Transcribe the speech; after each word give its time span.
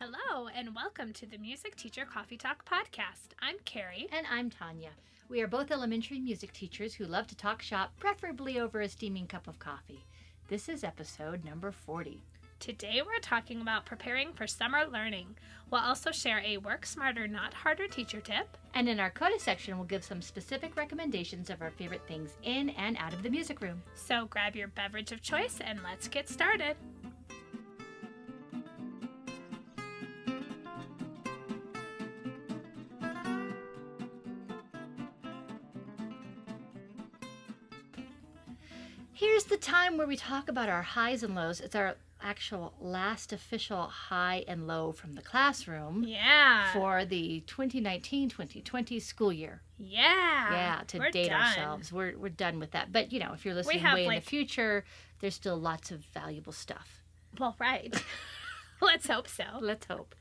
Hello, 0.00 0.46
and 0.54 0.76
welcome 0.76 1.12
to 1.14 1.26
the 1.26 1.38
Music 1.38 1.74
Teacher 1.74 2.04
Coffee 2.04 2.36
Talk 2.36 2.64
podcast. 2.64 3.34
I'm 3.42 3.56
Carrie. 3.64 4.06
And 4.12 4.28
I'm 4.30 4.48
Tanya. 4.48 4.90
We 5.28 5.40
are 5.40 5.48
both 5.48 5.72
elementary 5.72 6.20
music 6.20 6.52
teachers 6.52 6.94
who 6.94 7.04
love 7.04 7.26
to 7.26 7.36
talk 7.36 7.62
shop, 7.62 7.90
preferably 7.98 8.60
over 8.60 8.80
a 8.80 8.88
steaming 8.88 9.26
cup 9.26 9.48
of 9.48 9.58
coffee. 9.58 10.06
This 10.46 10.68
is 10.68 10.84
episode 10.84 11.44
number 11.44 11.72
40. 11.72 12.22
Today 12.60 13.02
we're 13.04 13.18
talking 13.20 13.60
about 13.60 13.86
preparing 13.86 14.32
for 14.32 14.46
summer 14.46 14.84
learning. 14.86 15.34
We'll 15.68 15.80
also 15.80 16.12
share 16.12 16.44
a 16.46 16.58
work 16.58 16.86
smarter, 16.86 17.26
not 17.26 17.52
harder 17.52 17.88
teacher 17.88 18.20
tip. 18.20 18.56
And 18.74 18.88
in 18.88 19.00
our 19.00 19.10
coda 19.10 19.40
section, 19.40 19.76
we'll 19.76 19.86
give 19.88 20.04
some 20.04 20.22
specific 20.22 20.76
recommendations 20.76 21.50
of 21.50 21.60
our 21.60 21.72
favorite 21.72 22.06
things 22.06 22.36
in 22.44 22.70
and 22.70 22.96
out 22.98 23.12
of 23.12 23.24
the 23.24 23.30
music 23.30 23.60
room. 23.60 23.82
So 23.96 24.26
grab 24.26 24.54
your 24.54 24.68
beverage 24.68 25.10
of 25.10 25.22
choice 25.22 25.58
and 25.60 25.80
let's 25.82 26.06
get 26.06 26.28
started. 26.28 26.76
Where 39.98 40.06
we 40.06 40.16
talk 40.16 40.48
about 40.48 40.68
our 40.68 40.82
highs 40.82 41.22
and 41.22 41.34
lows. 41.34 41.60
It's 41.60 41.74
our 41.74 41.96
actual 42.22 42.72
last 42.80 43.32
official 43.32 43.82
high 43.86 44.44
and 44.48 44.66
low 44.66 44.92
from 44.92 45.14
the 45.14 45.22
classroom 45.22 46.04
Yeah. 46.04 46.72
for 46.72 47.04
the 47.04 47.40
2019 47.46 48.28
2020 48.28 48.98
school 49.00 49.32
year. 49.32 49.60
yeah. 49.78 50.52
yeah, 50.52 50.82
to 50.88 50.98
we're 50.98 51.10
date 51.10 51.28
done. 51.28 51.40
ourselves. 51.40 51.92
We're, 51.92 52.16
we're 52.16 52.28
done 52.28 52.58
with 52.58 52.70
that. 52.72 52.92
But, 52.92 53.12
you 53.12 53.20
know, 53.20 53.32
if 53.34 53.44
you're 53.44 53.54
listening 53.54 53.80
have, 53.80 53.94
way 53.94 54.06
in 54.06 54.14
the 54.14 54.20
future, 54.20 54.84
there's 55.20 55.34
still 55.34 55.56
lots 55.56 55.90
of 55.90 56.00
valuable 56.14 56.52
stuff. 56.52 57.02
Well, 57.38 57.54
right. 57.58 57.94
let's 58.80 59.06
hope 59.08 59.28
so. 59.28 59.44
Let's 59.60 59.86
hope. 59.86 60.14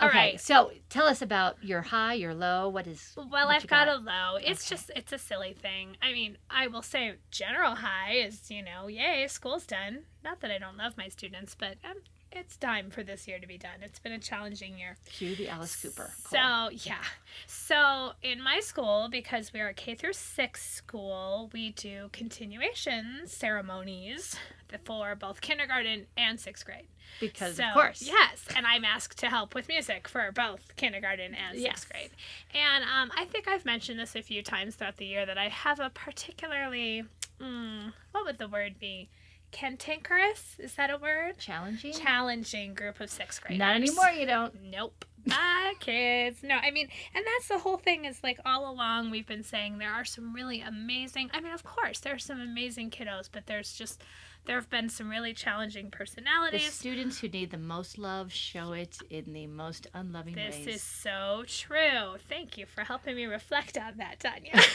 All 0.00 0.08
okay, 0.08 0.18
right. 0.18 0.40
so 0.40 0.70
tell 0.88 1.06
us 1.06 1.22
about 1.22 1.62
your 1.62 1.82
high, 1.82 2.14
your 2.14 2.34
low. 2.34 2.68
What 2.68 2.86
is. 2.86 3.12
Well, 3.16 3.28
what 3.28 3.48
I've 3.48 3.66
got, 3.66 3.86
got? 3.86 3.88
a 3.88 4.00
low. 4.00 4.36
It's 4.36 4.64
Okay. 4.66 4.76
just 4.76 4.90
it's 4.96 5.12
a 5.12 5.18
silly 5.18 5.52
thing. 5.52 5.96
I 6.02 6.12
mean, 6.12 6.38
I 6.50 6.66
will 6.68 6.82
say 6.82 7.14
general 7.30 7.74
high 7.76 8.12
is 8.14 8.50
you 8.50 8.62
know, 8.62 8.86
yay, 8.88 9.26
school's 9.28 9.66
done. 9.66 10.04
Not 10.24 10.40
that 10.40 10.50
I 10.50 10.58
don't 10.58 10.76
love 10.76 10.96
my 10.96 11.08
students, 11.08 11.56
but 11.58 11.76
um, 11.84 11.96
it's 12.30 12.56
time 12.56 12.90
for 12.90 13.02
this 13.02 13.26
year 13.26 13.38
to 13.38 13.46
be 13.46 13.56
done. 13.56 13.80
It's 13.82 13.98
been 13.98 14.12
a 14.12 14.18
challenging 14.18 14.78
year. 14.78 14.96
Cue 15.10 15.34
the 15.34 15.48
Alice 15.48 15.74
Cooper. 15.80 16.12
So 16.30 16.68
yeah, 16.72 17.02
so 17.46 18.12
in 18.22 18.42
my 18.42 18.60
school, 18.60 19.08
because 19.10 19.52
we 19.52 19.60
are 19.60 19.68
a 19.68 19.74
K 19.74 19.94
through 19.94 20.12
six 20.12 20.62
school, 20.64 21.50
we 21.52 21.70
do 21.72 22.08
continuation 22.12 23.22
ceremonies 23.26 24.36
for 24.84 25.14
both 25.14 25.40
kindergarten 25.40 26.06
and 26.16 26.38
sixth 26.40 26.64
grade. 26.64 26.86
because, 27.20 27.56
So, 27.56 27.64
of 27.64 27.74
course. 27.74 28.02
Yes, 28.02 28.44
and 28.54 28.66
I'm 28.66 28.84
asked 28.84 29.18
to 29.18 29.26
help 29.28 29.54
with 29.54 29.68
music 29.68 30.06
for 30.08 30.30
both 30.32 30.76
kindergarten 30.76 31.34
and 31.34 31.58
Yes. 31.58 31.80
sixth 31.80 31.90
grade. 31.90 32.10
And 32.54 32.84
um, 32.84 33.10
I 33.16 33.24
think 33.24 33.48
I've 33.48 33.64
mentioned 33.64 33.98
this 33.98 34.14
a 34.14 34.22
few 34.22 34.42
times 34.42 34.74
throughout 34.74 34.96
the 34.98 35.06
year 35.06 35.24
that 35.26 35.38
I 35.38 35.48
have 35.48 35.80
a 35.80 35.90
particularly, 35.90 37.04
mm, 37.40 37.92
what 38.12 38.24
would 38.24 38.38
the 38.38 38.48
word 38.48 38.78
be? 38.78 39.08
Cantankerous? 39.50 40.56
Is 40.58 40.74
that 40.74 40.90
a 40.90 40.98
word? 40.98 41.38
Challenging? 41.38 41.92
Challenging 41.92 42.74
group 42.74 43.00
of 43.00 43.10
sixth 43.10 43.42
graders. 43.42 43.58
Not 43.58 43.76
anymore, 43.76 44.10
you 44.10 44.26
don't. 44.26 44.54
Nope. 44.62 45.04
Bye, 45.26 45.74
kids. 45.80 46.42
No, 46.42 46.56
I 46.56 46.70
mean, 46.70 46.88
and 47.14 47.24
that's 47.24 47.48
the 47.48 47.58
whole 47.58 47.78
thing 47.78 48.04
is 48.04 48.22
like 48.22 48.38
all 48.44 48.70
along 48.70 49.10
we've 49.10 49.26
been 49.26 49.42
saying 49.42 49.78
there 49.78 49.92
are 49.92 50.04
some 50.04 50.34
really 50.34 50.60
amazing, 50.60 51.30
I 51.32 51.40
mean, 51.40 51.52
of 51.52 51.64
course, 51.64 52.00
there 52.00 52.14
are 52.14 52.18
some 52.18 52.40
amazing 52.40 52.90
kiddos, 52.90 53.28
but 53.30 53.46
there's 53.46 53.72
just, 53.72 54.02
there 54.46 54.56
have 54.56 54.70
been 54.70 54.88
some 54.88 55.08
really 55.08 55.34
challenging 55.34 55.90
personalities. 55.90 56.66
The 56.66 56.72
students 56.72 57.18
who 57.20 57.28
need 57.28 57.50
the 57.50 57.58
most 57.58 57.98
love 57.98 58.32
show 58.32 58.72
it 58.72 58.98
in 59.10 59.32
the 59.32 59.46
most 59.46 59.86
unloving 59.94 60.34
This 60.34 60.56
ways. 60.56 60.64
This 60.64 60.74
is 60.76 60.82
so 60.82 61.44
true. 61.46 62.16
Thank 62.28 62.58
you 62.58 62.66
for 62.66 62.82
helping 62.82 63.16
me 63.16 63.24
reflect 63.24 63.76
on 63.76 63.96
that, 63.96 64.20
Tanya. 64.20 64.52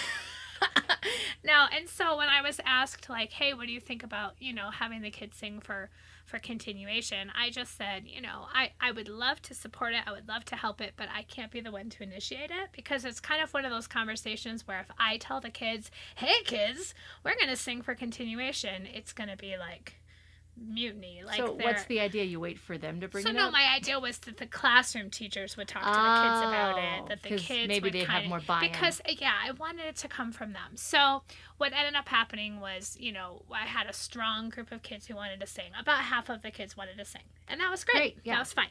no, 1.44 1.66
and 1.76 1.90
so 1.90 2.18
when 2.18 2.30
I 2.30 2.42
was 2.42 2.60
asked 2.66 3.10
like, 3.10 3.32
"Hey, 3.32 3.54
what 3.54 3.68
do 3.68 3.74
you 3.74 3.80
think 3.80 4.04
about, 4.04 4.36
you 4.40 4.54
know, 4.54 4.70
having 4.72 5.02
the 5.02 5.12
kids 5.12 5.38
sing 5.38 5.60
for 5.60 5.90
for 6.26 6.40
continuation?" 6.40 7.32
I 7.36 7.50
just 7.50 7.76
said, 7.78 8.04
you 8.08 8.22
know, 8.22 8.48
I 8.54 8.72
I 8.80 8.92
would 8.92 9.10
love 9.10 9.42
to 9.44 9.54
support 9.54 9.94
it. 9.94 10.04
I 10.06 10.12
would 10.12 10.28
love 10.28 10.46
to 10.46 10.56
help 10.56 10.82
it, 10.82 10.94
but 10.96 11.10
I 11.14 11.24
can't 11.24 11.52
be 11.52 11.62
the 11.62 11.72
one 11.72 11.90
to 11.92 12.04
initiate 12.04 12.52
it 12.52 12.70
because 12.72 13.06
it's 13.06 13.20
kind 13.20 13.42
of 13.42 13.54
one 13.54 13.66
of 13.66 13.72
those 13.72 13.88
conversations 13.88 14.68
where 14.68 14.80
if 14.80 14.92
I 14.98 15.18
tell 15.18 15.42
the 15.42 15.50
kids, 15.50 15.92
"Hey 16.16 16.44
kids, 16.46 16.94
we're 17.24 17.36
going 17.36 17.50
to 17.50 17.56
sing 17.56 17.82
for 17.82 17.96
continuation," 17.96 18.86
it's 18.86 19.14
going 19.14 19.30
to 19.30 19.38
be 19.38 19.58
like 19.58 19.96
mutiny 20.56 21.22
like 21.26 21.38
so, 21.38 21.56
they're- 21.58 21.66
what's 21.66 21.86
the 21.86 22.00
idea? 22.00 22.24
You 22.24 22.40
wait 22.40 22.60
for 22.60 22.78
them 22.78 23.02
to 23.02 23.08
bring 23.08 23.24
so 23.24 23.30
it 23.32 23.34
no, 23.34 23.48
up? 23.48 23.52
my 23.54 23.66
idea 23.76 24.00
was 24.00 24.18
that 24.20 24.38
the 24.38 24.46
classroom 24.46 25.10
teachers 25.10 25.58
would 25.58 25.68
talk 25.68 25.84
to 25.84 25.88
the 25.90 25.94
kids 25.94 26.42
about 26.48 26.76
Oh, 26.76 27.06
it. 27.06 27.10
That 27.10 27.24
the 27.24 27.38
kids 27.38 27.68
maybe 27.68 27.90
they'd 27.90 28.08
have 28.08 28.26
more 28.26 28.40
buy-in. 28.40 28.72
Because 28.72 29.00
uh, 29.02 29.14
yeah, 29.18 29.34
I 29.44 29.52
wanted 29.52 29.86
it 29.86 29.96
to 29.98 30.08
come 30.08 30.32
from 30.32 30.54
them. 30.54 30.76
So 30.76 31.24
what 31.58 31.74
ended 31.74 31.96
up 31.96 32.08
happening 32.10 32.60
was, 32.60 32.98
you 33.00 33.12
know, 33.12 33.42
I 33.52 33.66
had 33.66 33.88
a 33.88 33.94
strong 33.94 34.50
group 34.50 34.72
of 34.72 34.84
kids 34.84 35.08
who 35.08 35.16
wanted 35.16 35.40
to 35.40 35.48
sing. 35.48 35.72
About 35.80 36.02
half 36.02 36.30
of 36.30 36.42
the 36.42 36.52
kids 36.52 36.78
wanted 36.78 36.98
to 36.98 37.06
sing, 37.06 37.24
and 37.48 37.60
that 37.60 37.70
was 37.72 37.84
great. 37.84 37.98
Great, 37.98 38.18
yeah. 38.24 38.34
That 38.36 38.40
was 38.40 38.54
fine. 38.54 38.68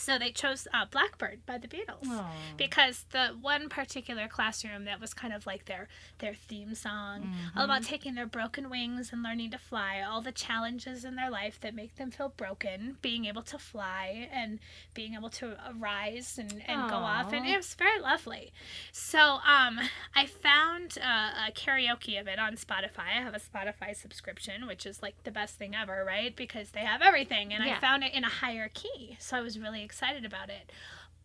So 0.00 0.18
they 0.18 0.30
chose 0.30 0.66
uh, 0.72 0.86
Blackbird 0.90 1.44
by 1.46 1.58
the 1.58 1.68
Beatles. 1.68 2.06
Aw. 2.08 2.32
because 2.56 3.04
the 3.10 3.28
one 3.40 3.68
particular 3.68 4.26
classroom 4.28 4.84
that 4.86 5.00
was 5.00 5.12
kind 5.14 5.32
of 5.34 5.46
like 5.46 5.66
their 5.66 5.88
their 6.18 6.34
theme 6.34 6.74
song 6.74 7.20
all 7.20 7.20
Mm-hmm. 7.30 7.60
about 7.60 7.82
taking 7.84 8.14
their 8.14 8.26
broken 8.26 8.70
wings 8.70 9.10
and 9.12 9.22
learning 9.22 9.50
to 9.50 9.58
fly 9.58 10.00
all 10.06 10.20
the 10.22 10.32
challenges 10.32 11.04
in 11.04 11.16
their 11.16 11.30
life 11.30 11.58
that 11.60 11.74
make 11.74 11.96
them 11.96 12.10
feel 12.10 12.32
broken 12.36 12.96
being 13.02 13.24
able 13.26 13.42
to 13.42 13.58
fly 13.58 14.28
and 14.32 14.58
being 14.94 15.14
able 15.14 15.30
to 15.30 15.56
arise 15.70 16.38
and, 16.38 16.62
and 16.66 16.88
go 16.90 16.96
off 16.96 17.32
and 17.32 17.46
it 17.46 17.56
was 17.56 17.74
very 17.74 18.00
lovely. 18.00 18.52
So 18.92 19.18
um 19.56 19.78
i 20.14 20.26
found 20.26 20.98
uh, 21.02 21.48
a 21.48 21.52
karaoke 21.52 22.20
of 22.20 22.26
it 22.26 22.38
on 22.38 22.56
spotify. 22.56 23.08
I 23.16 23.22
have 23.22 23.34
a 23.34 23.40
spotify 23.40 23.94
subscription 23.96 24.66
which 24.66 24.86
is 24.86 25.02
like 25.02 25.16
the 25.24 25.30
best 25.30 25.56
thing 25.56 25.74
ever 25.74 26.04
right? 26.06 26.34
Because 26.34 26.70
they 26.70 26.80
have 26.80 27.02
everything 27.02 27.52
and 27.52 27.62
i 27.62 27.78
found 27.80 28.02
it 28.04 28.12
in 28.14 28.24
a 28.24 28.28
higher 28.28 28.70
key. 28.72 29.16
So 29.18 29.36
i 29.36 29.40
was 29.40 29.58
really 29.58 29.82
excited 29.90 30.24
about 30.24 30.48
it 30.48 30.70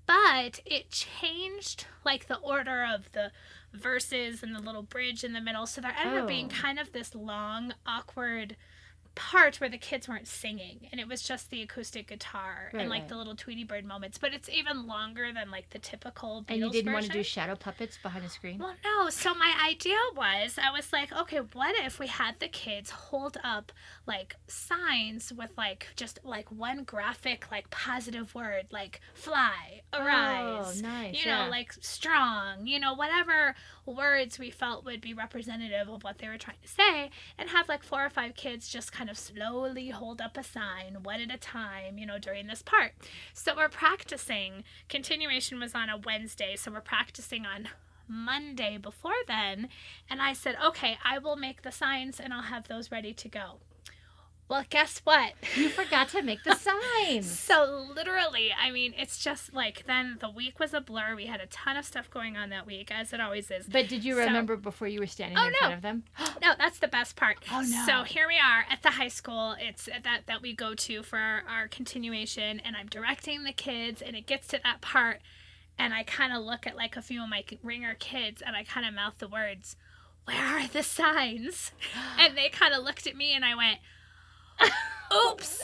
but 0.08 0.60
it 0.66 0.90
changed 0.90 1.86
like 2.04 2.28
the 2.28 2.38
order 2.38 2.84
of 2.84 3.12
the 3.14 3.32
verses 3.74 4.42
and 4.44 4.56
the 4.56 4.60
little 4.60 4.82
bridge 4.84 5.24
in 5.24 5.34
the 5.34 5.42
middle 5.42 5.66
so 5.68 5.82
there 5.82 5.96
ended 6.00 6.20
up 6.24 6.28
being 6.28 6.50
Oh. 6.52 6.62
kind 6.62 6.80
of 6.80 6.92
this 6.92 7.14
long 7.14 7.74
awkward 7.86 8.56
part 9.16 9.60
where 9.62 9.70
the 9.70 9.78
kids 9.78 10.08
weren't 10.08 10.28
singing 10.28 10.88
and 10.92 11.00
it 11.00 11.08
was 11.08 11.22
just 11.22 11.50
the 11.50 11.62
acoustic 11.62 12.08
guitar 12.08 12.70
Right, 12.74 12.82
and 12.82 12.90
like 12.90 13.02
right. 13.02 13.10
the 13.10 13.16
little 13.18 13.36
Tweety 13.36 13.64
Bird 13.64 13.86
moments 13.86 14.18
but 14.18 14.34
it's 14.34 14.50
even 14.50 14.88
longer 14.88 15.32
than 15.34 15.50
like 15.52 15.70
the 15.70 15.80
typical 15.80 16.44
Beatles 16.48 16.54
and 16.54 16.60
you 16.60 16.70
didn't 16.72 16.94
want 16.94 17.06
to 17.06 17.12
do 17.12 17.24
shadow 17.24 17.56
puppets 17.56 17.98
behind 18.02 18.26
a 18.26 18.30
screen? 18.30 18.60
Well, 18.60 18.76
no. 18.84 19.10
So 19.10 19.34
my 19.34 19.54
idea 19.70 19.98
was, 20.16 20.58
I 20.62 20.72
was 20.72 20.92
like, 20.92 21.12
okay, 21.14 21.40
what 21.54 21.76
if 21.86 22.00
we 22.00 22.08
had 22.08 22.40
the 22.40 22.48
kids 22.48 22.90
hold 22.90 23.38
up 23.44 23.72
like 24.06 24.36
signs 24.48 25.32
with 25.32 25.52
like 25.58 25.88
just 25.96 26.20
like 26.24 26.52
one 26.52 26.84
graphic, 26.84 27.48
like 27.52 27.70
positive 27.70 28.34
word, 28.36 28.66
like 28.72 29.00
fly, 29.14 29.82
oh, 29.94 30.00
arise, 30.04 30.82
Oh, 30.84 30.88
nice. 30.88 31.16
you 31.24 31.32
know, 31.32 31.48
like 31.50 31.74
strong, 31.82 32.68
you 32.68 32.80
know, 32.80 32.94
whatever 32.94 33.56
words 33.86 34.40
we 34.40 34.50
felt 34.50 34.86
would 34.86 35.02
be 35.02 35.14
representative 35.14 35.90
of 35.90 36.04
what 36.04 36.18
they 36.18 36.28
were 36.28 36.38
trying 36.38 36.58
to 36.62 36.68
say, 36.68 37.10
and 37.38 37.50
have 37.50 37.70
like 37.70 37.84
four 37.84 38.06
or 38.06 38.10
five 38.10 38.36
kids 38.36 38.68
just 38.68 38.92
kind 38.92 39.10
of 39.10 39.18
slowly 39.18 39.90
hold 39.90 40.22
up 40.22 40.38
a 40.38 40.44
sign, 40.44 40.98
one 41.04 41.22
at 41.22 41.34
a 41.34 41.38
time, 41.38 41.98
you 41.98 42.06
know, 42.06 42.18
during 42.20 42.48
this 42.48 42.62
part. 42.62 42.94
So 43.34 43.56
we're 43.56 43.70
practicing. 43.70 44.64
Continuation 44.90 45.60
was 45.60 45.76
on 45.76 45.90
a 45.90 45.98
Wednesday, 45.98 46.56
so 46.56 46.72
we're 46.72 46.82
practicing 46.82 47.46
on 47.46 47.70
Monday 48.08 48.78
before 48.78 49.14
then. 49.28 49.70
And 50.10 50.22
I 50.22 50.34
said, 50.34 50.56
okay, 50.64 50.98
I 51.04 51.18
will 51.18 51.36
make 51.36 51.62
the 51.62 51.72
signs 51.72 52.20
and 52.20 52.34
I'll 52.34 52.44
have 52.44 52.68
those 52.68 52.92
ready 52.92 53.14
to 53.14 53.28
go. 53.28 53.60
Well, 54.48 54.64
guess 54.70 55.00
what? 55.04 55.34
You 55.56 55.70
forgot 55.70 56.10
to 56.10 56.22
make 56.22 56.44
the 56.44 56.54
signs. 57.04 57.28
So 57.40 57.88
literally, 57.96 58.52
I 58.54 58.70
mean, 58.70 58.94
it's 58.96 59.18
just 59.18 59.54
like 59.56 59.86
then 59.88 60.18
the 60.22 60.30
week 60.30 60.60
was 60.60 60.72
a 60.74 60.82
blur. 60.82 61.16
We 61.16 61.26
had 61.26 61.42
a 61.42 61.48
ton 61.48 61.78
of 61.78 61.84
stuff 61.86 62.12
going 62.12 62.38
on 62.38 62.50
that 62.52 62.68
week, 62.68 62.92
as 62.92 63.12
it 63.12 63.20
always 63.20 63.50
is. 63.50 63.66
But 63.66 63.88
did 63.88 64.04
you 64.04 64.14
So- 64.14 64.20
remember 64.20 64.56
before 64.56 64.88
you 64.88 65.00
were 65.00 65.08
standing 65.08 65.38
Oh, 65.40 65.48
in 65.48 65.52
no. 65.54 65.58
front 65.58 65.74
of 65.74 65.82
them? 65.82 66.04
No, 66.44 66.54
that's 66.60 66.78
the 66.78 66.88
best 66.88 67.16
part. 67.16 67.38
Oh, 67.52 67.62
no. 67.68 67.86
So 67.88 68.04
here 68.04 68.28
we 68.28 68.36
are 68.38 68.66
at 68.70 68.84
the 68.84 68.92
high 68.92 69.08
school. 69.08 69.56
It's 69.60 69.86
that 70.04 70.28
that 70.28 70.42
we 70.44 70.54
go 70.54 70.76
to 70.76 71.02
for 71.02 71.18
our, 71.18 71.42
our 71.50 71.68
continuation, 71.68 72.60
and 72.60 72.76
I'm 72.76 72.86
directing 72.88 73.46
the 73.46 73.52
kids, 73.54 74.00
and 74.02 74.16
it 74.16 74.28
gets 74.28 74.48
to 74.50 74.60
that 74.64 74.82
part, 74.82 75.22
and 75.80 75.92
I 75.92 76.04
kind 76.04 76.34
of 76.34 76.44
look 76.44 76.68
at 76.68 76.76
like 76.76 76.96
a 76.98 77.02
few 77.02 77.24
of 77.24 77.30
my 77.30 77.44
ringer 77.64 77.96
kids, 77.96 78.44
and 78.46 78.56
I 78.56 78.64
kind 78.64 78.86
of 78.86 78.94
mouth 78.94 79.16
the 79.18 79.28
words, 79.28 79.76
"Where 80.26 80.38
are 80.38 80.68
the 80.68 80.84
signs?" 80.84 81.72
and 82.20 82.38
they 82.38 82.50
kind 82.50 82.76
of 82.76 82.84
looked 82.84 83.08
at 83.08 83.16
me, 83.16 83.34
and 83.34 83.44
I 83.44 83.56
went, 83.56 83.80
"Oops." 85.14 85.62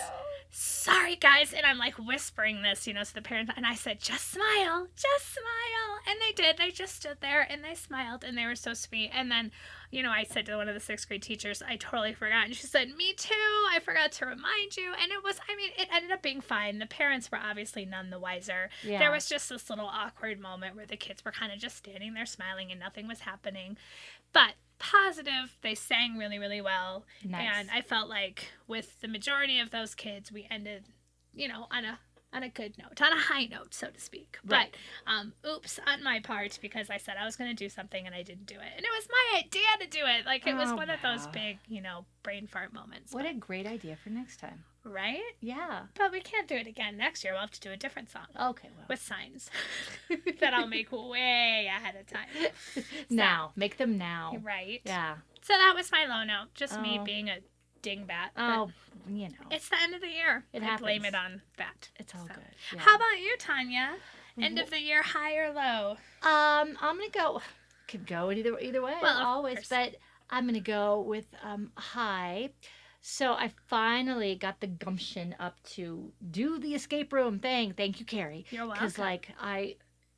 sorry 0.82 1.16
guys. 1.16 1.54
And 1.54 1.66
i'm 1.66 1.78
like 1.78 1.96
whispering 1.98 2.62
this 2.62 2.88
you 2.88 2.94
know 2.94 3.04
to 3.04 3.14
the 3.14 3.22
parents. 3.22 3.52
And 3.56 3.66
i 3.66 3.76
said 3.76 4.00
just 4.00 4.32
smile. 4.32 4.88
Just 4.96 5.34
smile. 5.34 6.00
And 6.08 6.20
they 6.20 6.34
did. 6.34 6.58
They 6.58 6.72
just 6.72 6.96
stood 6.96 7.18
there 7.22 7.46
and 7.48 7.64
they 7.64 7.76
smiled 7.76 8.24
and 8.24 8.38
they 8.38 8.46
were 8.46 8.56
so 8.56 8.74
sweet. 8.74 9.12
And 9.14 9.32
then 9.32 9.52
you 9.92 10.02
know 10.02 10.12
i 10.12 10.24
said 10.24 10.46
to 10.48 10.56
one 10.56 10.68
of 10.68 10.74
the 10.74 10.80
sixth 10.80 11.08
grade 11.08 11.22
teachers 11.22 11.62
i 11.62 11.76
totally 11.76 12.14
forgot. 12.14 12.46
And 12.46 12.56
she 12.56 12.68
said 12.68 12.96
me 12.96 13.14
too. 13.14 13.34
I 13.72 13.80
forgot 13.84 14.12
to 14.14 14.26
remind 14.26 14.76
you. 14.76 14.94
And 15.02 15.12
it 15.12 15.24
was 15.24 15.40
i 15.50 15.56
mean 15.56 15.72
it 15.78 15.88
ended 15.94 16.12
up 16.12 16.22
being 16.22 16.42
fine. 16.42 16.80
The 16.80 16.88
parents 16.88 17.32
were 17.32 17.40
obviously 17.40 17.86
none 17.86 18.10
the 18.10 18.20
wiser. 18.20 18.70
Yeah. 18.84 19.00
there 19.00 19.12
was 19.12 19.30
just 19.30 19.50
this 19.50 19.70
little 19.70 19.88
awkward 19.88 20.40
moment 20.40 20.76
where 20.76 20.88
the 20.88 20.98
kids 20.98 21.24
were 21.24 21.32
kind 21.32 21.52
of 21.52 21.60
just 21.60 21.78
standing 21.78 22.14
there 22.14 22.26
smiling 22.26 22.72
and 22.72 22.80
nothing 22.80 23.08
was 23.08 23.22
happening 23.22 23.78
but 24.34 24.54
positive 24.80 25.58
they 25.62 25.76
sang 25.76 26.18
really 26.18 26.40
really 26.40 26.60
well 26.62 27.06
nice. 27.24 27.48
and 27.54 27.70
I 27.72 27.82
felt 27.82 28.10
like 28.10 28.52
with 28.68 29.00
the 29.02 29.08
majority 29.08 29.60
of 29.60 29.70
those 29.72 29.94
kids, 29.96 30.32
we 30.32 30.48
ended, 30.50 30.86
you 31.34 31.48
know, 31.48 31.68
on 31.72 31.86
a 31.86 32.00
on 32.34 32.44
a 32.44 32.50
good 32.50 32.78
note, 32.78 33.02
on 33.02 33.12
a 33.12 33.20
high 33.20 33.44
note, 33.46 33.74
so 33.74 33.88
to 33.90 34.00
speak. 34.00 34.38
Right. 34.46 34.74
But 35.06 35.12
um, 35.12 35.34
oops 35.46 35.80
on 35.86 36.02
my 36.02 36.22
part 36.22 36.58
because 36.62 36.90
I 36.90 36.96
said 36.98 37.16
I 37.22 37.26
was 37.26 37.36
going 37.36 37.50
to 37.50 37.56
do 37.56 37.68
something 37.68 38.06
and 38.06 38.16
I 38.16 38.24
didn't 38.24 38.46
do 38.46 38.56
it, 38.56 38.72
and 38.76 38.86
it 38.86 38.92
was 38.96 39.08
my 39.12 39.40
idea 39.40 39.68
to 39.82 39.88
do 39.88 40.00
it. 40.06 40.26
Like 40.26 40.48
it 40.48 40.56
was 40.56 40.72
Oh, 40.72 40.76
one 40.78 40.90
of 40.90 41.02
those 41.04 41.28
big, 41.28 41.60
you 41.68 41.82
know, 41.82 42.06
brain 42.24 42.48
fart 42.48 42.72
moments. 42.74 43.14
what 43.14 43.24
but- 43.26 43.32
a 43.32 43.36
great 43.36 43.68
idea 43.68 43.98
for 44.02 44.10
next 44.12 44.40
time. 44.40 44.64
Right? 44.84 45.20
Yeah. 45.40 45.84
But 45.98 46.12
we 46.12 46.22
can't 46.22 46.48
do 46.48 46.56
it 46.56 46.68
again 46.68 46.98
next 46.98 47.24
year. 47.24 47.34
We'll 47.34 47.42
have 47.42 47.52
to 47.52 47.60
do 47.60 47.72
a 47.72 47.78
different 47.78 48.10
song 48.10 48.26
Okay. 48.40 48.70
Well. 48.78 48.86
with 48.90 49.02
signs 49.02 49.50
that 50.40 50.54
I'll 50.54 50.68
make 50.68 50.92
way 50.92 51.70
ahead 51.70 51.96
of 51.96 52.08
time. 52.08 52.84
now, 53.10 53.52
make 53.56 53.78
them 53.78 53.98
now. 53.98 54.38
Right. 54.42 54.82
Yeah. 54.86 55.16
So 55.42 55.54
that 55.54 55.74
was 55.76 55.92
my 55.92 56.06
low 56.06 56.24
note. 56.24 56.54
Just 56.54 56.80
me 56.82 56.98
Oh. 57.00 57.04
being 57.04 57.30
a 57.30 57.38
dingbat. 57.84 58.30
Oh, 58.38 58.72
you 59.10 59.28
know, 59.30 59.36
It's 59.50 59.70
the 59.70 59.78
end 59.82 59.96
of 59.96 60.02
the 60.02 60.08
year. 60.10 60.46
It 60.54 60.62
I 60.64 60.78
blame 60.78 61.04
it 61.06 61.16
on 61.16 61.42
that. 61.58 61.90
it's 61.98 62.14
all 62.14 62.28
so. 62.28 62.34
good. 62.36 62.44
Yeah. 62.74 62.80
How 62.82 62.96
about 62.96 63.20
you, 63.20 63.36
Tanya? 63.40 63.96
End 64.40 64.60
of 64.60 64.70
the 64.70 64.80
year, 64.80 65.02
high 65.04 65.36
or 65.38 65.52
low? 65.52 65.92
Um, 66.22 66.78
I'm 66.82 66.98
gonna 66.98 67.10
go. 67.12 67.42
Could 67.88 68.08
go 68.08 68.32
either 68.32 68.58
either 68.60 68.82
way, 68.82 68.94
Well, 69.02 69.18
always. 69.26 69.56
course. 69.56 69.68
But 69.70 69.96
I'm 70.30 70.46
gonna 70.46 70.60
go 70.62 71.02
with 71.02 71.26
um 71.44 71.72
high. 71.76 72.52
So 73.02 73.34
I 73.34 73.52
finally 73.68 74.36
got 74.36 74.60
the 74.62 74.68
gumption 74.68 75.36
up 75.40 75.62
to 75.72 76.12
do 76.30 76.60
the 76.60 76.76
escape 76.76 77.12
room 77.12 77.40
thing. 77.40 77.74
Thank 77.74 78.00
you, 78.00 78.06
Carrie. 78.06 78.46
You're 78.52 78.66
welcome. 78.68 78.86
Because 78.86 79.00
like 79.00 79.30
I, 79.40 79.76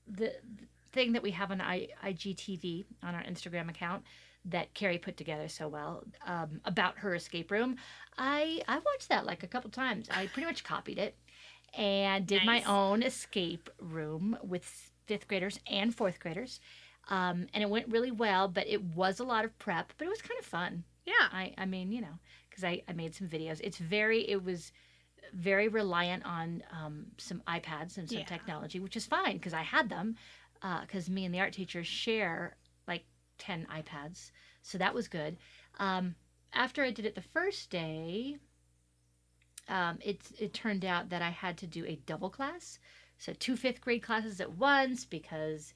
the, 0.07 0.33
the 0.57 0.65
thing 0.91 1.13
that 1.13 1.23
we 1.23 1.31
have 1.31 1.49
on 1.51 1.61
I, 1.61 1.87
IGTV 2.05 2.85
on 3.01 3.15
our 3.15 3.23
Instagram 3.23 3.69
account 3.69 4.03
that 4.45 4.73
Carrie 4.73 4.97
put 4.97 5.15
together 5.15 5.47
so 5.47 5.69
well 5.69 6.03
um, 6.27 6.59
about 6.65 6.97
her 6.97 7.15
escape 7.15 7.49
room. 7.51 7.77
I 8.17 8.61
I 8.67 8.75
watched 8.75 9.07
that 9.07 9.25
like 9.25 9.43
a 9.43 9.47
couple 9.47 9.69
times. 9.69 10.09
I 10.11 10.27
pretty 10.27 10.45
much 10.45 10.65
copied 10.65 10.97
it 10.97 11.15
and 11.77 12.27
did 12.27 12.45
Nice. 12.45 12.65
my 12.65 12.71
own 12.71 13.01
escape 13.01 13.69
room 13.79 14.37
with 14.43 14.91
fifth 15.05 15.29
graders 15.29 15.57
and 15.71 15.95
fourth 15.95 16.19
graders. 16.19 16.59
Um, 17.09 17.47
and 17.53 17.63
it 17.63 17.69
went 17.69 17.87
really 17.89 18.11
well, 18.11 18.49
but 18.49 18.67
it 18.67 18.81
was 18.83 19.19
a 19.21 19.23
lot 19.23 19.45
of 19.45 19.57
prep, 19.59 19.93
but 19.97 20.05
it 20.05 20.09
was 20.09 20.21
kind 20.21 20.39
of 20.39 20.45
fun. 20.45 20.83
yeah. 21.05 21.27
I, 21.31 21.53
I 21.57 21.65
mean, 21.65 21.91
you 21.91 21.99
know, 22.01 22.19
because 22.53 22.63
I, 22.63 22.83
I 22.87 22.93
made 22.93 23.15
some 23.15 23.27
videos. 23.27 23.59
It's 23.63 23.79
very, 23.79 24.29
it 24.29 24.43
was 24.43 24.71
very 25.33 25.67
reliant 25.67 26.23
on 26.23 26.61
um, 26.71 27.07
some 27.17 27.41
iPads 27.47 27.97
and 27.97 28.07
some 28.07 28.19
Yeah. 28.19 28.25
technology, 28.25 28.79
which 28.79 28.95
is 28.95 29.07
fine 29.07 29.37
because 29.37 29.53
I 29.55 29.63
had 29.63 29.89
them. 29.89 30.15
Because 30.81 31.09
me 31.09 31.25
and 31.25 31.33
the 31.33 31.39
art 31.39 31.51
teacher 31.53 31.83
share 31.83 32.55
like 32.87 33.03
10 33.39 33.65
iPads. 33.65 34.31
So 34.61 34.77
that 34.77 34.93
was 34.93 35.07
good. 35.07 35.37
Um, 35.79 36.15
after 36.53 36.83
I 36.83 36.91
did 36.91 37.05
it 37.05 37.15
the 37.15 37.21
first 37.21 37.69
day, 37.71 38.37
um, 39.67 39.97
it, 40.01 40.21
it 40.39 40.53
turned 40.53 40.85
out 40.85 41.09
that 41.09 41.21
I 41.23 41.31
had 41.31 41.57
to 41.57 41.67
do 41.67 41.85
a 41.85 41.95
double 42.05 42.29
class. 42.29 42.79
So 43.17 43.33
two 43.33 43.57
fifth 43.57 43.81
grade 43.81 44.03
classes 44.03 44.39
at 44.39 44.53
once 44.57 45.05
because 45.05 45.73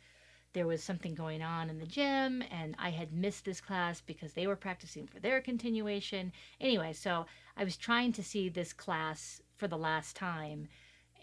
there 0.58 0.66
was 0.66 0.84
something 0.84 1.14
going 1.14 1.44
on 1.44 1.70
in 1.70 1.78
the 1.78 1.86
gym 1.86 2.44
and 2.50 2.76
I 2.80 2.90
had 2.90 3.14
missed 3.14 3.46
this 3.46 3.62
class 3.62 4.02
because 4.02 4.34
they 4.34 4.48
were 4.48 4.56
practicing 4.56 5.06
for 5.06 5.20
their 5.20 5.40
continuation. 5.40 6.32
Anyway, 6.60 6.94
so 6.94 7.28
I 7.56 7.64
was 7.64 7.78
trying 7.78 8.12
to 8.14 8.24
see 8.24 8.50
this 8.50 8.74
class 8.74 9.40
for 9.56 9.68
the 9.68 9.78
last 9.78 10.16
time 10.16 10.68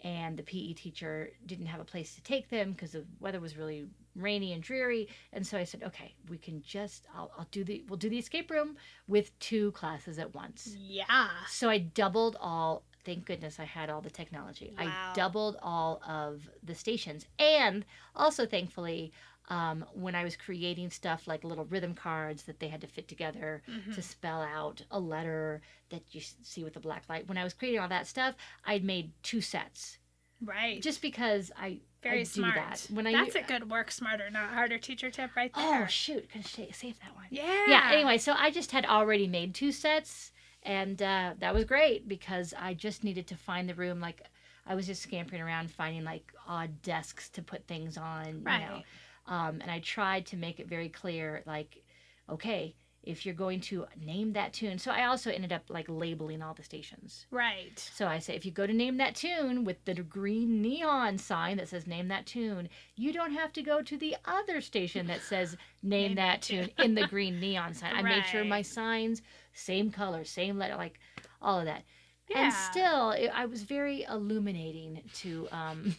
and 0.05 0.37
the 0.37 0.43
PE 0.43 0.71
teacher 0.71 1.31
didn't 1.45 1.65
have 1.65 1.81
a 1.81 1.83
place 1.83 2.15
to 2.15 2.23
take 2.23 2.47
them 2.49 2.71
because 2.71 2.93
the 2.93 3.03
weather 3.19 3.41
was 3.41 3.57
really 3.57 3.87
rainy 4.15 4.53
and 4.53 4.63
dreary 4.63 5.09
and 5.33 5.45
so 5.45 5.57
I 5.57 5.65
said, 5.65 5.83
"Okay, 5.83 6.15
we 6.29 6.37
can 6.37 6.61
just 6.61 7.05
I'll, 7.13 7.29
I'll 7.37 7.47
do 7.51 7.65
the 7.65 7.83
we'll 7.89 7.97
do 7.97 8.09
the 8.09 8.19
escape 8.19 8.49
room 8.49 8.77
with 9.05 9.37
two 9.39 9.73
classes 9.73 10.17
at 10.17 10.33
once." 10.33 10.77
Yeah. 10.79 11.27
So 11.49 11.69
I 11.69 11.79
doubled 11.79 12.37
all. 12.39 12.83
Thank 13.05 13.25
goodness 13.25 13.59
I 13.59 13.65
had 13.65 13.89
all 13.89 14.01
the 14.01 14.09
technology. 14.09 14.73
Wow. 14.77 15.11
I 15.11 15.13
doubled 15.15 15.57
all 15.61 16.01
of 16.07 16.49
the 16.63 16.73
stations, 16.75 17.25
and 17.39 17.85
also 18.15 18.45
thankfully, 18.45 19.11
um, 19.47 19.85
when 19.93 20.15
I 20.15 20.23
was 20.23 20.35
creating 20.35 20.89
stuff 20.89 21.27
like 21.27 21.43
little 21.43 21.65
rhythm 21.65 21.93
cards 21.93 22.43
that 22.43 22.59
they 22.59 22.67
had 22.67 22.81
to 22.81 22.87
fit 22.87 23.07
together 23.07 23.61
Mhm. 23.69 23.93
to 23.93 24.01
spell 24.01 24.41
out 24.41 24.81
a 24.89 24.99
letter 24.99 25.61
that 25.89 26.01
you 26.15 26.21
see 26.21 26.63
with 26.63 26.73
the 26.73 26.79
black 26.79 27.03
light. 27.07 27.27
When 27.27 27.37
I 27.37 27.43
was 27.43 27.53
creating 27.53 27.79
all 27.79 27.87
that 27.89 28.07
stuff, 28.07 28.33
I'd 28.65 28.83
made 28.83 29.11
two 29.21 29.41
sets 29.41 29.99
Right. 30.41 30.81
just 30.81 30.99
because 31.01 31.51
I 31.55 31.81
very 32.01 32.21
I 32.21 32.23
smart. 32.23 32.55
do 32.55 32.59
that 32.59 32.87
when 32.91 33.05
I 33.07 33.11
That's 33.11 33.35
a 33.35 33.41
good 33.43 33.69
work 33.69 33.91
smarter, 33.91 34.29
not 34.31 34.49
harder 34.51 34.77
teacher 34.79 35.11
tip 35.11 35.35
right 35.35 35.53
there. 35.53 35.83
oh 35.83 35.87
shoot, 35.87 36.27
could 36.31 36.41
have 36.41 36.99
that 36.99 37.15
one. 37.15 37.25
yeah. 37.29 37.65
yeah 37.67 37.89
anyway 37.93 38.17
so 38.17 38.33
i 38.33 38.49
just 38.51 38.71
had 38.71 38.85
already 38.85 39.27
made 39.27 39.53
two 39.55 39.71
sets 39.71 40.31
and 40.65 41.01
uh, 41.01 41.33
that 41.39 41.53
was 41.53 41.63
great 41.63 42.07
because 42.07 42.53
i 42.59 42.73
just 42.73 43.03
needed 43.03 43.27
to 43.27 43.35
find 43.35 43.69
the 43.69 43.75
room 43.75 43.99
like 44.01 44.21
i 44.65 44.75
was 44.75 44.85
just 44.87 45.01
scampering 45.01 45.41
around 45.41 45.71
finding 45.71 46.03
like 46.03 46.33
odd 46.47 46.81
desks 46.81 47.29
to 47.29 47.41
put 47.41 47.65
things 47.67 47.97
on 47.97 48.41
Right. 48.43 48.61
you 48.61 48.65
know 48.67 48.81
um, 49.27 49.59
and 49.61 49.69
i 49.71 49.79
tried 49.79 50.25
to 50.27 50.37
make 50.37 50.59
it 50.59 50.67
very 50.67 50.89
clear 50.89 51.41
like 51.45 51.83
okay 52.29 52.75
if 53.05 53.25
you're 53.25 53.35
going 53.35 53.59
to 53.59 53.85
name 54.03 54.33
that 54.33 54.51
tune 54.53 54.77
so 54.77 54.91
i 54.91 55.05
also 55.05 55.29
ended 55.31 55.51
up 55.53 55.63
like 55.69 55.85
labeling 55.87 56.41
all 56.41 56.53
the 56.53 56.63
stations 56.63 57.25
Right. 57.31 57.77
so 57.93 58.07
I 58.07 58.19
say, 58.19 58.35
if 58.35 58.45
you 58.45 58.51
go 58.51 58.65
to 58.67 58.73
name 58.73 58.97
that 58.97 59.15
tune 59.15 59.63
with 59.63 59.83
the 59.85 59.93
green 59.95 60.61
neon 60.61 61.17
sign 61.17 61.57
that 61.57 61.69
says 61.69 61.85
name 61.87 62.07
that 62.09 62.25
tune, 62.25 62.69
you 62.95 63.11
don't 63.13 63.33
have 63.33 63.51
to 63.53 63.61
go 63.61 63.81
to 63.81 63.97
the 63.97 64.15
other 64.25 64.61
station 64.61 65.07
that 65.07 65.21
says 65.21 65.55
name, 65.83 66.07
Name 66.07 66.15
that 66.15 66.41
tune. 66.41 66.69
in 66.79 66.95
the 66.95 67.07
green 67.07 67.39
neon 67.39 67.73
sign. 67.73 67.93
I 67.95 68.01
made 68.01 68.25
sure 68.25 68.43
my 68.45 68.61
signs, 68.61 69.21
same 69.53 69.91
color, 69.91 70.23
same 70.23 70.57
letter, 70.57 70.75
like 70.75 70.99
all 71.41 71.59
of 71.59 71.65
that. 71.65 71.83
Yeah. 72.29 72.45
And 72.45 72.53
still, 72.53 73.11
it, 73.11 73.29
I 73.33 73.45
was 73.45 73.63
very 73.63 74.03
illuminating 74.03 75.01
to 75.15 75.47
um, 75.51 75.95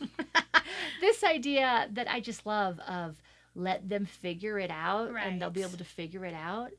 this 1.01 1.23
idea 1.25 1.89
that 1.93 2.09
I 2.11 2.21
just 2.21 2.47
love 2.47 2.79
of 2.81 3.17
let 3.55 3.89
them 3.89 4.05
figure 4.07 4.59
it 4.59 4.71
out 4.71 5.11
and 5.17 5.41
they'll 5.41 5.51
be 5.51 5.63
able 5.63 5.79
to 5.79 5.85
figure 5.85 6.25
it 6.25 6.35
out. 6.35 6.71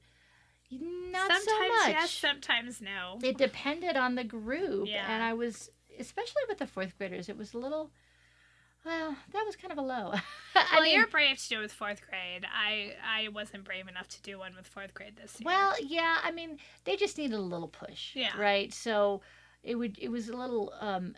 Not 0.70 1.28
sometimes 1.32 1.46
so 1.46 1.68
much 1.70 1.90
yes, 1.90 2.12
sometimes 2.12 2.82
no. 2.82 3.20
it 3.24 3.38
depended 3.38 3.96
on 3.96 4.16
the 4.16 4.24
group 4.24 4.88
Yeah. 4.88 5.06
and 5.10 5.24
i 5.24 5.34
was 5.34 5.70
especially 6.00 6.42
with 6.48 6.58
the 6.58 6.68
fourth 6.68 6.98
graders 6.98 7.30
it 7.30 7.38
was 7.38 7.54
a 7.54 7.58
little 7.58 7.92
well 8.86 9.16
that 9.32 9.44
was 9.46 9.56
kind 9.56 9.72
of 9.72 9.78
a 9.78 9.82
low 9.82 10.14
well, 10.56 10.82
mean, 10.84 10.96
you're 10.96 11.08
brave 11.08 11.38
to 11.38 11.50
do 11.50 11.60
it 11.60 11.62
with 11.62 11.72
fourth 11.74 12.02
grade. 12.08 12.46
I 12.54 12.94
I 13.04 13.30
wasn't 13.30 13.64
brave 13.64 13.88
enough 13.88 14.08
to 14.10 14.22
do 14.22 14.38
one 14.40 14.54
with 14.56 14.68
fourth 14.68 14.94
grade 14.94 15.16
this 15.16 15.40
year. 15.40 15.46
well 15.46 15.74
yeah 15.82 16.18
i 16.24 16.32
mean 16.32 16.58
they 16.84 16.96
just 16.96 17.18
needed 17.18 17.36
a 17.36 17.42
little 17.42 17.68
push 17.70 18.16
Yeah. 18.16 18.38
right 18.38 18.74
so 18.74 19.22
it 19.64 19.76
would 19.76 19.98
it 20.00 20.10
was 20.10 20.28
a 20.30 20.36
little 20.36 20.74
um 20.80 21.16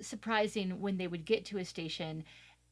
surprising 0.00 0.80
when 0.80 0.96
they 0.96 1.06
would 1.06 1.24
get 1.24 1.44
to 1.46 1.58
a 1.58 1.64
station 1.64 2.24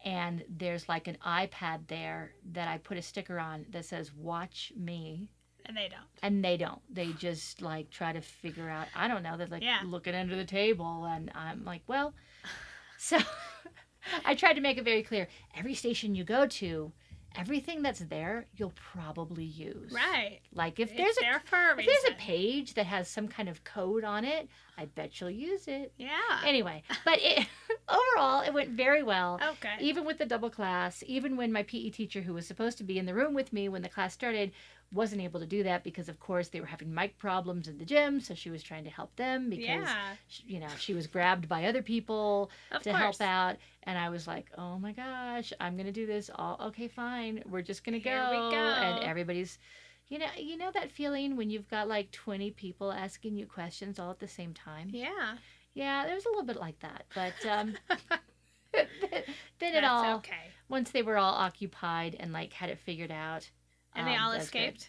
and 0.04 0.44
there's 0.48 0.88
like 0.88 1.06
an 1.08 1.16
ipad 1.26 1.86
there 1.88 2.32
that 2.52 2.66
i 2.68 2.78
put 2.78 2.96
a 2.98 3.02
sticker 3.02 3.38
on 3.38 3.66
that 3.70 3.84
says 3.84 4.12
watch 4.14 4.72
me 4.76 5.30
and 5.70 5.76
they 5.76 5.88
don't. 5.88 6.08
and 6.22 6.44
they 6.44 6.56
don't 6.56 6.80
they 6.92 7.12
just 7.12 7.62
like 7.62 7.88
try 7.90 8.12
to 8.12 8.20
figure 8.20 8.68
out 8.68 8.86
i 8.96 9.06
don't 9.08 9.22
know 9.22 9.36
they're 9.36 9.46
like 9.46 9.62
Yeah. 9.62 9.80
looking 9.84 10.14
under 10.14 10.34
the 10.36 10.44
table 10.44 11.04
and 11.04 11.30
i'm 11.34 11.64
like 11.64 11.82
well 11.86 12.12
so 12.98 13.18
i 14.24 14.34
tried 14.34 14.54
to 14.54 14.60
make 14.60 14.78
it 14.78 14.84
very 14.84 15.02
clear 15.02 15.28
every 15.56 15.74
station 15.74 16.14
you 16.14 16.24
go 16.24 16.46
to 16.46 16.92
everything 17.36 17.80
that's 17.82 18.00
there 18.00 18.46
you'll 18.56 18.72
probably 18.92 19.44
use 19.44 19.92
Right. 19.92 20.40
like 20.52 20.80
if 20.80 20.88
It's 20.90 20.96
there's 20.98 21.16
a 21.18 21.20
there 21.20 21.40
for 21.44 21.56
a 21.56 21.78
if 21.78 21.86
there's 21.86 22.12
a 22.14 22.16
page 22.18 22.74
that 22.74 22.86
has 22.86 23.06
some 23.06 23.28
kind 23.28 23.48
of 23.48 23.62
code 23.62 24.02
on 24.02 24.24
it 24.24 24.48
i 24.76 24.86
bet 24.86 25.20
you'll 25.20 25.30
use 25.30 25.68
it 25.68 25.92
Yeah. 25.96 26.08
anyway 26.44 26.82
but 27.04 27.20
it 27.22 27.46
overall 27.88 28.40
it 28.40 28.52
went 28.52 28.70
very 28.70 29.04
well 29.04 29.38
oh, 29.40 29.50
okay. 29.52 29.76
even 29.80 30.04
with 30.04 30.18
the 30.18 30.26
double 30.26 30.50
class, 30.50 31.04
even 31.06 31.36
when 31.36 31.52
my 31.52 31.62
PE 31.62 31.90
teacher, 31.90 32.20
who 32.22 32.34
was 32.34 32.46
supposed 32.46 32.78
to 32.78 32.84
be 32.84 32.98
in 32.98 33.06
the 33.06 33.14
room 33.14 33.34
with 33.34 33.52
me 33.52 33.68
when 33.68 33.82
the 33.82 33.88
class 33.88 34.12
started, 34.14 34.52
wasn't 34.92 35.22
able 35.22 35.38
to 35.40 35.46
do 35.46 35.62
that 35.62 35.84
because, 35.84 36.08
of 36.08 36.18
course, 36.18 36.48
they 36.48 36.60
were 36.60 36.66
having 36.66 36.92
mic 36.92 37.18
problems 37.18 37.68
in 37.68 37.78
the 37.78 37.84
gym. 37.84 38.20
So 38.20 38.34
she 38.34 38.50
was 38.50 38.62
trying 38.62 38.84
to 38.84 38.90
help 38.90 39.14
them 39.16 39.48
because, 39.48 39.64
yeah. 39.64 40.14
sh- 40.28 40.42
you 40.46 40.58
know, 40.60 40.68
she 40.78 40.94
was 40.94 41.06
grabbed 41.06 41.48
by 41.48 41.64
other 41.66 41.82
people 41.82 42.50
Of 42.72 42.82
to 42.82 42.90
course. 42.90 43.00
help 43.00 43.20
out. 43.20 43.56
And 43.84 43.96
I 43.98 44.08
was 44.08 44.26
like, 44.26 44.46
oh 44.58 44.78
my 44.78 44.92
gosh, 44.92 45.52
I'm 45.60 45.74
going 45.74 45.86
to 45.86 45.92
do 45.92 46.06
this. 46.06 46.30
All 46.34 46.60
okay, 46.66 46.88
fine. 46.88 47.42
We're 47.48 47.62
just 47.62 47.84
going 47.84 47.94
to 47.94 48.04
go. 48.04 48.48
Go. 48.50 48.56
And 48.56 49.04
everybody's. 49.04 49.58
You 50.08 50.18
know, 50.18 50.26
you 50.36 50.56
know 50.56 50.72
that 50.74 50.90
feeling 50.90 51.36
when 51.36 51.50
you've 51.50 51.68
got 51.70 51.86
like 51.86 52.10
20 52.10 52.50
people 52.50 52.90
asking 52.90 53.36
you 53.36 53.46
questions 53.46 54.00
all 54.00 54.10
at 54.10 54.18
the 54.18 54.26
same 54.26 54.52
time? 54.52 54.88
Yeah. 54.90 55.36
Yeah, 55.74 56.04
there 56.04 56.16
was 56.16 56.26
a 56.26 56.28
little 56.30 56.44
bit 56.44 56.56
like 56.56 56.80
that, 56.80 57.04
but 57.14 57.46
um, 57.48 57.74
then 58.72 59.74
it 59.74 59.84
all 59.84 60.16
okay. 60.16 60.50
once 60.68 60.90
they 60.90 61.02
were 61.02 61.16
all 61.16 61.34
occupied 61.34 62.16
and 62.18 62.32
like 62.32 62.52
had 62.52 62.70
it 62.70 62.78
figured 62.78 63.12
out. 63.12 63.48
And 63.94 64.06
they 64.06 64.14
um, 64.16 64.24
all 64.24 64.30
that 64.32 64.38
was 64.38 64.50
good. 64.50 64.58
escaped. 64.60 64.88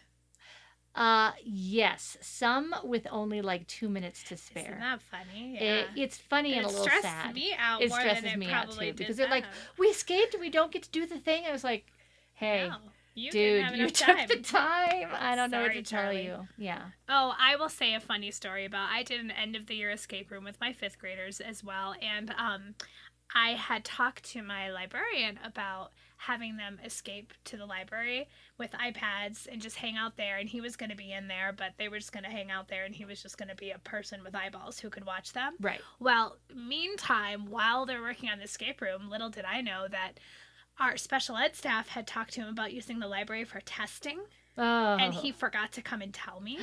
Uh, 0.94 1.32
yes, 1.46 2.18
some 2.22 2.76
with 2.84 3.08
only 3.12 3.42
like 3.42 3.66
two 3.68 3.88
minutes 3.88 4.24
to 4.24 4.36
spare. 4.36 4.64
Isn't 4.64 4.80
that 4.82 5.02
funny? 5.02 5.54
Yeah. 5.56 5.62
It, 5.62 5.88
it's 5.96 6.18
funny 6.18 6.54
and 6.54 6.62
it 6.62 6.66
a 6.66 6.68
little 6.68 6.84
stressed 6.84 7.04
sad. 7.04 7.34
me 7.34 7.54
out 7.58 7.82
It 7.82 7.90
more 7.90 8.00
stresses 8.00 8.24
than 8.24 8.34
it 8.34 8.40
me 8.40 8.52
out, 8.52 8.66
probably 8.66 8.88
too, 8.92 8.94
because 8.98 9.16
they're 9.18 9.30
like. 9.30 9.46
We 9.78 9.88
escaped 9.88 10.34
and 10.34 10.42
we 10.42 10.50
don't 10.50 10.72
get 10.72 10.84
to 10.84 10.90
do 10.90 11.06
the 11.06 11.18
thing. 11.18 11.46
I 11.48 11.52
was 11.54 11.64
like, 11.64 11.86
hey, 12.34 12.68
No, 12.68 12.76
you 13.16 13.32
dude, 13.32 13.42
didn't 13.42 13.64
have 13.68 13.76
you 13.78 13.90
took 13.90 14.18
time. 14.18 14.28
the 14.28 14.36
time. 14.42 15.08
I 15.18 15.36
don't 15.38 15.50
know 15.50 15.62
what 15.62 15.72
Sorry, 15.72 15.82
to 15.82 15.90
tell 15.90 16.02
Charlie. 16.04 16.26
you. 16.26 16.48
Yeah. 16.58 16.82
Oh, 17.08 17.34
I 17.40 17.56
will 17.56 17.70
say 17.70 17.94
a 17.94 18.02
funny 18.02 18.30
story 18.32 18.66
about 18.66 18.90
I 18.92 19.04
did 19.04 19.22
an 19.22 19.32
end 19.32 19.56
of 19.56 19.68
the 19.68 19.76
year 19.76 19.92
escape 19.92 20.30
room 20.30 20.44
with 20.44 20.60
my 20.60 20.74
fifth 20.74 21.00
graders 21.00 21.40
as 21.40 21.64
well, 21.64 21.96
and 22.02 22.32
um, 22.38 22.76
I 23.34 23.52
had 23.52 23.86
talked 23.86 24.24
to 24.32 24.42
my 24.44 24.70
librarian 24.70 25.40
about 25.42 25.92
having 26.26 26.56
them 26.56 26.80
escape 26.86 27.34
to 27.44 27.58
the 27.58 27.66
library 27.66 28.28
with 28.60 28.72
iPads 28.74 29.48
and 29.52 29.60
just 29.60 29.78
hang 29.78 29.98
out 29.98 30.18
there, 30.18 30.38
and 30.38 30.48
he 30.48 30.62
was 30.62 30.76
going 30.76 30.92
to 30.92 30.96
be 30.96 31.12
in 31.12 31.28
there, 31.28 31.52
but 31.52 31.72
they 31.78 31.90
were 31.90 31.98
just 31.98 32.12
going 32.12 32.24
to 32.24 32.30
hang 32.30 32.52
out 32.52 32.68
there, 32.68 32.86
and 32.86 32.94
he 32.94 33.06
was 33.06 33.24
just 33.24 33.40
going 33.40 33.50
to 33.50 33.56
be 33.56 33.72
a 33.72 33.80
person 33.80 34.24
with 34.24 34.36
eyeballs 34.36 34.80
who 34.80 34.90
could 34.90 35.06
watch 35.06 35.34
them. 35.34 35.54
Right. 35.60 35.82
Well, 36.00 36.38
meantime, 36.54 37.50
while 37.50 37.88
they're 37.88 38.02
working 38.02 38.30
on 38.30 38.38
the 38.38 38.44
escape 38.44 38.82
room, 38.82 39.10
little 39.10 39.30
did 39.32 39.46
I 39.46 39.62
know 39.62 39.88
that 39.90 40.20
our 40.80 40.96
special 40.96 41.38
ed 41.38 41.56
staff 41.56 41.88
had 41.90 42.06
talked 42.06 42.34
to 42.34 42.42
him 42.42 42.50
about 42.50 42.72
using 42.72 43.00
the 43.00 43.08
library 43.08 43.44
for 43.44 43.60
testing, 43.62 44.20
Oh. 44.58 44.98
and 45.00 45.14
he 45.14 45.32
oh. 45.32 45.36
forgot 45.36 45.72
to 45.72 45.82
come 45.82 46.02
and 46.02 46.14
tell 46.14 46.40
me. 46.40 46.60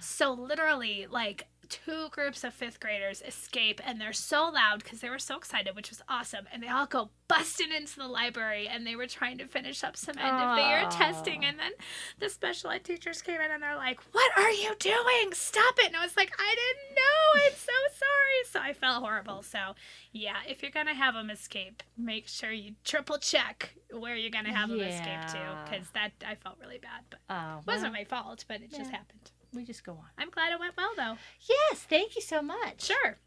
So 0.00 0.32
literally, 0.32 1.06
like 1.08 1.46
two 1.68 2.08
groups 2.10 2.44
of 2.44 2.54
fifth 2.54 2.80
graders 2.80 3.22
escape, 3.22 3.80
and 3.84 4.00
they're 4.00 4.12
so 4.12 4.48
loud 4.48 4.82
because 4.82 5.00
they 5.00 5.10
were 5.10 5.18
so 5.18 5.36
excited, 5.36 5.74
which 5.76 5.90
was 5.90 6.02
awesome. 6.08 6.46
And 6.52 6.62
they 6.62 6.68
all 6.68 6.86
go 6.86 7.10
busting 7.28 7.72
into 7.72 7.96
the 7.98 8.06
library, 8.08 8.68
and 8.68 8.86
they 8.86 8.96
were 8.96 9.06
trying 9.06 9.38
to 9.38 9.46
finish 9.46 9.82
up 9.84 9.96
some 9.96 10.16
end 10.18 10.28
of 10.36 10.56
the 10.56 10.62
year 10.68 10.88
testing. 10.90 11.44
And 11.44 11.58
then 11.58 11.72
the 12.18 12.28
special 12.28 12.70
ed 12.70 12.84
teachers 12.84 13.22
came 13.22 13.40
in, 13.40 13.50
and 13.50 13.62
they're 13.62 13.76
like, 13.76 14.00
"What 14.12 14.30
are 14.38 14.50
you 14.50 14.74
doing? 14.78 15.32
Stop 15.32 15.74
it!" 15.78 15.86
And 15.88 15.96
I 15.96 16.02
was 16.04 16.16
like, 16.16 16.32
"I 16.38 16.54
didn't 16.54 16.96
know. 16.96 17.42
I'm 17.46 17.52
so 17.54 17.72
sorry." 17.98 18.44
So 18.50 18.60
I 18.60 18.72
felt 18.72 19.02
horrible. 19.02 19.42
So 19.42 19.74
yeah, 20.12 20.36
if 20.46 20.62
you're 20.62 20.70
gonna 20.70 20.94
have 20.94 21.14
them 21.14 21.30
escape, 21.30 21.82
make 21.96 22.28
sure 22.28 22.52
you 22.52 22.74
triple 22.84 23.18
check 23.18 23.74
where 23.90 24.14
you're 24.16 24.30
gonna 24.30 24.54
have 24.54 24.68
them 24.68 24.80
escape 24.80 25.26
to, 25.32 25.64
because 25.64 25.90
that 25.90 26.12
I 26.26 26.34
felt 26.36 26.58
really 26.60 26.78
bad, 26.78 27.04
but. 27.10 27.20
Oh, 27.28 27.58
It 27.60 27.66
wasn't 27.66 27.92
my 27.92 28.04
fault, 28.04 28.44
but 28.48 28.60
it 28.60 28.70
just 28.70 28.90
happened. 28.90 29.30
We 29.56 29.64
just 29.64 29.84
go 29.84 29.92
on. 29.92 30.10
I'm 30.18 30.30
glad 30.30 30.52
it 30.52 30.60
went 30.60 30.76
well, 30.76 30.92
though. 30.96 31.16
Yes, 31.48 31.80
thank 31.80 32.14
you 32.14 32.22
so 32.22 32.42
much. 32.42 32.82
Sure. 32.82 33.18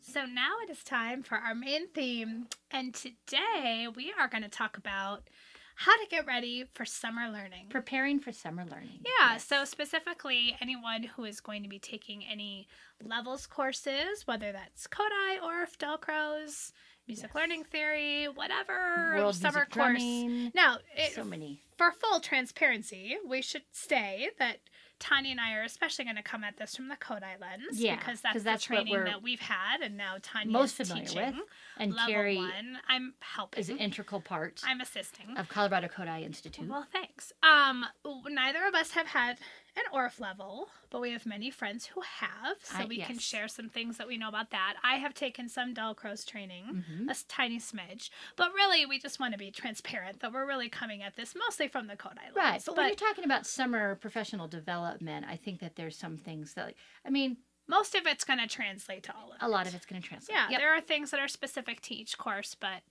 So 0.00 0.24
now 0.24 0.54
it 0.66 0.70
is 0.70 0.82
time 0.82 1.22
for 1.22 1.36
our 1.36 1.54
main 1.54 1.88
theme, 1.88 2.46
and 2.70 2.94
today 2.94 3.86
we 3.94 4.12
are 4.18 4.28
going 4.28 4.42
to 4.42 4.48
talk 4.48 4.78
about 4.78 5.28
how 5.76 5.92
to 5.96 6.06
get 6.08 6.26
ready 6.26 6.64
for 6.74 6.84
summer 6.84 7.28
learning. 7.30 7.66
Preparing 7.68 8.18
for 8.18 8.32
summer 8.32 8.64
learning. 8.64 9.00
Yeah, 9.04 9.32
Yes. 9.34 9.44
so 9.46 9.64
specifically 9.64 10.56
anyone 10.60 11.02
who 11.04 11.24
is 11.24 11.40
going 11.40 11.62
to 11.62 11.68
be 11.68 11.78
taking 11.78 12.24
any 12.24 12.66
levels 13.04 13.46
courses, 13.46 14.26
whether 14.26 14.52
that's 14.52 14.86
Kodály 14.86 15.42
or 15.42 15.66
Dalcroze, 15.78 16.72
music 17.06 17.26
Yes. 17.28 17.34
learning 17.34 17.64
theory, 17.64 18.26
whatever 18.26 19.14
World 19.16 19.36
summer 19.36 19.64
course. 19.66 19.74
drumming. 19.74 20.50
Now, 20.54 20.78
it, 20.96 21.12
so 21.12 21.24
many. 21.24 21.62
for 21.76 21.92
full 21.92 22.20
transparency, 22.20 23.16
we 23.26 23.42
should 23.42 23.64
say 23.72 24.30
that 24.38 24.58
Tanya 24.98 25.32
and 25.32 25.40
I 25.40 25.54
are 25.54 25.62
especially 25.62 26.04
going 26.04 26.16
to 26.16 26.22
come 26.22 26.42
at 26.42 26.56
this 26.56 26.74
from 26.76 26.88
the 26.88 26.96
Kodály 26.96 27.38
lens 27.40 27.78
Yeah, 27.80 27.96
because 27.96 28.20
that's, 28.20 28.38
the 28.38 28.40
that's 28.40 28.68
what 28.68 28.84
training 28.84 29.04
that 29.04 29.22
we've 29.22 29.40
had, 29.40 29.80
and 29.82 29.96
now 29.96 30.16
Tanya 30.22 30.50
most 30.50 30.80
is 30.80 30.88
familiar 30.88 31.08
teaching 31.08 31.36
with. 31.36 31.44
And 31.78 31.94
level 31.94 32.12
Carrie 32.14 32.36
one. 32.36 32.78
I'm 32.88 33.14
helping. 33.20 33.60
is 33.60 33.68
an 33.68 33.78
integral 33.78 34.20
part 34.20 34.62
I'm 34.64 34.80
assisting. 34.80 35.36
of 35.36 35.48
Colorado 35.48 35.88
Kodály 35.88 36.24
Institute. 36.24 36.68
Well, 36.68 36.86
thanks. 36.92 37.32
Um, 37.42 37.84
neither 38.28 38.66
of 38.66 38.74
us 38.74 38.92
have 38.92 39.08
had 39.08 39.38
an 39.76 39.82
Orff 39.92 40.18
level, 40.18 40.68
but 40.90 41.00
we 41.00 41.10
have 41.12 41.26
many 41.26 41.50
friends 41.50 41.86
who 41.86 42.00
have, 42.00 42.56
so 42.64 42.78
I- 42.78 42.84
we 42.86 42.98
can 42.98 43.18
share 43.18 43.46
some 43.48 43.68
things 43.68 43.98
that 43.98 44.06
we 44.08 44.16
know 44.16 44.28
about 44.28 44.50
that. 44.50 44.76
I 44.82 44.96
have 44.96 45.12
taken 45.14 45.48
some 45.48 45.74
Dalcroze 45.74 46.26
training, 46.26 46.84
Mhm. 46.88 47.10
a 47.10 47.14
tiny 47.28 47.58
smidge, 47.58 48.08
but 48.36 48.52
really 48.54 48.86
we 48.86 48.98
just 48.98 49.20
want 49.20 49.32
to 49.32 49.38
be 49.38 49.50
transparent 49.50 50.20
that 50.20 50.32
we're 50.32 50.46
really 50.46 50.68
coming 50.70 51.02
at 51.02 51.14
this 51.16 51.34
mostly 51.34 51.68
from 51.68 51.86
the 51.88 51.96
Kodály 51.96 52.34
lens. 52.34 52.36
Right, 52.36 52.62
but, 52.64 52.76
when 52.76 52.86
you're 52.88 52.96
talking 52.96 53.24
about 53.24 53.46
summer 53.46 53.96
professional 53.96 54.48
development, 54.48 55.26
I 55.28 55.36
think 55.36 55.60
that 55.60 55.76
there's 55.76 55.96
some 55.98 56.16
things 56.16 56.54
that, 56.54 56.64
like, 56.66 56.78
I 57.04 57.10
mean, 57.10 57.36
most 57.68 57.94
of 57.94 58.06
it's 58.06 58.24
going 58.24 58.38
to 58.38 58.46
translate 58.46 59.02
to 59.04 59.14
all 59.14 59.32
of 59.32 59.42
a 59.42 59.44
it. 59.44 59.48
lot 59.48 59.66
of 59.66 59.74
it's 59.74 59.84
going 59.86 60.00
to 60.00 60.08
translate. 60.08 60.34
Yeah, 60.36 60.48
Yep. 60.50 60.60
there 60.60 60.74
are 60.74 60.80
things 60.80 61.10
that 61.10 61.20
are 61.20 61.28
specific 61.28 61.80
to 61.82 61.94
each 61.94 62.16
course, 62.16 62.54
but 62.54 62.82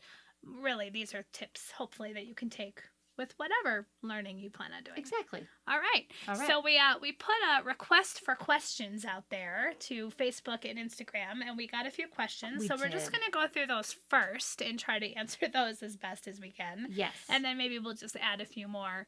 really 0.44 0.90
these 0.90 1.16
are 1.16 1.24
tips, 1.32 1.72
hopefully, 1.72 2.14
that 2.14 2.26
you 2.28 2.36
can 2.36 2.50
take 2.50 2.84
with 3.18 3.34
whatever 3.38 3.88
learning 4.02 4.40
you 4.40 4.50
plan 4.50 4.72
on 4.76 4.84
doing. 4.84 4.98
exactly. 4.98 5.46
All 5.68 5.78
right. 5.78 6.06
All 6.28 6.36
right. 6.36 6.48
So 6.48 6.62
we 6.62 6.78
uh 6.78 6.96
we 7.02 7.12
put 7.12 7.36
a 7.58 7.64
request 7.64 8.22
for 8.22 8.36
questions 8.36 9.06
out 9.06 9.30
there 9.30 9.74
to 9.80 10.10
Facebook 10.12 10.70
and 10.70 10.78
Instagram, 10.78 11.42
and 11.46 11.58
we 11.58 11.68
got 11.68 11.86
a 11.86 11.92
few 11.92 12.08
questions. 12.08 12.62
We 12.62 12.68
so 12.68 12.76
we're 12.78 12.90
just 12.90 13.12
gonna 13.12 13.32
go 13.32 13.48
through 13.48 13.68
those 13.68 13.96
first 14.10 14.62
and 14.62 14.80
try 14.80 15.00
to 15.00 15.14
answer 15.14 15.48
those 15.54 15.82
as 15.84 15.96
best 15.96 16.28
as 16.28 16.40
we 16.40 16.52
can, 16.52 16.88
yes. 16.90 17.14
and 17.30 17.44
then 17.44 17.58
maybe 17.58 17.80
we'll 17.80 17.94
just 17.94 18.18
add 18.22 18.42
a 18.42 18.46
few 18.46 18.68
more 18.68 19.08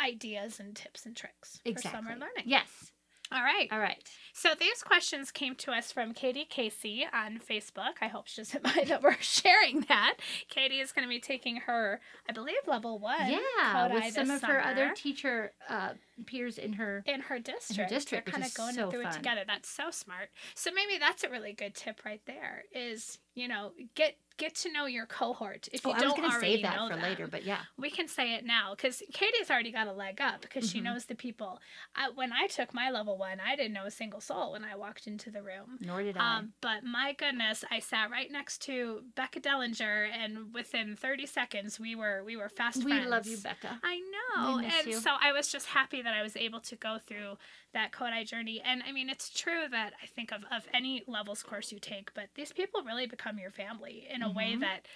ideas 0.00 0.60
and 0.60 0.74
tips 0.74 1.06
and 1.06 1.16
tricks 1.16 1.60
exactly. 1.64 1.90
for 1.90 1.96
summer 1.96 2.10
learning. 2.18 2.44
Yes. 2.46 2.92
All 3.32 3.42
right. 3.42 3.68
All 3.70 3.78
right. 3.78 4.02
So 4.32 4.50
these 4.58 4.82
questions 4.82 5.30
came 5.30 5.54
to 5.56 5.72
us 5.72 5.92
from 5.92 6.14
Katie 6.14 6.46
Casey 6.48 7.06
on 7.12 7.38
Facebook. 7.38 7.94
I 8.00 8.08
hope 8.08 8.26
she 8.26 8.40
doesn't 8.40 8.64
mind 8.76 8.88
that 8.88 9.02
we're 9.02 9.16
sharing 9.20 9.80
that. 9.88 10.14
Katie 10.48 10.80
is 10.80 10.92
going 10.92 11.04
to 11.06 11.08
be 11.08 11.20
taking 11.20 11.56
her, 11.66 12.00
I 12.28 12.32
believe, 12.32 12.56
level 12.66 12.98
one. 12.98 13.30
yeah, 13.30 13.92
with 13.92 14.14
some 14.14 14.30
of 14.30 14.42
her 14.42 14.64
other 14.64 14.92
teacher 14.94 15.52
uh, 15.68 15.90
peers 16.26 16.58
in 16.58 16.74
her. 16.74 17.02
in 17.06 17.20
her 17.22 17.38
district. 17.38 17.90
district, 17.90 18.26
They're 18.26 18.32
kind 18.32 18.44
of 18.44 18.54
going 18.54 18.74
so 18.74 18.90
through 18.90 19.02
fun. 19.04 19.12
it 19.12 19.16
together. 19.16 19.42
That's 19.46 19.68
so 19.68 19.90
smart. 19.90 20.30
So 20.54 20.70
maybe 20.72 20.98
that's 20.98 21.24
a 21.24 21.28
really 21.30 21.52
good 21.52 21.74
tip 21.74 22.02
right 22.04 22.22
there. 22.26 22.64
Is 22.74 23.18
you 23.34 23.48
know 23.48 23.72
get 23.94 24.16
get 24.36 24.54
to 24.54 24.72
know 24.72 24.86
your 24.86 25.04
cohort 25.04 25.68
if 25.72 25.84
you 25.84 25.90
Oh, 25.92 25.98
don't 25.98 26.20
already 26.20 26.54
save 26.54 26.62
that 26.62 26.76
know 26.76 26.88
for 26.88 26.94
them. 26.94 27.02
later, 27.02 27.26
but 27.26 27.42
yeah. 27.44 27.58
We 27.76 27.90
can 27.90 28.06
say 28.06 28.34
it 28.34 28.44
now 28.46 28.72
because 28.76 29.02
Katie's 29.12 29.50
already 29.50 29.72
got 29.72 29.88
a 29.88 29.92
leg 29.92 30.20
up 30.20 30.42
because 30.42 30.70
she 30.70 30.78
Mhm. 30.78 30.84
knows 30.84 31.06
the 31.06 31.16
people. 31.16 31.60
I, 31.96 32.10
when 32.10 32.32
I 32.32 32.46
took 32.46 32.72
my 32.72 32.88
level 32.88 33.18
one, 33.18 33.40
I 33.44 33.56
didn't 33.56 33.72
know 33.72 33.84
a 33.86 33.90
single 33.90 34.20
soul 34.20 34.52
when 34.52 34.64
I 34.64 34.76
walked 34.76 35.08
into 35.08 35.32
the 35.32 35.42
room. 35.42 35.78
Nor 35.80 36.04
did 36.04 36.16
I. 36.16 36.36
Um, 36.36 36.52
but 36.60 36.84
my 36.84 37.14
goodness, 37.14 37.64
I 37.68 37.80
sat 37.80 38.12
right 38.12 38.30
next 38.30 38.58
to 38.62 39.02
Becca 39.16 39.40
Dellinger, 39.40 40.08
and 40.08 40.54
within 40.54 40.94
30 40.94 41.26
seconds, 41.26 41.80
we 41.80 41.96
were 41.96 42.22
we 42.24 42.36
were 42.36 42.48
fast 42.48 42.84
we 42.84 42.92
friends. 42.92 43.10
love 43.10 43.26
you, 43.26 43.38
Becca. 43.38 43.80
I 43.82 44.00
know. 44.36 44.60
And 44.60 44.86
you. 44.86 45.00
so 45.00 45.10
I 45.20 45.32
was 45.32 45.50
just 45.50 45.66
happy 45.66 46.00
that 46.00 46.07
I 46.14 46.22
was 46.22 46.36
able 46.36 46.60
to 46.60 46.76
go 46.76 46.98
through 46.98 47.38
that 47.72 47.92
Kodály 47.92 48.26
journey. 48.26 48.60
And 48.64 48.82
I 48.86 48.92
mean, 48.92 49.08
it's 49.08 49.30
true 49.30 49.68
that 49.70 49.92
I 50.02 50.06
think 50.06 50.32
of, 50.32 50.44
of 50.50 50.66
any 50.72 51.04
levels 51.06 51.42
course 51.42 51.72
you 51.72 51.78
take, 51.78 52.12
but 52.14 52.28
these 52.34 52.52
people 52.52 52.82
really 52.82 53.06
become 53.06 53.38
your 53.38 53.50
family 53.50 54.06
in 54.10 54.22
a 54.22 54.30
way 54.30 54.54
Mhm. 54.54 54.60
that 54.60 54.86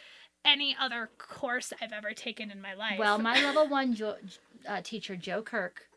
any 0.44 0.76
other 0.78 1.10
course 1.18 1.72
I've 1.80 1.92
ever 1.92 2.12
taken 2.12 2.50
in 2.50 2.60
my 2.60 2.74
life. 2.74 2.98
Well, 2.98 3.18
my 3.18 3.34
level 3.34 3.66
one 3.68 3.94
jo- 3.94 4.18
uh, 4.66 4.82
teacher, 4.82 5.16
Joe 5.16 5.42
Kirk, 5.42 5.88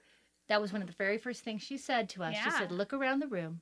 that 0.47 0.61
was 0.61 0.71
one 0.71 0.81
of 0.81 0.87
the 0.87 0.93
very 0.93 1.17
first 1.17 1.43
things 1.43 1.63
she 1.63 1.77
said 1.77 2.09
to 2.09 2.23
us. 2.23 2.35
She 2.43 2.51
said, 2.51 2.71
Look 2.71 2.93
around 2.93 3.19
the 3.19 3.27
room 3.27 3.61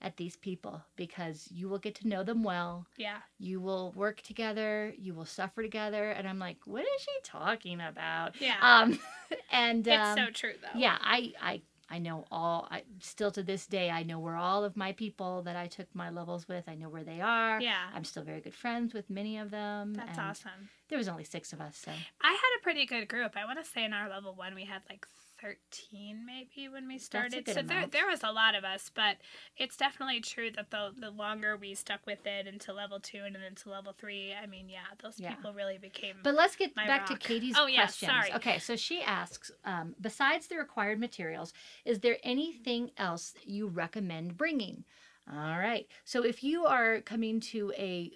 at 0.00 0.16
these 0.16 0.36
people 0.36 0.82
because 0.96 1.48
you 1.50 1.68
will 1.68 1.78
get 1.78 1.94
to 1.96 2.08
know 2.08 2.22
them 2.22 2.42
well. 2.42 2.86
yeah. 2.96 3.18
You 3.38 3.60
will 3.60 3.92
work 3.96 4.22
together. 4.22 4.94
You 4.96 5.14
will 5.14 5.24
suffer 5.24 5.62
together. 5.62 6.10
And 6.10 6.28
I'm 6.28 6.38
like, 6.38 6.58
What 6.64 6.82
is 6.82 7.00
she 7.00 7.10
talking 7.24 7.80
about? 7.80 8.40
Yeah. 8.40 8.56
Um, 8.60 8.98
and 9.52 9.86
it's 9.86 10.08
um, 10.08 10.16
so 10.18 10.30
true, 10.32 10.54
though. 10.62 10.78
yeah, 10.78 10.98
I, 11.00 11.32
I, 11.42 11.62
I 11.90 11.98
know 11.98 12.26
all. 12.30 12.68
I 12.70 12.82
still 13.00 13.30
to 13.32 13.42
this 13.42 13.66
day, 13.66 13.90
I 13.90 14.02
know 14.02 14.18
where 14.18 14.36
all 14.36 14.62
of 14.62 14.76
my 14.76 14.92
people 14.92 15.42
that 15.42 15.56
I 15.56 15.66
took 15.66 15.86
my 15.94 16.10
levels 16.10 16.46
with. 16.46 16.68
I 16.68 16.74
know 16.74 16.88
where 16.88 17.04
they 17.04 17.20
are. 17.20 17.60
Yeah. 17.60 17.86
I'm 17.94 18.04
still 18.04 18.22
very 18.22 18.40
good 18.40 18.54
friends 18.54 18.92
with 18.92 19.08
many 19.08 19.38
of 19.38 19.50
them. 19.50 19.94
That's 19.94 20.18
awesome. 20.18 20.68
There 20.90 20.98
was 20.98 21.08
only 21.08 21.24
six 21.24 21.52
of 21.52 21.60
us, 21.60 21.76
so 21.76 21.90
I 21.90 22.30
had 22.30 22.60
a 22.60 22.62
pretty 22.62 22.86
good 22.86 23.08
group. 23.08 23.36
I 23.36 23.44
want 23.46 23.62
to 23.62 23.70
say 23.70 23.84
in 23.84 23.92
our 23.92 24.08
level 24.08 24.34
one, 24.34 24.54
we 24.54 24.64
had 24.64 24.82
like 24.88 25.06
13 25.40 26.24
maybe 26.26 26.68
when 26.68 26.86
we 26.88 26.98
started. 26.98 27.46
so 27.46 27.54
there, 27.62 27.78
amount. 27.78 27.92
there 27.92 28.06
was 28.06 28.22
a 28.22 28.30
lot 28.32 28.54
of 28.54 28.64
us, 28.64 28.90
but 28.94 29.16
it's 29.56 29.76
definitely 29.76 30.20
true 30.20 30.50
that 30.52 30.70
the, 30.70 30.90
the 30.98 31.10
longer 31.10 31.56
we 31.56 31.74
stuck 31.74 32.00
with 32.06 32.26
it 32.26 32.46
into 32.46 32.72
level 32.72 33.00
two 33.00 33.22
and 33.24 33.34
then 33.34 33.42
into 33.42 33.70
level 33.70 33.94
three, 33.96 34.34
I 34.34 34.46
mean, 34.46 34.68
yeah, 34.68 34.80
those 35.02 35.18
Yeah. 35.20 35.34
people 35.34 35.52
really 35.52 35.78
became. 35.78 36.16
But 36.22 36.34
let's 36.34 36.56
get 36.56 36.74
back 36.74 37.08
rock. 37.10 37.20
to 37.20 37.28
Katie's 37.28 37.54
Oh, 37.58 37.66
yeah, 37.66 37.82
questions. 37.84 38.10
sorry. 38.10 38.32
Okay, 38.34 38.58
so 38.58 38.76
she 38.76 39.00
asks, 39.02 39.50
um, 39.64 39.94
besides 40.00 40.46
the 40.48 40.56
required 40.56 41.00
materials, 41.00 41.52
is 41.84 42.00
there 42.00 42.18
anything 42.22 42.90
else 42.96 43.34
you 43.44 43.68
recommend 43.68 44.36
bringing? 44.36 44.84
All 45.30 45.58
right. 45.58 45.86
So 46.04 46.24
if 46.24 46.42
you 46.42 46.64
are 46.64 47.00
coming 47.02 47.40
to 47.40 47.72
a 47.76 48.12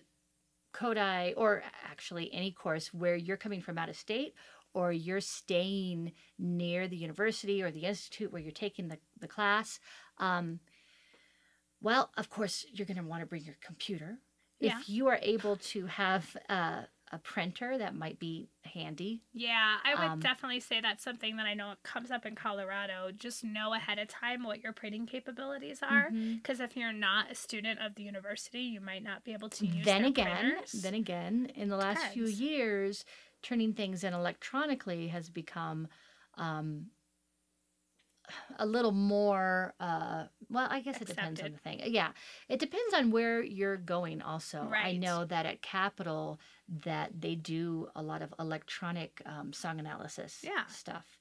Kodály 0.72 1.34
or 1.36 1.62
actually 1.84 2.32
any 2.32 2.50
course 2.50 2.94
where 2.94 3.14
you're 3.14 3.36
coming 3.36 3.60
from 3.60 3.76
out 3.76 3.90
of 3.90 3.96
state 3.96 4.34
or 4.74 4.92
you're 4.92 5.20
staying 5.20 6.12
near 6.38 6.88
the 6.88 6.96
university 6.96 7.62
or 7.62 7.70
the 7.70 7.84
institute 7.84 8.32
where 8.32 8.42
you're 8.42 8.52
taking 8.52 8.88
the, 8.88 8.98
the 9.20 9.28
class, 9.28 9.78
um, 10.18 10.60
well, 11.80 12.10
of 12.16 12.30
course, 12.30 12.64
you're 12.72 12.86
going 12.86 12.96
to 12.96 13.02
want 13.02 13.20
to 13.22 13.26
bring 13.26 13.42
your 13.44 13.56
computer. 13.64 14.18
Yeah. 14.60 14.78
If 14.78 14.88
you 14.88 15.08
are 15.08 15.18
able 15.20 15.56
to 15.56 15.86
have 15.86 16.36
a, 16.48 16.86
a 17.10 17.18
printer, 17.18 17.76
that 17.76 17.96
might 17.96 18.20
be 18.20 18.48
handy. 18.64 19.22
Yeah, 19.32 19.78
I 19.84 19.94
would 19.96 20.12
Um, 20.12 20.20
definitely 20.20 20.60
say 20.60 20.80
that's 20.80 21.02
something 21.02 21.36
that 21.38 21.46
I 21.46 21.54
know 21.54 21.72
it 21.72 21.82
comes 21.82 22.12
up 22.12 22.24
in 22.24 22.36
Colorado. 22.36 23.10
Just 23.10 23.42
know 23.42 23.74
ahead 23.74 23.98
of 23.98 24.06
time 24.06 24.44
what 24.44 24.62
your 24.62 24.72
printing 24.72 25.06
capabilities 25.06 25.80
are. 25.82 26.10
Because 26.12 26.60
if 26.60 26.76
you're 26.76 26.92
not 26.92 27.32
a 27.32 27.34
student 27.34 27.80
of 27.80 27.96
the 27.96 28.04
university, 28.04 28.60
you 28.60 28.80
might 28.80 29.02
not 29.02 29.24
be 29.24 29.32
able 29.32 29.48
to 29.48 29.66
use 29.66 29.84
then 29.84 30.04
again, 30.04 30.52
printers. 30.52 30.72
then 30.72 30.94
again, 30.94 31.50
in 31.56 31.68
the 31.68 31.76
last 31.76 32.06
few 32.12 32.26
years, 32.26 33.04
turning 33.42 33.72
things 33.74 34.04
in 34.04 34.14
electronically 34.14 35.08
has 35.08 35.28
become 35.28 35.88
um, 36.34 36.86
a 38.58 38.66
little 38.66 38.92
more. 38.92 39.74
Uh, 39.80 40.24
well, 40.50 40.68
I 40.70 40.80
guess 40.80 41.00
it 41.00 41.06
depends 41.06 41.40
on 41.42 41.52
the 41.52 41.58
thing. 41.58 41.80
Yeah, 41.84 42.10
it 42.48 42.58
depends 42.60 42.94
on 42.94 43.10
where 43.10 43.42
you're 43.42 43.76
going. 43.76 44.22
Also, 44.22 44.70
I 44.72 44.92
know 44.92 45.24
that 45.24 45.46
at 45.46 45.62
Capital 45.62 46.38
that 46.84 47.20
they 47.20 47.34
do 47.34 47.88
a 47.94 48.02
lot 48.02 48.22
of 48.22 48.34
electronic 48.38 49.22
um, 49.26 49.52
song 49.52 49.80
analysis 49.80 50.40
Yeah. 50.42 50.64
stuff, 50.66 51.18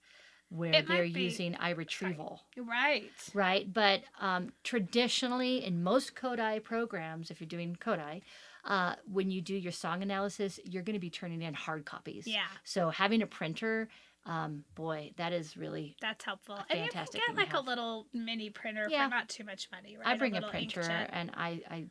where 0.49 0.73
It 0.73 0.87
they're 0.87 1.03
using 1.03 1.53
iRetrieval. 1.53 2.39
right. 2.57 3.11
Right, 3.33 3.71
but 3.71 4.01
um, 4.19 4.49
traditionally 4.63 5.63
in 5.63 5.83
most 5.83 6.15
Kodály 6.15 6.61
programs, 6.63 7.31
if 7.31 7.39
you're 7.39 7.47
doing 7.47 7.75
Kodály, 7.79 8.21
uh, 8.65 8.95
when 9.11 9.31
you 9.31 9.41
do 9.41 9.55
your 9.55 9.71
song 9.71 10.01
analysis, 10.03 10.59
you're 10.65 10.83
going 10.83 10.93
to 10.95 10.99
be 10.99 11.09
turning 11.09 11.41
in 11.41 11.53
hard 11.53 11.85
copies. 11.85 12.27
Yeah, 12.27 12.45
So 12.63 12.89
having 12.89 13.21
a 13.21 13.27
printer, 13.27 13.87
um, 14.25 14.63
boy, 14.75 15.11
that 15.17 15.33
is 15.33 15.57
really. 15.57 15.95
that's 16.01 16.23
helpful. 16.23 16.55
A 16.55 16.59
and 16.69 16.69
you 16.69 16.75
can 16.85 16.91
fantastic 16.91 17.21
get 17.27 17.35
like 17.35 17.53
a 17.53 17.59
little 17.59 18.07
mini 18.13 18.49
printer 18.49 18.87
Yeah. 18.89 19.05
for 19.05 19.09
not 19.09 19.29
too 19.29 19.43
much 19.43 19.67
money, 19.71 19.97
right? 19.97 20.07
I 20.07 20.15
bring 20.17 20.33
a, 20.33 20.35
little 20.35 20.49
printer, 20.49 20.81
and 20.81 21.31
I, 21.33 21.61
I, 21.69 21.85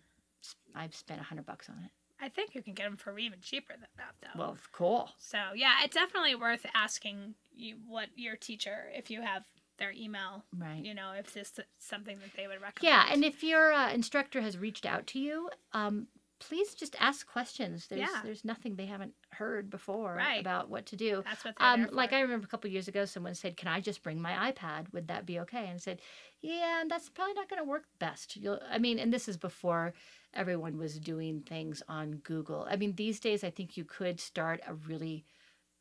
I've 0.74 0.94
spent 0.94 1.20
a 1.20 1.24
hundred 1.24 1.46
bucks 1.46 1.68
on 1.68 1.76
it. 1.84 1.90
I 2.22 2.28
think 2.28 2.54
you 2.54 2.62
can 2.62 2.74
get 2.74 2.84
them 2.84 2.96
for 2.98 3.18
even 3.18 3.40
cheaper 3.40 3.72
than 3.72 3.86
that, 3.96 4.14
though. 4.20 4.38
Well, 4.38 4.56
cool. 4.72 5.08
So 5.18 5.38
yeah, 5.54 5.76
it's 5.84 5.94
definitely 5.94 6.34
worth 6.34 6.66
asking 6.74 7.34
you 7.54 7.78
what 7.88 8.08
your 8.14 8.36
teacher, 8.36 8.90
if 8.94 9.10
you 9.10 9.22
have 9.22 9.42
their 9.78 9.90
email, 9.92 10.44
Right. 10.56 10.84
you 10.84 10.92
know, 10.94 11.12
if 11.18 11.32
this 11.32 11.52
is 11.58 11.64
something 11.78 12.18
that 12.18 12.34
they 12.36 12.46
would 12.46 12.60
recommend. 12.60 12.82
Yeah, 12.82 13.06
and 13.10 13.24
if 13.24 13.42
your 13.42 13.72
uh, 13.72 13.90
instructor 13.92 14.42
has 14.42 14.58
reached 14.58 14.84
out 14.84 15.06
to 15.08 15.18
you, 15.18 15.48
um, 15.72 16.08
please 16.40 16.74
just 16.74 16.96
ask 17.00 17.26
questions. 17.26 17.86
There's 17.88 18.00
Yeah. 18.00 18.22
there's 18.22 18.44
nothing 18.44 18.76
they 18.76 18.86
haven't 18.86 19.14
heard 19.32 19.70
before 19.70 20.16
Right. 20.16 20.40
about 20.40 20.68
what 20.70 20.86
to 20.86 20.96
do. 20.96 21.24
that's 21.24 21.44
what 21.44 21.54
Um, 21.58 21.88
like. 21.92 22.12
I 22.12 22.20
remember 22.20 22.44
a 22.46 22.48
couple 22.48 22.70
years 22.70 22.88
ago, 22.88 23.04
someone 23.04 23.34
said, 23.34 23.56
"Can 23.56 23.68
I 23.68 23.80
just 23.80 24.02
bring 24.02 24.20
my 24.20 24.50
iPad? 24.52 24.92
Would 24.92 25.08
that 25.08 25.26
be 25.26 25.38
okay?" 25.40 25.64
And 25.66 25.74
I 25.74 25.78
said, 25.78 26.00
"Yeah, 26.40 26.84
that's 26.88 27.08
probably 27.10 27.34
not 27.34 27.48
going 27.48 27.60
to 27.62 27.68
work 27.68 27.86
best." 27.98 28.36
You'll, 28.36 28.60
I 28.68 28.78
mean, 28.78 28.98
and 28.98 29.12
this 29.12 29.28
is 29.28 29.36
before 29.36 29.94
everyone 30.34 30.78
was 30.78 30.98
doing 30.98 31.42
things 31.42 31.82
on 31.88 32.18
Google. 32.18 32.66
I 32.68 32.76
mean, 32.76 32.94
these 32.96 33.20
days, 33.20 33.44
I 33.44 33.50
think 33.50 33.76
you 33.76 33.84
could 33.84 34.18
start 34.20 34.60
a 34.66 34.74
really 34.74 35.24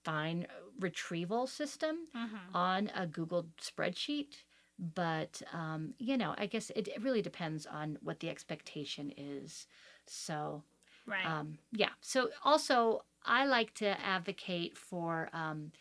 fine 0.04 0.48
retrieval 0.80 1.48
system 1.48 2.08
Mhm. 2.14 2.54
on 2.54 2.90
a 2.96 3.06
Google 3.08 3.50
spreadsheet. 3.62 4.44
But 4.78 5.42
um, 5.52 5.94
you 6.00 6.18
know, 6.18 6.36
I 6.38 6.46
guess 6.46 6.70
it, 6.76 6.88
it 6.88 7.02
really 7.02 7.22
depends 7.22 7.66
on 7.66 7.98
what 8.02 8.20
the 8.22 8.30
expectation 8.30 9.12
is. 9.18 9.68
So 10.12 10.64
Right. 11.06 11.26
um, 11.26 11.58
yeah. 11.72 11.90
So 12.02 12.30
also, 12.44 13.04
I 13.26 13.46
like 13.46 13.74
to 13.76 14.00
advocate 14.00 14.78
for 14.78 15.30
um, 15.34 15.72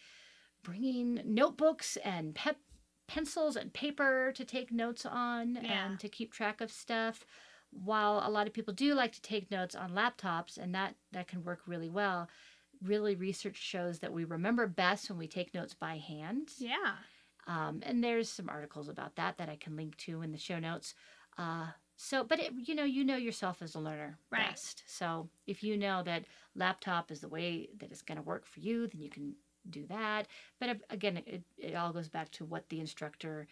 bringing 0.62 1.20
notebooks 1.24 1.96
and 1.98 2.34
pep- 2.34 2.60
pencils 3.06 3.56
and 3.56 3.72
paper 3.72 4.32
to 4.34 4.44
take 4.44 4.72
notes 4.72 5.04
on 5.06 5.56
Yeah. 5.62 5.86
and 5.88 6.00
to 6.00 6.08
keep 6.08 6.32
track 6.32 6.60
of 6.60 6.70
stuff. 6.70 7.24
While 7.70 8.22
a 8.24 8.30
lot 8.30 8.46
of 8.46 8.54
people 8.54 8.72
do 8.72 8.94
like 8.94 9.12
to 9.12 9.20
take 9.20 9.50
notes 9.50 9.74
on 9.74 9.90
laptops, 9.90 10.56
and 10.56 10.74
that 10.74 10.94
that 11.12 11.28
can 11.28 11.44
work 11.44 11.60
really 11.66 11.90
well. 11.90 12.30
Really, 12.82 13.14
research 13.14 13.56
shows 13.56 13.98
that 13.98 14.12
we 14.12 14.24
remember 14.24 14.66
best 14.66 15.10
when 15.10 15.18
we 15.18 15.26
take 15.28 15.52
notes 15.52 15.74
by 15.74 15.98
hand. 15.98 16.52
yeah. 16.58 16.94
Um, 17.46 17.80
and 17.82 18.02
there's 18.02 18.28
some 18.30 18.48
articles 18.48 18.88
about 18.88 19.16
that 19.16 19.36
that 19.38 19.48
I 19.50 19.56
can 19.56 19.76
link 19.76 19.96
to 19.98 20.22
in 20.22 20.32
the 20.32 20.38
show 20.38 20.58
notes. 20.58 20.94
Uh, 21.36 21.68
so, 21.98 22.22
but 22.24 22.38
it, 22.38 22.52
you 22.66 22.74
know, 22.76 22.84
you 22.84 23.04
know 23.04 23.16
yourself 23.16 23.60
as 23.60 23.74
a 23.74 23.80
learner 23.80 24.18
Right. 24.30 24.48
best. 24.50 24.84
So 24.86 25.28
if 25.46 25.64
you 25.64 25.76
know 25.76 26.02
that 26.04 26.24
laptop 26.54 27.10
is 27.10 27.20
the 27.20 27.28
way 27.28 27.70
that 27.78 27.90
it's 27.90 28.02
going 28.02 28.16
to 28.16 28.22
work 28.22 28.46
for 28.46 28.60
you, 28.60 28.86
then 28.86 29.02
you 29.02 29.10
can 29.10 29.34
do 29.68 29.84
that. 29.88 30.28
But 30.60 30.78
again, 30.90 31.18
it, 31.26 31.42
it 31.58 31.74
all 31.74 31.92
goes 31.92 32.08
back 32.08 32.30
to 32.32 32.44
what 32.44 32.68
the 32.68 32.80
instructor, 32.80 33.48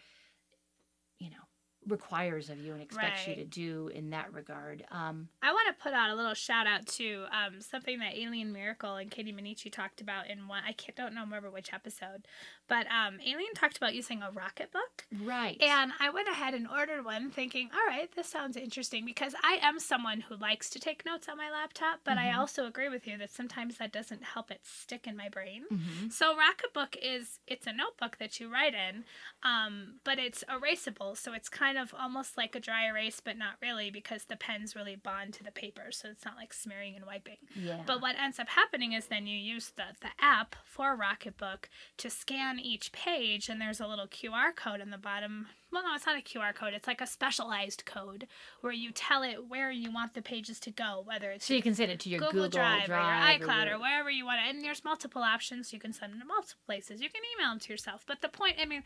you 1.19 1.29
know, 1.29 1.46
requires 1.87 2.49
of 2.49 2.59
you 2.59 2.73
and 2.73 2.81
expects 2.81 3.27
you 3.27 3.35
to 3.35 3.45
do 3.45 3.87
in 3.93 4.09
that 4.11 4.33
regard. 4.33 4.85
Um, 4.91 5.29
I 5.41 5.51
want 5.51 5.67
to 5.75 5.81
put 5.83 5.93
out 5.93 6.09
a 6.09 6.15
little 6.15 6.33
shout 6.33 6.67
out 6.67 6.85
to 6.87 7.25
um, 7.31 7.61
something 7.61 7.99
that 7.99 8.13
Aileen 8.15 8.51
Miracle 8.51 8.95
and 8.95 9.09
Katie 9.09 9.31
Minichi 9.33 9.71
talked 9.71 10.01
about 10.01 10.27
in 10.29 10.47
one. 10.47 10.63
I 10.67 10.73
can't 10.73 10.95
don't 10.97 11.13
know 11.13 11.21
remember 11.21 11.49
which 11.49 11.73
episode, 11.73 12.27
but 12.67 12.85
um, 12.87 13.19
Aileen 13.25 13.53
talked 13.55 13.77
about 13.77 13.93
using 13.95 14.21
a 14.21 14.31
rocket 14.31 14.71
book. 14.71 15.05
right. 15.23 15.57
And 15.61 15.91
I 15.99 16.09
went 16.09 16.27
ahead 16.27 16.53
and 16.53 16.67
ordered 16.67 17.05
one 17.05 17.29
thinking, 17.31 17.69
all 17.73 17.85
right, 17.87 18.09
this 18.15 18.27
sounds 18.27 18.57
interesting 18.57 19.05
because 19.05 19.33
I 19.43 19.59
am 19.61 19.79
someone 19.79 20.21
who 20.21 20.35
likes 20.35 20.69
to 20.71 20.79
take 20.79 21.05
notes 21.05 21.27
on 21.29 21.37
my 21.37 21.49
laptop, 21.51 21.99
but 22.03 22.17
I 22.17 22.27
Mhm. 22.31 22.37
also 22.37 22.65
agree 22.65 22.89
with 22.89 23.07
you 23.07 23.17
that 23.17 23.31
sometimes 23.31 23.77
that 23.77 23.91
doesn't 23.91 24.23
help 24.23 24.51
it 24.51 24.65
stick 24.65 25.07
in 25.07 25.15
my 25.15 25.29
brain. 25.29 25.65
Mhm. 25.71 26.11
So 26.11 26.35
Rocketbook 26.35 26.95
is 27.01 27.39
it's 27.47 27.67
a 27.67 27.73
notebook 27.73 28.17
that 28.17 28.39
you 28.39 28.49
write 28.51 28.73
in, 28.73 29.05
um, 29.43 29.99
but 30.03 30.19
it's 30.19 30.43
erasable, 30.49 31.15
so 31.17 31.33
it's 31.33 31.49
kind 31.49 31.76
of 31.77 31.93
almost 31.97 32.37
like 32.37 32.55
a 32.55 32.59
dry 32.59 32.87
erase, 32.87 33.21
but 33.23 33.37
not 33.37 33.55
really 33.61 33.89
because 33.89 34.25
the 34.25 34.35
pens 34.35 34.75
really 34.75 34.95
bond 34.95 35.33
to 35.35 35.43
the 35.43 35.51
paper, 35.51 35.91
so 35.91 36.09
it's 36.09 36.25
not 36.25 36.35
like 36.35 36.53
smearing 36.53 36.95
and 36.95 37.05
wiping. 37.05 37.37
Yeah. 37.55 37.81
But 37.85 38.01
what 38.01 38.15
ends 38.19 38.39
up 38.39 38.49
happening 38.49 38.93
is 38.93 39.05
then 39.07 39.27
you 39.27 39.37
use 39.37 39.71
the, 39.75 39.83
the 40.01 40.09
app 40.19 40.55
for 40.65 40.97
Rocketbook 40.97 41.65
to 41.97 42.09
scan 42.09 42.59
each 42.59 42.91
page, 42.91 43.49
and 43.49 43.61
there's 43.61 43.79
a 43.79 43.87
little 43.87 44.07
QR 44.07 44.55
code 44.55 44.81
in 44.81 44.89
the 44.89 44.97
bottom. 44.97 45.47
Well, 45.71 45.83
no, 45.83 45.95
it's 45.95 46.05
not 46.05 46.17
a 46.17 46.21
QR 46.21 46.55
code. 46.55 46.73
It's 46.73 46.87
like 46.87 47.01
a 47.01 47.07
specialized 47.07 47.83
code 47.85 48.27
where 48.61 48.71
you 48.73 48.91
tell 48.91 49.21
it 49.21 49.47
where 49.49 49.69
you 49.69 49.91
want 49.91 50.13
the 50.13 50.21
pages 50.21 50.59
to 50.61 50.71
go, 50.71 51.01
whether 51.05 51.29
it's 51.31 51.45
so 51.45 51.53
you 51.53 51.61
can 51.61 51.75
send 51.75 51.91
it 51.91 51.99
to 52.01 52.09
your 52.09 52.19
Google, 52.19 52.43
Google, 52.43 52.49
Drive, 52.49 52.89
or 52.89 52.93
your 52.93 53.01
iCloud 53.47 53.65
or, 53.65 53.69
your- 53.71 53.79
wherever 53.79 54.09
you 54.09 54.25
want 54.25 54.39
it. 54.45 54.55
And 54.55 54.63
there's 54.63 54.85
multiple 54.85 55.21
options. 55.23 55.73
You 55.73 55.79
can 55.79 55.91
send 55.91 56.13
them 56.13 56.19
to 56.21 56.25
multiple 56.25 56.61
places. 56.65 57.01
You 57.01 57.09
can 57.09 57.21
email 57.37 57.51
them 57.51 57.59
to 57.59 57.73
yourself. 57.73 58.05
But 58.07 58.21
the 58.21 58.29
point, 58.29 58.55
I 58.61 58.65
mean, 58.65 58.83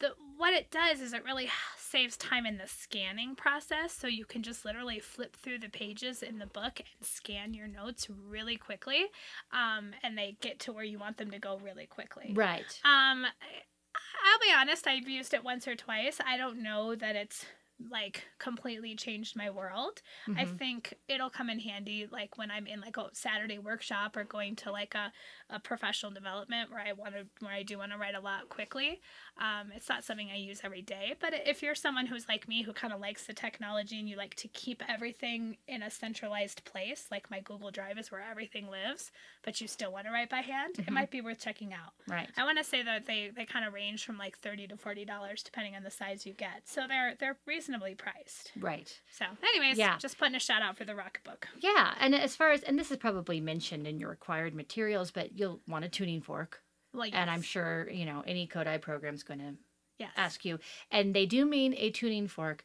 the 0.00 0.14
what 0.36 0.54
it 0.54 0.70
does 0.70 1.00
is 1.00 1.12
it 1.12 1.24
really 1.24 1.48
saves 1.76 2.16
time 2.16 2.46
in 2.46 2.56
the 2.56 2.66
scanning 2.66 3.34
process. 3.34 3.92
So 3.92 4.06
you 4.06 4.24
can 4.24 4.42
just 4.42 4.64
literally 4.64 4.98
flip 4.98 5.36
through 5.36 5.58
the 5.58 5.68
pages 5.68 6.22
in 6.22 6.38
the 6.38 6.46
book 6.46 6.80
and 6.80 7.06
scan 7.06 7.54
your 7.54 7.68
notes 7.68 8.08
really 8.10 8.56
quickly, 8.56 9.06
um, 9.52 9.90
and 10.02 10.16
they 10.16 10.36
get 10.40 10.58
to 10.60 10.72
where 10.72 10.84
you 10.84 10.98
want 10.98 11.18
them 11.18 11.30
to 11.30 11.38
go 11.38 11.58
really 11.62 11.86
quickly. 11.86 12.32
Right. 12.34 12.80
Um, 12.84 13.24
I'll 13.24 14.40
be 14.40 14.52
honest, 14.56 14.86
I've 14.86 15.08
used 15.08 15.34
it 15.34 15.44
once 15.44 15.68
or 15.68 15.76
twice. 15.76 16.18
I 16.26 16.36
don't 16.36 16.62
know 16.62 16.94
that 16.94 17.16
it's 17.16 17.44
like 17.88 18.24
completely 18.38 18.94
changed 18.94 19.36
my 19.36 19.48
world. 19.50 20.02
I 20.36 20.44
Mhm. 20.44 20.58
think 20.58 20.94
it'll 21.08 21.30
come 21.30 21.48
in 21.48 21.58
handy 21.60 22.06
like 22.10 22.36
when 22.36 22.50
I'm 22.50 22.66
in 22.66 22.80
like 22.80 22.96
a 22.96 23.08
Saturday 23.14 23.58
workshop 23.58 24.16
or 24.16 24.24
going 24.24 24.56
to 24.56 24.70
like 24.70 24.94
a, 24.94 25.12
a 25.48 25.58
professional 25.60 26.12
development 26.12 26.70
where 26.70 26.80
I 26.80 26.92
want 26.92 27.14
to 27.14 27.26
where 27.40 27.54
I 27.54 27.62
do 27.62 27.78
want 27.78 27.92
to 27.92 27.98
write 27.98 28.14
a 28.14 28.20
lot 28.20 28.48
quickly. 28.50 29.00
Um, 29.38 29.72
it's 29.74 29.88
not 29.88 30.04
something 30.04 30.28
I 30.30 30.36
use 30.36 30.60
every 30.62 30.82
day, 30.82 31.14
but 31.20 31.32
if 31.46 31.62
you're 31.62 31.74
someone 31.74 32.06
who's 32.06 32.28
like 32.28 32.46
me 32.48 32.62
who 32.62 32.72
kind 32.72 32.92
of 32.92 33.00
likes 33.00 33.26
the 33.26 33.32
technology 33.32 33.98
and 33.98 34.08
you 34.08 34.16
like 34.16 34.34
to 34.36 34.48
keep 34.48 34.82
everything 34.88 35.56
in 35.66 35.82
a 35.82 35.90
centralized 35.90 36.64
place, 36.64 37.06
like 37.10 37.30
my 37.30 37.40
Google 37.40 37.70
Drive 37.70 37.98
is 37.98 38.10
where 38.10 38.20
everything 38.22 38.68
lives, 38.68 39.10
but 39.42 39.60
you 39.60 39.66
still 39.68 39.92
want 39.92 40.06
to 40.06 40.12
write 40.12 40.28
by 40.30 40.40
hand, 40.40 40.76
Mhm. 40.76 40.88
it 40.88 40.92
might 40.92 41.10
be 41.10 41.20
worth 41.20 41.40
checking 41.40 41.72
out. 41.72 41.92
Right. 42.06 42.30
I 42.36 42.44
want 42.44 42.58
to 42.58 42.64
say 42.64 42.82
that 42.82 43.06
they, 43.06 43.30
they 43.34 43.46
kind 43.46 43.64
of 43.64 43.72
range 43.72 44.04
from 44.04 44.18
like 44.18 44.38
thirty 44.38 44.66
to 44.68 44.76
forty 44.76 45.04
dollars 45.04 45.42
depending 45.42 45.76
on 45.76 45.82
the 45.82 45.90
size 45.90 46.26
you 46.26 46.34
get, 46.34 46.68
so 46.68 46.86
they're 46.86 47.14
they're 47.18 47.34
reasonably 47.70 47.94
priced. 47.94 48.52
Right. 48.58 49.00
So, 49.10 49.24
anyways, 49.42 49.78
Yeah. 49.78 49.96
just 49.98 50.18
putting 50.18 50.34
a 50.34 50.40
shout 50.40 50.62
out 50.62 50.76
for 50.76 50.84
the 50.84 50.92
Rocketbook. 50.94 51.44
Yeah, 51.60 51.94
and 52.00 52.14
as 52.14 52.34
far 52.36 52.50
as 52.50 52.62
and 52.62 52.78
this 52.78 52.90
is 52.90 52.96
probably 52.96 53.40
mentioned 53.40 53.86
in 53.86 53.98
your 53.98 54.10
required 54.10 54.54
materials, 54.54 55.10
but 55.10 55.38
you'll 55.38 55.60
want 55.68 55.84
a 55.84 55.88
tuning 55.88 56.20
fork, 56.20 56.62
Well, 56.92 57.06
yes. 57.06 57.14
and 57.16 57.30
I'm 57.30 57.42
sure 57.42 57.88
you 57.90 58.04
know 58.04 58.22
any 58.26 58.46
Kodály 58.46 58.80
program 58.80 59.14
is 59.14 59.22
going 59.22 59.40
to 59.40 59.54
yes. 59.98 60.10
ask 60.16 60.44
you, 60.44 60.58
and 60.90 61.14
they 61.14 61.26
do 61.26 61.44
mean 61.46 61.74
a 61.76 61.90
tuning 61.90 62.26
fork, 62.28 62.64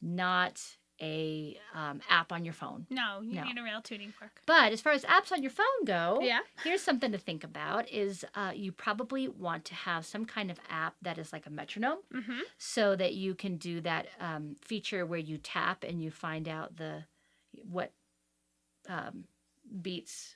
not 0.00 0.62
a 1.00 1.58
um, 1.74 2.00
app 2.08 2.32
on 2.32 2.44
your 2.44 2.54
phone. 2.54 2.86
No, 2.90 3.20
you 3.22 3.34
No. 3.34 3.44
need 3.44 3.58
a 3.58 3.62
real 3.62 3.82
tuning 3.82 4.12
fork. 4.12 4.40
But 4.46 4.72
as 4.72 4.80
far 4.80 4.92
as 4.92 5.04
apps 5.04 5.30
on 5.32 5.42
your 5.42 5.50
phone 5.50 5.84
go, 5.84 6.20
Yeah. 6.22 6.40
here's 6.64 6.80
something 6.82 7.12
to 7.12 7.18
think 7.18 7.44
about: 7.44 7.88
is 7.90 8.24
uh, 8.34 8.52
you 8.54 8.72
probably 8.72 9.28
want 9.28 9.64
to 9.66 9.74
have 9.74 10.06
some 10.06 10.24
kind 10.24 10.50
of 10.50 10.58
app 10.70 10.94
that 11.02 11.18
is 11.18 11.32
like 11.32 11.46
a 11.46 11.50
metronome, 11.50 11.98
Mm-hmm. 12.14 12.40
so 12.58 12.96
that 12.96 13.14
you 13.14 13.34
can 13.34 13.56
do 13.56 13.80
that 13.82 14.06
um, 14.20 14.56
feature 14.60 15.04
where 15.04 15.18
you 15.18 15.38
tap 15.38 15.84
and 15.84 16.02
you 16.02 16.10
find 16.10 16.48
out 16.48 16.76
the 16.76 17.04
what 17.70 17.92
um, 18.88 19.24
beats 19.82 20.35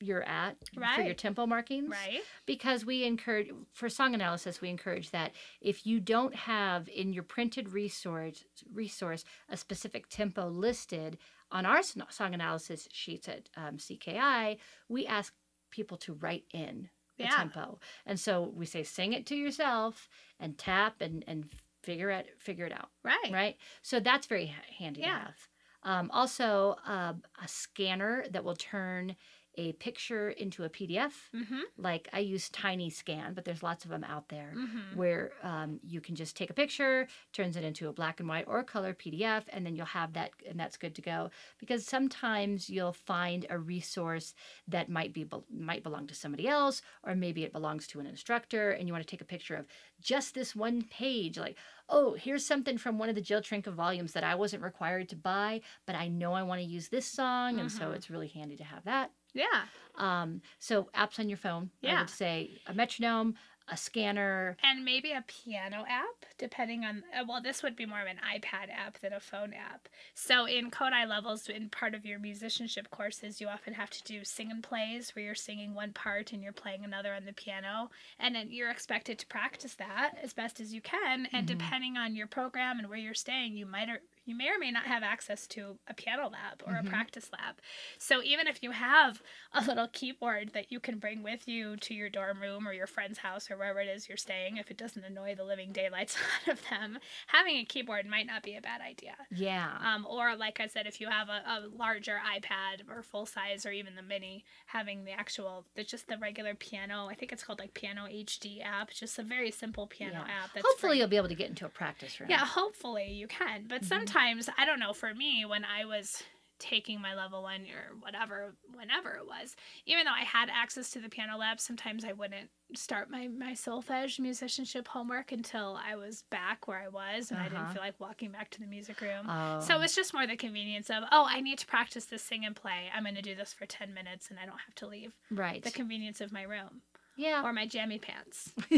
you're 0.00 0.22
at 0.22 0.56
for 0.94 1.02
your 1.02 1.14
tempo 1.14 1.46
markings 1.46 1.90
Right. 1.90 2.20
because 2.46 2.84
we 2.84 3.04
encourage 3.04 3.50
for 3.72 3.88
song 3.88 4.14
analysis 4.14 4.60
we 4.60 4.68
encourage 4.68 5.10
that 5.10 5.32
if 5.60 5.86
you 5.86 6.00
don't 6.00 6.34
have 6.34 6.88
in 6.88 7.12
your 7.12 7.22
printed 7.24 7.72
resource 7.72 8.44
resource 8.72 9.24
a 9.48 9.56
specific 9.56 10.08
tempo 10.08 10.48
listed 10.48 11.18
on 11.50 11.66
our 11.66 11.82
song 11.82 12.34
analysis 12.34 12.88
sheets 12.92 13.28
at 13.28 13.48
um, 13.56 13.76
cki 13.78 14.58
we 14.88 15.06
ask 15.06 15.32
people 15.70 15.96
to 15.96 16.14
write 16.14 16.44
in 16.52 16.88
the 17.16 17.24
Yeah. 17.24 17.36
tempo 17.36 17.78
and 18.06 18.18
so 18.20 18.52
we 18.54 18.66
say 18.66 18.82
sing 18.84 19.12
it 19.12 19.26
to 19.26 19.34
yourself 19.36 20.08
and 20.38 20.56
tap 20.56 21.00
and 21.00 21.24
and 21.26 21.50
figure 21.82 22.10
it 22.10 22.36
figure 22.40 22.66
it 22.66 22.72
out 22.72 22.90
Right. 23.02 23.30
right 23.32 23.56
so 23.82 23.98
that's 24.00 24.26
very 24.26 24.46
ha- 24.46 24.62
handy 24.78 25.00
to 25.02 25.06
Yeah. 25.08 25.18
have 25.24 25.48
um, 25.84 26.10
also 26.12 26.76
uh, 26.86 27.14
a 27.42 27.46
scanner 27.48 28.24
that 28.30 28.42
will 28.44 28.56
turn 28.56 29.14
a 29.58 29.72
picture 29.72 30.30
into 30.30 30.64
a 30.64 30.70
pdf 30.70 31.12
Mm-hmm. 31.34 31.60
like 31.76 32.08
I 32.12 32.20
use 32.20 32.48
Tiny 32.48 32.88
Scan, 32.90 33.34
but 33.34 33.44
there's 33.44 33.62
lots 33.62 33.84
of 33.84 33.90
them 33.90 34.04
out 34.04 34.28
there 34.28 34.54
Mm-hmm. 34.56 34.96
where 34.96 35.32
um, 35.42 35.80
you 35.86 36.00
can 36.00 36.14
just 36.14 36.36
take 36.36 36.50
a 36.50 36.54
picture, 36.54 37.06
turns 37.32 37.56
it 37.56 37.64
into 37.64 37.88
a 37.88 37.92
black 37.92 38.20
and 38.20 38.28
white 38.28 38.46
or 38.48 38.62
color 38.62 38.94
PDF, 38.94 39.42
and 39.50 39.66
then 39.66 39.74
you'll 39.76 39.86
have 40.00 40.12
that, 40.14 40.30
and 40.48 40.58
that's 40.58 40.76
good 40.76 40.94
to 40.94 41.02
go. 41.02 41.30
Because 41.60 41.84
sometimes 41.84 42.70
you'll 42.70 42.92
find 42.92 43.44
a 43.50 43.58
resource 43.58 44.34
that 44.68 44.88
might 44.88 45.12
be 45.12 45.26
might 45.70 45.82
belong 45.82 46.06
to 46.06 46.14
somebody 46.14 46.46
else, 46.48 46.80
or 47.04 47.14
maybe 47.14 47.44
it 47.44 47.52
belongs 47.52 47.86
to 47.88 48.00
an 48.00 48.06
instructor, 48.06 48.70
and 48.70 48.86
you 48.86 48.92
want 48.94 49.04
to 49.06 49.10
take 49.10 49.20
a 49.20 49.24
picture 49.36 49.56
of 49.56 49.66
just 50.00 50.34
this 50.34 50.54
one 50.56 50.82
page, 50.82 51.36
like. 51.38 51.56
Oh, 51.88 52.14
here's 52.14 52.44
something 52.44 52.76
from 52.76 52.98
one 52.98 53.08
of 53.08 53.14
the 53.14 53.20
Jill 53.22 53.40
Trinka 53.40 53.72
volumes 53.72 54.12
that 54.12 54.24
I 54.24 54.34
wasn't 54.34 54.62
required 54.62 55.08
to 55.10 55.16
buy, 55.16 55.62
but 55.86 55.96
I 55.96 56.08
know 56.08 56.34
I 56.34 56.42
want 56.42 56.60
to 56.60 56.66
use 56.66 56.88
this 56.88 57.06
song, 57.06 57.60
and 57.60 57.72
so 57.72 57.92
Mhm. 57.92 57.92
it's 57.92 58.10
really 58.10 58.28
handy 58.28 58.56
to 58.56 58.64
have 58.64 58.84
that. 58.84 59.12
Yeah. 59.34 59.68
Um, 59.96 60.42
so 60.58 60.90
apps 60.94 61.18
on 61.18 61.28
your 61.28 61.38
phone, 61.38 61.70
I 61.84 61.94
Yeah. 61.94 61.96
would 61.96 62.10
say 62.10 62.60
a 62.66 62.74
metronome, 62.74 63.36
a 63.70 63.76
scanner. 63.76 64.56
And 64.62 64.84
maybe 64.84 65.12
a 65.12 65.24
piano 65.26 65.84
app, 65.88 66.26
depending 66.38 66.84
on. 66.84 67.04
uh, 67.14 67.24
Well, 67.28 67.40
this 67.42 67.62
would 67.62 67.76
be 67.76 67.86
more 67.86 68.00
of 68.00 68.06
an 68.06 68.18
iPad 68.18 68.70
app 68.72 68.98
than 69.00 69.12
a 69.12 69.20
phone 69.20 69.52
app. 69.52 69.88
So, 70.14 70.46
in 70.46 70.70
Kodály 70.70 71.06
levels, 71.08 71.48
in 71.48 71.68
part 71.68 71.94
of 71.94 72.04
your 72.06 72.18
musicianship 72.18 72.90
courses, 72.90 73.40
you 73.40 73.48
often 73.48 73.74
have 73.74 73.90
to 73.90 74.02
do 74.04 74.24
sing 74.24 74.50
and 74.50 74.62
plays 74.62 75.14
where 75.14 75.24
you're 75.24 75.34
singing 75.34 75.74
one 75.74 75.92
part 75.92 76.32
and 76.32 76.42
you're 76.42 76.52
playing 76.52 76.84
another 76.84 77.12
on 77.14 77.24
the 77.24 77.32
piano. 77.32 77.90
And 78.18 78.34
then 78.34 78.48
you're 78.50 78.70
expected 78.70 79.18
to 79.18 79.26
practice 79.26 79.74
that 79.74 80.14
as 80.22 80.32
best 80.32 80.60
as 80.60 80.72
you 80.74 80.80
can. 80.80 81.26
And 81.32 81.44
Mhm. 81.44 81.46
depending 81.46 81.96
on 81.96 82.16
your 82.16 82.26
program 82.26 82.78
and 82.78 82.88
where 82.88 82.98
you're 82.98 83.14
staying, 83.14 83.56
you 83.56 83.66
might 83.66 83.88
or 83.88 84.00
you 84.28 84.36
may 84.36 84.48
or 84.50 84.58
may 84.58 84.70
not 84.70 84.84
have 84.84 85.02
access 85.02 85.46
to 85.48 85.78
a 85.88 85.94
piano 85.94 86.28
lab 86.28 86.62
or 86.66 86.74
Mhm. 86.74 86.86
a 86.86 86.90
practice 86.90 87.30
lab. 87.32 87.56
So 87.98 88.22
even 88.22 88.46
if 88.46 88.62
you 88.62 88.72
have 88.72 89.22
a 89.54 89.62
little 89.64 89.88
keyboard 89.88 90.52
that 90.52 90.70
you 90.70 90.80
can 90.80 90.98
bring 90.98 91.22
with 91.22 91.48
you 91.48 91.76
to 91.78 91.94
your 91.94 92.10
dorm 92.10 92.40
room 92.42 92.68
or 92.68 92.74
your 92.74 92.86
friend's 92.86 93.18
house 93.20 93.50
or 93.50 93.56
wherever 93.56 93.80
it 93.80 93.88
is 93.88 94.06
you're 94.08 94.18
staying, 94.18 94.58
if 94.58 94.70
it 94.70 94.76
doesn't 94.76 95.02
annoy 95.02 95.34
the 95.34 95.44
living 95.44 95.72
daylights 95.72 96.16
out 96.46 96.52
of 96.52 96.60
them, 96.68 96.98
having 97.28 97.56
a 97.56 97.64
keyboard 97.64 98.04
might 98.06 98.26
not 98.26 98.42
be 98.42 98.54
a 98.54 98.60
bad 98.60 98.82
idea. 98.82 99.16
Yeah. 99.30 99.78
Um, 99.80 100.06
or 100.06 100.36
like 100.36 100.60
I 100.60 100.66
said, 100.66 100.86
if 100.86 101.00
you 101.00 101.08
have 101.08 101.30
a, 101.30 101.42
a 101.46 101.68
larger 101.74 102.20
iPad 102.22 102.88
or 102.90 103.02
full 103.02 103.24
size 103.24 103.64
or 103.64 103.72
even 103.72 103.94
the 103.94 104.02
mini, 104.02 104.44
having 104.66 105.04
the 105.06 105.12
actual, 105.12 105.64
the, 105.74 105.84
just 105.84 106.06
the 106.06 106.18
regular 106.18 106.54
piano, 106.54 107.08
I 107.10 107.14
think 107.14 107.32
it's 107.32 107.42
called 107.42 107.60
like 107.60 107.72
Piano 107.72 108.04
HD 108.06 108.62
app, 108.62 108.90
just 108.90 109.18
a 109.18 109.22
very 109.22 109.50
simple 109.50 109.86
piano 109.86 110.22
Yeah. 110.26 110.42
app. 110.44 110.52
That's 110.52 110.66
Hopefully 110.66 110.90
free. 110.92 110.98
you'll 110.98 111.08
be 111.08 111.16
able 111.16 111.28
to 111.28 111.34
get 111.34 111.48
into 111.48 111.64
a 111.64 111.70
practice 111.70 112.20
room. 112.20 112.28
Yeah, 112.28 112.44
hopefully 112.44 113.10
you 113.10 113.26
can. 113.26 113.66
But 113.66 113.82
Mhm. 113.82 113.86
sometimes, 113.86 114.17
I 114.18 114.64
don't 114.66 114.80
know, 114.80 114.92
for 114.92 115.14
me, 115.14 115.44
when 115.44 115.64
I 115.64 115.84
was 115.84 116.22
taking 116.58 117.00
my 117.00 117.14
level 117.14 117.40
one 117.44 117.60
or 117.72 117.94
whatever, 118.00 118.52
whenever 118.74 119.14
it 119.14 119.24
was, 119.24 119.54
even 119.86 120.04
though 120.04 120.10
I 120.10 120.24
had 120.24 120.48
access 120.52 120.90
to 120.90 120.98
the 120.98 121.08
piano 121.08 121.36
lab, 121.38 121.60
sometimes 121.60 122.04
I 122.04 122.12
wouldn't 122.14 122.50
start 122.74 123.08
my, 123.10 123.28
my 123.28 123.52
solfege 123.52 124.18
musicianship 124.18 124.88
homework 124.88 125.30
until 125.30 125.78
I 125.80 125.94
was 125.94 126.24
back 126.30 126.66
where 126.66 126.78
I 126.80 126.88
was 126.88 127.30
and 127.30 127.38
I 127.38 127.44
didn't 127.44 127.58
Uh-huh. 127.58 127.74
feel 127.74 127.82
like 127.82 128.00
walking 128.00 128.32
back 128.32 128.50
to 128.50 128.60
the 128.60 128.66
music 128.66 129.00
room. 129.00 129.26
Oh. 129.28 129.60
So 129.60 129.80
it's 129.82 129.94
just 129.94 130.12
more 130.12 130.26
the 130.26 130.34
convenience 130.36 130.90
of, 130.90 131.04
oh, 131.12 131.26
I 131.28 131.40
need 131.40 131.58
to 131.58 131.66
practice 131.66 132.06
this 132.06 132.24
sing 132.24 132.44
and 132.44 132.56
play. 132.56 132.90
I'm 132.92 133.04
going 133.04 133.14
to 133.14 133.22
do 133.22 133.36
this 133.36 133.52
for 133.52 133.64
10 133.64 133.94
minutes 133.94 134.28
and 134.28 134.38
I 134.40 134.44
don't 134.44 134.58
have 134.66 134.74
to 134.76 134.88
leave. 134.88 135.12
right. 135.30 135.62
The 135.62 135.70
convenience 135.70 136.20
of 136.20 136.32
my 136.32 136.42
room 136.42 136.82
yeah. 137.16 137.42
or 137.44 137.52
my 137.52 137.66
jammy 137.68 138.00
pants. 138.00 138.50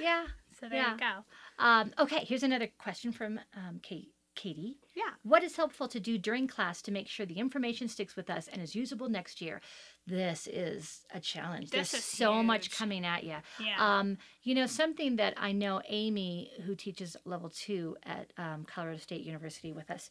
yeah. 0.00 0.26
So 0.58 0.68
there 0.68 0.78
Yeah. 0.78 0.92
you 0.92 0.98
go. 0.98 1.24
Um, 1.58 1.92
okay, 1.98 2.24
here's 2.24 2.42
another 2.42 2.68
question 2.78 3.12
from 3.12 3.40
um, 3.54 3.80
Kate. 3.82 4.12
Katie. 4.34 4.76
Yeah. 4.94 5.14
What 5.22 5.42
is 5.42 5.56
helpful 5.56 5.88
to 5.88 5.98
do 5.98 6.18
during 6.18 6.46
class 6.46 6.82
to 6.82 6.92
make 6.92 7.08
sure 7.08 7.24
the 7.24 7.38
information 7.38 7.88
sticks 7.88 8.16
with 8.16 8.28
us 8.28 8.48
and 8.48 8.60
is 8.62 8.74
usable 8.74 9.08
next 9.08 9.40
year? 9.40 9.62
This 10.06 10.46
is 10.46 11.06
a 11.12 11.18
challenge. 11.18 11.70
This 11.70 11.92
There's 11.92 12.04
is 12.04 12.04
so 12.04 12.42
much 12.42 12.70
coming 12.70 13.04
at 13.06 13.24
you. 13.24 13.36
Yeah. 13.58 13.76
Um, 13.78 14.18
you 14.42 14.54
know, 14.54 14.66
something 14.66 15.16
that 15.16 15.32
I 15.38 15.52
know 15.52 15.80
Amy, 15.88 16.52
who 16.64 16.74
teaches 16.74 17.16
level 17.24 17.48
two 17.48 17.96
at 18.04 18.32
um, 18.36 18.66
Colorado 18.66 18.98
State 18.98 19.24
University 19.24 19.72
with 19.72 19.90
us, 19.90 20.10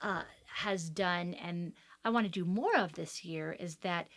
uh, 0.00 0.22
has 0.46 0.88
done, 0.88 1.34
and 1.34 1.74
I 2.04 2.10
want 2.10 2.24
to 2.24 2.32
do 2.32 2.46
more 2.46 2.74
of 2.76 2.94
this 2.94 3.22
year, 3.22 3.52
is 3.52 3.76
that 3.76 4.08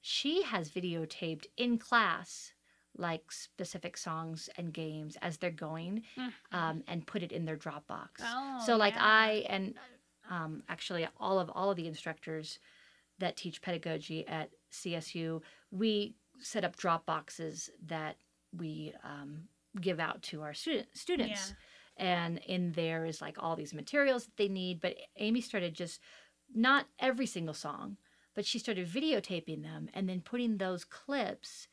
she 0.00 0.42
has 0.42 0.70
videotaped 0.70 1.46
in 1.56 1.78
class 1.78 2.52
like 2.96 3.30
specific 3.32 3.96
songs 3.96 4.48
and 4.56 4.72
games 4.72 5.16
as 5.22 5.38
they're 5.38 5.50
going 5.50 6.02
Mhm. 6.16 6.32
um, 6.52 6.84
and 6.86 7.06
put 7.06 7.22
it 7.22 7.32
in 7.32 7.44
their 7.44 7.56
Dropbox. 7.56 8.08
Oh, 8.20 8.62
so 8.66 8.76
like 8.76 8.94
yeah. 8.94 9.04
I 9.04 9.30
and 9.48 9.74
um, 10.28 10.62
actually 10.68 11.06
all 11.18 11.38
of 11.38 11.50
all 11.50 11.70
of 11.70 11.76
the 11.76 11.86
instructors 11.86 12.58
that 13.18 13.36
teach 13.36 13.60
pedagogy 13.62 14.26
at 14.26 14.50
CSU, 14.72 15.42
we 15.70 16.14
set 16.38 16.64
up 16.64 16.76
Dropboxes 16.76 17.68
that 17.86 18.16
we 18.56 18.94
um, 19.04 19.48
give 19.80 20.00
out 20.00 20.22
to 20.22 20.42
our 20.42 20.54
student, 20.54 20.88
students. 20.94 21.54
And 21.96 22.38
in 22.46 22.72
there 22.72 23.04
is 23.04 23.20
like 23.20 23.36
all 23.42 23.56
these 23.56 23.74
materials 23.74 24.24
that 24.24 24.36
they 24.36 24.48
need. 24.48 24.80
But 24.80 24.96
Amy 25.16 25.40
started 25.42 25.74
just 25.74 26.00
not 26.54 26.86
every 26.98 27.26
single 27.26 27.52
song, 27.54 27.98
but 28.34 28.46
she 28.46 28.58
started 28.58 28.88
videotaping 28.88 29.62
them 29.62 29.90
and 29.92 30.08
then 30.08 30.22
putting 30.22 30.56
those 30.56 30.84
clips 30.84 31.68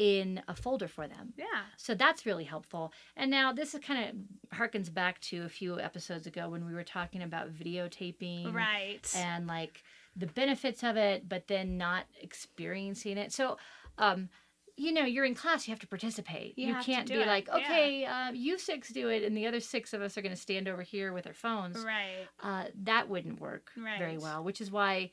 in 0.00 0.40
a 0.48 0.54
folder 0.56 0.88
for 0.88 1.06
them. 1.06 1.34
Yeah. 1.36 1.44
So 1.76 1.94
that's 1.94 2.24
really 2.24 2.44
helpful. 2.44 2.90
And 3.18 3.30
now 3.30 3.52
this 3.52 3.74
is 3.74 3.80
kind 3.84 4.08
of 4.08 4.58
harkens 4.58 4.92
back 4.92 5.20
to 5.22 5.42
a 5.44 5.48
few 5.50 5.78
episodes 5.78 6.26
ago 6.26 6.48
when 6.48 6.64
we 6.64 6.72
were 6.72 6.82
talking 6.84 7.22
about 7.22 7.52
videotaping 7.54 8.54
Right. 8.54 9.06
and 9.14 9.46
like 9.46 9.82
the 10.16 10.26
benefits 10.26 10.82
of 10.82 10.96
it, 10.96 11.28
but 11.28 11.48
then 11.48 11.76
not 11.76 12.04
experiencing 12.18 13.18
it. 13.18 13.30
So, 13.30 13.58
um, 13.98 14.30
you 14.76 14.90
know, 14.92 15.04
you're 15.04 15.26
in 15.26 15.34
class, 15.34 15.68
you 15.68 15.72
have 15.72 15.80
to 15.80 15.86
participate. 15.86 16.58
You 16.58 16.68
You, 16.68 16.76
can't 16.82 17.06
be 17.06 17.16
it, 17.16 17.26
like, 17.26 17.48
yeah. 17.48 17.56
okay, 17.56 18.04
uh, 18.06 18.30
you 18.32 18.58
six 18.58 18.88
do 18.88 19.08
it, 19.10 19.22
and 19.22 19.36
the 19.36 19.46
other 19.46 19.60
six 19.60 19.92
of 19.92 20.00
us 20.00 20.16
are 20.16 20.22
going 20.22 20.34
to 20.34 20.40
stand 20.40 20.66
over 20.66 20.80
here 20.80 21.12
with 21.12 21.26
our 21.26 21.34
phones. 21.34 21.76
right. 21.84 22.26
Uh, 22.42 22.64
that 22.84 23.10
wouldn't 23.10 23.38
work 23.38 23.70
very 23.76 24.12
Right. 24.14 24.20
well, 24.20 24.42
which 24.42 24.62
is 24.62 24.70
why, 24.70 25.10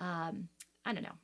um, 0.00 0.48
I 0.86 0.94
don't 0.94 1.02
know. 1.02 1.18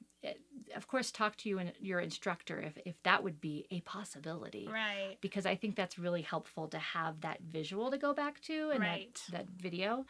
Of 0.74 0.86
course, 0.88 1.10
talk 1.10 1.36
to 1.38 1.48
you 1.48 1.58
and 1.58 1.72
your 1.80 2.00
instructor 2.00 2.60
if, 2.60 2.78
if 2.84 3.02
that 3.02 3.22
would 3.22 3.40
be 3.40 3.66
a 3.70 3.80
possibility 3.82 4.68
Right. 4.70 5.16
because 5.20 5.46
I 5.46 5.54
think 5.56 5.76
that's 5.76 5.98
really 5.98 6.22
helpful 6.22 6.68
to 6.68 6.78
have 6.78 7.20
that 7.22 7.40
visual 7.40 7.90
to 7.90 7.98
go 7.98 8.12
back 8.14 8.40
to 8.42 8.70
and 8.70 8.80
Right. 8.80 9.20
that, 9.30 9.46
that 9.46 9.48
video. 9.50 10.06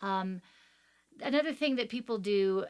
Um, 0.00 0.40
another 1.20 1.52
thing 1.52 1.76
that 1.76 1.88
people 1.88 2.18
do 2.18 2.66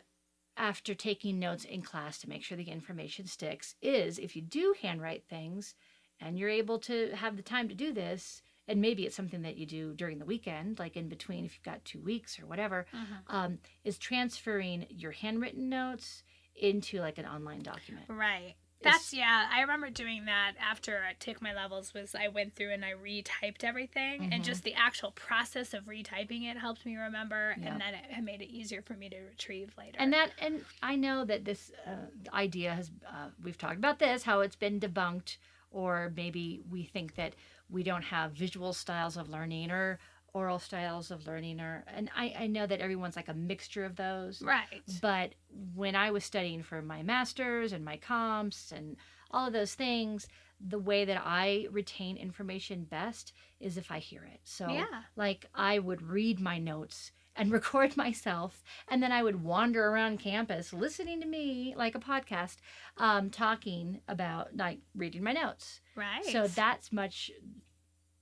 after 0.57 0.95
taking 0.95 1.39
notes 1.39 1.65
in 1.65 1.83
class 1.83 2.19
to 2.21 2.29
make 2.29 2.45
sure 2.45 2.57
the 2.59 2.65
information 2.65 3.27
sticks 3.27 3.75
is 3.81 4.19
if 4.19 4.37
you 4.37 4.43
do 4.43 4.75
handwrite 4.81 5.25
things 5.25 5.75
and 6.21 6.39
you're 6.39 6.51
able 6.51 6.79
to 6.79 7.11
have 7.15 7.37
the 7.37 7.43
time 7.43 7.69
to 7.69 7.75
do 7.75 7.93
this, 7.93 8.43
and 8.69 8.81
maybe 8.81 9.05
it's 9.05 9.17
something 9.17 9.43
that 9.43 9.57
you 9.57 9.67
do 9.67 9.93
during 9.95 10.19
the 10.19 10.25
weekend, 10.25 10.79
like 10.79 10.97
in 10.97 11.09
between 11.09 11.45
if 11.45 11.55
you've 11.55 11.65
got 11.65 11.85
two 11.85 12.01
weeks 12.01 12.39
or 12.39 12.47
whatever, 12.47 12.87
Mhm. 12.95 13.23
um, 13.27 13.59
is 13.83 13.99
transferring 13.99 14.87
your 14.89 15.11
handwritten 15.13 15.69
notes 15.69 16.23
into 16.57 17.01
like 17.01 17.19
an 17.19 17.27
online 17.27 17.63
document. 17.63 18.07
Right. 18.09 18.55
That's 18.83 19.15
yeah. 19.15 19.49
I 19.53 19.61
remember 19.61 19.91
doing 19.91 20.25
that 20.25 20.55
after 20.61 21.03
I 21.09 21.13
took 21.13 21.41
my 21.41 21.55
levels. 21.55 21.95
Was 21.95 22.17
I 22.17 22.27
went 22.27 22.57
through 22.57 22.73
and 22.73 22.85
I 22.85 22.95
retyped 22.95 23.63
everything, 23.63 24.23
Mhm. 24.23 24.35
and 24.35 24.45
just 24.45 24.65
the 24.65 24.75
actual 24.75 25.13
process 25.13 25.73
of 25.73 25.85
retyping 25.85 26.51
it 26.51 26.57
helped 26.59 26.85
me 26.85 26.97
remember, 26.97 27.55
Yeah. 27.61 27.73
and 27.75 27.81
then 27.81 27.95
it 27.95 28.23
made 28.23 28.43
it 28.43 28.49
easier 28.51 28.83
for 28.83 28.95
me 28.95 29.09
to 29.11 29.21
retrieve 29.21 29.73
later. 29.79 29.97
And 30.01 30.13
that, 30.13 30.33
and 30.41 30.65
I 30.83 30.97
know 30.97 31.25
that 31.25 31.45
this 31.45 31.71
uh, 31.87 32.07
idea 32.35 32.75
has, 32.75 32.91
uh, 33.07 33.29
we've 33.41 33.57
talked 33.57 33.77
about 33.77 34.01
this, 34.01 34.25
how 34.25 34.41
it's 34.41 34.57
been 34.57 34.81
debunked, 34.81 35.37
or 35.71 36.13
maybe 36.17 36.61
we 36.69 36.83
think 36.83 37.15
that 37.15 37.35
we 37.71 37.85
don't 37.85 38.03
have 38.03 38.33
visual 38.33 38.73
styles 38.73 39.17
of 39.17 39.29
learning 39.29 39.71
or 39.71 40.01
oral 40.35 40.59
styles 40.59 41.11
of 41.11 41.27
learning, 41.27 41.61
are 41.61 41.85
and 41.95 42.11
I, 42.17 42.35
I 42.39 42.47
know 42.47 42.67
that 42.67 42.81
everyone's 42.81 43.17
like 43.17 43.29
a 43.29 43.35
mixture 43.35 43.85
of 43.85 43.97
those. 43.97 44.43
right. 44.43 44.83
But 45.01 45.35
when 45.75 45.95
I 45.95 46.11
was 46.11 46.25
studying 46.25 46.63
for 46.63 46.81
my 46.83 47.03
master's 47.03 47.73
and 47.73 47.85
my 47.85 47.97
comps 47.97 48.73
and 48.73 48.97
all 49.31 49.47
of 49.47 49.53
those 49.53 49.75
things, 49.75 50.27
the 50.61 50.79
way 50.79 51.05
that 51.05 51.21
I 51.25 51.67
retain 51.71 52.17
information 52.17 52.85
best 52.85 53.33
is 53.61 53.77
if 53.77 53.91
I 53.91 53.99
hear 53.99 54.25
it. 54.25 54.41
So, 54.45 54.69
yeah. 54.69 55.03
like, 55.17 55.47
I 55.55 55.79
would 55.79 56.03
read 56.03 56.41
my 56.41 56.59
notes 56.59 57.13
and 57.35 57.51
record 57.53 57.97
myself 57.97 58.63
and 58.89 59.03
then 59.03 59.11
i 59.11 59.23
would 59.23 59.43
wander 59.43 59.89
around 59.89 60.19
campus 60.19 60.71
listening 60.73 61.19
to 61.19 61.27
me 61.27 61.75
like 61.77 61.95
a 61.95 61.99
podcast 61.99 62.57
um, 62.99 63.31
talking 63.31 64.01
about 64.07 64.55
like 64.55 64.81
reading 64.95 65.23
my 65.23 65.33
notes 65.33 65.81
Right. 65.97 66.25
so 66.27 66.47
that's 66.47 66.93
much 66.93 67.31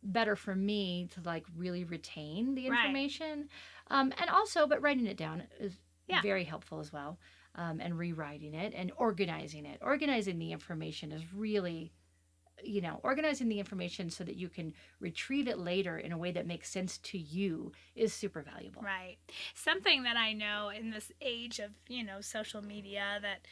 better 0.03 0.37
for 0.37 0.55
me 0.55 1.09
to 1.13 1.21
like 1.23 1.45
really 1.57 1.85
retain 1.85 2.55
the 2.55 2.67
Right. 2.67 2.77
information 2.77 3.49
um, 3.89 4.13
and 4.19 4.31
also 4.31 4.67
but 4.67 4.81
writing 4.83 5.07
it 5.07 5.17
down 5.17 5.43
is 5.59 5.79
Yeah. 6.09 6.23
very 6.23 6.45
helpful 6.45 6.81
as 6.81 6.93
well 6.93 7.19
um, 7.57 7.81
and 7.81 7.99
rewriting 7.99 8.55
it 8.55 8.73
and 8.75 8.93
organizing 8.97 9.67
it 9.67 9.79
organizing 9.83 10.39
the 10.39 10.53
information 10.53 11.13
is 11.13 11.33
really 11.35 11.93
you 12.63 12.81
know 12.81 13.01
organizing 13.03 13.49
the 13.49 13.59
information 13.59 14.11
so 14.11 14.25
that 14.25 14.37
you 14.37 14.49
can 14.49 14.73
retrieve 15.01 15.49
it 15.49 15.59
later 15.59 15.99
in 15.99 16.13
a 16.13 16.19
way 16.19 16.33
that 16.33 16.47
makes 16.47 16.71
sense 16.71 16.99
to 16.99 17.19
you 17.19 17.73
is 17.95 18.13
super 18.13 18.43
valuable 18.43 18.87
Right. 18.87 19.19
Something 19.55 20.05
that 20.05 20.17
I 20.17 20.33
know 20.33 20.71
in 20.71 20.91
this 20.91 21.13
age 21.21 21.59
of, 21.59 21.71
you 21.89 22.03
know, 22.03 22.21
social 22.23 22.63
media 22.63 23.19
that 23.21 23.47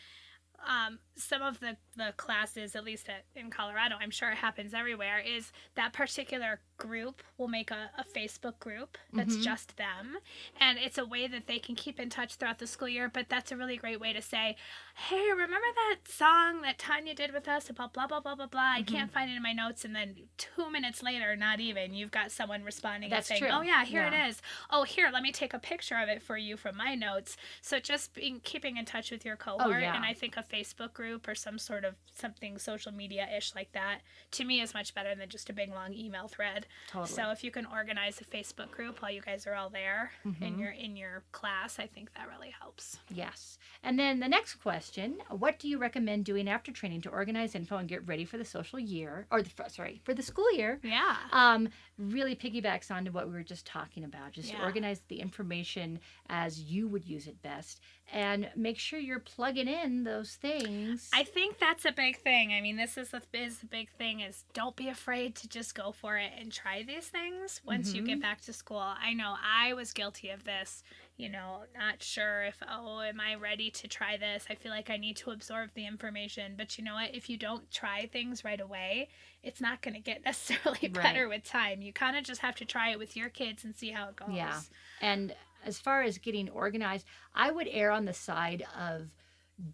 um, 0.67 0.99
some 1.19 1.43
of 1.43 1.61
the, 1.61 1.77
the 1.97 2.13
classes, 2.17 2.75
at 2.77 2.85
least 2.85 3.09
at, 3.09 3.25
in 3.35 3.51
Colorado, 3.51 3.97
I'm 4.01 4.11
sure 4.11 4.31
it 4.31 4.37
happens 4.37 4.73
everywhere, 4.73 5.19
is 5.19 5.53
that 5.75 5.93
particular 5.93 6.61
group 6.77 7.23
will 7.37 7.49
make 7.49 7.71
a, 7.73 7.91
a 7.99 8.05
Facebook 8.05 8.59
group 8.61 8.97
that's 9.13 9.37
Mhm. 9.37 9.43
just 9.43 9.77
them. 9.77 10.19
And 10.61 10.79
it's 10.79 10.97
a 10.97 11.05
way 11.05 11.27
that 11.27 11.49
they 11.49 11.59
can 11.59 11.75
keep 11.75 11.99
in 11.99 12.09
touch 12.09 12.37
throughout 12.37 12.59
the 12.61 12.69
school 12.69 12.89
year. 12.89 13.11
But 13.13 13.29
that's 13.29 13.51
a 13.51 13.57
really 13.57 13.77
great 13.77 13.99
way 14.01 14.13
to 14.13 14.23
say, 14.23 14.57
hey, 14.95 15.29
remember 15.33 15.67
that 15.75 16.09
song 16.09 16.63
that 16.63 16.79
Tanya 16.79 17.15
did 17.15 17.33
with 17.33 17.49
us 17.49 17.69
about 17.69 17.93
blah, 17.93 18.07
blah, 18.07 18.21
blah, 18.21 18.37
blah, 18.37 18.47
blah? 18.47 18.61
I 18.61 18.83
Mm-hmm. 18.83 18.95
can't 18.95 19.13
find 19.13 19.29
it 19.31 19.35
in 19.35 19.43
my 19.43 19.53
notes. 19.53 19.85
And 19.85 19.95
then 19.97 20.15
two 20.37 20.71
minutes 20.71 21.03
later, 21.03 21.35
not 21.35 21.59
even, 21.59 21.95
you've 21.95 22.13
got 22.13 22.31
someone 22.31 22.63
responding 22.63 23.11
That's 23.11 23.29
and 23.31 23.39
saying, 23.41 23.51
true. 23.51 23.59
oh, 23.61 23.63
yeah, 23.63 23.85
here 23.85 24.03
Yeah. 24.03 24.27
it 24.27 24.29
is. 24.29 24.41
Oh, 24.71 24.85
here, 24.85 25.11
let 25.13 25.23
me 25.25 25.33
take 25.33 25.53
a 25.55 25.59
picture 25.59 25.97
of 25.99 26.09
it 26.09 26.23
for 26.23 26.37
you 26.37 26.57
from 26.57 26.77
my 26.77 26.95
notes. 26.95 27.37
So 27.61 27.81
just 27.81 28.15
being 28.15 28.39
keeping 28.45 28.77
in 28.77 28.85
touch 28.85 29.11
with 29.11 29.25
your 29.25 29.35
cohort, 29.37 29.63
Oh, 29.67 29.79
yeah. 29.79 29.97
and 29.97 30.05
I 30.05 30.15
think 30.15 30.37
a 30.37 30.45
Facebook 30.45 30.93
group 30.93 31.08
or 31.29 31.35
some 31.35 31.59
sort 31.59 31.85
of 31.85 31.95
something 32.13 32.59
social 32.59 32.93
media 32.93 33.27
ish 33.37 33.55
like 33.55 33.73
that, 33.73 34.01
to 34.33 34.45
me 34.45 34.61
is 34.61 34.75
much 34.75 34.95
better 34.95 35.15
than 35.15 35.29
just 35.29 35.49
a 35.49 35.53
big 35.53 35.71
long 35.71 35.95
email 35.95 36.29
thread. 36.29 36.67
totally 36.89 37.09
So 37.11 37.31
if 37.31 37.43
you 37.43 37.51
can 37.51 37.65
organize 37.67 38.21
a 38.21 38.25
Facebook 38.25 38.71
group 38.71 39.01
while 39.01 39.11
you 39.11 39.21
guys 39.23 39.47
are 39.47 39.55
all 39.55 39.71
there 39.71 40.13
Mhm. 40.27 40.43
and 40.43 40.61
you're 40.61 40.71
in 40.73 40.97
your 40.97 41.23
class, 41.33 41.79
I 41.79 41.87
think 41.87 42.13
that 42.15 42.29
really 42.29 42.51
helps. 42.51 42.99
Yes. 43.09 43.59
And 43.83 43.99
then 43.99 44.21
the 44.21 44.29
next 44.29 44.57
question 44.57 45.21
What 45.31 45.59
do 45.59 45.69
you 45.69 45.79
recommend 45.79 46.25
doing 46.25 46.49
after 46.49 46.73
training 46.73 47.01
to 47.03 47.11
organize 47.11 47.55
info 47.55 47.77
and 47.77 47.89
get 47.89 48.07
ready 48.07 48.25
for 48.25 48.37
the 48.39 48.45
social 48.45 48.79
year? 48.79 49.27
Or, 49.31 49.43
the, 49.43 49.51
sorry, 49.69 50.01
for 50.05 50.15
the 50.15 50.23
school 50.23 50.53
year? 50.53 50.81
Yeah. 50.83 51.17
Um, 51.33 51.69
really 51.99 52.37
piggybacks 52.37 52.91
onto 52.91 53.11
what 53.11 53.27
we 53.27 53.33
were 53.35 53.43
just 53.43 53.67
talking 53.67 54.05
about. 54.05 54.33
Just 54.33 54.53
Yeah. 54.53 54.63
organize 54.63 55.01
the 55.09 55.21
information 55.21 55.99
as 56.29 56.61
you 56.61 56.87
would 56.89 57.05
use 57.05 57.27
it 57.27 57.43
best 57.43 57.81
and 58.13 58.51
make 58.55 58.79
sure 58.79 58.99
you're 58.99 59.19
plugging 59.19 59.67
in 59.69 60.05
those 60.05 60.37
things. 60.37 61.11
I 61.13 61.25
think 61.25 61.59
that's 61.59 61.85
a 61.85 61.93
big 61.93 62.17
thing. 62.19 62.53
I 62.53 62.61
mean, 62.61 62.77
this 62.77 62.97
is 62.97 63.11
the, 63.11 63.21
is 63.33 63.59
the 63.59 63.67
big 63.67 63.91
thing 63.91 64.21
is 64.21 64.45
don't 64.55 64.77
be 64.77 64.89
afraid 64.89 65.35
to 65.37 65.49
just 65.49 65.75
go 65.75 65.91
for 65.93 66.17
it 66.17 66.31
and 66.39 66.53
try 66.53 66.83
these 66.85 67.09
things 67.09 67.61
once 67.65 67.93
you 67.93 68.03
get 68.03 68.19
Mhm. 68.19 68.23
back 68.23 68.41
to 68.43 68.53
school. 68.53 68.79
I 68.79 69.13
know 69.13 69.37
I 69.43 69.75
was 69.75 69.93
guilty 69.93 70.31
of 70.31 70.45
this, 70.45 70.83
you 71.19 71.29
know, 71.29 71.65
not 71.77 72.01
sure 72.01 72.45
if, 72.45 72.57
oh, 72.67 73.01
am 73.01 73.21
I 73.21 73.35
ready 73.35 73.71
to 73.73 73.89
try 73.89 74.17
this? 74.17 74.45
I 74.49 74.55
feel 74.55 74.71
like 74.71 74.89
I 74.89 74.97
need 74.97 75.17
to 75.19 75.33
absorb 75.33 75.71
the 75.75 75.85
information. 75.85 76.55
But 76.57 76.79
you 76.79 76.85
know 76.85 76.95
what? 76.95 77.13
If 77.13 77.29
you 77.29 77.37
don't 77.37 77.69
try 77.73 78.07
things 78.07 78.45
right 78.45 78.61
away, 78.61 79.09
it's 79.43 79.61
not 79.61 79.83
going 79.83 79.95
to 79.95 80.01
get 80.01 80.25
necessarily 80.25 80.87
better 80.87 81.29
with 81.29 81.43
time. 81.43 81.83
You 81.83 81.93
kind 81.93 82.17
of 82.17 82.23
just 82.23 82.41
have 82.41 82.55
to 82.57 82.65
try 82.65 82.91
it 82.91 83.01
with 83.01 83.17
your 83.17 83.29
kids 83.31 83.65
and 83.65 83.75
see 83.75 83.91
how 83.91 84.09
it 84.09 84.17
goes. 84.17 84.29
Yeah. 84.33 84.61
And 85.01 85.35
as 85.67 85.77
far 85.81 86.03
as 86.03 86.19
getting 86.19 86.49
organized, 86.51 87.05
I 87.35 87.51
would 87.51 87.69
err 87.69 87.91
on 87.91 88.05
the 88.05 88.15
side 88.15 88.65
of 88.79 89.13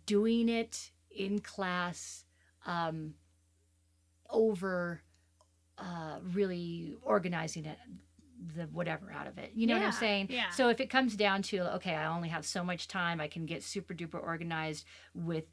doing 0.07 0.49
it 0.49 0.93
in 1.11 1.41
class 1.41 2.25
um, 2.65 3.15
over 4.31 5.03
uh, 5.77 6.21
really 6.33 6.97
organizing 7.03 7.67
it 7.67 7.77
the 8.57 8.65
whatever 8.65 9.13
out 9.13 9.27
of 9.27 9.39
it. 9.39 9.53
You 9.55 9.67
know 9.67 9.75
what 9.75 9.85
i'm 9.85 9.93
saying? 9.93 10.27
yeah. 10.31 10.51
so 10.51 10.69
if 10.69 10.81
it 10.81 10.91
comes 10.91 11.17
down 11.17 11.43
to 11.43 11.75
okay 11.77 11.95
i 11.95 12.07
only 12.07 12.29
have 12.29 12.45
so 12.45 12.63
much 12.65 12.89
time 12.89 13.21
i 13.21 13.29
can 13.29 13.47
get 13.47 13.63
super 13.63 13.95
duper 13.95 14.23
organized 14.23 14.85
with 15.15 15.45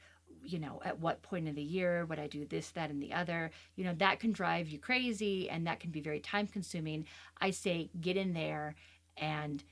you 0.43 0.59
know 0.59 0.81
at 0.83 0.99
what 0.99 1.21
point 1.21 1.47
in 1.47 1.55
the 1.55 1.61
year 1.61 2.05
would 2.05 2.19
i 2.19 2.27
do 2.27 2.45
this 2.45 2.71
that 2.71 2.89
and 2.89 3.01
the 3.01 3.13
other 3.13 3.51
you 3.75 3.83
know 3.83 3.93
that 3.93 4.19
can 4.19 4.31
drive 4.31 4.67
you 4.67 4.79
crazy 4.79 5.49
and 5.49 5.67
that 5.67 5.79
can 5.79 5.91
be 5.91 6.01
very 6.01 6.19
time 6.19 6.47
consuming. 6.47 7.05
I 7.39 7.51
say 7.51 7.89
get 7.99 8.17
in 8.17 8.33
there 8.33 8.75
and 9.17 9.63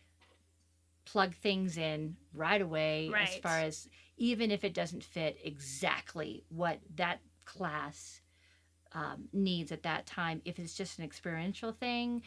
plug 1.05 1.34
things 1.36 1.77
in 1.77 2.15
right 2.34 2.62
away 2.62 3.12
as 3.15 3.36
far 3.38 3.60
as 3.60 3.88
even 4.17 4.51
if 4.51 4.63
it 4.63 4.73
doesn't 4.73 5.03
fit 5.03 5.38
exactly 5.43 6.43
what 6.49 6.79
that 6.95 7.19
class 7.45 8.21
um, 8.93 9.29
needs 9.34 9.71
at 9.71 9.84
that 9.84 10.05
time. 10.05 10.41
If 10.45 10.60
it's 10.60 10.73
just 10.73 10.99
an 10.99 11.05
experiential 11.05 11.71
thing 11.71 12.21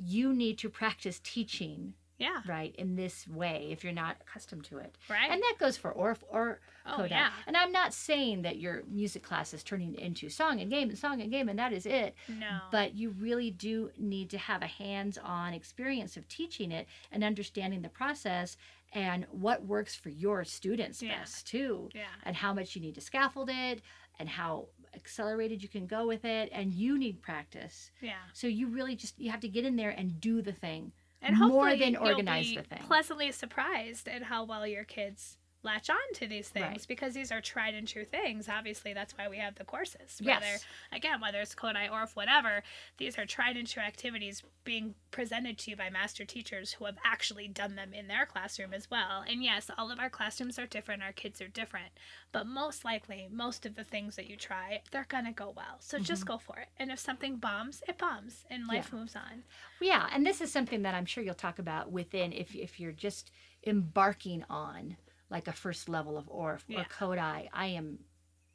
you 0.00 0.32
need 0.32 0.58
to 0.58 0.68
practice 0.68 1.20
teaching 1.22 1.94
Yeah. 2.18 2.40
right 2.46 2.74
in 2.76 2.96
this 2.96 3.26
way 3.28 3.68
if 3.70 3.84
you're 3.84 3.92
not 3.92 4.16
accustomed 4.20 4.64
to 4.64 4.78
it 4.78 4.96
Right. 5.10 5.30
and 5.30 5.40
that 5.42 5.56
goes 5.58 5.76
for 5.76 5.92
Orff 5.92 6.18
or 6.28 6.60
oh, 6.86 7.04
yeah. 7.04 7.30
and 7.46 7.56
i'm 7.56 7.72
not 7.72 7.92
saying 7.92 8.42
that 8.42 8.58
your 8.58 8.82
music 8.90 9.22
class 9.22 9.52
is 9.52 9.62
turning 9.62 9.94
into 9.94 10.28
song 10.30 10.60
and 10.60 10.70
game 10.70 10.88
and 10.88 10.98
song 10.98 11.20
and 11.20 11.30
game 11.30 11.48
and 11.48 11.58
that 11.58 11.72
is 11.72 11.84
it 11.86 12.14
No. 12.28 12.60
but 12.70 12.94
you 12.94 13.10
really 13.10 13.50
do 13.50 13.90
need 13.98 14.30
to 14.30 14.38
have 14.38 14.62
a 14.62 14.66
hands-on 14.66 15.52
experience 15.54 16.16
of 16.16 16.26
teaching 16.28 16.72
it 16.72 16.86
and 17.12 17.22
understanding 17.24 17.82
the 17.82 17.88
process 17.90 18.56
and 18.92 19.26
what 19.30 19.66
works 19.66 19.94
for 19.94 20.08
your 20.08 20.44
students 20.44 21.02
Yeah. 21.02 21.18
best 21.18 21.46
too 21.46 21.90
yeah. 21.94 22.04
and 22.22 22.34
how 22.36 22.54
much 22.54 22.74
you 22.76 22.80
need 22.80 22.94
to 22.94 23.00
scaffold 23.02 23.50
it 23.52 23.82
and 24.18 24.28
how 24.30 24.68
accelerated 24.96 25.62
you 25.62 25.68
can 25.68 25.86
go 25.86 26.06
with 26.06 26.24
it 26.24 26.48
and 26.52 26.72
you 26.72 26.98
need 26.98 27.22
practice 27.22 27.90
Yeah. 28.00 28.12
so 28.32 28.46
you 28.46 28.68
really 28.68 28.96
just 28.96 29.18
you 29.18 29.30
have 29.30 29.40
to 29.40 29.48
get 29.48 29.64
in 29.64 29.76
there 29.76 29.90
and 29.90 30.20
do 30.20 30.42
the 30.42 30.52
thing 30.52 30.92
and 31.22 31.36
more 31.38 31.76
than 31.76 31.96
organize 31.96 32.54
the 32.54 32.62
thing. 32.62 32.78
pleasantly 32.86 33.32
surprised 33.32 34.08
at 34.08 34.22
how 34.24 34.44
well 34.44 34.66
your 34.66 34.84
kids 34.84 35.38
latch 35.66 35.90
on 35.90 35.96
to 36.14 36.26
these 36.26 36.48
things 36.48 36.64
Right. 36.64 36.86
because 36.88 37.14
these 37.14 37.32
are 37.32 37.42
tried 37.42 37.74
and 37.74 37.86
true 37.88 38.06
things 38.06 38.48
obviously 38.48 38.94
that's 38.94 39.16
why 39.18 39.28
we 39.28 39.38
have 39.38 39.56
the 39.56 39.64
courses 39.64 40.20
Yes. 40.20 40.40
whether 40.42 40.96
again 40.96 41.20
whether 41.20 41.40
it's 41.40 41.54
Kodály 41.54 41.90
or 41.92 42.06
whatever 42.14 42.62
these 42.98 43.18
are 43.18 43.26
tried 43.26 43.56
and 43.58 43.66
true 43.68 43.82
activities 43.82 44.42
being 44.64 44.94
presented 45.10 45.58
to 45.58 45.70
you 45.70 45.76
by 45.76 45.90
master 45.90 46.24
teachers 46.24 46.72
who 46.74 46.86
have 46.86 46.96
actually 47.04 47.48
done 47.48 47.76
them 47.76 47.92
in 47.92 48.08
their 48.08 48.26
classroom 48.26 48.72
as 48.72 48.90
well 48.90 49.24
and 49.28 49.42
yes 49.44 49.70
all 49.76 49.90
of 49.90 49.98
our 50.00 50.10
classrooms 50.10 50.58
are 50.58 50.66
different 50.66 51.02
our 51.02 51.12
kids 51.12 51.40
are 51.42 51.48
different 51.48 51.92
but 52.32 52.46
most 52.46 52.84
likely 52.84 53.28
most 53.30 53.66
of 53.66 53.74
the 53.76 53.84
things 53.84 54.16
that 54.16 54.28
you 54.30 54.36
try 54.36 54.80
they're 54.92 55.06
gonna 55.08 55.32
go 55.32 55.52
well 55.56 55.76
so 55.80 55.98
just 55.98 56.24
Mm-hmm. 56.24 56.32
go 56.32 56.38
for 56.38 56.58
it 56.60 56.68
and 56.78 56.90
if 56.90 56.98
something 56.98 57.36
bombs 57.36 57.82
it 57.88 57.98
bombs 57.98 58.44
and 58.50 58.66
life 58.66 58.92
moves 58.92 59.16
on 59.16 59.42
Yeah, 59.80 60.08
and 60.12 60.26
this 60.26 60.40
is 60.40 60.50
something 60.52 60.82
that 60.82 60.94
I'm 60.94 61.04
sure 61.06 61.22
you'll 61.22 61.34
talk 61.34 61.58
about 61.58 61.90
within 61.92 62.32
if 62.32 62.54
if 62.54 62.80
you're 62.80 62.92
just 62.92 63.30
embarking 63.66 64.44
on 64.48 64.96
like 65.30 65.48
a 65.48 65.52
first 65.52 65.88
level 65.88 66.16
of 66.16 66.26
Orff 66.28 66.62
Yeah. 66.68 66.80
or 66.80 66.84
Kodály. 66.84 67.48
I 67.52 67.66
am, 67.66 67.98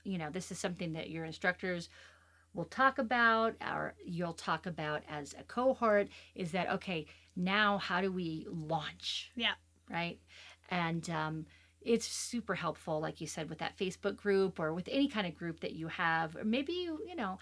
you 0.04 0.18
know, 0.18 0.30
this 0.30 0.52
is 0.52 0.60
something 0.60 0.94
that 0.94 1.10
your 1.10 1.26
instructors 1.26 1.90
will 2.54 2.66
talk 2.66 2.98
about 2.98 3.56
or 3.62 3.94
you'll 4.06 4.34
talk 4.34 4.66
about 4.66 5.04
as 5.10 5.34
a 5.40 5.44
cohort 5.44 6.10
is 6.36 6.52
that 6.52 6.70
okay, 6.70 7.06
now 7.36 7.78
how 7.78 8.02
do 8.02 8.12
we 8.12 8.46
launch? 8.50 9.32
Yeah. 9.36 9.54
Right? 9.90 10.20
And 10.70 11.10
um 11.10 11.46
it's 11.84 12.06
super 12.06 12.54
helpful, 12.54 13.00
like 13.00 13.20
you 13.22 13.26
said, 13.26 13.50
with 13.50 13.58
that 13.58 13.76
Facebook 13.76 14.16
group 14.16 14.60
or 14.60 14.72
with 14.72 14.88
any 14.92 15.08
kind 15.08 15.26
of 15.26 15.36
group 15.36 15.62
that 15.62 15.72
you 15.74 15.88
have, 15.88 16.36
or 16.36 16.44
maybe 16.44 16.74
you, 16.74 17.00
you 17.08 17.16
know, 17.16 17.40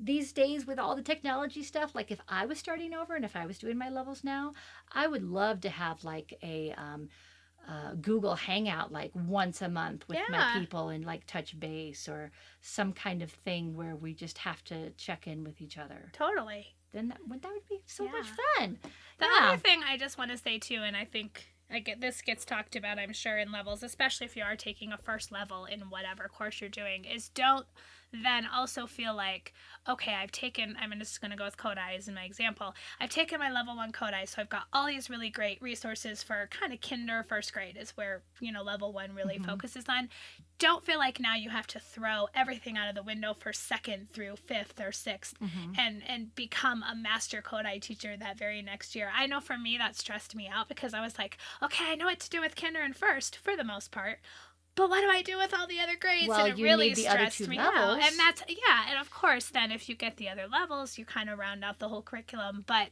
these 0.00 0.32
days 0.32 0.64
with 0.66 0.78
all 0.78 0.94
the 0.94 1.02
technology 1.02 1.62
stuff 1.62 1.92
like 1.94 2.10
if 2.12 2.20
i 2.28 2.46
was 2.46 2.58
starting 2.58 2.94
over 2.94 3.16
and 3.16 3.24
if 3.24 3.34
i 3.34 3.44
was 3.46 3.58
doing 3.58 3.76
my 3.76 3.88
levels 3.88 4.22
now 4.22 4.52
i 4.92 5.06
would 5.08 5.24
love 5.24 5.60
to 5.60 5.68
have 5.68 6.04
like 6.04 6.38
a 6.42 6.72
um, 6.76 7.08
uh, 7.68 7.92
google 8.00 8.34
hangout 8.34 8.90
like 8.90 9.10
once 9.14 9.60
a 9.60 9.68
month 9.68 10.08
with 10.08 10.18
my 10.30 10.58
people 10.58 10.88
and 10.88 11.04
like 11.04 11.26
touch 11.26 11.58
base 11.60 12.08
or 12.08 12.30
some 12.62 12.92
kind 12.94 13.22
of 13.22 13.30
thing 13.30 13.76
where 13.76 13.94
we 13.94 14.14
just 14.14 14.38
have 14.38 14.64
to 14.64 14.90
check 14.92 15.26
in 15.26 15.44
with 15.44 15.60
each 15.60 15.76
other. 15.76 16.10
Totally. 16.12 16.74
Then 16.92 17.08
that 17.08 17.18
would, 17.28 17.42
that 17.42 17.52
would 17.52 17.68
be 17.68 17.82
so 17.84 18.04
much 18.04 18.26
fun. 18.56 18.78
The 19.18 19.26
Yeah. 19.26 19.48
other 19.48 19.58
thing 19.58 19.82
I 19.86 19.98
just 19.98 20.16
want 20.16 20.30
to 20.30 20.38
say 20.38 20.58
too, 20.58 20.82
and 20.82 20.96
I 20.96 21.04
think 21.04 21.46
I 21.70 21.80
get 21.80 22.00
this 22.00 22.22
gets 22.22 22.46
talked 22.46 22.76
about, 22.76 22.98
I'm 22.98 23.12
sure, 23.12 23.36
in 23.36 23.52
levels, 23.52 23.82
especially 23.82 24.24
if 24.24 24.36
you 24.36 24.42
are 24.42 24.56
taking 24.56 24.90
a 24.90 24.96
first 24.96 25.30
level 25.30 25.66
in 25.66 25.80
whatever 25.90 26.28
course 26.28 26.62
you're 26.62 26.70
doing, 26.70 27.04
is 27.04 27.28
don't 27.28 27.66
then 28.12 28.46
also 28.46 28.86
feel 28.86 29.14
like, 29.14 29.52
okay, 29.88 30.14
I've 30.14 30.32
taken, 30.32 30.76
I'm 30.80 30.92
just 30.98 31.20
going 31.20 31.30
to 31.30 31.36
go 31.36 31.44
with 31.44 31.56
Kodály 31.56 31.96
as 31.98 32.08
in 32.08 32.14
my 32.14 32.24
example. 32.24 32.74
I've 33.00 33.10
taken 33.10 33.38
my 33.38 33.50
level 33.50 33.76
one 33.76 33.92
Kodály, 33.92 34.26
so 34.28 34.40
I've 34.42 34.48
got 34.48 34.66
all 34.72 34.86
these 34.86 35.10
really 35.10 35.30
great 35.30 35.60
resources 35.60 36.22
for 36.22 36.48
kind 36.50 36.72
of 36.72 36.80
kinder, 36.80 37.22
first 37.22 37.52
grade 37.52 37.76
is 37.76 37.90
where, 37.96 38.22
you 38.40 38.52
know, 38.52 38.62
level 38.62 38.92
one 38.92 39.14
really 39.14 39.38
Mhm. 39.38 39.38
focuses 39.38 39.84
on. 39.88 40.08
Don't 40.58 40.84
feel 40.84 40.98
like 40.98 41.20
now 41.20 41.36
you 41.36 41.50
have 41.50 41.68
to 41.68 41.78
throw 41.80 42.26
everything 42.34 42.76
out 42.76 42.88
of 42.88 42.94
the 42.96 43.02
window 43.02 43.32
for 43.32 43.52
second 43.52 44.10
through 44.10 44.36
fifth 44.36 44.80
or 44.80 44.90
6th 44.90 45.38
Mhm. 45.40 45.78
and 45.78 46.02
and 46.08 46.34
become 46.34 46.82
a 46.82 46.96
master 46.96 47.40
Kodály 47.42 47.80
teacher 47.80 48.16
that 48.16 48.36
very 48.38 48.60
next 48.62 48.96
year. 48.96 49.10
I 49.14 49.26
know 49.26 49.40
for 49.40 49.56
me 49.56 49.78
that 49.78 49.94
stressed 49.96 50.34
me 50.34 50.48
out 50.48 50.68
because 50.68 50.94
I 50.94 51.00
was 51.00 51.16
like, 51.18 51.38
okay, 51.62 51.92
I 51.92 51.94
know 51.94 52.06
what 52.06 52.18
to 52.20 52.30
do 52.30 52.40
with 52.40 52.56
kinder 52.56 52.80
and 52.80 52.96
first 52.96 53.36
for 53.36 53.56
the 53.56 53.62
most 53.64 53.92
part. 53.92 54.20
But 54.78 54.90
what 54.90 55.00
do 55.00 55.08
I 55.10 55.22
do 55.22 55.36
with 55.36 55.52
all 55.52 55.66
the 55.66 55.80
other 55.80 55.96
grades? 55.96 56.28
Well, 56.28 56.46
and 56.46 56.56
it 56.58 56.62
really 56.62 56.88
need 56.90 56.96
the 56.96 57.08
other 57.08 57.18
stressed 57.30 57.48
me 57.48 57.58
levels. 57.58 57.74
out. 57.76 58.02
And 58.02 58.16
that's 58.18 58.42
yeah, 58.48 58.84
and 58.90 58.98
of 59.00 59.10
course 59.10 59.46
then 59.50 59.72
if 59.72 59.88
you 59.88 59.96
get 59.96 60.16
the 60.18 60.28
other 60.28 60.46
levels, 60.46 60.96
you 60.98 61.04
kind 61.04 61.28
of 61.28 61.36
round 61.38 61.64
out 61.64 61.80
the 61.80 61.88
whole 61.88 62.00
curriculum. 62.02 62.62
But 62.64 62.90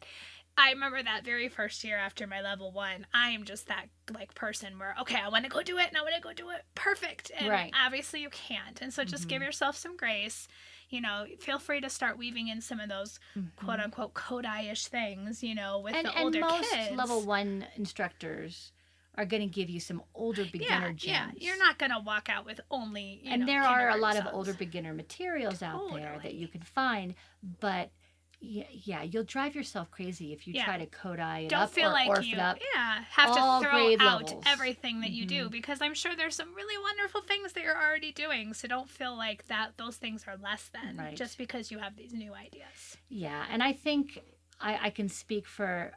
I 0.59 0.73
remember 0.73 1.01
that 1.01 1.25
very 1.25 1.49
first 1.49 1.85
year 1.85 1.97
after 1.97 2.27
my 2.27 2.41
level 2.41 2.73
one, 2.73 3.07
I 3.15 3.29
am 3.31 3.45
just 3.45 3.69
that 3.69 3.87
like 4.13 4.35
person 4.35 4.81
where 4.81 4.97
okay, 5.03 5.21
I 5.25 5.29
want 5.29 5.45
to 5.45 5.51
go 5.51 5.63
do 5.63 5.79
it 5.79 5.87
and 5.87 5.97
I 5.97 6.03
want 6.03 6.17
to 6.17 6.21
go 6.21 6.33
do 6.33 6.51
it 6.51 6.65
perfect. 6.75 7.31
And 7.39 7.49
Right. 7.49 7.73
obviously 7.79 8.21
you 8.21 8.31
can't. 8.31 8.83
And 8.83 8.93
so 8.93 9.05
just 9.05 9.29
give 9.29 9.41
Mhm. 9.41 9.47
yourself 9.47 9.77
some 9.77 9.97
grace. 9.97 10.49
You 10.89 11.01
know, 11.01 11.27
feel 11.39 11.61
free 11.61 11.81
to 11.83 11.89
start 11.89 12.19
weaving 12.19 12.49
in 12.49 12.61
some 12.63 12.81
of 12.81 12.89
those 12.89 13.21
quote 13.57 13.79
Mhm. 13.79 13.85
unquote 13.85 14.15
Kodály-ish 14.15 14.87
things, 14.89 15.43
you 15.45 15.55
know, 15.55 15.79
with 15.79 15.95
and, 15.95 16.07
the 16.09 16.17
and 16.19 16.41
most 16.41 16.69
kids. 16.73 16.97
level 16.97 17.23
one 17.23 17.65
instructors 17.77 18.73
are 19.17 19.25
going 19.25 19.43
to 19.43 19.49
give 19.49 19.71
you 19.71 19.81
some 19.81 20.03
older 20.15 20.45
beginner 20.45 20.89
yeah, 20.99 21.27
gems. 21.29 21.39
yeah, 21.39 21.49
you're 21.49 21.59
not 21.59 21.79
gonna 21.79 22.01
walk 22.01 22.29
out 22.29 22.45
with 22.45 22.61
only. 22.71 23.21
You 23.23 23.31
and 23.33 23.41
know, 23.41 23.47
there 23.47 23.63
are 23.63 23.91
a 23.91 23.97
lot 23.97 24.17
of 24.17 24.27
older 24.33 24.53
beginner 24.53 24.93
materials 24.93 25.63
out 25.63 25.91
there 25.95 26.19
that 26.23 26.35
you 26.35 26.49
can 26.49 26.61
find, 26.61 27.15
but 27.61 27.91
yeah, 28.39 28.65
yeah, 28.71 29.03
you'll 29.03 29.25
drive 29.25 29.55
yourself 29.55 29.91
crazy 29.91 30.35
if 30.35 30.47
you 30.47 30.53
Yeah. 30.53 30.67
try 30.67 30.77
to 30.77 30.87
Kodály 30.87 31.47
it 31.47 31.49
Don't 31.49 31.63
up 31.63 31.71
feel 31.71 31.89
or 31.89 31.93
like 31.93 32.11
Orff 32.11 32.27
you, 32.27 32.35
it 32.35 32.39
up. 32.39 32.59
yeah, 32.75 33.03
have 33.09 33.31
to 33.35 33.67
throw 33.67 33.97
out 33.99 34.23
levels. 34.25 34.43
everything 34.47 35.01
that 35.01 35.11
you 35.11 35.25
do 35.25 35.49
Mhm. 35.49 35.51
because 35.53 35.81
I'm 35.81 35.95
sure 35.95 36.15
there's 36.15 36.37
some 36.37 36.55
really 36.55 36.77
wonderful 36.83 37.23
things 37.23 37.55
that 37.55 37.63
you're 37.63 37.75
already 37.83 38.13
doing. 38.13 38.53
So 38.53 38.69
don't 38.69 38.91
feel 38.91 39.17
like 39.17 39.47
that 39.47 39.79
those 39.79 39.97
things 39.97 40.25
are 40.29 40.37
less 40.37 40.69
than 40.69 40.99
Right. 40.99 41.17
just 41.17 41.39
because 41.39 41.71
you 41.71 41.79
have 41.79 41.97
these 41.97 42.13
new 42.13 42.35
ideas. 42.35 42.99
Yeah, 43.09 43.47
and 43.51 43.63
I 43.63 43.73
think 43.73 44.21
I, 44.61 44.87
I 44.89 44.91
can 44.91 45.09
speak 45.09 45.47
for, 45.47 45.93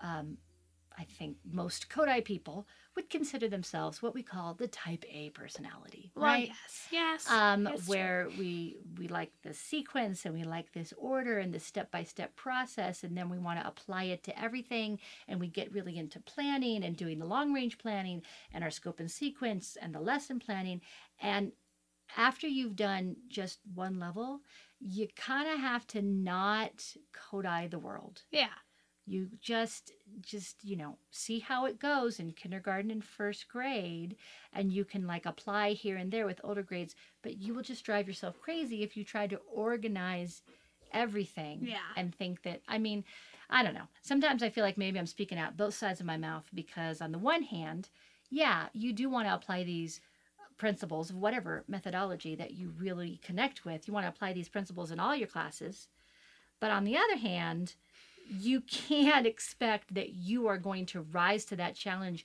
um, 0.00 0.38
I 0.96 1.04
think 1.04 1.38
most 1.50 1.88
Kodály 1.88 2.24
people 2.24 2.66
would 2.94 3.10
consider 3.10 3.48
themselves 3.48 4.00
what 4.00 4.14
we 4.14 4.22
call 4.22 4.54
the 4.54 4.68
Type 4.68 5.04
A 5.10 5.30
personality, 5.30 6.12
Well, 6.14 6.24
right? 6.26 6.48
yes, 6.48 6.86
yes. 6.90 7.30
um, 7.30 7.66
it's 7.66 7.84
true. 7.84 7.94
where 7.94 8.28
we 8.38 8.78
we 8.98 9.08
like 9.08 9.32
the 9.42 9.54
sequence 9.54 10.24
and 10.24 10.34
we 10.34 10.44
like 10.44 10.72
this 10.72 10.92
order 10.96 11.38
and 11.38 11.52
the 11.52 11.58
step 11.60 11.90
by 11.90 12.04
step 12.04 12.36
process, 12.36 13.02
and 13.02 13.16
then 13.16 13.28
we 13.28 13.38
want 13.38 13.60
to 13.60 13.66
apply 13.66 14.04
it 14.04 14.22
to 14.24 14.40
everything, 14.40 14.98
and 15.26 15.40
we 15.40 15.48
get 15.48 15.72
really 15.72 15.98
into 15.98 16.20
planning 16.20 16.84
and 16.84 16.96
doing 16.96 17.18
the 17.18 17.26
long 17.26 17.52
range 17.52 17.78
planning 17.78 18.22
and 18.52 18.62
our 18.62 18.70
scope 18.70 19.00
and 19.00 19.10
sequence 19.10 19.76
and 19.80 19.94
the 19.94 20.00
lesson 20.00 20.38
planning, 20.38 20.80
and 21.20 21.52
after 22.16 22.46
you've 22.46 22.76
done 22.76 23.16
just 23.28 23.58
one 23.74 23.98
level, 23.98 24.40
you 24.78 25.08
kind 25.16 25.48
of 25.48 25.58
have 25.58 25.86
to 25.88 26.02
not 26.02 26.94
Kodály 27.12 27.70
the 27.70 27.78
world 27.78 28.22
yeah, 28.30 28.48
you 29.06 29.28
just 29.40 29.92
just 30.20 30.56
you 30.64 30.76
know 30.76 30.96
see 31.10 31.38
how 31.38 31.66
it 31.66 31.78
goes 31.78 32.18
in 32.18 32.32
kindergarten 32.32 32.90
and 32.90 33.04
first 33.04 33.48
grade 33.48 34.16
and 34.52 34.72
you 34.72 34.84
can 34.84 35.06
like 35.06 35.26
apply 35.26 35.72
here 35.72 35.96
and 35.96 36.10
there 36.10 36.26
with 36.26 36.40
older 36.44 36.62
grades 36.62 36.94
but 37.22 37.36
you 37.38 37.54
will 37.54 37.62
just 37.62 37.84
drive 37.84 38.06
yourself 38.06 38.40
crazy 38.40 38.82
if 38.82 38.96
you 38.96 39.04
try 39.04 39.26
to 39.26 39.38
organize 39.52 40.42
everything 40.92 41.60
Yeah. 41.62 41.78
and 41.96 42.14
think 42.14 42.42
that 42.42 42.60
i 42.68 42.78
mean 42.78 43.04
i 43.50 43.62
don't 43.62 43.74
know. 43.74 43.88
Sometimes 44.02 44.42
i 44.42 44.48
feel 44.48 44.64
like 44.64 44.78
maybe 44.78 44.98
i'm 44.98 45.06
speaking 45.06 45.38
out 45.38 45.56
both 45.56 45.74
sides 45.74 46.00
of 46.00 46.06
my 46.06 46.16
mouth 46.16 46.44
because 46.54 47.00
on 47.00 47.12
the 47.12 47.18
one 47.18 47.42
hand 47.42 47.88
yeah 48.30 48.66
you 48.72 48.92
do 48.92 49.10
want 49.10 49.26
to 49.28 49.34
apply 49.34 49.64
these 49.64 50.00
principles 50.56 51.10
of 51.10 51.16
whatever 51.16 51.64
methodology 51.68 52.36
that 52.36 52.52
you 52.52 52.72
really 52.78 53.18
connect 53.24 53.64
with. 53.64 53.88
You 53.88 53.92
want 53.92 54.04
to 54.04 54.08
apply 54.08 54.32
these 54.32 54.48
principles 54.48 54.92
in 54.92 55.00
all 55.00 55.16
your 55.16 55.26
classes. 55.26 55.88
But 56.60 56.70
on 56.70 56.84
the 56.84 56.96
other 56.96 57.16
hand 57.16 57.74
you 58.26 58.60
can't 58.62 59.26
expect 59.26 59.94
that 59.94 60.10
you 60.14 60.46
are 60.46 60.58
going 60.58 60.86
to 60.86 61.00
rise 61.02 61.44
to 61.46 61.56
that 61.56 61.74
challenge 61.74 62.24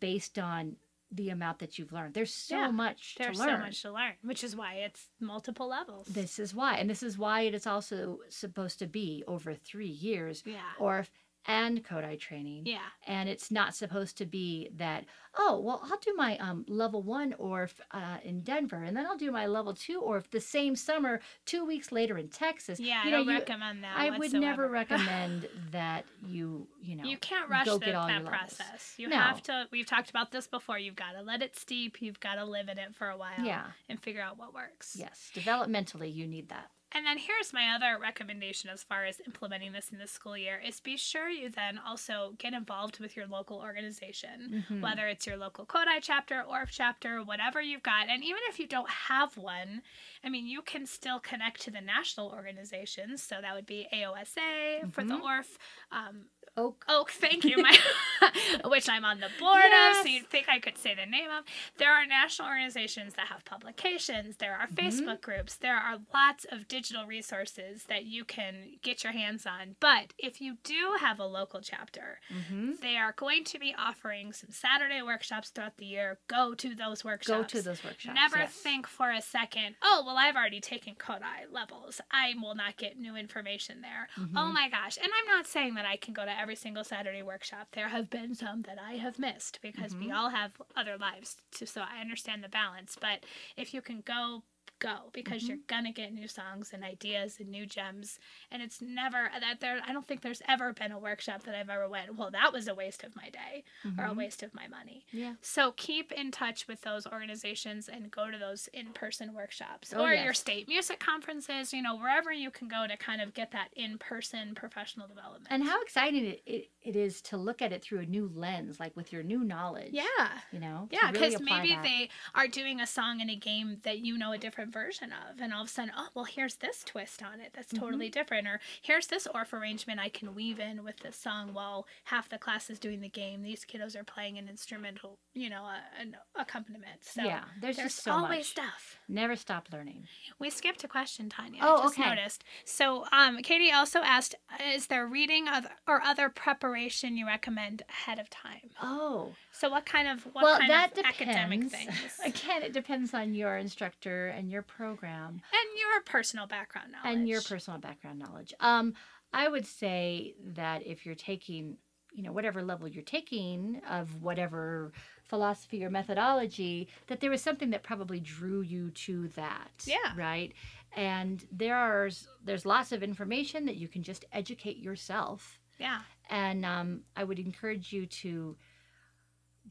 based 0.00 0.38
on 0.38 0.76
the 1.12 1.30
amount 1.30 1.60
that 1.60 1.78
you've 1.78 1.92
learned. 1.92 2.14
There's 2.14 2.34
so 2.34 2.56
Yeah, 2.56 2.70
much 2.70 3.14
there's 3.16 3.38
to 3.38 3.44
learn. 3.44 3.56
so 3.56 3.64
much 3.64 3.82
to 3.82 3.92
learn, 3.92 4.12
which 4.22 4.42
is 4.42 4.56
why 4.56 4.74
it's 4.74 5.08
multiple 5.20 5.68
levels. 5.68 6.08
This 6.08 6.38
is 6.40 6.52
why, 6.54 6.76
and 6.76 6.90
this 6.90 7.02
is 7.02 7.16
why 7.16 7.42
it 7.42 7.54
is 7.54 7.66
also 7.66 8.18
supposed 8.28 8.80
to 8.80 8.86
be 8.86 9.22
over 9.28 9.54
three 9.54 9.86
years, 9.86 10.42
yeah, 10.44 10.58
or 10.80 11.06
and 11.46 11.84
Kodály 11.84 12.18
training. 12.18 12.62
yeah, 12.66 12.78
And 13.06 13.28
it's 13.28 13.50
not 13.50 13.74
supposed 13.74 14.16
to 14.18 14.26
be 14.26 14.68
that, 14.76 15.04
oh, 15.38 15.60
well, 15.60 15.80
I'll 15.84 15.98
do 15.98 16.14
my 16.16 16.36
um, 16.38 16.64
level 16.68 17.02
one 17.02 17.34
Orff 17.40 17.74
uh, 17.92 18.18
in 18.24 18.40
Denver, 18.40 18.82
and 18.82 18.96
then 18.96 19.06
I'll 19.06 19.16
do 19.16 19.30
my 19.30 19.46
level 19.46 19.72
two 19.74 20.00
Orff 20.00 20.30
the 20.30 20.40
same 20.40 20.74
summer, 20.76 21.20
two 21.44 21.64
weeks 21.64 21.92
later 21.92 22.18
in 22.18 22.28
Texas. 22.28 22.80
yeah. 22.80 23.02
You 23.04 23.08
I 23.08 23.10
know, 23.10 23.16
don't 23.18 23.26
you- 23.28 23.38
recommend 23.38 23.84
that. 23.84 23.94
I 23.96 24.16
would 24.18 24.32
never 24.32 24.68
recommend 24.80 25.48
that 25.70 26.04
you, 26.26 26.66
you 26.82 26.96
know, 26.96 27.04
You 27.04 27.16
can't 27.18 27.48
rush 27.48 27.66
go 27.66 27.78
the, 27.78 27.86
get 27.86 27.94
all 27.94 28.06
that 28.08 28.24
process. 28.24 28.94
You 28.96 29.08
No. 29.08 29.16
have 29.16 29.42
to. 29.44 29.66
We've 29.70 29.86
talked 29.86 30.10
about 30.10 30.32
this 30.32 30.46
before. 30.46 30.78
You've 30.78 30.96
got 30.96 31.12
to 31.12 31.22
let 31.22 31.42
it 31.42 31.56
steep. 31.56 32.02
You've 32.02 32.20
got 32.20 32.36
to 32.36 32.44
live 32.44 32.68
in 32.68 32.78
it 32.78 32.94
for 32.94 33.08
a 33.08 33.16
while. 33.16 33.30
yeah, 33.42 33.66
And 33.88 34.00
figure 34.02 34.22
out 34.22 34.38
what 34.38 34.52
works. 34.54 34.96
yes, 34.98 35.30
developmentally, 35.34 36.12
you 36.12 36.26
need 36.26 36.48
that. 36.48 36.70
And 36.92 37.04
then 37.04 37.18
here's 37.18 37.52
my 37.52 37.74
other 37.74 37.98
recommendation 38.00 38.70
as 38.70 38.82
far 38.82 39.04
as 39.04 39.20
implementing 39.26 39.72
this 39.72 39.90
in 39.90 39.98
the 39.98 40.06
school 40.06 40.36
year 40.36 40.60
is 40.64 40.80
be 40.80 40.96
sure 40.96 41.28
you 41.28 41.50
then 41.50 41.78
also 41.78 42.34
get 42.38 42.54
involved 42.54 43.00
with 43.00 43.16
your 43.16 43.26
local 43.26 43.58
organization. 43.58 44.64
Mhm. 44.68 44.80
Whether 44.80 45.06
it's 45.08 45.26
your 45.26 45.36
local 45.36 45.66
Kodály 45.66 45.98
chapter, 46.00 46.42
Orff 46.48 46.68
chapter, 46.70 47.22
whatever 47.22 47.60
you've 47.60 47.82
got. 47.82 48.08
And 48.08 48.22
even 48.24 48.40
if 48.48 48.58
you 48.58 48.66
don't 48.66 48.88
have 48.88 49.36
one, 49.36 49.82
I 50.24 50.28
mean, 50.28 50.46
you 50.46 50.62
can 50.62 50.86
still 50.86 51.18
connect 51.20 51.60
to 51.62 51.70
the 51.70 51.80
national 51.80 52.30
organizations. 52.30 53.22
So 53.22 53.40
that 53.40 53.54
would 53.54 53.66
be 53.66 53.88
AOSA 53.92 54.90
for 54.92 55.02
the 55.04 55.14
Mhm. 55.14 55.22
Orff, 55.22 55.58
um, 55.90 56.30
OAKE. 56.56 56.84
OAKE, 56.88 57.10
thank 57.10 57.44
you, 57.44 57.58
my, 57.62 57.76
which 58.64 58.88
I'm 58.88 59.04
on 59.04 59.20
the 59.20 59.28
board 59.38 59.64
of, 59.90 59.96
so 59.96 60.04
you'd 60.08 60.28
think 60.28 60.48
I 60.48 60.58
could 60.58 60.78
say 60.78 60.94
the 60.94 61.06
name 61.06 61.28
of. 61.30 61.44
There 61.78 61.92
are 61.92 62.06
national 62.06 62.48
organizations 62.48 63.14
that 63.14 63.26
have 63.28 63.44
publications, 63.44 64.36
there 64.36 64.54
are 64.56 64.66
Mhm. 64.66 64.74
Facebook 64.76 65.20
groups, 65.20 65.56
there 65.56 65.76
are 65.76 65.98
lots 66.14 66.44
of 66.50 66.68
digital 66.68 67.04
resources 67.06 67.84
that 67.84 68.04
you 68.04 68.24
can 68.24 68.78
get 68.82 69.04
your 69.04 69.12
hands 69.12 69.46
on. 69.46 69.76
But 69.80 70.14
if 70.18 70.40
you 70.40 70.56
do 70.64 70.96
have 71.00 71.18
a 71.20 71.26
local 71.26 71.60
chapter, 71.60 72.20
hmm 72.28 72.74
they 72.80 72.96
are 72.96 73.12
going 73.12 73.42
to 73.44 73.58
be 73.58 73.74
offering 73.76 74.32
some 74.32 74.50
Saturday 74.50 75.02
workshops 75.02 75.50
throughout 75.50 75.76
the 75.78 75.86
year. 75.86 76.18
Go 76.28 76.54
to 76.54 76.74
those 76.74 77.04
workshops. 77.04 77.52
Go 77.52 77.58
to 77.58 77.62
those 77.62 77.82
workshops. 77.82 78.14
Never 78.14 78.38
yes. 78.38 78.52
think 78.54 78.86
for 78.86 79.10
a 79.10 79.20
second, 79.20 79.76
oh, 79.82 80.02
well, 80.06 80.16
I've 80.18 80.36
already 80.36 80.60
taken 80.60 80.94
Kodály 80.94 81.50
levels. 81.50 82.00
I 82.10 82.34
will 82.40 82.54
not 82.54 82.76
get 82.76 82.98
new 82.98 83.16
information 83.16 83.80
there. 83.80 84.08
Oh 84.16 84.20
Mhm. 84.20 84.52
my 84.52 84.68
gosh. 84.68 84.96
And 84.96 85.08
I'm 85.12 85.26
not 85.36 85.46
saying 85.46 85.74
that 85.74 85.86
I 85.86 85.96
can 85.96 86.14
go 86.14 86.24
to 86.24 86.38
every 86.38 86.45
single 86.54 86.84
Saturday 86.84 87.22
workshop. 87.22 87.68
There 87.72 87.88
have 87.88 88.08
been 88.10 88.34
some 88.34 88.62
that 88.62 88.78
I 88.80 88.92
have 88.94 89.18
missed 89.18 89.60
because 89.62 89.96
we 89.96 90.08
Mhm. 90.08 90.16
all 90.16 90.28
have 90.28 90.52
other 90.76 90.96
lives. 90.96 91.36
To, 91.52 91.66
so 91.66 91.80
I 91.82 92.00
understand 92.00 92.44
the 92.44 92.48
balance. 92.48 92.96
But 93.00 93.24
if 93.56 93.74
you 93.74 93.82
can 93.82 94.02
go, 94.02 94.44
go 94.78 95.10
because 95.12 95.42
Mhm. 95.42 95.48
you're 95.48 95.58
gonna 95.66 95.92
get 95.92 96.12
new 96.12 96.28
songs 96.28 96.72
and 96.72 96.84
ideas 96.84 97.38
and 97.40 97.48
new 97.48 97.64
gems 97.66 98.18
and 98.50 98.62
it's 98.62 98.80
never 98.82 99.30
that 99.40 99.60
there 99.60 99.80
i 99.86 99.92
don't 99.92 100.06
think 100.06 100.20
there's 100.22 100.42
ever 100.46 100.72
been 100.72 100.92
a 100.92 100.98
workshop 100.98 101.42
that 101.44 101.54
i've 101.54 101.70
ever 101.70 101.88
went 101.88 102.14
well 102.16 102.30
that 102.30 102.52
was 102.52 102.68
a 102.68 102.74
waste 102.74 103.02
of 103.02 103.16
my 103.16 103.30
day 103.30 103.64
or 103.98 104.04
a 104.04 104.08
Mhm. 104.10 104.16
waste 104.16 104.42
of 104.42 104.52
my 104.54 104.68
money 104.68 105.06
Yeah. 105.12 105.34
so 105.40 105.72
keep 105.72 106.12
in 106.12 106.30
touch 106.30 106.68
with 106.68 106.82
those 106.82 107.06
organizations 107.06 107.88
and 107.88 108.10
go 108.10 108.30
to 108.30 108.38
those 108.38 108.68
in-person 108.68 109.32
workshops 109.34 109.92
Oh, 109.94 110.04
or 110.04 110.12
your 110.14 110.34
state 110.34 110.68
music 110.68 110.98
conferences, 111.00 111.72
you 111.72 111.82
know, 111.82 111.96
wherever 111.96 112.32
you 112.32 112.50
can 112.50 112.68
go 112.68 112.86
to 112.86 112.96
kind 112.96 113.20
of 113.20 113.32
get 113.34 113.50
that 113.52 113.68
in-person 113.74 114.54
professional 114.54 115.06
development. 115.08 115.46
And 115.50 115.64
how 115.64 115.80
exciting 115.82 116.24
it, 116.26 116.42
it, 116.46 116.70
it 116.82 116.96
is 116.96 117.20
to 117.22 117.36
look 117.36 117.62
at 117.62 117.72
it 117.72 117.82
through 117.82 118.00
a 118.00 118.06
new 118.06 118.30
lens, 118.34 118.78
like 118.80 118.96
with 118.96 119.12
your 119.12 119.22
new 119.22 119.44
knowledge. 119.44 119.92
yeah. 119.92 120.40
You 120.52 120.60
know? 120.60 120.88
Yeah, 120.90 121.10
because 121.12 121.34
apply 121.34 121.58
maybe 121.62 121.74
that. 121.74 121.82
they 121.82 122.10
are 122.34 122.48
doing 122.48 122.80
a 122.80 122.86
song 122.86 123.20
in 123.20 123.30
a 123.30 123.36
game 123.36 123.78
that 123.82 123.98
you 124.00 124.16
know 124.18 124.32
a 124.32 124.38
different 124.38 124.65
version 124.70 125.10
of, 125.12 125.40
and 125.40 125.52
all 125.52 125.62
of 125.62 125.68
a 125.68 125.70
sudden, 125.70 125.92
oh, 125.96 126.08
well, 126.14 126.24
here's 126.24 126.56
this 126.56 126.82
twist 126.84 127.22
on 127.22 127.40
it 127.40 127.52
that's 127.54 127.72
Mm-hmm. 127.72 127.82
totally 127.84 128.08
different, 128.08 128.46
or 128.46 128.60
here's 128.80 129.08
this 129.08 129.26
Orff 129.34 129.52
arrangement 129.52 129.98
I 130.00 130.08
can 130.08 130.34
weave 130.34 130.60
in 130.60 130.84
with 130.84 130.98
this 131.00 131.16
song 131.16 131.52
while 131.52 131.86
half 132.04 132.28
the 132.28 132.38
class 132.38 132.70
is 132.70 132.78
doing 132.78 133.00
the 133.00 133.08
game. 133.08 133.42
These 133.42 133.64
kiddos 133.64 133.96
are 133.96 134.04
playing 134.04 134.38
an 134.38 134.48
instrumental, 134.48 135.18
you 135.34 135.50
know, 135.50 135.64
a, 135.64 135.80
an 136.00 136.16
accompaniment. 136.38 137.00
So 137.02 137.22
yeah, 137.24 137.44
there's, 137.60 137.76
there's 137.76 137.94
just 137.94 138.04
so 138.04 138.12
always 138.12 138.38
much. 138.38 138.46
stuff. 138.46 138.96
Never 139.08 139.34
stop 139.36 139.68
learning. 139.72 140.04
We 140.38 140.50
skipped 140.50 140.84
a 140.84 140.88
question, 140.88 141.28
Tanya. 141.28 141.60
Oh, 141.62 141.78
I 141.78 141.82
just 141.82 141.98
okay. 141.98 142.08
noticed. 142.08 142.44
So, 142.64 143.04
um, 143.12 143.38
Katie 143.42 143.72
also 143.72 144.00
asked, 144.00 144.34
"Is 144.64 144.86
there 144.86 145.06
reading 145.06 145.46
or 145.88 146.00
other 146.02 146.28
preparation 146.28 147.16
you 147.16 147.26
recommend 147.26 147.82
ahead 147.88 148.18
of 148.18 148.30
time?" 148.30 148.70
Oh, 148.82 149.32
So, 149.52 149.70
what 149.70 149.86
kind 149.86 150.08
of 150.08 150.24
what 150.34 150.44
well, 150.44 150.58
kind 150.58 150.70
that 150.70 150.96
of 150.98 151.04
academic 151.04 151.62
depends. 151.70 151.74
things? 151.74 152.12
Again, 152.24 152.62
it 152.62 152.72
depends 152.72 153.12
on 153.14 153.34
your 153.34 153.56
instructor 153.56 154.28
and 154.28 154.50
your 154.50 154.55
your 154.56 154.62
program 154.62 155.40
And 155.52 155.78
your 155.78 156.00
personal 156.06 156.46
background 156.46 156.92
knowledge. 156.92 157.16
and 157.18 157.28
your 157.28 157.42
personal 157.42 157.78
background 157.78 158.18
knowledge. 158.18 158.54
Um, 158.60 158.94
I 159.32 159.48
would 159.48 159.66
say 159.66 160.34
that 160.54 160.86
if 160.86 161.04
you're 161.04 161.14
taking, 161.14 161.76
you 162.14 162.22
know, 162.22 162.32
whatever 162.32 162.62
level 162.62 162.88
you're 162.88 163.02
taking 163.18 163.82
of 163.88 164.22
whatever 164.22 164.92
philosophy 165.24 165.84
or 165.84 165.90
methodology, 165.90 166.88
that 167.08 167.20
there 167.20 167.30
was 167.30 167.42
something 167.42 167.70
that 167.70 167.82
probably 167.82 168.18
drew 168.20 168.62
you 168.62 168.90
to 168.92 169.28
that. 169.36 169.72
Yeah. 169.84 170.12
Right. 170.16 170.52
And 170.96 171.44
there 171.52 171.76
are 171.76 172.08
there's 172.42 172.64
lots 172.64 172.92
of 172.92 173.02
information 173.02 173.66
that 173.66 173.76
you 173.76 173.88
can 173.88 174.02
just 174.02 174.24
educate 174.32 174.78
yourself. 174.78 175.60
Yeah. 175.78 176.00
And 176.30 176.64
um, 176.64 177.02
I 177.14 177.24
would 177.24 177.38
encourage 177.38 177.92
you 177.92 178.06
to 178.06 178.56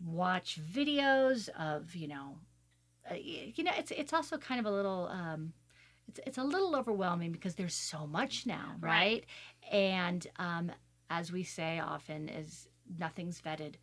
watch 0.06 0.60
videos 0.62 1.50
of, 1.58 1.96
you 1.96 2.08
know, 2.08 2.38
you 3.14 3.64
know, 3.64 3.72
it's 3.78 3.92
it's 3.92 4.14
also 4.14 4.38
kind 4.38 4.60
of 4.60 4.66
a 4.66 4.72
little. 4.72 5.10
Um, 5.12 5.54
it's, 6.08 6.20
it's 6.26 6.38
a 6.38 6.44
little 6.44 6.76
overwhelming 6.76 7.32
because 7.32 7.56
there's 7.56 7.74
so 7.74 8.06
much 8.06 8.46
now, 8.46 8.76
right? 8.80 9.26
Right. 9.72 9.74
And 9.74 10.26
um, 10.38 10.72
as 11.10 11.32
we 11.32 11.44
say 11.44 11.80
often, 11.80 12.30
is 12.30 12.68
nothing's 13.00 13.42
vetted. 13.42 13.76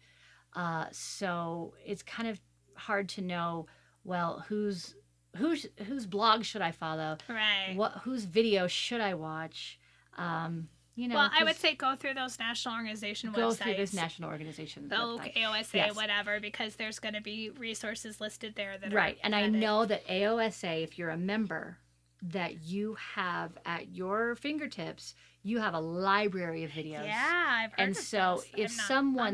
Uh, 0.54 0.86
so 0.92 1.74
it's 1.84 2.02
kind 2.02 2.28
of 2.28 2.40
hard 2.74 3.08
to 3.10 3.22
know. 3.22 3.66
Well, 4.04 4.44
whose 4.48 4.94
whose 5.36 5.66
whose 5.86 6.06
blog 6.06 6.44
should 6.44 6.62
I 6.62 6.72
follow? 6.72 7.16
Right. 7.28 7.74
What 7.74 7.92
whose 8.04 8.24
video 8.24 8.66
should 8.66 9.00
I 9.00 9.14
watch? 9.14 9.78
Um, 10.16 10.68
you 10.94 11.08
know, 11.08 11.14
well, 11.16 11.30
I 11.32 11.44
would 11.44 11.56
say 11.56 11.74
go 11.74 11.94
through 11.96 12.14
those 12.14 12.38
national 12.38 12.74
organization 12.74 13.32
go 13.32 13.48
websites. 13.48 13.56
through 13.62 13.74
this 13.76 13.94
national 13.94 14.28
organization. 14.30 14.88
the 14.88 14.96
website. 14.96 15.34
AOSA, 15.36 15.74
Yes. 15.74 15.96
whatever, 15.96 16.38
because 16.40 16.76
there's 16.76 16.98
going 16.98 17.14
to 17.14 17.20
be 17.22 17.50
resources 17.50 18.20
listed 18.20 18.54
there 18.56 18.76
that 18.78 18.92
Right. 18.92 19.16
are 19.16 19.20
And 19.24 19.34
I 19.34 19.46
know 19.48 19.86
that 19.86 20.06
AOSA, 20.06 20.82
if 20.82 20.98
you're 20.98 21.10
a 21.10 21.16
member, 21.16 21.78
that 22.20 22.62
you 22.62 22.96
have 23.14 23.56
at 23.64 23.88
your 23.88 24.36
fingertips, 24.36 25.14
you 25.42 25.58
have 25.58 25.74
a 25.74 25.80
library 25.80 26.62
of 26.62 26.70
videos. 26.70 27.04
Yeah, 27.06 27.44
I've 27.48 27.70
heard 27.72 27.80
And 27.80 27.90
of 27.92 27.96
so 27.96 28.42
this. 28.42 28.50
if 28.56 28.70
I'm 28.70 28.76
not 28.76 28.82
on 28.82 28.86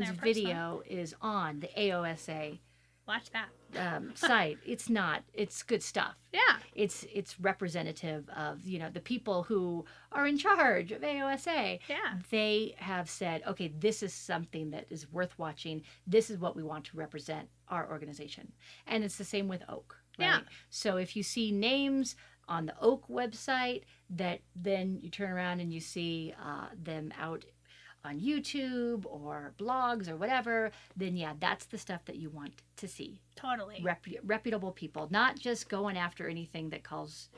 someone's 0.04 0.08
video 0.10 0.82
is 0.86 1.14
on 1.20 1.60
the 1.60 1.68
AOSA 1.76 2.60
watch 3.08 3.30
that. 3.30 3.48
um, 3.76 4.12
site, 4.14 4.58
it's 4.64 4.88
not. 4.88 5.22
It's 5.34 5.62
good 5.62 5.82
stuff. 5.82 6.14
Yeah. 6.30 6.58
It's 6.74 7.06
it's 7.12 7.40
representative 7.40 8.28
of 8.36 8.64
you 8.66 8.78
know 8.78 8.90
the 8.90 9.00
people 9.00 9.44
who 9.44 9.86
are 10.12 10.26
in 10.26 10.36
charge 10.36 10.92
of 10.92 11.00
AOSA. 11.00 11.80
Yeah. 11.88 11.96
They 12.30 12.74
have 12.76 13.08
said, 13.08 13.42
okay, 13.46 13.68
this 13.68 14.02
is 14.02 14.12
something 14.12 14.70
that 14.72 14.84
is 14.90 15.10
worth 15.10 15.38
watching. 15.38 15.82
This 16.06 16.28
is 16.28 16.38
what 16.38 16.54
we 16.54 16.62
want 16.62 16.84
to 16.84 16.96
represent 16.98 17.48
our 17.68 17.90
organization, 17.90 18.52
and 18.86 19.02
it's 19.04 19.16
the 19.16 19.24
same 19.24 19.48
with 19.48 19.62
OAKE. 19.68 19.94
Right? 20.18 20.26
Yeah. 20.26 20.40
So 20.68 20.98
if 20.98 21.16
you 21.16 21.22
see 21.22 21.50
names 21.50 22.14
on 22.46 22.66
the 22.66 22.74
OAKE 22.80 23.08
website, 23.08 23.82
that 24.10 24.40
then 24.54 24.98
you 25.02 25.08
turn 25.10 25.30
around 25.30 25.60
and 25.60 25.72
you 25.72 25.80
see 25.80 26.34
uh, 26.44 26.66
them 26.80 27.10
out 27.18 27.44
on 28.04 28.20
YouTube 28.20 29.04
or 29.06 29.52
blogs 29.58 30.08
or 30.08 30.16
whatever, 30.16 30.70
then 30.96 31.16
yeah, 31.16 31.34
that's 31.38 31.66
the 31.66 31.78
stuff 31.78 32.04
that 32.06 32.16
you 32.16 32.30
want 32.30 32.52
to 32.76 32.88
see. 32.88 33.20
Totally. 33.36 33.82
Repu- 33.84 34.20
reputable 34.24 34.72
people, 34.72 35.08
not 35.10 35.38
just 35.38 35.68
going 35.68 35.96
after 35.96 36.28
anything 36.28 36.70
that 36.70 36.82
calls 36.84 37.28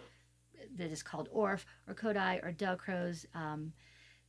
that 0.77 0.91
is 0.93 1.03
called 1.03 1.29
Orff 1.35 1.65
or 1.89 1.95
Kodály 1.95 2.45
or 2.45 2.53
Dalcroze. 2.53 3.25
Um, 3.35 3.73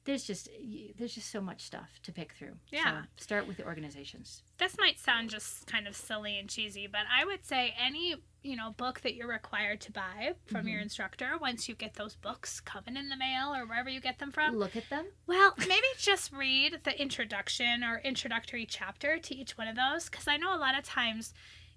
there's 0.05 0.23
just 0.23 0.49
there's 0.97 1.13
just 1.13 1.29
so 1.29 1.41
much 1.41 1.61
stuff 1.61 1.99
to 2.03 2.11
pick 2.11 2.33
through. 2.33 2.55
Yeah. 2.71 3.01
So 3.01 3.07
start 3.23 3.47
with 3.47 3.57
the 3.57 3.65
organizations. 3.65 4.41
this 4.57 4.75
might 4.79 4.99
sound 4.99 5.29
just 5.29 5.67
kind 5.67 5.87
of 5.87 5.95
silly 5.95 6.39
and 6.39 6.49
cheesy, 6.49 6.87
but 6.87 7.01
I 7.15 7.25
would 7.25 7.45
say 7.45 7.75
any 7.79 8.15
you 8.43 8.55
know 8.55 8.71
book 8.71 9.01
that 9.01 9.13
you're 9.15 9.27
required 9.27 9.79
to 9.81 9.91
buy 9.91 10.33
from 10.45 10.67
your 10.67 10.79
Mhm. 10.79 10.83
instructor 10.83 11.37
once 11.39 11.69
you 11.69 11.75
get 11.75 11.93
those 11.93 12.15
books 12.15 12.59
coming 12.59 12.97
in 12.97 13.09
the 13.09 13.15
mail 13.15 13.53
or 13.53 13.65
wherever 13.65 13.89
you 13.89 13.99
get 13.99 14.19
them 14.19 14.31
from. 14.31 14.55
Look 14.55 14.75
at 14.75 14.89
them. 14.89 15.07
Well, 15.27 15.53
maybe 15.67 15.85
just 15.99 16.31
read 16.31 16.81
the 16.83 16.99
introduction 16.99 17.83
or 17.83 17.99
introductory 17.99 18.65
chapter 18.65 19.19
to 19.19 19.35
each 19.35 19.57
one 19.57 19.67
of 19.67 19.75
those 19.75 20.09
because 20.09 20.27
I 20.27 20.37
know 20.37 20.55
a 20.55 20.57
lot 20.57 20.77
of 20.77 20.83
times 20.83 21.33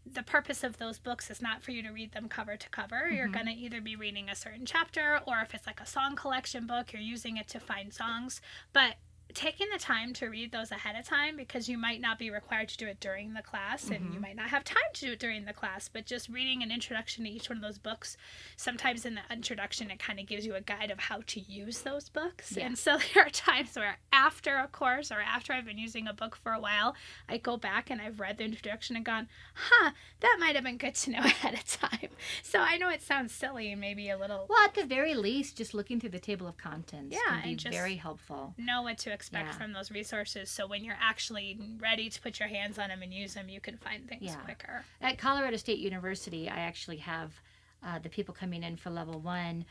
the 0.07 0.23
purpose 0.23 0.63
of 0.63 0.77
those 0.79 0.99
books 0.99 1.31
is 1.31 1.41
not 1.41 1.63
for 1.63 1.71
you 1.71 1.83
to 1.83 1.91
read 1.91 2.13
them 2.13 2.29
cover 2.29 2.57
to 2.57 2.69
cover. 2.69 3.09
You're 3.11 3.29
Mhm. 3.29 3.33
going 3.33 3.47
to 3.47 3.53
either 3.53 3.81
be 3.81 3.97
reading 3.97 4.29
a 4.29 4.35
certain 4.37 4.67
chapter 4.67 5.21
or 5.27 5.41
if 5.41 5.55
it's 5.55 5.67
like 5.67 5.81
a 5.81 5.87
song 5.87 6.15
collection 6.15 6.67
book, 6.67 6.93
you're 6.93 7.01
using 7.01 7.37
it 7.39 7.49
to 7.49 7.61
find 7.61 7.93
songs. 7.93 8.41
But 8.75 8.97
taking 9.33 9.69
the 9.73 9.79
time 9.79 10.13
to 10.13 10.27
read 10.27 10.53
those 10.53 10.71
ahead 10.71 10.95
of 10.97 11.05
time 11.05 11.37
because 11.37 11.69
you 11.69 11.77
might 11.79 12.01
not 12.01 12.19
be 12.19 12.31
required 12.31 12.69
to 12.69 12.77
do 12.77 12.87
it 12.87 13.01
during 13.01 13.33
the 13.35 13.43
class 13.43 13.89
and 13.91 14.13
you 14.13 14.19
Mhm. 14.19 14.23
might 14.23 14.37
not 14.37 14.51
have 14.51 14.63
time 14.63 14.83
to 14.93 15.01
do 15.07 15.13
it 15.13 15.19
during 15.19 15.45
the 15.45 15.53
class 15.53 15.89
but 15.89 16.07
just 16.07 16.29
reading 16.29 16.63
an 16.63 16.71
introduction 16.71 17.25
to 17.25 17.31
each 17.31 17.49
one 17.49 17.57
of 17.59 17.63
those 17.63 17.79
books 17.79 18.17
sometimes 18.57 19.05
in 19.05 19.15
the 19.17 19.23
introduction 19.33 19.91
it 19.91 19.99
kind 19.99 20.21
of 20.21 20.27
gives 20.27 20.47
you 20.47 20.55
a 20.55 20.61
guide 20.61 20.91
of 20.91 20.99
how 21.01 21.21
to 21.27 21.41
use 21.41 21.81
those 21.83 22.09
books 22.09 22.53
Yeah. 22.57 22.67
and 22.67 22.79
so 22.79 22.99
there 23.15 23.27
are 23.27 23.31
times 23.31 23.75
where 23.77 23.99
after 24.13 24.57
a 24.59 24.69
course 24.69 25.11
or 25.11 25.21
after 25.21 25.53
i've 25.53 25.65
been 25.65 25.79
using 25.79 26.07
a 26.07 26.13
book 26.13 26.37
for 26.37 26.53
a 26.53 26.61
while 26.61 26.95
i 27.29 27.39
go 27.39 27.57
back 27.57 27.91
and 27.91 28.01
i've 28.01 28.21
read 28.21 28.37
the 28.39 28.45
introduction 28.45 28.95
and 28.95 29.05
gone 29.05 29.29
huh 29.55 29.91
that 30.21 30.37
might 30.39 30.55
have 30.55 30.65
been 30.65 30.77
good 30.79 30.95
to 30.95 31.11
know 31.11 31.19
ahead 31.25 31.55
of 31.55 31.65
time 31.67 32.11
so 32.43 32.61
i 32.61 32.77
know 32.77 32.89
it 32.89 33.03
sounds 33.03 33.33
silly 33.33 33.73
and 33.73 33.81
maybe 33.81 34.11
a 34.11 34.19
little 34.19 34.47
Well, 34.49 34.65
at 34.65 34.75
the 34.75 34.85
very 34.85 35.15
least, 35.15 35.57
just 35.57 35.73
looking 35.75 35.99
through 35.99 36.11
the 36.11 36.21
table 36.21 36.47
of 36.47 36.57
contents 36.59 37.15
Yeah, 37.17 37.41
can 37.41 37.51
be 37.51 37.57
just- 37.57 37.75
very 37.75 37.97
helpful. 37.97 38.55
know 38.59 38.83
what 38.83 38.99
to 38.99 39.13
expect 39.15 39.47
Yeah. 39.47 39.53
from 39.59 39.73
those 39.73 39.91
resources 39.91 40.51
so 40.51 40.67
when 40.67 40.85
you're 40.85 40.99
actually 41.01 41.59
ready 41.79 42.11
to 42.11 42.21
put 42.21 42.39
your 42.41 42.49
hands 42.49 42.79
on 42.79 42.89
them 42.89 43.01
and 43.03 43.13
use 43.15 43.35
them 43.35 43.49
you 43.49 43.61
can 43.61 43.77
find 43.79 44.07
things 44.09 44.23
Yeah. 44.23 44.37
quicker 44.37 44.85
At 45.01 45.17
Colorado 45.19 45.57
State 45.57 45.79
University, 45.79 46.49
I 46.49 46.61
actually 46.61 46.99
have 46.99 47.41
uh, 47.83 47.99
the 47.99 48.09
people 48.09 48.35
coming 48.35 48.63
in 48.63 48.77
for 48.77 48.91
level 48.91 49.21
one 49.21 49.65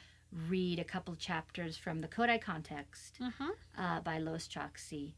read 0.49 0.79
a 0.79 0.83
couple 0.83 1.15
chapters 1.15 1.77
from 1.77 2.01
the 2.01 2.07
Kodály 2.07 2.41
Context 2.41 3.19
mm-hmm. 3.21 3.49
uh, 3.77 3.99
by 4.01 4.17
Lois 4.17 4.47
Choksy, 4.47 5.13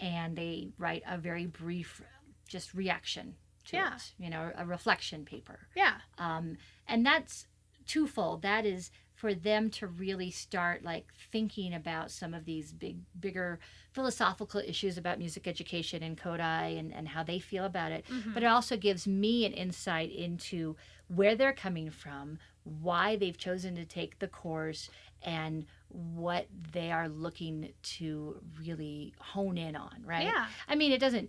and 0.00 0.36
they 0.36 0.68
write 0.78 1.02
a 1.08 1.18
very 1.18 1.46
brief, 1.46 2.00
just 2.48 2.72
reaction 2.74 3.34
to 3.66 3.76
Yeah. 3.76 3.96
it. 3.96 4.12
You 4.18 4.30
know, 4.30 4.52
a 4.56 4.64
reflection 4.64 5.24
paper. 5.24 5.58
yeah 5.74 5.96
um, 6.18 6.56
and 6.86 7.04
that's 7.04 7.46
twofold 7.86 8.42
that 8.42 8.64
is 8.64 8.90
for 9.20 9.34
them 9.34 9.68
to 9.68 9.86
really 9.86 10.30
start 10.30 10.82
like 10.82 11.06
thinking 11.30 11.74
about 11.74 12.10
some 12.10 12.32
of 12.32 12.42
these 12.46 12.72
big 12.72 12.96
bigger 13.20 13.58
philosophical 13.92 14.60
issues 14.72 14.96
about 14.96 15.18
music 15.18 15.46
education 15.46 16.02
and 16.02 16.16
Kodály 16.16 16.78
and, 16.78 16.90
and 16.94 17.06
how 17.08 17.22
they 17.22 17.38
feel 17.38 17.64
about 17.66 17.92
it 17.92 18.04
Mhm. 18.08 18.32
but 18.34 18.42
it 18.42 18.46
also 18.46 18.76
gives 18.78 19.06
me 19.06 19.44
an 19.44 19.52
insight 19.52 20.10
into 20.10 20.74
where 21.08 21.34
they're 21.36 21.52
coming 21.66 21.90
from 21.90 22.38
why 22.64 23.16
they've 23.16 23.36
chosen 23.36 23.74
to 23.74 23.84
take 23.84 24.18
the 24.20 24.28
course 24.28 24.88
and 25.22 25.66
what 25.88 26.46
they 26.72 26.90
are 26.90 27.08
looking 27.08 27.72
to 27.82 28.40
really 28.58 29.12
hone 29.18 29.58
in 29.58 29.76
on 29.76 29.96
right 30.04 30.24
yeah 30.32 30.46
I 30.66 30.74
mean, 30.76 30.92
it 30.92 31.00
doesn't. 31.06 31.28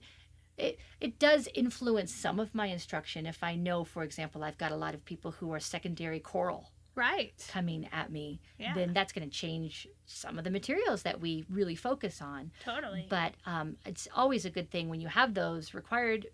It 0.58 0.80
it 1.00 1.18
does 1.20 1.48
influence 1.54 2.14
some 2.14 2.40
of 2.40 2.54
my 2.54 2.68
instruction 2.68 3.26
if 3.26 3.40
I 3.44 3.56
know, 3.56 3.84
for 3.84 4.04
example, 4.04 4.44
I've 4.44 4.58
got 4.58 4.72
a 4.72 4.76
lot 4.86 4.94
of 4.94 5.04
people 5.04 5.32
who 5.32 5.52
are 5.54 5.60
secondary 5.60 6.20
choral 6.20 6.64
right 6.96 7.34
coming 7.52 7.88
at 7.92 8.12
me. 8.12 8.40
yeah 8.58 8.74
Then 8.74 8.94
that's 8.94 9.14
going 9.14 9.30
to 9.30 9.34
change 9.36 9.88
some 10.06 10.38
of 10.38 10.44
the 10.44 10.52
materials 10.52 11.04
that 11.04 11.22
we 11.22 11.46
really 11.50 11.76
focus 11.76 12.22
on. 12.22 12.52
totally 12.64 13.08
But 13.10 13.34
um, 13.46 13.78
it's 13.86 14.08
always 14.16 14.46
a 14.46 14.50
good 14.50 14.70
thing 14.72 14.90
when 14.90 15.00
you 15.02 15.08
have 15.08 15.34
those 15.34 15.74
required 15.74 16.28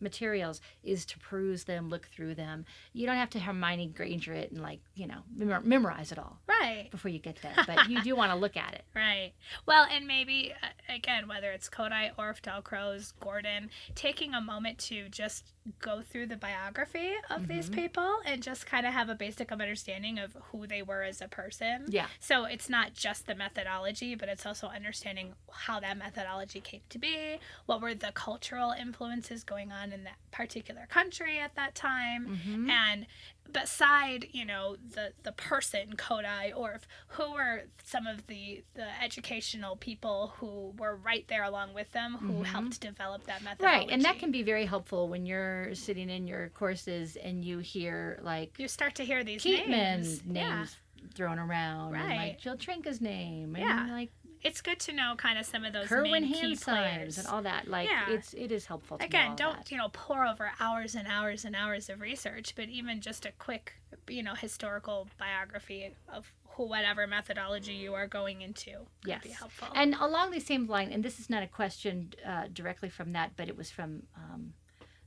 materials 0.00 0.60
is 0.82 1.04
to 1.06 1.18
peruse 1.18 1.64
them, 1.64 1.88
look 1.88 2.06
through 2.08 2.34
them. 2.34 2.64
You 2.92 3.06
don't 3.06 3.16
have 3.16 3.30
to 3.30 3.38
Hermione 3.40 3.88
Granger 3.88 4.32
it 4.34 4.50
and 4.50 4.60
like 4.62 4.80
you 4.94 5.06
know 5.06 5.20
memor- 5.34 5.60
memorize 5.60 6.12
it 6.12 6.18
all 6.18 6.38
right 6.48 6.88
before 6.90 7.10
you 7.10 7.18
get 7.18 7.40
there. 7.42 7.54
But 7.66 7.88
you 7.88 8.02
do 8.02 8.14
want 8.16 8.32
to 8.32 8.38
look 8.38 8.56
at 8.56 8.74
it. 8.74 8.82
Right. 8.94 9.32
Well, 9.64 9.86
and 9.90 10.06
maybe 10.08 10.52
uh, 10.60 10.92
again, 10.94 11.28
whether 11.28 11.52
it's 11.52 11.68
Kodály 11.68 12.10
or 12.18 12.34
Dalcroze, 12.42 13.12
Gordon, 13.20 13.70
taking 13.94 14.34
a 14.34 14.40
moment 14.40 14.78
to 14.78 15.08
just 15.08 15.52
go 15.80 16.00
through 16.02 16.26
the 16.26 16.36
biography 16.36 17.12
of 17.30 17.46
these 17.46 17.68
Mhm. 17.70 17.74
people 17.74 18.16
and 18.24 18.42
just 18.42 18.66
kind 18.66 18.86
of 18.86 18.92
have 18.92 19.08
a 19.08 19.14
basic 19.14 19.50
of 19.50 19.60
understanding 19.60 20.18
of 20.18 20.36
who 20.50 20.66
they 20.66 20.82
were 20.82 21.02
as 21.02 21.20
a 21.20 21.28
person. 21.28 21.84
Yeah. 21.88 22.06
So 22.18 22.44
it's 22.44 22.68
not 22.68 22.94
just 22.94 23.26
the 23.26 23.34
methodology, 23.34 24.14
but 24.14 24.28
it's 24.28 24.46
also 24.46 24.66
understanding 24.68 25.34
how 25.52 25.78
that 25.80 25.96
methodology 25.98 26.60
came 26.60 26.80
to 26.88 26.98
be, 26.98 27.38
what 27.66 27.80
were 27.80 27.94
the 27.94 28.12
cultural 28.12 28.72
influences 28.72 29.44
going 29.44 29.70
on 29.70 29.87
in 29.92 30.04
that 30.04 30.16
particular 30.30 30.86
country 30.88 31.38
at 31.38 31.54
that 31.56 31.74
time, 31.74 32.38
Mhm. 32.46 32.70
and 32.70 33.06
beside 33.50 34.26
you 34.32 34.44
know 34.44 34.76
the 34.76 35.12
the 35.22 35.32
person 35.32 35.96
Kodály 35.96 36.52
or 36.54 36.80
who 37.08 37.32
were 37.32 37.64
some 37.82 38.06
of 38.06 38.26
the 38.26 38.62
the 38.74 39.02
educational 39.02 39.74
people 39.76 40.34
who 40.36 40.74
were 40.76 40.94
right 40.96 41.26
there 41.28 41.44
along 41.44 41.72
with 41.72 41.90
them 41.92 42.14
who 42.18 42.42
Mhm. 42.42 42.44
helped 42.44 42.80
develop 42.80 43.24
that 43.24 43.42
methodology 43.42 43.78
Right, 43.86 43.90
and 43.90 44.02
that 44.04 44.18
can 44.18 44.30
be 44.30 44.42
very 44.42 44.66
helpful 44.66 45.08
when 45.08 45.24
you're 45.24 45.74
sitting 45.74 46.10
in 46.10 46.26
your 46.26 46.50
courses 46.50 47.16
and 47.16 47.42
you 47.42 47.58
hear 47.60 48.18
like 48.22 48.58
you 48.58 48.68
start 48.68 48.94
to 48.96 49.04
hear 49.04 49.24
these 49.24 49.42
Keatman's 49.42 49.68
names, 49.68 50.24
names, 50.26 50.36
yeah 50.36 50.66
thrown 51.14 51.38
around, 51.38 51.94
and 51.94 52.08
like 52.10 52.18
Right. 52.18 52.38
Jill 52.38 52.56
Trinka's 52.56 53.00
name, 53.00 53.54
and 53.56 53.64
Yeah. 53.64 53.86
like 53.90 54.10
it's 54.42 54.60
good 54.60 54.78
to 54.80 54.92
know 54.92 55.14
kind 55.16 55.38
of 55.38 55.46
some 55.46 55.64
of 55.64 55.72
those 55.72 55.88
Kerwin 55.88 56.22
main 56.22 56.32
key 56.32 56.56
players 56.56 57.18
and 57.18 57.26
all 57.26 57.42
that. 57.42 57.68
Like 57.68 57.88
Yeah. 57.88 58.10
it's 58.10 58.34
it 58.34 58.52
is 58.52 58.66
helpful. 58.66 58.98
To 58.98 59.02
know 59.04 59.06
again 59.06 59.36
don't 59.36 59.56
that. 59.56 59.70
you 59.70 59.76
know 59.76 59.88
pour 59.92 60.26
over 60.26 60.52
hours 60.60 60.94
and 60.94 61.06
hours 61.08 61.44
and 61.44 61.54
hours 61.56 61.88
of 61.88 62.00
research 62.00 62.54
but 62.54 62.68
even 62.68 63.00
just 63.00 63.26
a 63.26 63.32
quick 63.32 63.74
you 64.08 64.22
know 64.22 64.34
historical 64.34 65.08
biography 65.18 65.94
of 66.12 66.32
who, 66.50 66.64
whatever 66.68 67.06
methodology 67.06 67.72
you 67.74 67.94
are 67.94 68.06
going 68.06 68.42
into 68.42 68.86
Yes. 69.04 69.22
be 69.22 69.30
helpful. 69.30 69.68
And 69.74 69.94
along 69.94 70.32
the 70.32 70.40
same 70.40 70.66
line, 70.66 70.90
and 70.92 71.02
this 71.04 71.18
is 71.20 71.30
not 71.30 71.42
a 71.42 71.46
question 71.46 72.12
uh, 72.26 72.44
directly 72.52 72.88
from 72.88 73.12
that, 73.12 73.32
but 73.36 73.48
it 73.48 73.56
was 73.56 73.70
from 73.70 74.02
um, 74.16 74.54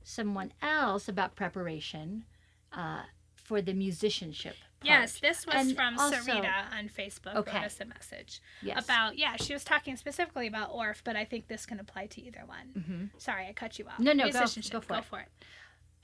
someone 0.02 0.52
else 0.62 1.08
about 1.08 1.36
preparation 1.36 2.24
uh, 2.72 3.02
for 3.34 3.60
the 3.60 3.74
musicianship. 3.74 4.56
Yes, 4.84 5.18
this 5.20 5.46
was 5.46 5.54
And 5.54 5.76
from 5.76 5.98
also- 5.98 6.16
Sarita 6.16 6.72
on 6.72 6.88
Facebook. 6.88 7.34
Okay. 7.36 7.56
Wrote 7.58 7.64
us 7.66 7.80
a 7.80 7.84
message 7.84 8.40
Yes. 8.62 8.84
about 8.84 9.16
yeah. 9.18 9.36
She 9.36 9.52
was 9.52 9.64
talking 9.64 9.96
specifically 9.96 10.46
about 10.46 10.70
Orff, 10.72 11.02
but 11.04 11.16
I 11.16 11.24
think 11.24 11.48
this 11.48 11.66
can 11.66 11.78
apply 11.80 12.06
to 12.06 12.20
either 12.22 12.44
one. 12.46 13.10
Mhm. 13.14 13.20
Sorry, 13.20 13.46
I 13.46 13.52
cut 13.52 13.78
you 13.78 13.86
off. 13.86 13.98
No, 13.98 14.12
no, 14.12 14.30
go- 14.30 14.44
go 14.70 14.80
for 14.80 15.20
it. 15.20 15.28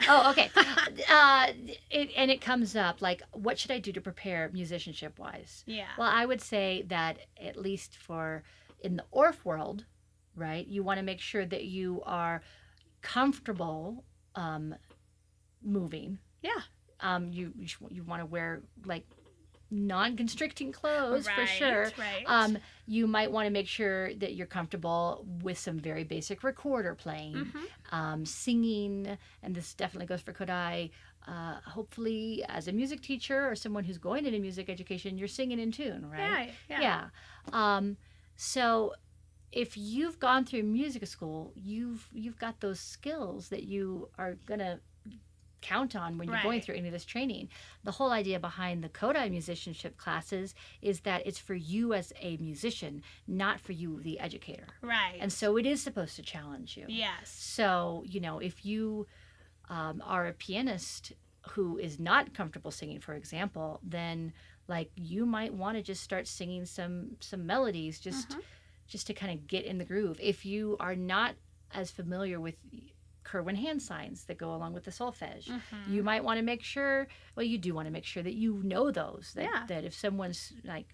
it. 0.00 0.06
Oh, 0.08 0.30
okay. 0.30 0.48
uh, 1.10 1.52
it, 1.90 2.10
and 2.16 2.30
it 2.30 2.40
comes 2.40 2.76
up 2.76 3.02
like, 3.02 3.22
what 3.32 3.58
should 3.58 3.72
I 3.72 3.80
do 3.80 3.90
to 3.92 4.00
prepare 4.00 4.48
musicianship 4.52 5.18
wise? 5.18 5.64
Yeah. 5.66 5.88
Well, 5.98 6.08
I 6.10 6.24
would 6.24 6.40
say 6.40 6.82
that 6.88 7.18
at 7.40 7.56
least 7.56 7.96
for 7.96 8.44
in 8.80 8.96
the 8.96 9.04
Orff 9.12 9.44
world, 9.44 9.86
right, 10.36 10.64
you 10.66 10.84
want 10.84 10.98
to 10.98 11.02
make 11.04 11.20
sure 11.20 11.44
that 11.44 11.64
you 11.64 12.00
are 12.06 12.42
comfortable 13.02 14.04
um, 14.36 14.74
moving. 15.62 16.18
Yeah. 16.42 16.60
Um, 17.00 17.30
you 17.30 17.52
you, 17.56 17.68
you 17.90 18.02
want 18.02 18.20
to 18.22 18.26
wear 18.26 18.60
like 18.84 19.04
non-constricting 19.70 20.72
clothes 20.72 21.26
right, 21.26 21.34
for 21.34 21.46
sure. 21.46 21.92
Right. 21.98 22.24
Um, 22.26 22.58
you 22.86 23.06
might 23.06 23.30
want 23.30 23.46
to 23.46 23.50
make 23.50 23.68
sure 23.68 24.14
that 24.14 24.34
you're 24.34 24.46
comfortable 24.46 25.26
with 25.42 25.58
some 25.58 25.78
very 25.78 26.04
basic 26.04 26.42
recorder 26.42 26.94
playing 26.94 27.52
Mhm. 27.52 27.64
um, 27.92 28.24
singing, 28.26 29.18
and 29.42 29.54
this 29.54 29.74
definitely 29.74 30.06
goes 30.06 30.22
for 30.22 30.32
Kodály. 30.32 30.90
Uh, 31.26 31.60
hopefully, 31.66 32.42
as 32.48 32.68
a 32.68 32.72
music 32.72 33.02
teacher 33.02 33.46
or 33.50 33.54
someone 33.54 33.84
who's 33.84 33.98
going 33.98 34.24
into 34.24 34.38
music 34.38 34.70
education, 34.70 35.18
you're 35.18 35.28
singing 35.28 35.58
in 35.58 35.70
tune, 35.70 36.08
right? 36.08 36.54
Yeah. 36.68 36.80
Yeah. 36.80 37.08
Um, 37.52 37.98
so, 38.36 38.94
if 39.52 39.76
you've 39.76 40.18
gone 40.18 40.44
through 40.46 40.62
music 40.62 41.06
school, 41.06 41.52
you've 41.54 42.08
you've 42.12 42.38
got 42.38 42.60
those 42.60 42.80
skills 42.80 43.48
that 43.50 43.64
you 43.64 44.08
are 44.16 44.34
gonna 44.46 44.80
count 45.60 45.96
on 45.96 46.18
when 46.18 46.28
you're 46.28 46.42
going 46.42 46.60
through 46.60 46.76
any 46.76 46.88
of 46.88 46.92
this 46.92 47.04
training. 47.04 47.48
The 47.84 47.92
whole 47.92 48.10
idea 48.12 48.38
behind 48.38 48.82
the 48.84 48.88
Kodály 48.88 49.30
musicianship 49.30 49.96
classes 49.96 50.54
is 50.82 51.00
that 51.00 51.26
it's 51.26 51.38
for 51.38 51.54
you 51.54 51.94
as 51.94 52.12
a 52.20 52.36
musician, 52.38 53.02
not 53.26 53.60
for 53.60 53.72
you, 53.72 54.00
the 54.02 54.20
educator. 54.20 54.66
Right. 54.82 55.16
And 55.20 55.32
so 55.32 55.56
it 55.56 55.66
is 55.66 55.82
supposed 55.82 56.16
to 56.16 56.22
challenge 56.22 56.76
you. 56.76 56.84
yes. 56.88 57.28
So, 57.30 58.04
you 58.06 58.20
know, 58.20 58.38
if 58.38 58.64
you 58.64 59.06
um, 59.68 60.02
are 60.06 60.26
a 60.26 60.32
pianist 60.32 61.12
who 61.50 61.78
is 61.78 61.98
not 61.98 62.34
comfortable 62.34 62.70
singing, 62.70 63.00
for 63.00 63.14
example, 63.14 63.80
then 63.82 64.32
like 64.66 64.90
you 64.96 65.24
might 65.26 65.52
want 65.54 65.76
to 65.76 65.82
just 65.82 66.02
start 66.02 66.26
singing 66.26 66.66
some 66.66 67.16
some 67.20 67.46
melodies 67.46 67.98
just 68.00 68.28
Mhm. 68.30 68.40
just 68.86 69.06
to 69.06 69.14
kind 69.14 69.32
of 69.32 69.46
get 69.46 69.64
in 69.64 69.78
the 69.78 69.84
groove. 69.84 70.18
If 70.22 70.44
you 70.46 70.76
are 70.80 70.94
not 70.94 71.34
as 71.72 71.90
familiar 71.90 72.38
with 72.40 72.56
Curwen 73.28 73.56
hand 73.56 73.82
signs 73.82 74.24
that 74.24 74.38
go 74.38 74.54
along 74.54 74.72
with 74.74 74.84
the 74.84 74.90
solfege, 74.90 75.46
Mhm. 75.48 75.60
you 75.88 76.02
might 76.02 76.24
want 76.24 76.38
to 76.38 76.42
make 76.42 76.62
sure 76.64 77.06
well 77.36 77.44
you 77.44 77.58
do 77.58 77.74
want 77.74 77.86
to 77.86 77.92
make 77.92 78.04
sure 78.04 78.22
that 78.22 78.34
you 78.34 78.62
know 78.64 78.90
those 78.90 79.32
that, 79.34 79.44
Yeah. 79.44 79.66
that 79.66 79.84
if 79.84 79.94
someone's 79.94 80.52
like 80.64 80.88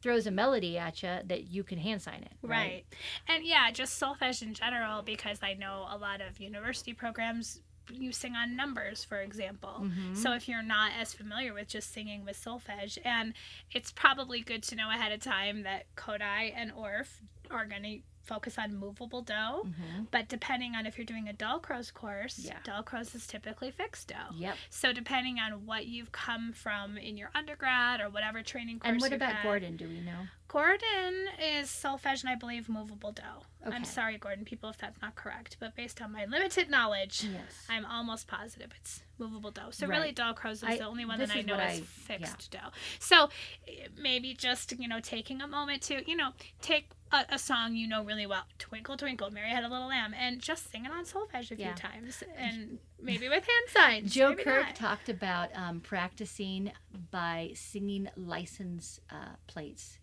throws 0.00 0.26
a 0.26 0.30
melody 0.32 0.76
at 0.78 1.02
you 1.02 1.20
that 1.24 1.44
you 1.44 1.62
can 1.62 1.78
hand 1.78 2.02
sign 2.02 2.22
it 2.24 2.32
Right. 2.42 2.84
And 3.28 3.44
yeah, 3.44 3.70
just 3.70 4.00
solfege 4.02 4.42
in 4.42 4.52
general, 4.54 5.02
because 5.02 5.38
I 5.42 5.54
know 5.54 5.86
a 5.88 5.96
lot 5.96 6.20
of 6.20 6.40
university 6.40 6.92
programs 6.92 7.60
you 7.90 8.12
sing 8.12 8.34
on 8.36 8.54
numbers, 8.56 9.04
for 9.04 9.20
example. 9.20 9.80
Mhm. 9.82 10.16
So 10.16 10.32
if 10.34 10.48
you're 10.48 10.62
not 10.62 10.92
as 10.92 11.12
familiar 11.14 11.52
with 11.52 11.68
just 11.68 11.92
singing 11.92 12.24
with 12.24 12.36
solfege, 12.36 12.96
and 13.04 13.34
it's 13.72 13.90
probably 13.92 14.40
good 14.40 14.62
to 14.64 14.76
know 14.76 14.88
ahead 14.90 15.12
of 15.12 15.20
time 15.20 15.62
that 15.62 15.86
Kodály 15.96 16.52
and 16.54 16.72
Orff 16.72 17.20
are 17.50 17.66
going 17.66 17.82
to 17.82 18.00
focus 18.22 18.58
on 18.58 18.74
movable 18.76 19.22
do. 19.22 19.32
Mhm. 19.34 20.06
But 20.10 20.28
depending 20.28 20.74
on 20.74 20.86
if 20.86 20.96
you're 20.96 21.04
doing 21.04 21.28
a 21.28 21.32
Dalcroze 21.32 21.92
course, 21.92 22.38
Yeah. 22.38 22.58
Dalcroze 22.64 23.14
is 23.14 23.26
typically 23.26 23.70
fixed 23.70 24.08
do. 24.08 24.14
Yep. 24.36 24.56
So 24.70 24.92
depending 24.92 25.38
on 25.38 25.66
what 25.66 25.86
you've 25.86 26.12
come 26.12 26.52
from 26.52 26.96
in 26.98 27.16
your 27.16 27.30
undergrad 27.34 28.00
or 28.00 28.08
whatever 28.08 28.42
training 28.42 28.78
course 28.80 28.92
And 28.92 29.00
what 29.00 29.12
about 29.12 29.42
Gordon? 29.42 29.76
Do 29.76 29.88
we 29.88 30.00
know? 30.00 30.28
Gordon 30.48 31.28
is 31.40 31.68
solfege 31.70 32.20
and 32.22 32.28
I 32.30 32.34
believe 32.34 32.68
movable 32.68 33.10
do. 33.12 33.22
Okay. 33.66 33.74
I'm 33.74 33.84
sorry, 33.84 34.18
Gordon, 34.18 34.44
people, 34.44 34.68
if 34.68 34.76
that's 34.76 35.00
not 35.00 35.14
correct, 35.14 35.56
but 35.58 35.74
based 35.74 36.02
on 36.02 36.12
my 36.12 36.26
limited 36.26 36.68
knowledge, 36.68 37.24
Yes. 37.24 37.64
I'm 37.70 37.86
almost 37.86 38.26
positive 38.28 38.70
it's 38.76 39.02
movable 39.18 39.50
do. 39.50 39.62
So 39.70 39.86
Right. 39.86 39.96
really, 39.98 40.12
Dalcroze 40.12 40.52
is 40.56 40.64
I- 40.64 40.76
the 40.78 40.84
only 40.84 41.04
one 41.06 41.18
that 41.20 41.30
I 41.34 41.40
know 41.40 41.54
is 41.54 41.80
I- 41.80 41.84
fixed 41.84 42.50
do. 42.50 42.58
So 42.98 43.30
eh, 43.66 43.88
maybe 43.96 44.34
just 44.34 44.72
you 44.78 44.86
know 44.88 45.00
taking 45.00 45.40
a 45.40 45.46
moment 45.46 45.82
to 45.84 46.06
you 46.08 46.16
know 46.16 46.34
take 46.60 46.90
a, 47.12 47.24
a 47.34 47.38
song 47.38 47.74
you 47.76 47.86
know 47.86 48.02
really 48.04 48.26
well, 48.26 48.44
Twinkle 48.58 48.96
Twinkle, 48.96 49.30
Mary 49.30 49.50
Had 49.50 49.64
a 49.64 49.68
Little 49.68 49.88
Lamb, 49.88 50.14
and 50.18 50.40
just 50.40 50.70
sing 50.70 50.84
it 50.84 50.90
on 50.92 51.04
solfege 51.04 51.50
a 51.50 51.56
Yeah. 51.56 51.74
few 51.74 51.88
times, 51.88 52.22
and 52.36 52.78
maybe 53.00 53.28
with 53.28 53.44
hand 53.44 53.68
signs. 53.68 54.12
Joe 54.14 54.34
Kirk 54.34 54.66
not. 54.66 54.74
talked 54.76 55.08
about 55.08 55.50
um, 55.54 55.80
practicing 55.80 56.72
by 57.10 57.52
singing 57.54 58.08
license 58.16 59.00
uh, 59.10 59.36
plates 59.46 59.98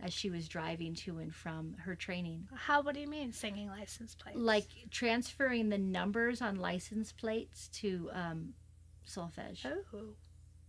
as 0.00 0.12
she 0.12 0.30
was 0.30 0.48
driving 0.48 0.94
to 0.94 1.18
and 1.18 1.32
from 1.34 1.74
her 1.84 1.94
training. 1.94 2.48
How? 2.54 2.82
What 2.82 2.94
do 2.94 3.00
you 3.00 3.06
mean 3.08 3.32
singing 3.32 3.68
license 3.68 4.14
plates? 4.14 4.36
Like 4.38 4.66
transferring 4.90 5.68
the 5.68 5.78
numbers 5.78 6.42
on 6.42 6.56
license 6.56 7.12
plates 7.12 7.68
to 7.74 8.10
um, 8.12 8.54
solfege. 9.08 9.64
oh. 9.66 10.14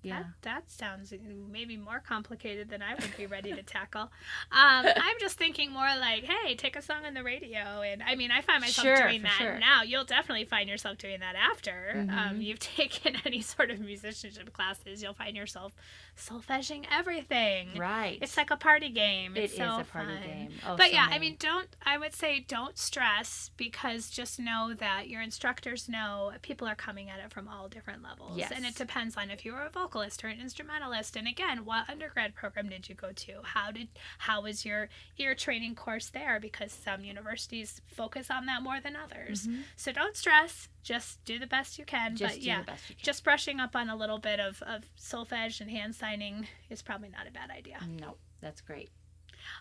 Yeah. 0.03 0.19
That, 0.19 0.25
that 0.43 0.71
sounds 0.71 1.13
maybe 1.51 1.77
more 1.77 1.99
complicated 2.05 2.69
than 2.69 2.81
I 2.81 2.93
would 2.95 3.15
be 3.17 3.25
ready 3.25 3.51
to 3.53 3.63
tackle. 3.63 4.01
Um, 4.03 4.09
I'm 4.51 5.17
just 5.19 5.37
thinking 5.37 5.71
more 5.71 5.87
like, 5.99 6.25
hey, 6.25 6.55
take 6.55 6.75
a 6.75 6.81
song 6.81 7.05
on 7.05 7.13
the 7.13 7.23
radio. 7.23 7.81
And 7.81 8.03
I 8.03 8.15
mean, 8.15 8.29
I 8.31 8.41
find 8.41 8.61
myself 8.61 8.85
Sure, 8.85 9.07
doing 9.07 9.23
that 9.23 9.37
sure. 9.39 9.59
now. 9.59 9.81
You'll 9.83 10.03
definitely 10.05 10.45
find 10.45 10.69
yourself 10.69 10.97
doing 10.97 11.19
that 11.21 11.35
after 11.35 11.95
um, 12.09 12.37
Mhm. 12.39 12.43
you've 12.43 12.59
taken 12.77 13.17
any 13.25 13.41
sort 13.41 13.71
of 13.71 13.79
musicianship 13.79 14.53
classes. 14.53 15.01
You'll 15.01 15.13
find 15.13 15.35
yourself 15.35 15.73
solfeging 16.17 16.85
everything. 16.91 17.69
Right. 17.77 18.19
It's 18.21 18.37
like 18.37 18.51
a 18.51 18.57
party 18.57 18.89
game. 18.89 19.35
It 19.35 19.45
It's 19.45 19.53
is 19.53 19.59
a 19.59 19.85
party 19.91 20.13
fun. 20.13 20.21
game. 20.23 20.51
Oh, 20.67 20.75
But 20.77 20.87
so 20.87 20.93
yeah, 20.93 21.07
I 21.09 21.19
mean, 21.19 21.35
don't, 21.39 21.67
I 21.85 21.97
would 21.97 22.13
say 22.13 22.39
don't 22.47 22.77
stress 22.77 23.51
because 23.57 24.09
just 24.09 24.39
know 24.39 24.73
that 24.77 25.09
your 25.09 25.21
instructors 25.21 25.89
know 25.89 26.31
people 26.41 26.67
are 26.67 26.75
coming 26.75 27.09
at 27.09 27.19
it 27.19 27.31
from 27.31 27.47
all 27.47 27.67
different 27.67 28.03
levels. 28.03 28.37
Yes. 28.37 28.51
And 28.53 28.65
it 28.65 28.75
depends 28.75 29.17
on 29.17 29.31
if 29.31 29.43
you're 29.45 29.61
a 29.63 29.69
vocalist 29.93 30.23
or 30.23 30.27
an 30.27 30.39
instrumentalist. 30.41 31.15
And 31.15 31.27
again, 31.27 31.65
what 31.65 31.89
undergrad 31.89 32.33
program 32.33 32.67
did 32.69 32.89
you 32.89 32.95
go 32.95 33.11
to? 33.11 33.33
How 33.43 33.71
did, 33.71 33.89
how 34.17 34.41
was 34.41 34.65
your 34.65 34.89
ear 35.17 35.35
training 35.35 35.75
course 35.75 36.09
there? 36.09 36.39
Because 36.39 36.71
some 36.71 37.03
universities 37.03 37.79
focus 37.85 38.31
on 38.31 38.45
that 38.47 38.63
more 38.63 38.79
than 38.81 38.95
others. 38.95 39.47
Mhm. 39.47 39.63
So 39.75 39.91
don't 39.91 40.15
stress, 40.17 40.67
just 40.83 41.23
do 41.25 41.37
the 41.37 41.47
best 41.47 41.77
you 41.77 41.85
can. 41.85 42.15
just 42.15 42.35
but 42.35 42.41
yeah, 42.41 42.59
the 42.61 42.65
best 42.65 42.89
you 42.89 42.95
can. 42.95 43.03
just 43.03 43.23
brushing 43.23 43.59
up 43.59 43.75
on 43.75 43.87
a 43.89 43.95
little 43.95 44.17
bit 44.19 44.39
of, 44.39 44.61
of 44.63 44.89
solfege 44.97 45.61
and 45.61 45.69
hand 45.69 45.95
signing 45.95 46.47
is 46.69 46.81
probably 46.81 47.09
not 47.09 47.27
a 47.27 47.31
bad 47.31 47.51
idea. 47.51 47.77
no, 47.99 48.15
that's 48.41 48.61
great. 48.61 48.89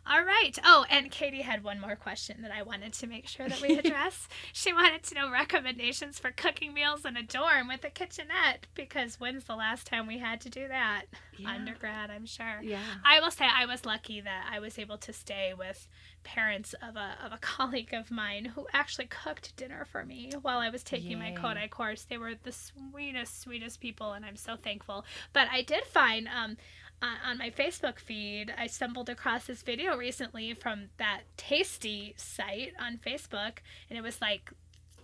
All 0.07 0.23
right. 0.25 0.59
Oh, 0.65 0.85
and 0.91 1.11
Katie 1.11 1.43
had 1.43 1.65
one 1.65 1.81
more 1.81 1.97
question 1.97 2.43
that 2.43 2.51
I 2.51 2.63
wanted 2.63 2.93
to 2.95 3.07
make 3.07 3.29
sure 3.29 3.49
that 3.49 3.61
we 3.61 3.79
address. 3.79 4.29
she 4.53 4.73
wanted 4.73 5.03
to 5.05 5.15
know 5.15 5.31
recommendations 5.31 6.19
for 6.19 6.31
cooking 6.31 6.75
meals 6.75 7.05
in 7.05 7.17
a 7.17 7.23
dorm 7.23 7.69
with 7.69 7.85
a 7.85 7.91
kitchenette 7.91 8.67
because 8.75 9.21
when's 9.21 9.45
the 9.45 9.57
last 9.57 9.87
time 9.87 10.07
we 10.07 10.19
had 10.19 10.41
to 10.43 10.51
do 10.51 10.69
that? 10.69 11.05
Yeah. 11.37 11.51
Undergrad, 11.55 12.11
I'm 12.11 12.27
sure. 12.27 12.61
Yeah. 12.63 12.83
I 13.05 13.21
will 13.21 13.31
say 13.31 13.47
I 13.51 13.67
was 13.67 13.85
lucky 13.85 14.21
that 14.21 14.49
I 14.51 14.59
was 14.59 14.79
able 14.79 14.99
to 14.99 15.13
stay 15.13 15.53
with 15.57 15.87
parents 16.25 16.75
of 16.75 16.97
a, 16.97 17.17
of 17.25 17.33
a 17.33 17.39
colleague 17.41 17.93
of 17.95 18.11
mine 18.11 18.45
who 18.45 18.67
actually 18.73 19.07
cooked 19.07 19.57
dinner 19.57 19.85
for 19.85 20.05
me 20.05 20.33
while 20.43 20.59
I 20.59 20.69
was 20.69 20.83
taking 20.83 21.19
my 21.19 21.31
Yay. 21.31 21.37
Kodály 21.37 21.71
course. 21.71 22.05
They 22.05 22.19
were 22.19 22.35
the 22.41 22.53
sweetest, 22.53 23.41
sweetest 23.41 23.81
people, 23.81 24.13
and 24.13 24.25
I'm 24.25 24.37
so 24.37 24.57
thankful. 24.57 25.05
But 25.33 25.49
I 25.51 25.63
did 25.63 25.85
find 25.85 26.29
um, 26.29 26.57
on, 27.03 27.17
on 27.33 27.39
my 27.39 27.51
Facebook 27.51 27.99
feed, 27.99 28.55
I 28.57 28.67
stumbled 28.69 29.09
across 29.11 29.47
this 29.47 29.63
video 29.63 29.97
recently 29.97 30.55
from 30.55 30.89
that 30.99 31.23
Tasty 31.37 32.15
site 32.17 32.73
on 32.81 32.99
Facebook, 33.05 33.59
and 33.91 33.99
it 33.99 34.03
was 34.03 34.21
like 34.21 34.53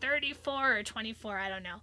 34 0.00 0.78
or 0.78 0.82
24, 0.82 1.38
I 1.38 1.48
don't 1.48 1.62
know. 1.62 1.78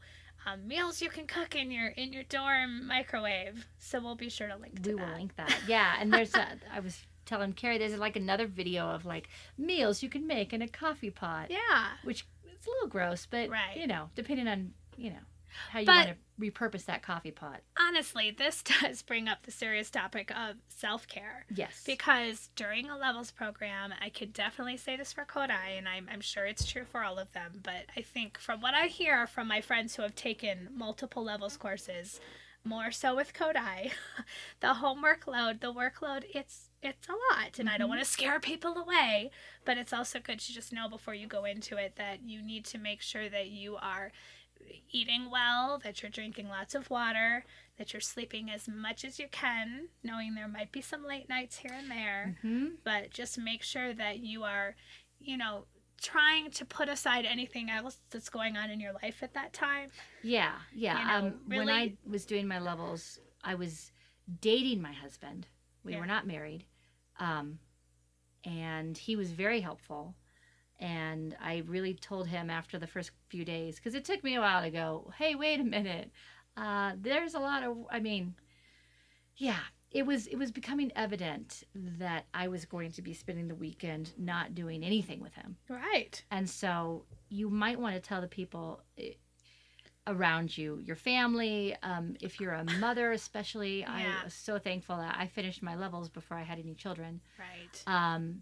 Um, 0.48 0.68
meals 0.68 1.02
you 1.02 1.10
can 1.10 1.26
cook 1.26 1.56
in 1.56 1.72
your 1.72 1.88
in 1.88 2.14
your 2.14 2.22
dorm 2.24 2.88
microwave. 2.88 3.66
So 3.80 4.00
we'll 4.00 4.16
be 4.16 4.30
sure 4.30 4.48
to 4.48 4.56
link 4.56 4.82
to 4.84 4.92
We 4.92 4.96
that. 4.98 5.08
will 5.10 5.16
link 5.16 5.36
that. 5.38 5.56
Yeah, 5.68 5.96
and 6.00 6.14
there's 6.14 6.36
a. 6.36 6.48
I 6.74 6.80
was 6.82 7.00
telling 7.26 7.54
Carrie 7.54 7.80
there's 7.80 7.98
like 7.98 8.16
another 8.16 8.46
video 8.46 8.88
of 8.88 9.06
like 9.06 9.28
meals 9.58 10.04
you 10.04 10.10
can 10.10 10.28
make 10.28 10.54
in 10.54 10.62
a 10.62 10.68
coffee 10.68 11.10
pot, 11.10 11.50
Yeah. 11.50 11.88
which 12.04 12.28
it's 12.46 12.68
a 12.68 12.70
little 12.70 12.88
gross, 12.88 13.26
but 13.30 13.50
Right. 13.50 13.76
you 13.76 13.88
know, 13.88 14.10
depending 14.16 14.48
on 14.48 14.74
you 14.98 15.10
know 15.10 15.20
how 15.72 15.80
you 15.80 15.86
But- 15.86 16.08
want 16.08 16.10
to 16.10 16.16
repurpose 16.40 16.86
that 16.86 17.02
coffee 17.02 17.32
pot. 17.32 17.62
Honestly, 17.80 18.30
this 18.32 18.62
does 18.82 19.02
bring 19.02 19.28
up 19.30 19.44
the 19.44 19.52
serious 19.52 19.90
topic 19.90 20.32
of 20.32 20.58
self 20.68 21.08
care. 21.08 21.46
Yes. 21.54 21.84
Because 21.86 22.50
during 22.56 22.90
a 22.90 22.98
levels 22.98 23.32
program, 23.32 23.94
I 24.02 24.10
could 24.10 24.34
definitely 24.34 24.78
say 24.78 24.96
this 24.98 25.14
for 25.14 25.24
Kodály, 25.26 25.78
and 25.78 25.88
I'm, 25.88 26.10
I'm 26.12 26.22
sure 26.22 26.46
it's 26.46 26.66
true 26.70 26.84
for 26.86 27.04
all 27.04 27.18
of 27.20 27.32
them, 27.34 27.62
but 27.64 27.86
I 27.96 28.02
think 28.02 28.38
from 28.38 28.60
what 28.62 28.74
I 28.74 28.88
hear 28.88 29.28
from 29.28 29.48
my 29.48 29.62
friends 29.62 29.96
who 29.96 30.02
have 30.02 30.16
taken 30.16 30.70
multiple 30.76 31.24
levels 31.24 31.56
courses, 31.58 32.20
more 32.66 32.92
so 32.92 33.16
with 33.16 33.34
Kodály, 33.34 33.92
the 34.60 34.74
homework 34.76 35.28
load, 35.28 35.62
the 35.62 35.72
workload, 35.74 36.24
it's 36.34 36.70
it's 36.82 37.08
a 37.10 37.14
lot 37.36 37.58
and 37.58 37.68
I 37.68 37.78
don't 37.80 37.88
Mhm. 37.88 37.96
want 37.96 38.02
to 38.04 38.10
scare 38.10 38.40
people 38.40 38.78
away, 38.78 39.32
but 39.66 39.76
it's 39.78 39.92
also 39.94 40.20
good 40.20 40.40
to 40.40 40.54
just 40.54 40.72
know 40.72 40.88
before 40.88 41.16
you 41.16 41.26
go 41.26 41.44
into 41.46 41.78
it 41.78 41.96
that 41.96 42.22
you 42.30 42.44
need 42.44 42.64
to 42.66 42.78
make 42.78 43.02
sure 43.02 43.28
that 43.28 43.48
you 43.48 43.76
are 43.78 44.12
eating 44.92 45.30
well, 45.32 45.80
that 45.84 46.02
you're 46.02 46.12
drinking 46.12 46.48
lots 46.50 46.76
of 46.76 46.90
water, 46.90 47.46
that 47.78 47.94
you're 47.94 48.02
sleeping 48.02 48.50
as 48.50 48.68
much 48.68 49.04
as 49.04 49.20
you 49.20 49.28
can, 49.32 49.88
knowing 50.04 50.36
there 50.36 50.48
might 50.48 50.72
be 50.72 50.82
some 50.82 51.06
late 51.06 51.28
nights 51.30 51.58
here 51.58 51.74
and 51.74 51.90
there, 51.92 52.36
hmm 52.42 52.68
but 52.84 53.10
just 53.10 53.38
make 53.38 53.64
sure 53.64 53.94
that 53.94 54.20
you 54.20 54.44
are, 54.44 54.76
you 55.20 55.38
know, 55.38 55.66
trying 56.02 56.52
to 56.52 56.66
put 56.66 56.88
aside 56.90 57.26
anything 57.26 57.70
else 57.70 57.98
that's 58.12 58.30
going 58.30 58.58
on 58.58 58.70
in 58.70 58.80
your 58.80 58.94
life 59.02 59.24
at 59.24 59.34
that 59.34 59.54
time. 59.54 59.90
Yeah, 60.22 60.54
yeah. 60.74 61.00
You 61.00 61.06
know, 61.06 61.28
um, 61.28 61.34
When 61.48 61.70
I 61.70 61.94
was 62.08 62.26
doing 62.26 62.48
my 62.48 62.60
levels, 62.60 63.20
I 63.44 63.56
was 63.56 63.92
dating 64.42 64.82
my 64.82 64.94
husband. 64.94 65.48
We 65.84 65.94
Yeah. 65.94 66.00
were 66.00 66.06
not 66.06 66.28
married. 66.28 66.66
Um, 67.20 67.60
and 68.44 68.98
he 68.98 69.16
was 69.16 69.32
very 69.32 69.62
helpful. 69.62 70.16
And 70.80 71.36
I 71.42 71.64
really 71.68 71.94
told 71.94 72.28
him 72.28 72.50
after 72.50 72.78
the 72.78 72.88
first 72.88 73.12
few 73.30 73.46
days, 73.46 73.78
because 73.78 73.96
it 73.96 74.04
took 74.04 74.24
me 74.24 74.36
a 74.36 74.42
while 74.42 74.62
to 74.62 74.70
go, 74.70 75.12
hey, 75.18 75.36
wait 75.36 75.60
a 75.60 75.64
minute. 75.64 76.12
Uh, 76.58 76.94
there's 77.00 77.34
a 77.34 77.40
lot 77.40 77.64
of, 77.64 77.78
I 77.90 78.00
mean, 78.00 78.36
yeah, 79.38 79.60
it 79.92 80.06
was 80.06 80.28
it 80.28 80.36
was 80.36 80.52
becoming 80.52 80.92
evident 80.96 81.64
that 81.74 82.26
I 82.34 82.50
was 82.50 82.66
going 82.66 82.92
to 82.92 83.02
be 83.02 83.14
spending 83.14 83.48
the 83.48 83.56
weekend 83.56 84.12
not 84.18 84.54
doing 84.54 84.84
anything 84.84 85.22
with 85.22 85.34
him. 85.34 85.56
Right. 85.70 86.22
And 86.32 86.50
so 86.50 87.06
you 87.30 87.50
might 87.50 87.80
want 87.80 87.96
to 87.96 88.02
tell 88.02 88.20
the 88.20 88.28
people 88.28 88.82
eh, 88.98 89.12
around 90.06 90.58
you, 90.58 90.80
your 90.84 90.98
family, 90.98 91.76
um, 91.82 92.16
if 92.22 92.40
you're 92.42 92.54
a 92.54 92.66
mother, 92.80 93.14
especially. 93.14 93.80
Yeah. 93.80 94.16
I 94.22 94.26
was 94.26 94.34
so 94.34 94.60
thankful 94.60 94.98
that 94.98 95.16
I 95.18 95.28
finished 95.28 95.64
my 95.64 95.76
levels 95.76 96.10
before 96.10 96.38
I 96.38 96.44
had 96.44 96.60
any 96.60 96.76
children. 96.76 97.22
Right. 97.40 97.84
Um, 97.88 98.42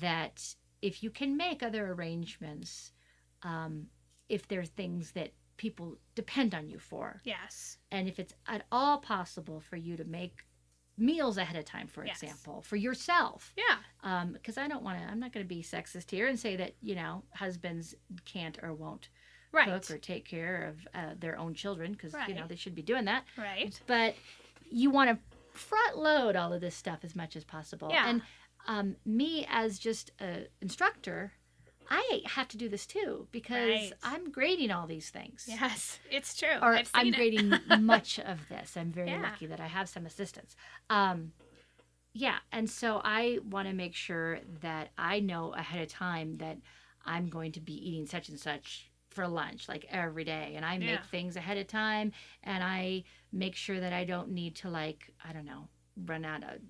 that 0.00 0.54
if 0.82 1.02
you 1.02 1.10
can 1.10 1.36
make 1.36 1.62
other 1.62 1.92
arrangements, 1.92 2.92
um, 3.42 3.86
if 4.28 4.46
there's 4.48 4.68
things 4.70 5.12
that 5.12 5.32
people 5.56 5.96
depend 6.14 6.54
on 6.54 6.68
you 6.68 6.78
for, 6.78 7.20
Yes. 7.24 7.78
and 7.90 8.08
if 8.08 8.18
it's 8.18 8.34
at 8.46 8.66
all 8.70 8.98
possible 8.98 9.60
for 9.60 9.76
you 9.76 9.96
to 9.96 10.04
make 10.04 10.44
meals 10.96 11.36
ahead 11.38 11.56
of 11.56 11.64
time, 11.64 11.86
for 11.86 12.04
Yes. 12.04 12.22
example, 12.22 12.60
for 12.62 12.76
yourself 12.76 13.54
Yeah. 13.56 14.24
because 14.32 14.58
I 14.58 14.66
don't 14.68 14.82
want 14.82 14.98
to. 15.00 15.04
I'm 15.04 15.20
not 15.20 15.32
going 15.32 15.44
to 15.44 15.48
be 15.48 15.62
sexist 15.62 16.10
here 16.10 16.26
and 16.28 16.38
say 16.38 16.56
that 16.56 16.74
you 16.80 16.94
know 16.94 17.24
husbands 17.34 17.94
can't 18.24 18.58
or 18.62 18.72
won't 18.74 19.08
Right. 19.52 19.66
cook 19.66 19.90
or 19.90 19.98
take 19.98 20.24
care 20.26 20.64
of 20.64 20.86
uh, 20.94 21.14
their 21.18 21.38
own 21.38 21.54
children 21.54 21.92
because 21.92 22.14
you 22.28 22.34
know 22.34 22.46
they 22.46 22.56
should 22.56 22.74
be 22.74 22.82
doing 22.82 23.04
that. 23.06 23.24
Right. 23.36 23.80
But 23.86 24.14
you 24.70 24.90
want 24.90 25.10
to 25.10 25.38
front 25.58 25.96
load 25.98 26.36
all 26.36 26.52
of 26.52 26.60
this 26.60 26.74
stuff 26.76 27.00
as 27.04 27.16
much 27.16 27.34
as 27.36 27.44
possible. 27.44 27.88
Yeah. 27.90 28.08
And 28.08 28.22
um, 28.66 28.96
me 29.04 29.46
as 29.48 29.78
just 29.78 30.10
an 30.18 30.46
instructor, 30.60 31.32
I 31.88 32.20
have 32.26 32.48
to 32.48 32.56
do 32.58 32.68
this 32.68 32.86
too 32.86 33.28
because 33.32 33.70
Right. 33.70 33.92
I'm 34.02 34.30
grading 34.30 34.70
all 34.70 34.86
these 34.86 35.10
things. 35.10 35.44
Yes. 35.48 35.98
It's 36.10 36.36
true. 36.36 36.58
Or 36.60 36.82
seen 36.84 37.14
it. 37.14 37.16
grading 37.16 37.60
much 37.66 38.18
of 38.18 38.48
this. 38.48 38.76
I'm 38.76 38.92
very 38.92 39.08
Yeah. 39.08 39.22
lucky 39.22 39.46
that 39.46 39.60
I 39.60 39.66
have 39.66 39.88
some 39.88 40.06
assistance. 40.06 40.54
Um, 40.90 41.32
yeah, 42.12 42.38
and 42.52 42.68
so 42.68 43.00
I 43.04 43.38
want 43.48 43.68
to 43.68 43.74
make 43.74 43.94
sure 43.94 44.40
that 44.60 44.88
I 44.98 45.20
know 45.20 45.52
ahead 45.52 45.82
of 45.82 45.88
time 45.88 46.38
that 46.38 46.58
I'm 47.04 47.28
going 47.28 47.52
to 47.52 47.60
be 47.60 47.74
eating 47.74 48.06
such 48.06 48.28
and 48.28 48.38
such 48.40 48.90
for 49.10 49.26
lunch, 49.28 49.68
like 49.68 49.86
every 49.90 50.24
day, 50.24 50.54
and 50.56 50.64
I 50.64 50.78
make 50.78 50.88
Yeah. 50.88 51.02
things 51.10 51.36
ahead 51.36 51.58
of 51.58 51.66
time, 51.68 52.12
and 52.42 52.62
I 52.64 53.04
make 53.32 53.54
sure 53.54 53.78
that 53.80 53.92
I 53.92 54.04
don't 54.04 54.30
need 54.30 54.56
to 54.56 54.68
like 54.70 55.10
I 55.24 55.32
don't 55.32 55.44
know 55.46 55.68
run 56.06 56.24
out 56.24 56.42
of 56.42 56.60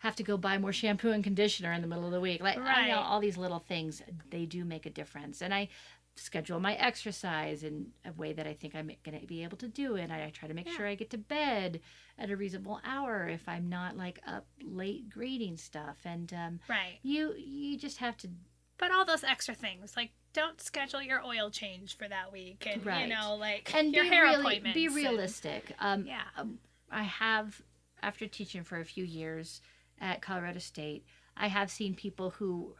have 0.00 0.16
to 0.16 0.22
go 0.22 0.36
buy 0.36 0.58
more 0.58 0.72
shampoo 0.72 1.10
and 1.12 1.22
conditioner 1.24 1.72
in 1.72 1.80
the 1.82 1.86
middle 1.86 2.04
of 2.06 2.12
the 2.12 2.20
week. 2.20 2.42
Like 2.42 2.58
I 2.58 2.88
know 2.88 2.98
all 2.98 3.20
these 3.20 3.36
little 3.38 3.58
things 3.60 4.02
they 4.30 4.44
do 4.46 4.64
make 4.64 4.84
a 4.86 4.90
difference, 4.90 5.40
and 5.40 5.54
I 5.54 5.68
schedule 6.16 6.60
my 6.60 6.74
exercise 6.74 7.62
in 7.62 7.86
a 8.04 8.12
way 8.12 8.32
that 8.34 8.46
I 8.46 8.52
think 8.52 8.74
I'm 8.74 8.90
going 9.04 9.18
to 9.18 9.26
be 9.26 9.42
able 9.42 9.56
to 9.58 9.68
do 9.68 9.94
it. 9.96 10.10
I, 10.10 10.24
I 10.26 10.30
try 10.30 10.48
to 10.48 10.54
make 10.54 10.66
Yeah. 10.66 10.76
sure 10.76 10.86
I 10.86 10.94
get 10.94 11.08
to 11.10 11.18
bed 11.18 11.80
at 12.18 12.30
a 12.30 12.36
reasonable 12.36 12.80
hour 12.84 13.26
if 13.28 13.48
I'm 13.48 13.68
not 13.70 13.96
like 13.96 14.20
up 14.26 14.46
late 14.62 15.08
grading 15.08 15.56
stuff. 15.56 15.96
And 16.04 16.30
um, 16.34 16.60
Right. 16.68 16.98
you 17.02 17.34
you 17.38 17.78
just 17.78 17.98
have 17.98 18.16
to 18.18 18.28
But 18.76 18.90
all 18.90 19.04
those 19.04 19.24
extra 19.24 19.54
things, 19.54 19.94
like 19.96 20.10
don't 20.32 20.60
schedule 20.60 21.02
your 21.02 21.22
oil 21.24 21.50
change 21.50 21.96
for 21.96 22.08
that 22.08 22.32
week, 22.32 22.66
and 22.70 22.84
Right. 22.84 23.02
you 23.02 23.14
know, 23.14 23.34
like 23.36 23.72
and 23.74 23.94
your 23.94 24.04
hair 24.04 24.24
really 24.24 24.40
appointments. 24.40 24.74
be 24.74 24.86
and- 24.86 24.94
realistic. 24.96 25.74
Um, 25.78 26.06
yeah. 26.06 26.22
um, 26.36 26.58
I 26.90 27.02
have, 27.04 27.60
after 28.02 28.26
teaching 28.26 28.64
for 28.64 28.80
a 28.80 28.84
few 28.84 29.04
years 29.04 29.60
at 30.00 30.22
Colorado 30.22 30.58
State, 30.58 31.04
I 31.36 31.48
have 31.48 31.70
seen 31.70 31.94
people 31.94 32.30
who 32.30 32.74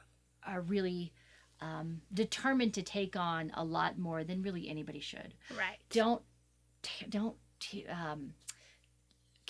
are 0.47 0.61
really 0.61 1.12
um, 1.61 2.01
determined 2.12 2.75
to 2.75 2.83
take 2.83 3.16
on 3.16 3.51
a 3.55 3.64
lot 3.64 3.99
more 3.99 4.25
than 4.25 4.43
really 4.43 4.68
anybody 4.68 5.01
should. 5.01 5.35
Right. 5.57 5.79
Don't 5.91 6.23
don't 7.09 7.37
t- 7.59 7.87
um, 7.87 8.33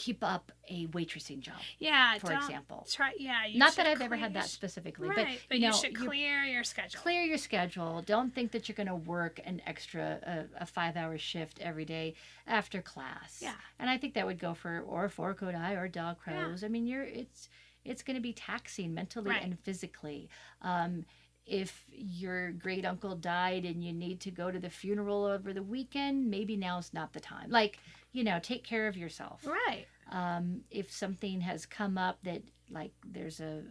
keep 0.04 0.24
up 0.24 0.50
a 0.68 0.86
waitressing 0.88 1.40
job, 1.40 1.56
Yeah. 1.78 2.16
for 2.18 2.32
example. 2.32 2.86
Try. 2.90 3.12
Yeah. 3.18 3.44
You 3.44 3.58
Not 3.58 3.76
that 3.76 3.86
I've 3.86 4.00
ever 4.00 4.16
had 4.16 4.32
that 4.34 4.46
specifically, 4.46 5.08
Right. 5.08 5.16
but, 5.16 5.26
But, 5.48 5.58
you 5.58 5.64
you, 5.64 5.70
know, 5.70 5.76
should 5.76 5.92
you 5.98 6.06
clear 6.08 6.42
your 6.44 6.64
schedule. 6.64 7.00
clear 7.00 7.22
your 7.22 7.36
schedule. 7.38 8.00
Don't 8.02 8.34
think 8.34 8.52
that 8.52 8.66
you're 8.68 8.76
going 8.76 8.86
to 8.86 8.94
work 9.16 9.40
an 9.44 9.60
extra 9.66 10.46
a, 10.58 10.62
a 10.62 10.66
five 10.66 10.96
hour 10.96 11.18
shift 11.18 11.60
every 11.60 11.84
day 11.84 12.14
after 12.46 12.80
class. 12.80 13.40
Yeah. 13.42 13.54
and 13.78 13.90
I 13.90 13.98
think 13.98 14.14
that 14.14 14.24
would 14.26 14.38
go 14.38 14.54
for 14.54 14.80
or 14.80 15.08
for 15.10 15.34
Kodály 15.34 15.76
or 15.76 15.86
Dog 15.88 16.16
Yeah. 16.26 16.32
Crows. 16.44 16.64
I 16.64 16.68
mean, 16.68 16.86
you're 16.86 17.04
it's 17.04 17.48
it's 17.84 18.02
going 18.02 18.16
to 18.16 18.22
be 18.22 18.32
taxing 18.32 18.94
mentally 18.94 19.30
Right. 19.30 19.42
and 19.42 19.58
physically. 19.60 20.28
Um, 20.62 21.04
if 21.46 21.84
your 21.90 22.52
great 22.52 22.84
uncle 22.84 23.16
died 23.16 23.64
and 23.64 23.82
you 23.84 23.92
need 23.92 24.20
to 24.20 24.30
go 24.30 24.50
to 24.50 24.58
the 24.60 24.70
funeral 24.70 25.24
over 25.24 25.52
the 25.52 25.62
weekend, 25.62 26.30
maybe 26.30 26.56
now's 26.56 26.92
not 26.94 27.12
the 27.12 27.18
time. 27.20 27.50
Like, 27.50 27.78
you 28.12 28.24
know, 28.24 28.38
take 28.40 28.64
care 28.64 28.88
of 28.88 28.96
yourself. 28.96 29.46
Right. 29.46 29.86
Um, 30.10 30.62
if 30.70 30.92
something 30.92 31.40
has 31.40 31.66
come 31.66 31.96
up 31.96 32.18
that, 32.24 32.42
like, 32.70 32.92
there's 33.04 33.40
a 33.40 33.62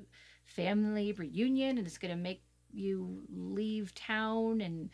family 0.46 1.12
reunion 1.12 1.78
and 1.78 1.86
it's 1.86 1.98
going 1.98 2.16
to 2.16 2.22
make 2.22 2.44
you 2.72 3.24
leave 3.30 3.94
town 3.96 4.62
and 4.62 4.90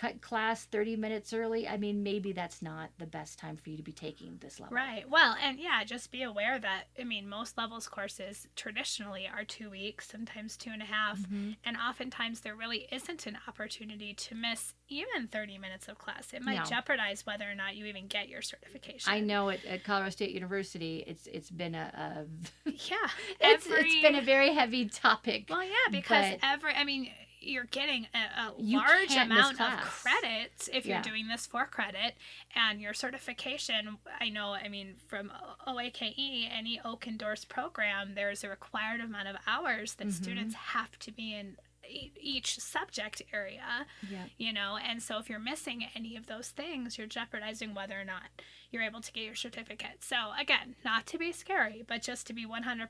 cut 0.00 0.22
class 0.22 0.64
30 0.64 0.96
minutes 0.96 1.32
early, 1.34 1.68
I 1.68 1.76
mean, 1.76 2.02
maybe 2.02 2.32
that's 2.32 2.62
not 2.62 2.88
the 2.96 3.04
best 3.06 3.38
time 3.38 3.58
for 3.58 3.68
you 3.68 3.76
to 3.76 3.82
be 3.82 3.92
taking 3.92 4.38
this 4.40 4.58
level. 4.58 4.74
Right. 4.74 5.04
Well, 5.10 5.36
and 5.42 5.58
yeah, 5.60 5.84
just 5.84 6.10
be 6.10 6.22
aware 6.22 6.58
that 6.58 6.84
I 6.98 7.04
mean, 7.04 7.28
most 7.28 7.58
levels 7.58 7.86
courses 7.86 8.48
traditionally 8.56 9.28
are 9.28 9.44
two 9.44 9.68
weeks, 9.68 10.08
sometimes 10.08 10.56
two 10.56 10.70
and 10.70 10.80
a 10.80 10.86
half, 10.86 11.18
Mhm. 11.18 11.56
and 11.66 11.76
oftentimes 11.76 12.40
there 12.40 12.54
really 12.56 12.88
isn't 12.90 13.26
an 13.26 13.36
opportunity 13.46 14.14
to 14.14 14.34
miss 14.34 14.74
even 14.88 15.28
thirty 15.28 15.58
minutes 15.58 15.86
of 15.86 15.98
class. 15.98 16.32
It 16.32 16.40
might 16.42 16.60
No. 16.60 16.64
jeopardize 16.64 17.26
whether 17.26 17.50
or 17.50 17.54
not 17.54 17.76
you 17.76 17.84
even 17.84 18.06
get 18.06 18.28
your 18.30 18.40
certification. 18.40 19.12
I 19.12 19.20
know 19.20 19.50
at, 19.50 19.62
at 19.66 19.84
Colorado 19.84 20.10
State 20.10 20.30
University, 20.30 21.04
it's 21.06 21.26
it's 21.26 21.50
been 21.50 21.74
a, 21.74 22.26
a 22.64 22.70
Yeah. 22.70 22.96
it's, 23.40 23.66
every- 23.66 23.82
it's 23.90 24.00
been 24.02 24.14
a 24.16 24.22
very 24.22 24.54
heavy 24.54 24.88
topic. 24.88 25.46
Well, 25.50 25.62
yeah, 25.62 25.90
because 25.90 26.30
but- 26.30 26.38
every, 26.42 26.72
I 26.74 26.84
mean, 26.84 27.10
you're 27.40 27.64
getting 27.64 28.06
a, 28.14 28.18
a 28.18 28.52
You 28.58 28.78
large 28.78 29.16
amount 29.16 29.60
of 29.60 29.80
credits 29.80 30.68
if 30.72 30.84
you're 30.86 31.00
doing 31.02 31.28
this 31.28 31.46
for 31.46 31.64
credit, 31.66 32.14
and 32.54 32.80
your 32.80 32.92
certification. 32.94 33.98
I 34.20 34.28
know, 34.28 34.52
I 34.54 34.68
mean, 34.68 34.96
from 35.08 35.32
OAKE, 35.66 36.48
any 36.52 36.80
OAKE 36.84 37.06
endorsed 37.08 37.48
program, 37.48 38.14
there's 38.14 38.44
a 38.44 38.48
required 38.48 39.00
amount 39.00 39.28
of 39.28 39.36
hours 39.46 39.94
that 39.94 40.08
Mhm. 40.08 40.12
students 40.12 40.54
have 40.54 40.98
to 41.00 41.10
be 41.12 41.34
in 41.34 41.56
e- 41.90 42.12
each 42.20 42.58
subject 42.58 43.22
area 43.32 43.86
yeah. 44.08 44.24
you 44.38 44.52
know 44.52 44.78
and 44.82 45.02
so 45.02 45.18
if 45.18 45.28
you're 45.28 45.38
missing 45.38 45.84
any 45.94 46.16
of 46.16 46.26
those 46.26 46.48
things 46.48 46.96
you're 46.96 47.06
jeopardizing 47.06 47.74
whether 47.74 48.00
or 48.00 48.04
not 48.04 48.22
you're 48.70 48.82
able 48.82 49.00
to 49.00 49.12
get 49.12 49.24
your 49.24 49.34
certificate 49.34 49.98
so 50.00 50.16
again 50.38 50.76
not 50.84 51.06
to 51.06 51.18
be 51.18 51.32
scary 51.32 51.82
but 51.86 52.02
just 52.02 52.26
to 52.26 52.32
be 52.32 52.46
100% 52.46 52.88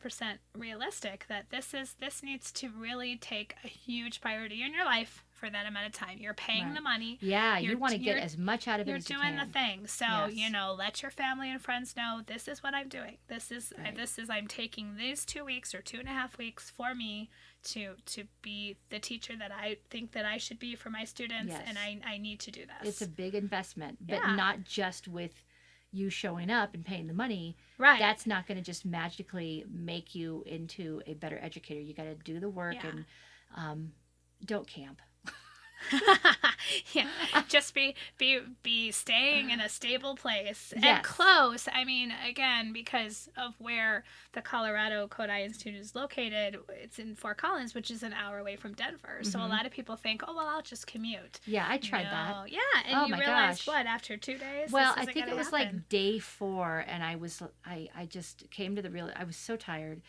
realistic 0.57 1.25
that 1.29 1.47
this 1.51 1.73
is 1.75 1.95
this 2.01 2.23
needs 2.23 2.53
to 2.53 2.69
really 2.69 3.17
take 3.17 3.55
a 3.65 3.69
huge 3.69 4.21
priority 4.21 4.63
in 4.63 4.75
your 4.75 4.85
life 4.85 5.25
for 5.33 5.49
that 5.49 5.65
amount 5.67 5.87
of 5.87 5.93
time 5.93 6.19
you're 6.19 6.35
paying 6.35 6.65
Right. 6.67 6.75
the 6.75 6.81
money 6.83 7.17
Yeah, 7.23 7.57
you 7.59 7.79
want 7.79 7.93
to 7.95 7.99
get 7.99 8.19
as 8.19 8.37
much 8.37 8.69
out 8.69 8.79
of 8.79 8.87
it 8.87 8.91
you're 8.91 8.99
as 8.99 9.09
you 9.09 9.17
doing 9.17 9.37
can. 9.39 9.47
the 9.47 9.53
thing 9.53 9.87
so 9.87 10.05
Yes. 10.05 10.33
you 10.35 10.51
know 10.51 10.75
let 10.79 11.01
your 11.01 11.11
family 11.11 11.51
and 11.51 11.61
friends 11.63 11.97
know 11.97 12.21
this 12.27 12.47
is 12.47 12.63
what 12.63 12.75
i'm 12.75 12.89
doing 12.91 13.17
this 13.29 13.51
is 13.51 13.73
Right. 13.79 13.97
this 13.97 14.19
is 14.19 14.29
i'm 14.29 14.47
taking 14.47 14.97
these 14.99 15.25
two 15.25 15.43
weeks 15.45 15.75
or 15.75 15.81
two 15.81 15.99
and 15.99 16.09
a 16.09 16.13
half 16.13 16.37
weeks 16.37 16.71
for 16.71 16.95
me 16.95 17.31
to 17.63 17.95
to 18.07 18.25
be 18.43 18.77
the 18.89 18.99
teacher 18.99 19.35
that 19.39 19.53
i 19.53 19.77
think 19.91 20.13
that 20.13 20.25
i 20.25 20.37
should 20.39 20.59
be 20.59 20.75
for 20.75 20.89
my 20.91 21.05
students 21.05 21.53
Yes. 21.53 21.63
and 21.67 21.79
i 21.79 21.99
i 22.07 22.17
need 22.17 22.41
to 22.41 22.51
do 22.51 22.63
this 22.67 22.89
It's 22.89 23.03
a 23.03 23.07
big 23.09 23.35
investment, 23.35 23.99
but 24.07 24.15
Yeah. 24.23 24.35
not 24.35 24.65
just 24.65 25.07
with 25.09 25.45
you 25.93 26.09
showing 26.09 26.51
up 26.51 26.73
and 26.75 26.85
paying 26.85 27.07
the 27.09 27.13
money. 27.15 27.57
right 27.77 27.99
That's 27.99 28.25
not 28.27 28.47
going 28.47 28.57
to 28.59 28.63
just 28.65 28.85
magically 28.85 29.65
make 29.69 30.15
you 30.15 30.45
into 30.47 31.03
a 31.07 31.15
better 31.15 31.37
educator. 31.43 31.81
You 31.81 31.95
got 31.95 32.05
to 32.05 32.15
do 32.15 32.39
the 32.39 32.49
work 32.49 32.77
Yeah. 32.77 32.87
and 32.91 33.05
um, 33.57 33.93
don't 34.45 34.69
camp. 34.69 35.03
yeah, 36.93 37.09
just 37.49 37.75
be 37.75 37.95
be 38.19 38.41
be 38.63 38.91
staying 38.91 39.51
in 39.51 39.61
a 39.61 39.69
stable 39.69 40.15
place 40.15 40.73
and 40.83 41.03
close. 41.03 41.69
I 41.73 41.85
mean, 41.85 42.13
again, 42.27 42.73
because 42.73 43.29
of 43.37 43.55
where 43.59 44.05
the 44.33 44.43
Colorado 44.43 45.09
Kodály 45.09 45.45
Institute 45.45 45.75
is 45.75 45.95
located, 45.95 46.59
it's 46.69 46.99
in 46.99 47.15
Fort 47.17 47.39
Collins, 47.39 47.75
which 47.75 47.91
is 47.91 48.03
an 48.03 48.13
hour 48.13 48.39
away 48.39 48.57
from 48.57 48.73
Denver. 48.75 49.21
So 49.23 49.39
a 49.39 49.43
Mhm. 49.43 49.51
lot 49.51 49.67
of 49.67 49.73
people 49.73 49.97
think, 49.97 50.23
oh 50.27 50.35
well, 50.35 50.47
I'll 50.49 50.63
just 50.63 50.87
commute. 50.87 51.41
Yeah, 51.47 51.67
I 51.69 51.79
tried 51.79 52.05
that. 52.07 52.31
No. 52.37 52.45
Yeah, 52.47 52.61
and 52.87 52.97
Oh 52.99 53.05
you 53.07 53.13
my 53.13 53.19
realized 53.19 53.65
gosh. 53.65 53.67
what 53.67 53.87
after 53.87 54.17
two 54.17 54.39
days? 54.39 54.71
Well, 54.71 54.95
I 54.97 55.07
think 55.07 55.29
it 55.29 55.37
was 55.37 55.51
happen. 55.51 55.59
like 55.75 55.89
day 55.89 56.19
four, 56.19 56.85
and 56.87 57.03
I 57.03 57.17
was 57.17 57.43
I 57.65 57.89
I 57.97 58.07
just 58.07 58.51
came 58.51 58.77
to 58.77 58.83
the 58.83 58.91
real. 58.91 59.11
I 59.17 59.25
was 59.25 59.37
so 59.37 59.57
tired 59.57 60.03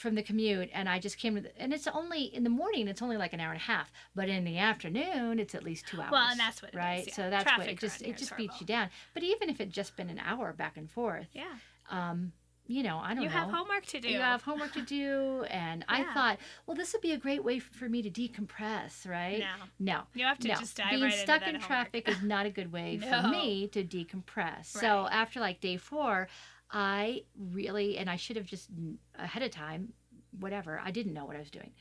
from 0.00 0.14
the 0.14 0.22
commute, 0.22 0.70
and 0.72 0.88
I 0.88 0.98
just 0.98 1.18
came 1.18 1.34
to 1.34 1.42
the, 1.42 1.60
and 1.60 1.74
it's 1.74 1.86
only 1.86 2.22
in 2.34 2.42
the 2.42 2.48
morning. 2.50 2.88
It's 2.88 3.02
only 3.02 3.18
like 3.18 3.34
an 3.34 3.40
hour 3.40 3.52
and 3.52 3.60
a 3.60 3.64
half, 3.64 3.92
but 4.14 4.30
in 4.30 4.44
the 4.44 4.56
afternoon, 4.56 5.38
it's 5.38 5.54
at 5.54 5.62
least 5.62 5.86
two 5.88 6.00
hours. 6.00 6.10
Well, 6.10 6.28
and 6.30 6.40
that's 6.40 6.62
what 6.62 6.70
it 6.72 6.74
is, 6.74 6.78
right. 6.78 7.04
yeah. 7.06 7.14
So 7.14 7.28
that's 7.28 7.44
what 7.44 7.56
Traffic 7.56 7.72
it 7.74 7.80
just 7.80 8.02
it 8.02 8.16
just 8.16 8.34
beats 8.34 8.60
you 8.62 8.66
down. 8.66 8.88
But 9.12 9.24
even 9.24 9.50
if 9.50 9.60
it 9.60 9.68
just 9.68 9.96
been 9.96 10.08
an 10.08 10.18
hour 10.18 10.54
back 10.54 10.78
and 10.78 10.90
forth, 10.90 11.26
yeah, 11.34 11.52
um, 11.90 12.32
you 12.66 12.82
know, 12.82 12.98
I 12.98 13.12
don't 13.12 13.24
you 13.24 13.28
know. 13.28 13.34
have 13.34 13.50
homework 13.50 13.84
to 13.86 14.00
do. 14.00 14.08
You 14.08 14.20
have 14.20 14.42
homework 14.42 14.72
to 14.72 14.80
do, 14.86 15.44
and 15.50 15.84
I 15.86 16.04
thought, 16.14 16.38
well, 16.66 16.74
this 16.74 16.94
would 16.94 17.02
be 17.02 17.12
a 17.12 17.18
great 17.18 17.44
way 17.44 17.58
for 17.58 17.86
me 17.86 18.00
to 18.00 18.08
decompress, 18.10 19.06
right? 19.06 19.40
No, 19.40 19.64
No, 19.78 20.00
you 20.14 20.24
have 20.24 20.38
to 20.38 20.48
no, 20.48 20.54
just 20.54 20.78
dive 20.78 20.90
being 20.92 21.02
right 21.02 21.12
stuck 21.12 21.46
in 21.46 21.54
that 21.54 21.62
traffic 21.62 22.08
is 22.08 22.22
not 22.22 22.46
a 22.46 22.50
good 22.50 22.72
way 22.72 22.96
No. 22.96 23.06
for 23.22 23.28
me 23.28 23.66
to 23.68 23.84
decompress. 23.84 24.66
So 24.66 25.08
after 25.10 25.40
like 25.40 25.60
day 25.60 25.76
four, 25.76 26.28
I 26.72 27.24
really 27.52 27.98
and 27.98 28.08
I 28.08 28.16
should 28.16 28.36
have 28.36 28.46
just 28.46 28.68
ahead 29.18 29.42
of 29.42 29.50
time, 29.50 29.92
whatever. 30.38 30.80
I 30.84 30.90
didn't 30.90 31.14
know 31.14 31.24
what 31.24 31.36
I 31.36 31.40
was 31.40 31.50
doing, 31.50 31.72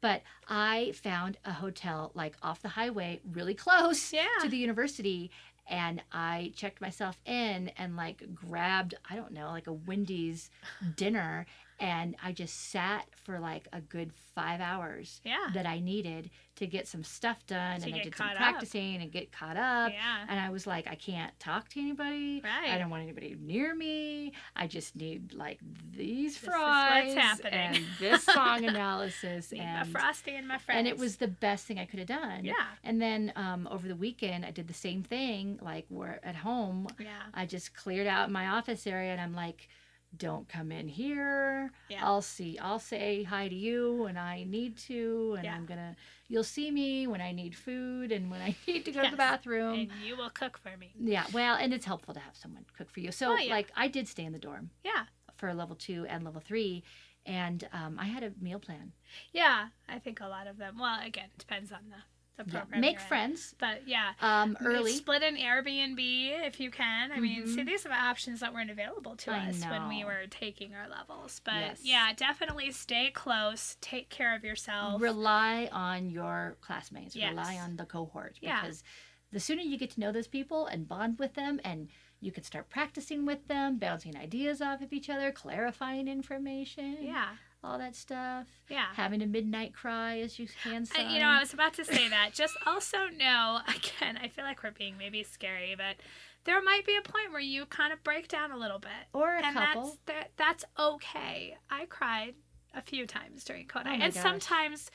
but 0.00 0.22
I 0.48 0.92
found 1.02 1.38
a 1.44 1.52
hotel 1.52 2.12
like 2.14 2.36
off 2.42 2.62
the 2.62 2.68
highway, 2.68 3.20
really 3.32 3.54
close 3.54 4.12
Yeah. 4.12 4.26
to 4.42 4.48
the 4.48 4.56
university. 4.56 5.30
And 5.70 6.02
I 6.12 6.52
checked 6.56 6.80
myself 6.80 7.20
in 7.26 7.68
and 7.76 7.94
like 7.94 8.22
grabbed, 8.34 8.94
I 9.10 9.16
don't 9.16 9.32
know, 9.32 9.48
like 9.50 9.66
a 9.66 9.72
Wendy's 9.72 10.48
dinner. 10.96 11.44
And 11.80 12.16
I 12.22 12.32
just 12.32 12.70
sat 12.70 13.06
for 13.24 13.38
like 13.38 13.68
a 13.72 13.80
good 13.80 14.12
five 14.34 14.60
hours 14.60 15.20
Yeah. 15.24 15.36
that 15.54 15.64
I 15.66 15.78
needed 15.78 16.30
to 16.56 16.66
get 16.66 16.88
some 16.88 17.04
stuff 17.04 17.46
done. 17.46 17.80
To 17.80 17.86
and 17.86 17.94
I 17.94 17.98
did 18.02 18.16
some 18.16 18.26
caught 18.26 18.36
up. 18.36 18.42
practicing 18.42 18.96
and 19.00 19.12
get 19.12 19.30
caught 19.30 19.56
up. 19.56 19.92
Yeah. 19.92 20.24
And 20.28 20.40
I 20.40 20.50
was 20.50 20.66
like, 20.66 20.88
I 20.88 20.96
can't 20.96 21.38
talk 21.38 21.68
to 21.70 21.80
anybody. 21.80 22.40
Right. 22.42 22.72
I 22.72 22.78
don't 22.78 22.90
want 22.90 23.04
anybody 23.04 23.36
near 23.40 23.74
me. 23.76 24.32
I 24.56 24.66
just 24.66 24.96
need 24.96 25.34
like 25.34 25.60
these 25.96 26.34
This 26.38 26.44
fries 26.50 27.14
what's 27.14 27.26
happening. 27.26 27.52
and 27.76 27.84
this 28.00 28.24
song 28.24 28.64
analysis. 28.72 29.52
Need 29.52 29.60
my 29.60 29.84
frosty 29.84 30.34
and 30.34 30.48
my 30.48 30.58
friends. 30.58 30.78
and 30.78 30.88
it 30.88 30.98
was 30.98 31.16
the 31.16 31.28
best 31.28 31.66
thing 31.66 31.78
I 31.78 31.84
could 31.84 32.00
have 32.00 32.08
done. 32.08 32.44
Yeah. 32.44 32.54
And 32.82 33.00
then 33.00 33.32
um, 33.36 33.68
over 33.70 33.86
the 33.86 33.96
weekend, 33.96 34.44
I 34.44 34.50
did 34.50 34.66
the 34.66 34.74
same 34.74 35.02
thing. 35.04 35.58
Like 35.62 35.86
we're 35.90 36.18
at 36.24 36.34
home, 36.36 36.88
Yeah. 36.98 37.08
I 37.34 37.46
just 37.46 37.74
cleared 37.74 38.06
out 38.08 38.30
my 38.32 38.48
office 38.48 38.86
area, 38.86 39.12
and 39.12 39.20
I'm 39.20 39.34
like, 39.34 39.68
"Don't 40.16 40.48
come 40.48 40.72
in 40.72 40.88
here. 40.88 41.70
Yeah. 41.88 42.00
I'll 42.06 42.22
see. 42.22 42.58
I'll 42.58 42.78
say 42.78 43.22
hi 43.22 43.48
to 43.48 43.54
you 43.54 43.94
when 44.02 44.16
I 44.16 44.44
need 44.44 44.76
to, 44.88 45.34
and 45.36 45.44
Yeah. 45.44 45.54
I'm 45.54 45.66
gonna. 45.66 45.96
You'll 46.28 46.44
see 46.44 46.70
me 46.70 47.06
when 47.06 47.20
I 47.20 47.32
need 47.32 47.54
food 47.56 48.12
and 48.12 48.30
when 48.30 48.40
I 48.42 48.54
need 48.66 48.84
to 48.86 48.92
go 48.92 49.02
to 49.04 49.10
the 49.10 49.16
bathroom. 49.16 49.74
and 49.74 49.90
you 50.04 50.16
will 50.16 50.30
cook 50.30 50.58
for 50.58 50.76
me. 50.76 50.92
yeah. 50.98 51.24
Well, 51.32 51.56
and 51.56 51.72
it's 51.72 51.86
helpful 51.86 52.14
to 52.14 52.20
have 52.20 52.36
someone 52.36 52.64
cook 52.76 52.90
for 52.90 53.00
you. 53.00 53.12
So 53.12 53.32
Oh, 53.32 53.36
yeah. 53.36 53.52
like, 53.54 53.70
I 53.76 53.88
did 53.88 54.08
stay 54.08 54.24
in 54.24 54.32
the 54.32 54.38
dorm 54.38 54.70
Yeah. 54.84 55.04
for 55.36 55.52
level 55.54 55.76
two 55.76 56.04
and 56.06 56.24
level 56.24 56.40
three, 56.42 56.82
and 57.24 57.66
um, 57.72 57.98
I 57.98 58.06
had 58.06 58.22
a 58.22 58.32
meal 58.40 58.58
plan. 58.60 58.92
Yeah. 59.32 59.68
I 59.88 59.98
think 59.98 60.20
a 60.20 60.26
lot 60.28 60.46
of 60.46 60.58
them. 60.58 60.78
Well, 60.78 61.00
again, 61.02 61.28
it 61.34 61.38
depends 61.38 61.72
on 61.72 61.88
the 61.90 61.96
the 62.38 62.44
Yeah. 62.52 62.60
program. 62.60 62.80
Make 62.80 62.92
you're 62.94 63.00
in. 63.02 63.06
friends 63.08 63.54
But 63.58 63.86
yeah. 63.86 64.12
um, 64.20 64.56
early. 64.64 64.92
Split 64.92 65.22
an 65.22 65.36
Airbnb 65.36 66.46
if 66.46 66.60
you 66.60 66.70
can. 66.70 67.12
I 67.12 67.20
mean, 67.20 67.46
see, 67.46 67.60
Mhm. 67.62 67.66
these 67.66 67.84
are 67.86 67.92
options 67.92 68.40
that 68.40 68.52
weren't 68.54 68.70
available 68.70 69.16
to 69.16 69.32
I 69.32 69.48
us 69.48 69.64
when 69.64 69.88
we 69.88 70.04
were 70.04 70.26
taking 70.28 70.74
our 70.74 70.88
levels. 70.88 71.40
But 71.44 71.54
Yes. 71.54 71.80
yeah, 71.84 72.12
definitely 72.14 72.70
stay 72.72 73.10
close. 73.10 73.76
Take 73.80 74.08
care 74.10 74.34
of 74.34 74.44
yourself. 74.44 75.00
rely 75.02 75.68
on 75.72 76.10
your 76.10 76.56
classmates 76.60 77.14
Yes. 77.16 77.30
rely 77.30 77.56
on 77.58 77.76
the 77.76 77.84
cohort 77.86 78.36
Yeah. 78.40 78.60
because 78.62 78.82
the 79.30 79.40
sooner 79.40 79.62
you 79.62 79.76
get 79.76 79.90
to 79.90 80.00
know 80.00 80.12
those 80.12 80.28
people 80.28 80.66
and 80.66 80.88
bond 80.88 81.18
with 81.18 81.34
them 81.34 81.60
and 81.64 81.90
you 82.20 82.32
can 82.32 82.42
start 82.42 82.68
practicing 82.68 83.24
with 83.26 83.46
them 83.46 83.78
bouncing 83.78 84.16
ideas 84.16 84.60
off 84.60 84.80
of 84.80 84.92
each 84.92 85.08
other 85.08 85.30
clarifying 85.30 86.08
information 86.08 86.96
yeah. 87.00 87.36
All 87.64 87.76
that 87.78 87.96
stuff 87.96 88.46
Yeah. 88.68 88.86
having 88.94 89.20
a 89.20 89.26
midnight 89.26 89.74
cry 89.74 90.20
as 90.20 90.38
you 90.38 90.46
I, 90.64 90.84
sign. 90.84 91.10
you 91.10 91.18
know, 91.20 91.26
I 91.28 91.40
was 91.40 91.52
about 91.52 91.74
to 91.74 91.84
say 91.84 92.08
that. 92.08 92.32
Just 92.32 92.56
also 92.66 93.06
know, 93.08 93.60
again, 93.68 94.16
I 94.16 94.28
feel 94.28 94.44
like 94.44 94.62
we're 94.62 94.70
being 94.70 94.96
maybe 94.96 95.24
scary, 95.24 95.74
but 95.76 95.96
there 96.44 96.62
might 96.62 96.86
be 96.86 96.96
a 96.96 97.02
point 97.02 97.32
where 97.32 97.40
you 97.40 97.66
kind 97.66 97.92
of 97.92 98.02
break 98.04 98.28
down 98.28 98.52
a 98.52 98.56
little 98.56 98.78
bit. 98.78 98.90
or 99.12 99.34
a 99.36 99.44
and 99.44 99.54
couple 99.56 99.82
that's 99.84 99.98
that, 100.06 100.30
that's 100.36 100.64
okay. 100.78 101.56
I 101.68 101.86
cried 101.86 102.34
a 102.74 102.80
few 102.82 103.06
times 103.06 103.42
during 103.44 103.66
Kodály, 103.66 103.86
Oh 104.00 104.04
and 104.04 104.14
gosh. 104.14 104.22
sometimes 104.22 104.90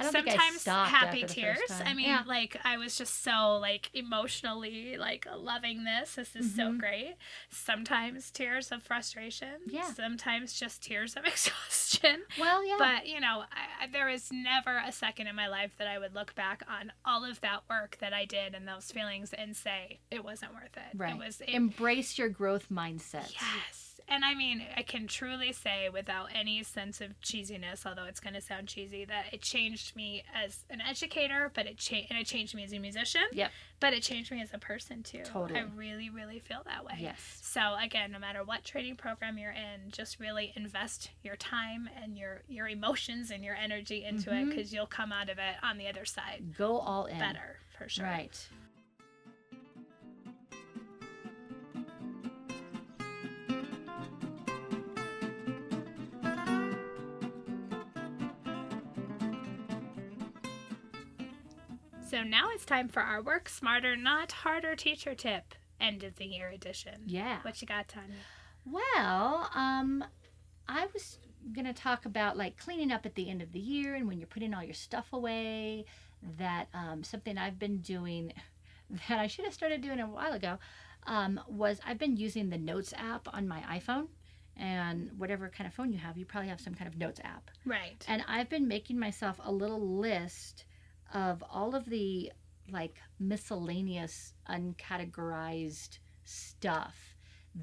I 0.00 0.10
don't 0.10 0.16
I 0.16 0.30
sometimes 0.30 0.60
stopped 0.60 0.90
happy 0.90 1.22
tears. 1.24 1.58
I 1.84 1.94
mean, 1.94 2.06
yeah. 2.08 2.22
like 2.26 2.56
I 2.64 2.76
was 2.78 2.96
just 2.96 3.22
so 3.22 3.56
like 3.56 3.90
emotionally 3.94 4.96
like 4.98 5.26
loving 5.36 5.84
this. 5.84 6.14
This 6.16 6.34
is 6.34 6.54
so 6.54 6.70
Mhm. 6.72 6.78
great. 6.80 7.16
Sometimes 7.50 8.30
tears 8.30 8.72
of 8.72 8.82
frustration. 8.82 9.60
Yeah. 9.66 9.92
Sometimes 9.92 10.58
just 10.58 10.82
tears 10.82 11.14
of 11.16 11.24
exhaustion. 11.26 12.22
well 12.38 12.64
yeah 12.66 12.76
But 12.78 13.06
you 13.06 13.20
know, 13.20 13.44
I, 13.52 13.84
I- 13.84 13.86
there 13.92 14.08
is 14.08 14.30
never 14.32 14.78
a 14.86 14.92
second 14.92 15.26
in 15.26 15.36
my 15.36 15.48
life 15.48 15.72
that 15.78 15.88
I 15.88 15.98
would 15.98 16.14
look 16.14 16.34
back 16.34 16.62
on 16.68 16.92
all 17.04 17.24
of 17.24 17.40
that 17.40 17.62
work 17.68 17.98
that 18.00 18.12
I 18.12 18.24
did 18.24 18.54
and 18.54 18.66
those 18.66 18.90
feelings 18.92 19.32
and 19.32 19.56
say 19.56 19.98
it 20.10 20.24
wasn't 20.24 20.54
worth 20.54 20.76
it. 20.76 20.96
right 20.96 21.14
It 21.14 21.18
was. 21.18 21.40
It, 21.40 21.50
embrace 21.50 22.16
your 22.18 22.28
growth 22.28 22.66
mindset 22.70 23.32
yes. 23.32 23.89
And 24.10 24.24
I 24.24 24.34
mean, 24.34 24.66
I 24.76 24.82
can 24.82 25.06
truly 25.06 25.52
say 25.52 25.88
without 25.88 26.30
any 26.34 26.62
sense 26.64 27.00
of 27.00 27.18
cheesiness, 27.20 27.86
although 27.86 28.04
it's 28.06 28.18
going 28.18 28.34
to 28.34 28.40
sound 28.40 28.66
cheesy, 28.66 29.04
that 29.04 29.26
it 29.32 29.40
changed 29.40 29.94
me 29.94 30.24
as 30.34 30.64
an 30.68 30.80
educator, 30.80 31.50
but 31.54 31.66
it 31.66 31.78
changed 31.78 32.10
and 32.10 32.18
it 32.18 32.26
changed 32.26 32.54
me 32.56 32.64
as 32.64 32.72
a 32.72 32.80
musician. 32.80 33.22
Yep. 33.32 33.52
But 33.78 33.94
it 33.94 34.02
changed 34.02 34.32
me 34.32 34.42
as 34.42 34.50
a 34.52 34.58
person 34.58 35.04
too. 35.04 35.22
Totally. 35.24 35.60
I 35.60 35.64
really, 35.76 36.10
really 36.10 36.40
feel 36.40 36.62
that 36.66 36.84
way. 36.84 36.94
yes 36.98 37.38
So 37.42 37.76
again, 37.80 38.10
no 38.10 38.18
matter 38.18 38.42
what 38.44 38.64
training 38.64 38.96
program 38.96 39.38
you're 39.38 39.52
in, 39.52 39.90
just 39.92 40.18
really 40.18 40.52
invest 40.56 41.10
your 41.22 41.36
time 41.36 41.88
and 42.02 42.18
your 42.18 42.42
your 42.48 42.66
emotions 42.68 43.30
and 43.30 43.44
your 43.44 43.54
energy 43.54 44.04
into 44.04 44.30
it 44.32 44.44
Mhm. 44.44 44.50
because 44.50 44.72
you'll 44.72 44.86
come 44.86 45.12
out 45.12 45.28
of 45.30 45.38
it 45.38 45.54
on 45.62 45.78
the 45.78 45.86
other 45.88 46.04
side 46.04 46.54
go 46.58 46.78
all 46.78 47.06
in 47.06 47.18
better 47.18 47.58
for 47.78 47.88
sure. 47.88 48.04
right 48.04 48.48
So 62.20 62.24
now 62.26 62.50
it's 62.52 62.66
time 62.66 62.88
for 62.88 63.00
our 63.00 63.22
work 63.22 63.48
smarter, 63.48 63.96
not 63.96 64.30
harder 64.30 64.76
teacher 64.76 65.14
tip 65.14 65.54
end 65.80 66.04
of 66.04 66.16
the 66.16 66.26
year 66.26 66.50
edition. 66.50 67.00
yeah 67.06 67.38
What 67.40 67.62
you 67.62 67.66
got, 67.66 67.88
Tanya? 67.88 68.14
Well, 68.66 69.48
um, 69.54 70.04
I 70.68 70.86
was 70.92 71.18
gonna 71.54 71.72
talk 71.72 72.04
about 72.04 72.36
like 72.36 72.58
cleaning 72.58 72.92
up 72.92 73.06
at 73.06 73.14
the 73.14 73.30
end 73.30 73.40
of 73.40 73.52
the 73.52 73.58
year 73.58 73.94
and 73.94 74.06
when 74.06 74.18
you're 74.18 74.26
putting 74.26 74.52
all 74.52 74.62
your 74.62 74.74
stuff 74.74 75.14
away. 75.14 75.86
That 76.36 76.68
um, 76.74 77.02
something 77.02 77.38
I've 77.38 77.58
been 77.58 77.78
doing 77.78 78.34
that 79.08 79.18
I 79.18 79.26
should 79.26 79.46
have 79.46 79.54
started 79.54 79.80
doing 79.80 80.00
a 80.00 80.06
while 80.06 80.34
ago 80.34 80.58
um, 81.06 81.40
was 81.48 81.80
I've 81.86 81.98
been 81.98 82.18
using 82.18 82.50
the 82.50 82.58
Notes 82.58 82.92
app 82.98 83.28
on 83.32 83.48
my 83.48 83.60
iPhone. 83.62 84.08
And 84.58 85.10
whatever 85.16 85.48
kind 85.48 85.66
of 85.66 85.72
phone 85.72 85.90
you 85.90 85.98
have, 85.98 86.18
you 86.18 86.26
probably 86.26 86.50
have 86.50 86.60
some 86.60 86.74
kind 86.74 86.86
of 86.86 86.98
Notes 86.98 87.20
app. 87.24 87.50
Right. 87.64 88.04
And 88.06 88.22
I've 88.28 88.50
been 88.50 88.68
making 88.68 88.98
myself 88.98 89.40
a 89.42 89.50
little 89.50 89.80
list 89.80 90.66
of 91.12 91.42
all 91.50 91.74
of 91.74 91.86
the 91.86 92.32
like 92.70 92.96
miscellaneous, 93.18 94.34
uncategorized 94.48 95.98
stuff 96.24 97.16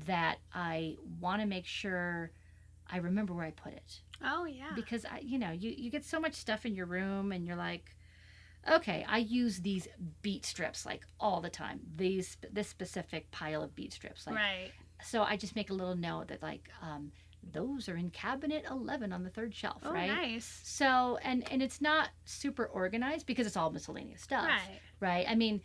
that 0.06 0.38
I 0.54 0.98
want 1.20 1.42
to 1.42 1.48
make 1.48 1.66
sure 1.66 2.32
I 2.90 2.98
remember 2.98 3.34
where 3.34 3.46
I 3.46 3.52
put 3.52 3.74
it. 3.74 4.02
Oh 4.24 4.46
yeah. 4.46 4.72
Because 4.76 5.06
I, 5.06 5.20
you 5.20 5.40
know, 5.40 5.52
you, 5.52 5.74
you 5.76 5.90
get 5.90 6.04
so 6.06 6.20
much 6.20 6.34
stuff 6.34 6.66
in 6.66 6.76
your 6.76 6.86
room 6.86 7.32
and 7.32 7.46
you're 7.46 7.56
like, 7.56 7.96
okay, 8.70 9.06
I 9.08 9.20
use 9.20 9.60
these 9.60 9.88
beat 10.22 10.46
strips 10.46 10.86
like 10.86 11.06
all 11.20 11.42
the 11.42 11.50
time. 11.50 11.80
These 11.96 12.38
this 12.52 12.68
specific 12.68 13.32
pile 13.32 13.64
of 13.64 13.76
beat 13.76 13.94
strips. 13.94 14.28
Like 14.28 14.36
right. 14.36 14.72
so 15.04 15.24
I 15.24 15.38
just 15.38 15.56
make 15.56 15.70
a 15.70 15.74
little 15.74 15.96
note 15.96 16.30
that 16.30 16.42
like 16.42 16.70
um, 16.82 17.12
those 17.54 17.88
are 17.90 17.96
in 17.98 18.10
cabinet 18.10 18.66
11 18.70 19.12
on 19.14 19.24
the 19.24 19.30
third 19.30 19.54
shelf, 19.56 19.82
Oh 19.86 19.92
right? 19.94 20.08
nice. 20.10 20.62
So 20.64 21.18
and 21.24 21.50
and 21.52 21.62
it's 21.62 21.82
not 21.82 22.10
super 22.26 22.66
organized 22.66 23.26
because 23.26 23.48
it's 23.48 23.58
all 23.58 23.72
miscellaneous 23.72 24.22
stuff, 24.22 24.46
Right. 24.48 24.80
right? 25.00 25.26
I 25.30 25.36
mean, 25.36 25.62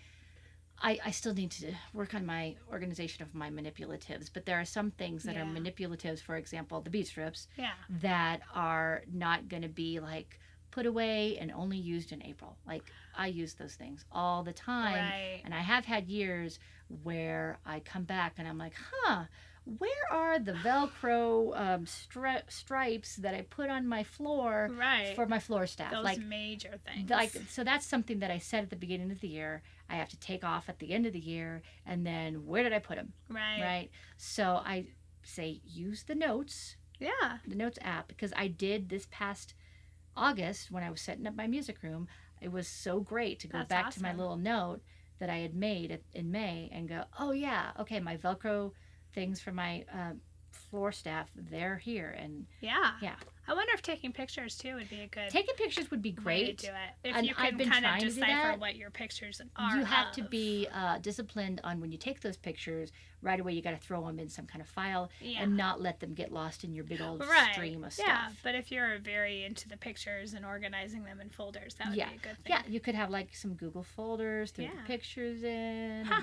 I 0.80 0.98
I 1.04 1.10
still 1.10 1.34
need 1.34 1.50
to 1.52 1.72
work 1.92 2.14
on 2.14 2.26
my 2.26 2.56
organization 2.70 3.22
of 3.22 3.34
my 3.34 3.50
manipulatives, 3.50 4.30
but 4.32 4.46
there 4.46 4.60
are 4.60 4.64
some 4.64 4.90
things 4.90 5.22
that 5.24 5.36
are 5.36 5.40
Yeah. 5.44 5.54
manipulatives. 5.60 6.20
For 6.20 6.36
example, 6.36 6.80
the 6.80 6.90
bead 6.90 7.06
strips 7.06 7.48
Yeah. 7.56 7.72
that 7.88 8.40
are 8.54 9.02
not 9.12 9.48
going 9.48 9.62
to 9.62 9.68
be 9.68 10.00
like 10.00 10.38
put 10.70 10.86
away 10.86 11.36
and 11.38 11.52
only 11.52 11.76
used 11.76 12.12
in 12.12 12.22
April. 12.22 12.56
Like 12.66 12.90
I 13.14 13.26
use 13.26 13.54
those 13.54 13.74
things 13.74 14.04
all 14.10 14.42
the 14.42 14.54
time. 14.54 15.04
Right. 15.10 15.42
And 15.44 15.52
I 15.54 15.60
have 15.60 15.84
had 15.84 16.08
years 16.08 16.58
where 17.02 17.58
I 17.66 17.80
come 17.80 18.04
back 18.04 18.34
and 18.38 18.48
I'm 18.48 18.56
like, 18.58 18.74
huh, 18.74 19.24
where 19.64 19.90
are 20.10 20.38
the 20.38 20.52
Velcro 20.52 21.56
um, 21.58 21.84
stri- 21.84 22.42
stripes 22.50 23.16
that 23.16 23.34
I 23.34 23.42
put 23.42 23.70
on 23.70 23.86
my 23.86 24.02
floor 24.02 24.68
Right. 24.76 25.14
for 25.14 25.26
my 25.26 25.38
floor 25.38 25.66
staff? 25.66 25.92
Those 25.92 26.04
like, 26.04 26.18
major 26.20 26.78
things. 26.84 27.08
like 27.10 27.30
so 27.48 27.62
that's 27.64 27.86
something 27.86 28.18
that 28.20 28.30
I 28.30 28.38
said 28.38 28.64
at 28.64 28.70
the 28.70 28.76
beginning 28.76 29.10
of 29.12 29.20
the 29.20 29.28
year. 29.28 29.62
I 29.88 29.96
have 29.96 30.08
to 30.08 30.18
take 30.18 30.42
off 30.42 30.68
at 30.68 30.78
the 30.78 30.92
end 30.92 31.06
of 31.06 31.12
the 31.12 31.20
year, 31.20 31.62
and 31.86 32.04
then 32.06 32.46
where 32.46 32.62
did 32.62 32.72
I 32.72 32.78
put 32.78 32.96
them? 32.96 33.12
right. 33.28 33.60
Right. 33.60 33.90
So 34.16 34.60
I 34.64 34.86
say 35.22 35.60
use 35.64 36.02
the 36.04 36.14
notes, 36.14 36.76
Yeah. 36.98 37.38
the 37.46 37.54
notes 37.54 37.78
app, 37.82 38.08
because 38.08 38.32
I 38.36 38.48
did 38.48 38.88
this 38.88 39.06
past 39.10 39.54
August 40.16 40.70
when 40.70 40.82
I 40.82 40.90
was 40.90 41.00
setting 41.00 41.26
up 41.26 41.36
my 41.36 41.46
music 41.46 41.82
room. 41.82 42.08
It 42.40 42.50
was 42.50 42.66
so 42.66 43.00
great 43.00 43.38
to 43.40 43.46
go 43.48 43.58
That's 43.58 43.68
back 43.68 43.90
to 43.92 44.02
my 44.02 44.12
little 44.14 44.36
note 44.36 44.80
that 45.20 45.30
I 45.30 45.36
had 45.38 45.54
made 45.54 46.00
in 46.12 46.30
May 46.32 46.68
and 46.72 46.88
go, 46.88 47.04
oh 47.20 47.30
yeah, 47.30 47.70
okay, 47.78 48.00
my 48.00 48.16
Velcro 48.16 48.72
things 49.12 49.40
for 49.40 49.52
my 49.52 49.84
uh, 49.92 50.12
floor 50.50 50.92
staff, 50.92 51.28
they're 51.34 51.76
here, 51.78 52.10
and 52.18 52.46
Yeah. 52.60 52.92
Yeah. 53.00 53.14
I 53.48 53.54
wonder 53.54 53.72
if 53.74 53.82
taking 53.82 54.12
pictures 54.12 54.56
too 54.56 54.76
would 54.76 54.88
be 54.88 55.00
a 55.00 55.08
good 55.08 55.28
taking 55.28 55.54
pictures 55.56 55.90
would 55.90 56.00
be 56.00 56.10
way 56.10 56.14
to 56.14 56.22
great. 56.22 56.58
do 56.58 56.68
it. 56.68 57.08
If 57.08 57.16
And 57.16 57.26
you 57.26 57.34
I've 57.36 57.48
can 57.50 57.58
been 57.58 57.70
kind 57.70 57.84
of 57.84 57.98
decipher 57.98 58.56
what 58.58 58.76
your 58.76 58.90
pictures 58.90 59.40
are. 59.56 59.76
you 59.76 59.84
have 59.84 60.12
to 60.12 60.22
be 60.22 60.68
uh, 60.72 60.98
disciplined 60.98 61.60
on 61.64 61.80
when 61.80 61.90
you 61.90 61.98
take 61.98 62.20
those 62.20 62.36
pictures 62.36 62.92
right 63.20 63.40
away 63.40 63.52
you 63.52 63.60
got 63.60 63.72
to 63.72 63.76
throw 63.76 64.06
them 64.06 64.18
in 64.20 64.28
some 64.28 64.46
kind 64.46 64.62
of 64.62 64.68
file 64.68 65.10
yeah. 65.20 65.42
and 65.42 65.56
not 65.56 65.80
let 65.80 65.98
them 66.00 66.14
get 66.14 66.32
lost 66.32 66.62
in 66.64 66.72
your 66.72 66.84
big 66.84 67.00
old 67.00 67.20
right. 67.20 67.52
stream 67.52 67.82
of 67.84 67.92
stuff. 67.92 68.06
Yeah, 68.06 68.28
but 68.44 68.54
if 68.54 68.70
you're 68.70 68.98
very 69.00 69.44
into 69.44 69.68
the 69.68 69.76
pictures 69.76 70.34
and 70.34 70.44
organizing 70.46 71.02
them 71.04 71.20
in 71.20 71.28
folders, 71.28 71.74
that 71.74 71.88
would 71.88 71.96
Yeah. 71.96 72.10
be 72.10 72.14
a 72.16 72.18
good 72.18 72.36
thing. 72.44 72.46
yeah 72.50 72.62
you 72.68 72.78
could 72.80 72.94
have 72.94 73.10
like 73.10 73.34
some 73.34 73.54
google 73.54 73.82
folders 73.82 74.52
throw 74.52 74.64
Yeah. 74.66 74.70
the 74.76 74.86
pictures 74.86 75.42
in 75.42 76.04
Huh. 76.04 76.22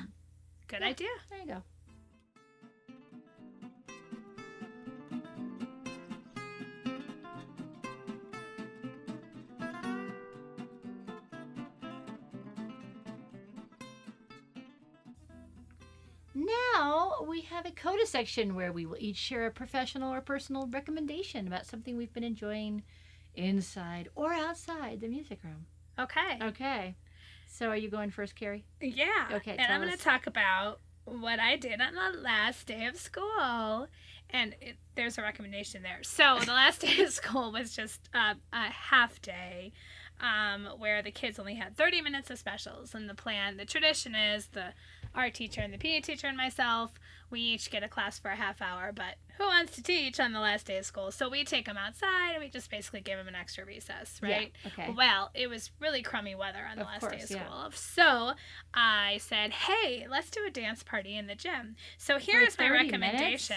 Good 0.67 0.83
idea. 0.83 1.09
there 1.29 1.39
you 1.39 1.45
go 1.47 1.63
Now 16.73 17.25
we 17.27 17.41
have 17.41 17.65
a 17.65 17.71
coda 17.71 18.05
section 18.05 18.55
where 18.55 18.71
we 18.71 18.85
will 18.85 18.97
each 18.99 19.17
share 19.17 19.45
a 19.45 19.51
professional 19.51 20.13
or 20.13 20.21
personal 20.21 20.67
recommendation 20.67 21.47
about 21.47 21.65
something 21.65 21.97
we've 21.97 22.13
been 22.13 22.23
enjoying 22.23 22.83
inside 23.35 24.09
or 24.15 24.33
outside 24.33 25.01
the 25.01 25.07
music 25.07 25.39
room. 25.43 25.65
Okay. 25.99 26.39
Okay. 26.41 26.95
So 27.47 27.69
are 27.69 27.77
you 27.77 27.89
going 27.89 28.11
first, 28.11 28.35
Carrie? 28.35 28.65
Yeah. 28.81 29.29
Okay, 29.33 29.55
And 29.57 29.71
I'm 29.71 29.81
going 29.81 29.95
to 29.95 30.01
talk 30.01 30.27
about 30.27 30.79
what 31.05 31.39
I 31.39 31.55
did 31.55 31.81
on 31.81 31.95
the 31.95 32.19
last 32.19 32.67
day 32.67 32.85
of 32.85 32.97
school. 32.97 33.87
And 34.29 34.55
it, 34.61 34.77
there's 34.95 35.17
a 35.17 35.21
recommendation 35.21 35.81
there. 35.81 35.99
So 36.03 36.37
the 36.45 36.53
last 36.53 36.81
day 36.81 37.01
of 37.01 37.11
school 37.11 37.51
was 37.51 37.75
just 37.75 38.09
uh, 38.13 38.35
a 38.53 38.69
half 38.69 39.21
day 39.21 39.73
um, 40.21 40.67
where 40.77 41.01
the 41.01 41.11
kids 41.11 41.39
only 41.39 41.55
had 41.55 41.75
30 41.75 42.01
minutes 42.01 42.29
of 42.29 42.37
specials. 42.37 42.93
And 42.93 43.09
the 43.09 43.15
plan, 43.15 43.57
the 43.57 43.65
tradition 43.65 44.15
is 44.15 44.47
the 44.47 44.73
art 45.15 45.33
teacher 45.33 45.61
and 45.61 45.73
the 45.73 45.77
PE 45.77 46.01
teacher 46.01 46.27
and 46.27 46.37
myself, 46.37 46.93
we 47.29 47.39
each 47.41 47.69
get 47.71 47.83
a 47.83 47.87
class 47.87 48.17
for 48.19 48.29
a 48.31 48.35
half 48.35 48.61
hour. 48.61 48.91
But 48.93 49.15
who 49.37 49.45
wants 49.45 49.73
to 49.75 49.83
teach 49.83 50.19
on 50.19 50.33
the 50.33 50.39
last 50.39 50.65
day 50.67 50.77
of 50.77 50.85
school? 50.85 51.11
So 51.11 51.29
we 51.29 51.43
take 51.43 51.65
them 51.65 51.77
outside 51.77 52.31
and 52.33 52.43
we 52.43 52.49
just 52.49 52.69
basically 52.71 53.01
give 53.01 53.17
them 53.17 53.27
an 53.27 53.35
extra 53.35 53.65
recess, 53.65 54.19
right? 54.21 54.51
Yeah. 54.65 54.71
Okay. 54.71 54.93
Well, 54.95 55.31
it 55.33 55.47
was 55.47 55.71
really 55.79 56.01
crummy 56.01 56.35
weather 56.35 56.65
on 56.69 56.75
the 56.77 56.81
Of 56.83 56.87
last 56.87 57.01
day 57.01 57.07
of 57.07 57.19
course, 57.19 57.31
yeah. 57.31 57.45
school. 57.45 57.71
So 57.73 58.31
I 58.73 59.19
said, 59.21 59.51
hey, 59.51 60.07
let's 60.09 60.29
do 60.29 60.41
a 60.47 60.51
dance 60.51 60.83
party 60.83 61.15
in 61.17 61.27
the 61.27 61.35
gym. 61.35 61.75
So 61.97 62.17
here 62.17 62.41
is 62.41 62.57
my 62.57 62.67
30 62.69 62.97
minutes? 62.97 63.51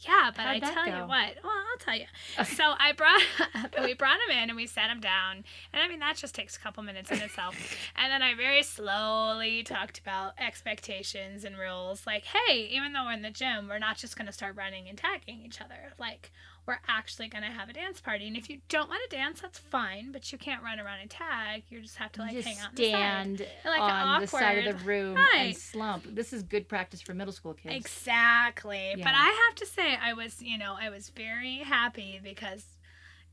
Yeah, 0.00 0.30
but 0.34 0.46
How'd 0.46 0.56
I 0.56 0.58
tell 0.60 0.86
you 0.86 1.06
what. 1.06 1.36
Well, 1.44 1.52
I'll 1.52 1.78
tell 1.78 1.96
you. 1.96 2.06
So 2.56 2.74
I 2.78 2.92
brought, 2.92 3.20
we 3.84 3.94
brought 3.94 4.16
him 4.28 4.36
in 4.36 4.48
and 4.50 4.56
we 4.56 4.66
sat 4.66 4.90
him 4.90 5.00
down, 5.00 5.44
and 5.72 5.82
I 5.82 5.88
mean 5.88 5.98
that 6.00 6.16
just 6.16 6.34
takes 6.34 6.56
a 6.56 6.60
couple 6.60 6.82
minutes 6.82 7.10
in 7.10 7.20
itself. 7.20 7.54
And 7.96 8.10
then 8.10 8.22
I 8.22 8.34
very 8.34 8.62
slowly 8.62 9.62
talked 9.62 9.98
about 9.98 10.32
expectations 10.38 11.44
and 11.44 11.58
rules. 11.58 12.06
Like, 12.06 12.24
hey, 12.24 12.68
even 12.72 12.92
though 12.92 13.04
we're 13.04 13.12
in 13.12 13.22
the 13.22 13.30
gym, 13.30 13.68
we're 13.68 13.78
not 13.78 13.98
just 13.98 14.16
gonna 14.16 14.32
start 14.32 14.56
running 14.56 14.88
and 14.88 14.96
tagging 14.96 15.42
each 15.44 15.60
other. 15.60 15.92
Like, 15.98 16.32
we're 16.66 16.78
actually 16.88 17.28
gonna 17.28 17.50
have 17.50 17.68
a 17.68 17.72
dance 17.72 18.00
party. 18.00 18.26
And 18.28 18.36
if 18.36 18.48
you 18.50 18.58
don't 18.68 18.88
want 18.88 19.00
to 19.08 19.16
dance, 19.16 19.40
that's 19.40 19.58
fine, 19.58 20.12
but 20.12 20.30
you 20.32 20.38
can't 20.38 20.62
run 20.62 20.78
around 20.78 21.00
and 21.00 21.10
tag. 21.10 21.62
You 21.68 21.80
just 21.80 21.96
have 21.96 22.12
to 22.12 22.20
like 22.22 22.32
just 22.32 22.46
hang 22.46 22.58
out 22.58 22.70
in 22.70 22.76
the 22.76 22.90
side. 22.92 23.36
stand 23.36 23.46
Like 23.64 23.80
on 23.80 24.20
the 24.20 24.26
side 24.26 24.66
of 24.66 24.78
the 24.78 24.84
room 24.84 25.16
Right. 25.16 25.46
and 25.48 25.56
slump. 25.56 26.04
This 26.14 26.32
is 26.32 26.42
good 26.42 26.68
practice 26.68 27.00
for 27.00 27.14
middle 27.14 27.32
school 27.32 27.54
kids. 27.54 27.74
Exactly. 27.74 28.94
But 28.96 29.12
I 29.14 29.46
have 29.48 29.54
to 29.56 29.66
say, 29.66 29.96
I 30.02 30.12
was, 30.12 30.42
you 30.42 30.58
know, 30.58 30.76
I 30.80 30.90
was 30.90 31.08
very 31.10 31.58
happy 31.58 32.20
because 32.22 32.64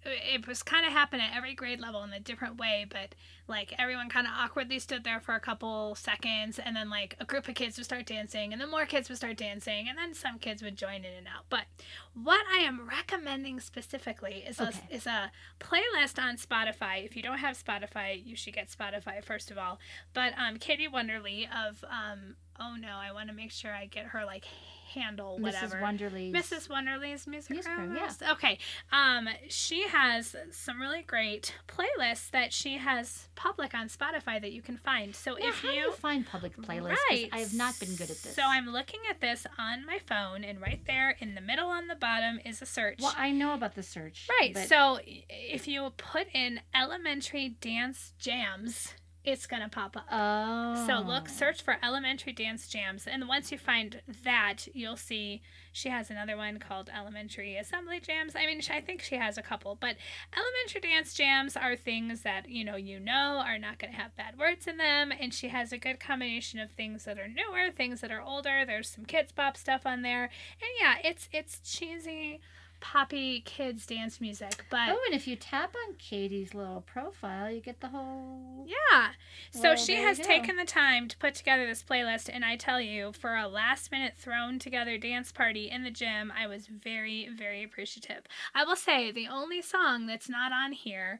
it 0.06 0.48
was 0.48 0.64
kind 0.64 0.86
of 0.86 0.92
happening 0.94 1.26
at 1.30 1.36
every 1.36 1.54
grade 1.54 1.80
level 1.80 2.04
in 2.04 2.14
a 2.14 2.20
different 2.20 2.58
way. 2.58 2.86
But 2.90 3.16
like 3.48 3.74
everyone 3.80 4.10
kind 4.10 4.28
of 4.28 4.34
awkwardly 4.36 4.80
stood 4.80 5.04
there 5.04 5.20
for 5.20 5.36
a 5.36 5.40
couple 5.40 5.96
seconds, 5.96 6.60
and 6.60 6.76
then 6.76 6.90
like 6.90 7.16
a 7.20 7.26
group 7.26 7.48
of 7.48 7.56
kids 7.56 7.78
would 7.78 7.86
start 7.86 8.06
dancing, 8.06 8.52
and 8.52 8.62
then 8.62 8.70
more 8.70 8.86
kids 8.86 9.10
would 9.10 9.18
start 9.18 9.38
dancing, 9.38 9.88
and 9.90 9.98
then 9.98 10.14
some 10.14 10.40
kids 10.40 10.62
would 10.62 10.76
join 10.76 10.98
in 11.06 11.14
and 11.18 11.28
out. 11.28 11.46
But 11.50 11.66
what 12.14 12.46
I 12.54 12.60
am 12.60 12.88
recommending 12.88 13.60
specifically 13.60 14.44
is 14.48 14.60
Okay. 14.60 14.80
a 14.92 14.96
is 14.96 15.06
a 15.08 15.32
playlist 15.60 16.22
on 16.22 16.38
Spotify. 16.38 17.06
If 17.06 17.16
you 17.16 17.22
don't 17.22 17.40
have 17.40 17.62
Spotify, 17.62 18.22
you 18.26 18.36
should 18.36 18.54
get 18.54 18.70
Spotify 18.70 19.24
first 19.24 19.52
of 19.52 19.58
all. 19.58 19.80
But 20.14 20.34
um, 20.38 20.58
Katie 20.58 20.88
Wonderly 20.88 21.46
of 21.48 21.84
um, 21.86 22.36
oh 22.60 22.76
no, 22.80 22.98
I 22.98 23.12
want 23.12 23.30
to 23.30 23.36
make 23.36 23.52
sure 23.52 23.74
I 23.74 23.86
get 23.86 24.08
her 24.08 24.26
like 24.26 24.46
handle 24.94 25.38
whatever. 25.40 25.78
Mrs. 25.78 25.82
Wonderly's. 25.82 26.34
Mrs. 26.34 26.70
Wonderly's 26.70 27.28
music, 27.28 27.52
Music 27.52 27.72
room. 27.78 27.94
room, 27.94 27.98
yeah. 28.22 28.32
Okay. 28.32 28.58
Um, 28.92 29.28
she 29.50 29.88
has 29.88 30.36
some 30.52 30.80
really 30.82 31.02
great 31.02 31.54
playlists 31.68 32.30
that 32.32 32.54
she 32.54 32.78
has 32.78 33.28
public 33.36 33.74
on 33.74 33.88
Spotify 33.90 34.42
that 34.42 34.52
you 34.52 34.62
can 34.62 34.78
find. 34.78 35.16
So 35.16 35.34
Now, 35.34 35.48
if 35.50 35.64
you 35.64 35.72
you 35.72 35.92
find 35.94 36.26
public 36.26 36.56
playlists, 36.58 36.98
Right. 37.10 37.30
I 37.32 37.40
have 37.40 37.54
not 37.54 37.80
been 37.80 37.90
good 37.96 38.10
at 38.10 38.18
this. 38.18 38.36
So 38.36 38.42
I'm 38.46 38.68
looking 38.70 39.02
at 39.10 39.22
this 39.22 39.46
on 39.60 39.86
my 39.86 40.00
phone, 40.00 40.44
and 40.44 40.60
right 40.62 40.82
there 40.88 41.16
in 41.20 41.36
the 41.36 41.42
middle 41.42 41.70
on 41.70 41.88
the 41.88 41.96
bottom 41.96 42.40
is 42.46 42.62
a 42.62 42.66
search. 42.66 43.00
Well, 43.02 43.14
I 43.18 43.32
know 43.32 43.54
about 43.54 43.76
the 43.76 43.84
search. 43.84 44.28
right. 44.40 44.54
but- 44.54 44.68
So 44.68 45.00
if 45.30 45.68
you 45.68 45.92
put 45.98 46.28
in 46.34 46.62
elementary 46.74 47.50
dance 47.50 48.14
jams, 48.20 48.94
it's 49.28 49.46
gonna 49.46 49.70
pop 49.70 49.98
up. 49.98 50.08
Oh. 50.12 50.88
So 50.88 51.00
look, 51.00 51.26
oh. 51.28 51.32
search 51.32 51.62
for 51.62 51.78
elementary 51.84 52.34
dance 52.34 52.68
jams, 52.68 53.06
and 53.06 53.28
once 53.28 53.52
you 53.52 53.58
find 53.58 54.02
that, 54.24 54.68
you'll 54.74 54.98
see 54.98 55.42
she 55.72 55.90
has 55.90 56.10
another 56.10 56.36
one 56.36 56.58
called 56.58 56.90
elementary 56.96 57.56
assembly 57.58 58.00
jams. 58.00 58.36
I 58.36 58.46
mean, 58.46 58.62
I 58.72 58.82
think 58.82 59.02
she 59.02 59.16
has 59.16 59.38
a 59.38 59.42
couple, 59.42 59.76
but 59.76 59.96
elementary 60.36 60.82
dance 60.82 61.14
jams 61.14 61.56
are 61.56 61.76
things 61.76 62.22
that 62.22 62.50
you 62.50 62.64
know 62.64 62.78
you 62.78 63.00
know 63.00 63.44
are 63.46 63.60
not 63.60 63.78
going 63.78 63.92
to 63.92 64.00
have 64.00 64.16
bad 64.16 64.40
words 64.40 64.66
in 64.66 64.78
them, 64.78 65.12
and 65.12 65.34
she 65.34 65.50
has 65.50 65.72
a 65.72 65.78
good 65.78 66.00
combination 66.00 66.60
of 66.60 66.72
things 66.72 67.06
that 67.06 67.20
are 67.20 67.28
newer, 67.28 67.72
things 67.72 68.02
that 68.02 68.12
are 68.12 68.22
older. 68.22 68.64
There's 68.66 68.90
some 68.90 69.06
kids 69.06 69.32
pop 69.32 69.58
stuff 69.58 69.86
on 69.86 70.02
there, 70.02 70.24
and 70.24 70.72
yeah, 70.80 70.96
it's 71.04 71.30
it's 71.32 71.60
cheesy, 71.60 72.40
poppy 72.80 73.42
kids 73.42 73.86
dance 73.86 74.22
music, 74.22 74.66
but. 74.70 74.90
Oh, 74.90 75.00
and 75.06 75.16
if 75.16 75.28
you 75.28 75.36
tap 75.36 75.76
on 75.88 75.96
Katie's 75.96 76.54
little 76.54 76.82
profile, 76.82 77.52
you 77.52 77.62
get 77.62 77.80
the 77.80 77.90
whole. 77.90 78.66
Yeah. 78.68 79.10
So 79.52 79.76
she 79.76 79.96
has 79.96 80.20
taken 80.20 80.56
the 80.56 80.66
time 80.66 81.08
to 81.08 81.18
put 81.18 81.36
together 81.36 81.66
this 81.66 81.84
playlist, 81.84 82.30
and 82.32 82.46
I 82.46 82.56
tell 82.56 82.82
you, 82.82 83.12
for 83.14 83.36
a 83.36 83.48
last 83.48 83.92
minute 83.92 84.14
thrown 84.18 84.60
together 84.60 84.98
dance 84.98 85.32
party 85.32 85.70
in 85.70 85.84
the 85.84 85.92
gym, 85.92 86.32
I 86.38 86.48
was 86.48 86.68
very, 86.68 87.30
very 87.36 87.64
appreciative. 87.64 88.24
I 88.54 88.64
will 88.64 88.76
say 88.76 89.12
the 89.12 89.28
only 89.28 89.62
song 89.62 90.08
that's 90.08 90.30
not 90.30 90.52
on 90.52 90.72
here. 90.72 91.20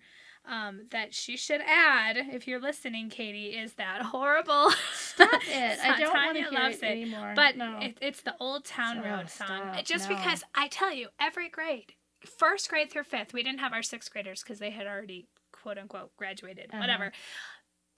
Um, 0.50 0.84
that 0.92 1.14
she 1.14 1.36
should 1.36 1.60
add, 1.62 2.16
if 2.18 2.48
you're 2.48 2.62
listening, 2.62 3.10
Katie, 3.10 3.48
is 3.58 3.74
that 3.74 4.02
horrible. 4.02 4.72
Stop 4.96 5.42
it! 5.46 5.80
I 5.84 6.00
don't 6.00 6.14
want 6.14 6.38
to 6.38 6.44
hear 6.44 6.70
it, 6.70 6.76
it, 6.78 6.84
anymore. 6.84 7.34
But 7.36 7.58
no. 7.58 7.80
it, 7.82 7.98
it's 8.02 8.22
the 8.22 8.34
Old 8.40 8.64
Town 8.64 9.00
Oh, 9.00 9.10
Road 9.10 9.30
song. 9.30 9.48
stop, 9.74 9.84
Just 9.86 10.10
no. 10.10 10.16
because 10.16 10.44
I 10.56 10.70
tell 10.70 10.94
you, 10.94 11.10
every 11.20 11.50
grade, 11.50 11.94
first 12.26 12.70
grade 12.70 12.90
through 12.90 13.04
fifth, 13.04 13.34
we 13.34 13.44
didn't 13.44 13.60
have 13.60 13.74
our 13.74 13.84
sixth 13.84 14.10
graders 14.12 14.42
because 14.42 14.60
they 14.60 14.70
had 14.70 14.88
already 14.88 15.28
quote 15.52 15.78
unquote 15.78 16.16
graduated, 16.16 16.68
Uh-huh. 16.72 16.80
whatever. 16.80 17.12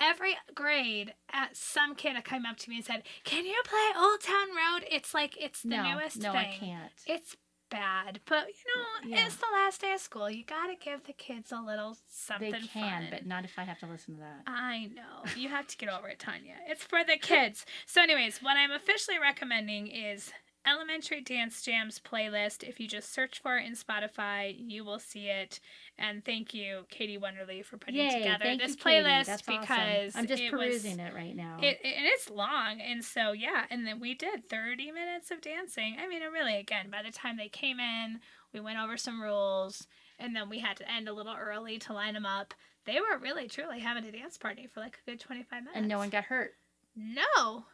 Every 0.01 0.37
grade, 0.55 1.13
at 1.31 1.55
some 1.57 1.93
kid 1.93 2.15
came 2.23 2.45
up 2.45 2.55
to 2.57 2.69
me 2.69 2.77
and 2.77 2.85
said, 2.85 3.03
"Can 3.25 3.45
you 3.45 3.61
play 3.65 4.01
Old 4.01 4.21
Town 4.21 4.47
Road?" 4.49 4.85
It's 4.89 5.13
like 5.13 5.35
it's 5.39 5.61
the 5.61 5.69
no, 5.69 5.83
newest 5.93 6.17
no, 6.19 6.31
thing. 6.31 6.47
I 6.53 6.57
can't. 6.57 6.91
It's 7.05 7.35
bad, 7.69 8.19
but 8.25 8.47
you 8.47 8.53
know, 8.75 9.17
Yeah. 9.17 9.25
it's 9.25 9.35
the 9.37 9.45
last 9.53 9.81
day 9.81 9.93
of 9.93 9.99
school. 10.01 10.29
You 10.29 10.43
gotta 10.43 10.75
give 10.75 11.03
the 11.05 11.13
kids 11.13 11.51
a 11.51 11.59
little 11.61 11.97
something 12.09 12.51
They 12.51 12.59
can, 12.59 13.03
fun. 13.03 13.07
but 13.11 13.25
not 13.25 13.45
if 13.45 13.57
I 13.57 13.63
have 13.63 13.79
to 13.79 13.85
listen 13.87 14.15
to 14.15 14.21
that. 14.21 14.41
I 14.47 14.87
know. 14.93 15.23
You 15.35 15.49
have 15.49 15.67
to 15.67 15.77
get 15.77 15.89
over 15.89 16.07
it, 16.07 16.19
Tanya. 16.19 16.55
It's 16.67 16.83
for 16.83 17.03
the 17.03 17.17
kids. 17.21 17.65
So, 17.85 18.01
anyways, 18.01 18.41
what 18.41 18.57
I'm 18.57 18.71
officially 18.71 19.19
recommending 19.19 19.87
is 19.87 20.31
Elementary 20.67 21.21
Dance 21.21 21.61
Jams 21.61 21.99
playlist. 21.99 22.63
If 22.67 22.79
you 22.79 22.87
just 22.87 23.13
search 23.13 23.39
for 23.41 23.57
it 23.57 23.65
in 23.65 23.73
Spotify, 23.73 24.55
you 24.57 24.83
will 24.83 24.99
see 24.99 25.27
it. 25.27 25.59
And 25.97 26.23
thank 26.23 26.53
you, 26.53 26.85
Katie 26.89 27.17
Wonderly, 27.17 27.63
for 27.63 27.77
putting 27.77 27.95
Yay, 27.95 28.19
together 28.19 28.55
this 28.57 28.71
you, 28.71 28.77
playlist 28.77 29.25
That's 29.25 29.41
because 29.41 30.09
awesome. 30.09 30.19
I'm 30.19 30.27
just 30.27 30.43
it 30.43 30.51
perusing 30.51 30.97
was, 30.97 31.07
it 31.07 31.13
right 31.15 31.35
now. 31.35 31.57
It, 31.61 31.79
and 31.83 32.05
it's 32.05 32.29
long, 32.29 32.81
and 32.81 33.03
so 33.03 33.31
yeah, 33.31 33.65
and 33.69 33.85
then 33.87 33.99
we 33.99 34.13
did 34.13 34.49
30 34.49 34.91
minutes 34.91 35.31
of 35.31 35.41
dancing. 35.41 35.97
I 36.01 36.07
mean, 36.07 36.21
it 36.21 36.31
really, 36.31 36.57
again, 36.57 36.89
by 36.91 37.03
the 37.03 37.11
time 37.11 37.37
they 37.37 37.49
came 37.49 37.79
in, 37.79 38.19
we 38.53 38.59
went 38.59 38.79
over 38.79 38.97
some 38.97 39.21
rules, 39.21 39.87
and 40.19 40.35
then 40.35 40.49
we 40.49 40.59
had 40.59 40.77
to 40.77 40.91
end 40.91 41.07
a 41.07 41.13
little 41.13 41.35
early 41.39 41.77
to 41.79 41.93
line 41.93 42.13
them 42.13 42.25
up. 42.25 42.53
They 42.85 42.99
were 42.99 43.17
really, 43.21 43.47
truly 43.47 43.79
having 43.79 44.05
a 44.05 44.11
dance 44.11 44.37
party 44.37 44.67
for 44.67 44.79
like 44.79 44.99
a 45.05 45.09
good 45.11 45.19
25 45.19 45.51
minutes. 45.63 45.71
and 45.75 45.87
no 45.87 45.97
one 45.97 46.09
got 46.09 46.25
hurt. 46.25 46.53
No. 46.95 47.65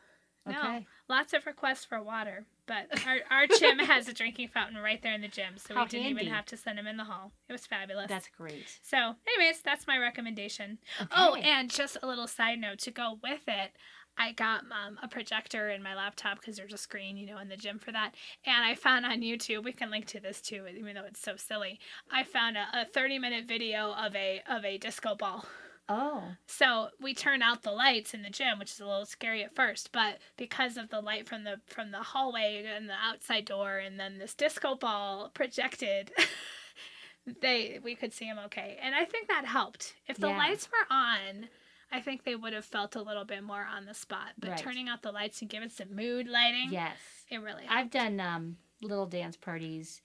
No. 0.45 0.59
Okay. 0.59 0.85
Lots 1.09 1.33
of 1.33 1.45
requests 1.45 1.85
for 1.85 2.01
water, 2.01 2.45
but 2.67 2.87
our, 3.07 3.17
our 3.29 3.47
gym 3.47 3.79
has 3.79 4.07
a 4.07 4.13
drinking 4.13 4.49
fountain 4.49 4.81
right 4.81 5.01
there 5.01 5.13
in 5.13 5.21
the 5.21 5.27
gym, 5.27 5.57
so 5.57 5.73
How 5.73 5.83
we 5.83 5.89
didn't 5.89 6.07
even 6.07 6.27
have 6.27 6.45
to 6.47 6.57
send 6.57 6.79
him 6.79 6.87
in 6.87 6.97
the 6.97 7.03
hall. 7.03 7.31
It 7.49 7.53
was 7.53 7.65
fabulous. 7.65 8.09
That's 8.09 8.29
great. 8.37 8.79
so, 8.81 9.15
anyways, 9.27 9.61
that's 9.61 9.87
my 9.87 9.97
recommendation. 9.97 10.79
Okay. 11.01 11.11
Oh, 11.15 11.35
and 11.35 11.69
just 11.69 11.97
a 12.01 12.07
little 12.07 12.27
side 12.27 12.59
note 12.59 12.79
to 12.79 12.91
go 12.91 13.19
with 13.21 13.41
it. 13.47 13.71
I 14.17 14.31
got 14.31 14.61
um, 14.71 14.97
a 15.03 15.07
projector 15.09 15.69
in 15.69 15.83
my 15.83 15.93
laptop 15.93 16.39
because 16.39 16.55
there's 16.55 16.73
a 16.73 16.77
screen, 16.77 17.17
you 17.17 17.25
know, 17.27 17.37
in 17.39 17.49
the 17.49 17.57
gym 17.57 17.79
for 17.79 17.91
that. 17.91 18.15
And 18.45 18.63
I 18.63 18.73
found 18.75 19.05
on 19.05 19.19
YouTube, 19.21 19.65
we 19.65 19.73
can 19.73 19.91
link 19.91 20.05
to 20.07 20.21
this 20.21 20.39
too, 20.41 20.65
even 20.67 20.95
though 20.95 21.03
it's 21.05 21.19
so 21.19 21.35
silly. 21.35 21.79
I 22.09 22.23
found 22.23 22.55
a, 22.55 22.65
a 22.73 22.85
30 22.85 23.19
minute 23.19 23.45
video 23.45 23.91
of 23.93 24.15
a 24.15 24.41
of 24.49 24.63
a 24.63 24.77
disco 24.77 25.15
ball. 25.15 25.45
Oh, 25.89 26.35
So 26.47 26.89
we 27.01 27.13
turn 27.13 27.41
out 27.41 27.63
the 27.63 27.71
lights 27.71 28.13
in 28.13 28.21
the 28.21 28.29
gym, 28.29 28.59
which 28.59 28.71
is 28.71 28.79
a 28.79 28.85
little 28.85 29.05
scary 29.05 29.43
at 29.43 29.55
first, 29.55 29.91
but 29.91 30.19
because 30.37 30.77
of 30.77 30.89
the 30.89 31.01
light 31.01 31.27
from 31.27 31.43
the 31.43 31.59
from 31.67 31.91
the 31.91 31.99
hallway 32.03 32.63
and 32.65 32.87
the 32.89 32.93
outside 32.93 33.45
door, 33.45 33.77
and 33.77 33.99
then 33.99 34.17
this 34.17 34.33
disco 34.35 34.75
ball 34.75 35.29
projected, 35.33 36.11
they 37.41 37.79
we 37.83 37.95
could 37.95 38.13
see 38.13 38.25
them 38.25 38.39
okay, 38.45 38.77
and 38.81 38.93
I 38.95 39.05
think 39.05 39.27
that 39.27 39.45
helped. 39.45 39.95
If 40.07 40.17
the 40.17 40.27
Yeah. 40.27 40.37
lights 40.37 40.67
were 40.71 40.95
on, 40.95 41.49
I 41.91 42.01
think 42.01 42.23
they 42.23 42.35
would 42.35 42.53
have 42.53 42.65
felt 42.65 42.95
a 42.95 43.01
little 43.01 43.25
bit 43.25 43.43
more 43.43 43.65
on 43.65 43.85
the 43.85 43.93
spot. 43.93 44.33
But 44.39 44.51
Right. 44.51 44.59
turning 44.59 44.87
out 44.89 45.01
the 45.01 45.11
lights 45.11 45.41
and 45.41 45.49
giving 45.49 45.69
some 45.69 45.95
mood 45.95 46.27
lighting, 46.27 46.69
yes. 46.71 46.97
it 47.29 47.37
really. 47.37 47.63
I've 47.67 47.89
done 47.89 48.19
um, 48.19 48.57
little 48.81 49.05
dance 49.07 49.37
parties 49.37 50.01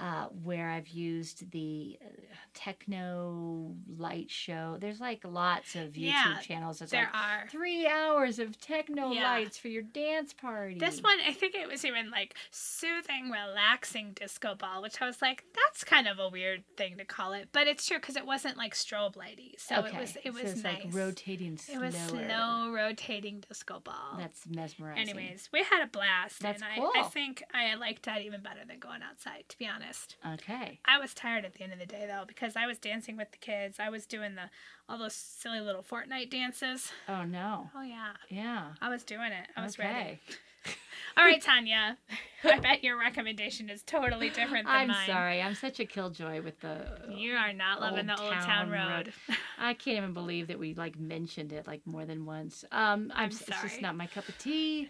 uh, 0.00 0.26
where 0.44 0.70
I've 0.70 0.88
used 0.88 1.50
the 1.50 1.98
uh, 2.02 2.08
techno 2.54 3.74
light 3.98 4.30
show. 4.30 4.76
There's 4.80 4.98
like 4.98 5.20
lots 5.24 5.74
of 5.74 5.92
YouTube 5.92 6.06
Yeah, 6.06 6.38
channels. 6.40 6.78
That's 6.78 6.90
There 6.90 7.02
like 7.12 7.14
are. 7.14 7.48
three 7.50 7.86
hours 7.86 8.38
of 8.38 8.58
techno 8.58 9.12
Yeah. 9.12 9.30
lights 9.32 9.58
for 9.58 9.68
your 9.68 9.82
dance 9.82 10.32
party. 10.32 10.78
This 10.78 11.02
one, 11.02 11.18
I 11.26 11.32
think 11.32 11.54
it 11.54 11.68
was 11.68 11.84
even 11.84 12.10
like 12.10 12.34
soothing, 12.50 13.30
relaxing 13.30 14.12
disco 14.14 14.54
ball, 14.54 14.80
which 14.82 15.02
I 15.02 15.06
was 15.06 15.20
like, 15.20 15.44
that's 15.54 15.84
kind 15.84 16.08
of 16.08 16.18
a 16.18 16.28
weird 16.30 16.64
thing 16.78 16.96
to 16.96 17.04
call 17.04 17.34
it, 17.34 17.48
but 17.52 17.66
it's 17.66 17.86
true 17.86 17.98
because 17.98 18.16
it 18.16 18.24
wasn't 18.26 18.56
like 18.56 18.74
strobe 18.74 19.16
lighty, 19.16 19.58
so 19.58 19.76
okay. 19.80 19.96
it 19.96 20.00
was 20.00 20.16
it 20.16 20.22
so 20.24 20.30
was 20.32 20.52
it's 20.52 20.62
nice. 20.64 20.84
like 20.84 20.94
rotating 20.94 21.54
it 21.54 21.60
slower. 21.60 21.84
was 21.84 21.94
slow 21.96 22.72
rotating 22.72 23.44
disco 23.46 23.80
ball. 23.80 24.16
That's 24.16 24.46
mesmerizing. 24.46 25.10
Anyways, 25.10 25.50
we 25.52 25.62
had 25.62 25.82
a 25.84 25.86
blast, 25.88 26.40
That's 26.40 26.62
and 26.62 26.70
cool. 26.80 26.90
I, 26.96 27.00
I 27.00 27.02
think 27.04 27.42
I 27.52 27.74
liked 27.74 28.04
that 28.04 28.22
even 28.22 28.40
better 28.40 28.60
than 28.66 28.78
going 28.78 29.02
outside. 29.02 29.44
To 29.48 29.58
be 29.58 29.66
honest, 29.66 29.89
Okay. 30.34 30.80
I 30.84 30.98
was 30.98 31.14
tired 31.14 31.44
at 31.44 31.54
the 31.54 31.62
end 31.62 31.72
of 31.72 31.78
the 31.78 31.86
day 31.86 32.04
though 32.06 32.24
because 32.26 32.56
I 32.56 32.66
was 32.66 32.78
dancing 32.78 33.16
with 33.16 33.30
the 33.32 33.38
kids. 33.38 33.78
I 33.80 33.88
was 33.90 34.06
doing 34.06 34.34
the 34.34 34.50
all 34.88 34.98
those 34.98 35.14
silly 35.14 35.60
little 35.60 35.82
Fortnite 35.82 36.30
dances. 36.30 36.90
Oh 37.08 37.24
no. 37.24 37.70
Oh 37.74 37.82
yeah, 37.82 38.12
Yeah. 38.28 38.72
I 38.80 38.88
was 38.88 39.04
doing 39.04 39.32
it. 39.32 39.46
I 39.56 39.62
was 39.64 39.78
okay. 39.78 39.88
ready. 39.88 40.20
All 41.16 41.24
right, 41.24 41.40
Tanya. 41.42 41.96
I 42.44 42.58
bet 42.60 42.84
your 42.84 42.98
recommendation 42.98 43.70
is 43.70 43.82
totally 43.82 44.28
different 44.28 44.66
than 44.66 44.88
mine. 44.88 44.90
I'm 44.90 45.06
sorry. 45.06 45.40
I'm 45.42 45.54
such 45.54 45.80
a 45.80 45.84
killjoy 45.86 46.42
with 46.42 46.60
the. 46.60 46.86
You 47.10 47.34
are 47.34 47.52
not 47.54 47.80
loving 47.80 48.06
the 48.06 48.20
Old 48.20 48.32
Town 48.32 48.44
Town 48.44 48.70
Road. 48.70 49.12
Road. 49.28 49.36
I 49.58 49.72
can't 49.74 49.96
even 49.96 50.12
believe 50.12 50.48
that 50.48 50.58
we 50.58 50.74
like 50.74 50.98
mentioned 50.98 51.52
it 51.52 51.66
like 51.66 51.80
more 51.86 52.04
than 52.04 52.26
once. 52.26 52.64
Um, 52.72 53.10
I'm, 53.14 53.24
I'm 53.24 53.28
s- 53.30 53.42
It's 53.48 53.62
just 53.62 53.80
not 53.80 53.96
my 53.96 54.06
cup 54.06 54.28
of 54.28 54.36
tea. 54.38 54.88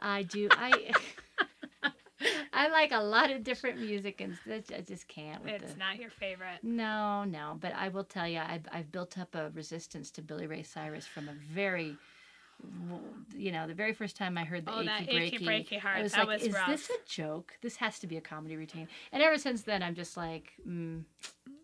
I 0.00 0.24
do. 0.24 0.48
I. 0.50 0.92
I 2.52 2.68
like 2.68 2.92
a 2.92 3.00
lot 3.02 3.30
of 3.30 3.42
different 3.44 3.80
music, 3.80 4.20
and 4.20 4.36
I 4.50 4.80
just 4.82 5.08
can't 5.08 5.42
with 5.42 5.54
it's 5.62 5.72
the. 5.72 5.78
not 5.78 5.98
your 5.98 6.10
favorite. 6.10 6.58
No, 6.62 7.24
no, 7.24 7.56
but 7.58 7.72
I 7.74 7.88
will 7.88 8.04
tell 8.04 8.28
you, 8.28 8.38
I've 8.40 8.66
I've 8.72 8.92
built 8.92 9.18
up 9.18 9.34
a 9.34 9.50
resistance 9.54 10.10
to 10.12 10.22
Billy 10.22 10.46
Ray 10.46 10.62
Cyrus 10.62 11.06
from 11.06 11.28
a 11.28 11.32
very, 11.54 11.96
you 13.36 13.52
know, 13.52 13.66
the 13.66 13.74
very 13.74 13.92
first 13.94 14.16
time 14.16 14.36
I 14.36 14.44
heard 14.44 14.66
the 14.66 14.72
Oh, 14.74 14.82
that 14.84 15.02
achy 15.08 15.16
achy 15.16 15.38
breaky, 15.38 15.48
breaky 15.68 15.78
heart. 15.80 15.98
I 15.98 16.02
was 16.02 16.12
that 16.12 16.18
like, 16.26 16.38
was 16.40 16.42
is 16.48 16.54
rough. 16.54 16.66
this 16.68 16.90
a 16.90 17.08
joke? 17.08 17.54
This 17.62 17.76
has 17.76 17.98
to 18.00 18.06
be 18.06 18.16
a 18.16 18.20
comedy 18.20 18.56
routine. 18.56 18.88
And 19.12 19.22
ever 19.22 19.38
since 19.38 19.62
then, 19.62 19.82
I'm 19.82 19.94
just 19.94 20.16
like, 20.16 20.52
mm, 20.68 21.04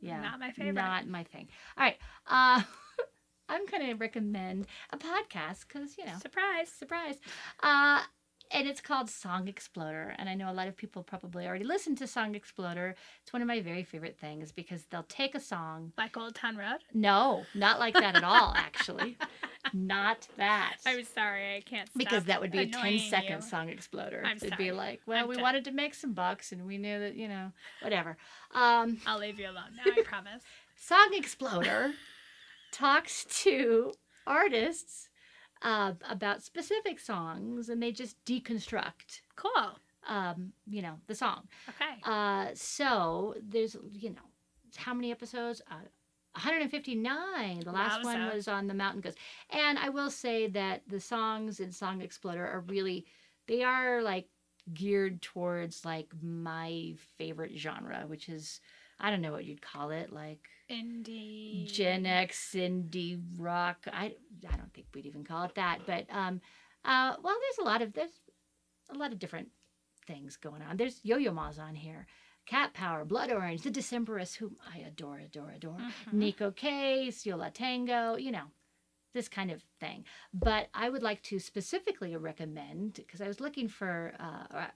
yeah, 0.00 0.20
Not 0.22 0.40
my 0.40 0.50
favorite. 0.52 0.72
not 0.74 1.06
my 1.06 1.24
thing. 1.24 1.48
All 1.76 1.84
right, 1.84 1.96
uh, 2.26 2.62
I'm 3.50 3.66
gonna 3.66 3.94
recommend 3.94 4.66
a 4.90 4.96
podcast 4.96 5.66
because 5.68 5.96
you 5.98 6.06
know, 6.06 6.18
Surprise. 6.20 6.70
surprise. 6.70 7.16
Uh, 7.62 8.02
and 8.50 8.66
it's 8.66 8.80
called 8.80 9.10
Song 9.10 9.46
Exploder. 9.48 10.14
And 10.18 10.28
I 10.28 10.34
know 10.34 10.50
a 10.50 10.52
lot 10.54 10.68
of 10.68 10.76
people 10.76 11.02
probably 11.02 11.46
already 11.46 11.64
listened 11.64 11.98
to 11.98 12.06
Song 12.06 12.34
Exploder. 12.34 12.94
It's 13.22 13.32
one 13.32 13.42
of 13.42 13.48
my 13.48 13.60
very 13.60 13.82
favorite 13.84 14.16
things 14.18 14.52
because 14.52 14.84
they'll 14.84 15.02
take 15.04 15.34
a 15.34 15.40
song. 15.40 15.92
Like 15.98 16.16
Old 16.16 16.34
Town 16.34 16.56
Road? 16.56 16.78
No, 16.94 17.44
not 17.54 17.78
like 17.78 17.94
that 17.94 18.16
at 18.16 18.24
all, 18.24 18.54
actually. 18.56 19.18
not 19.74 20.28
that. 20.36 20.76
I'm 20.86 21.04
sorry, 21.04 21.56
I 21.56 21.60
can't 21.60 21.88
stop 21.88 21.98
Because 21.98 22.24
that 22.24 22.40
would 22.40 22.50
be 22.50 22.58
a 22.58 22.62
annoying 22.62 23.00
10 23.00 23.08
second 23.10 23.42
you. 23.42 23.48
song 23.48 23.68
exploder. 23.68 24.22
I'm 24.24 24.36
It'd 24.38 24.56
be 24.56 24.68
sorry. 24.68 24.72
like, 24.72 25.00
well, 25.06 25.22
I'm 25.24 25.28
we 25.28 25.34
done. 25.34 25.42
wanted 25.42 25.64
to 25.66 25.72
make 25.72 25.94
some 25.94 26.12
bucks 26.14 26.52
and 26.52 26.66
we 26.66 26.78
knew 26.78 26.98
that, 27.00 27.16
you 27.16 27.28
know, 27.28 27.52
whatever. 27.82 28.16
Um, 28.54 28.98
I'll 29.06 29.18
leave 29.18 29.38
you 29.38 29.46
alone 29.46 29.76
now, 29.76 29.92
I 29.96 30.02
promise. 30.04 30.42
Song 30.76 31.10
Exploder 31.12 31.92
talks 32.72 33.24
to 33.42 33.92
artists 34.26 35.08
uh, 35.62 35.92
about 36.08 36.42
specific 36.42 36.98
songs 37.00 37.68
and 37.68 37.82
they 37.82 37.92
just 37.92 38.22
deconstruct, 38.24 39.22
Cool. 39.36 39.78
um, 40.06 40.52
you 40.68 40.82
know, 40.82 40.94
the 41.06 41.14
song. 41.14 41.48
Okay. 41.68 42.00
Uh, 42.04 42.48
so 42.54 43.34
there's, 43.48 43.76
you 43.92 44.10
know, 44.10 44.16
how 44.76 44.94
many 44.94 45.10
episodes? 45.10 45.60
Uh, 45.70 45.74
159. 46.34 47.60
The 47.60 47.72
last 47.72 48.04
one 48.04 48.26
was 48.26 48.48
on 48.48 48.66
the 48.68 48.74
Mountain 48.74 49.00
Goats. 49.00 49.16
And 49.50 49.78
I 49.78 49.88
will 49.88 50.10
say 50.10 50.46
that 50.48 50.82
the 50.86 51.00
songs 51.00 51.60
in 51.60 51.72
Song 51.72 52.00
Exploder 52.00 52.46
are 52.46 52.60
really, 52.68 53.06
they 53.46 53.62
are 53.62 54.02
like 54.02 54.28
geared 54.74 55.20
towards 55.22 55.84
like 55.84 56.08
my 56.22 56.94
favorite 57.16 57.56
genre, 57.56 58.04
which 58.06 58.28
is, 58.28 58.60
I 59.00 59.10
don't 59.10 59.20
know 59.22 59.32
what 59.32 59.44
you'd 59.44 59.62
call 59.62 59.90
it, 59.90 60.12
like 60.12 60.40
Indie. 60.70 61.70
Gen 61.72 62.04
X 62.06 62.52
indie 62.54 63.20
rock. 63.38 63.78
I 63.92 64.14
I 64.50 64.56
don't 64.56 64.72
think 64.74 64.88
we'd 64.94 65.06
even 65.06 65.24
call 65.24 65.44
it 65.44 65.54
that, 65.54 65.80
but 65.86 66.06
um, 66.10 66.40
uh, 66.84 67.14
well, 67.22 67.36
there's 67.40 67.58
a 67.60 67.64
lot 67.68 67.82
of 67.82 67.92
there's 67.94 68.20
a 68.90 68.94
lot 68.96 69.12
of 69.12 69.18
different 69.18 69.48
things 70.06 70.36
going 70.36 70.62
on. 70.62 70.76
There's 70.76 71.00
Yo-Yo 71.04 71.32
Ma's 71.32 71.58
on 71.58 71.74
here, 71.74 72.06
Cat 72.46 72.72
Power, 72.74 73.04
Blood 73.04 73.30
Orange, 73.30 73.62
The 73.62 73.70
Decemberists, 73.70 74.36
who 74.36 74.52
I 74.74 74.78
adore, 74.78 75.18
adore, 75.18 75.50
adore. 75.50 75.76
Mhm. 76.10 76.14
Neko 76.34 76.56
Case, 76.56 77.26
Yo 77.26 77.36
La 77.36 77.50
Tengo, 77.50 78.16
you 78.16 78.32
know, 78.32 78.44
this 79.14 79.28
kind 79.28 79.50
of 79.50 79.62
thing. 79.80 80.04
But 80.32 80.68
I 80.74 80.88
would 80.88 81.02
like 81.02 81.22
to 81.24 81.38
specifically 81.38 82.16
recommend 82.16 82.94
because 82.94 83.20
I 83.20 83.28
was 83.28 83.40
looking 83.40 83.68
for 83.68 84.14
uh, 84.18 84.68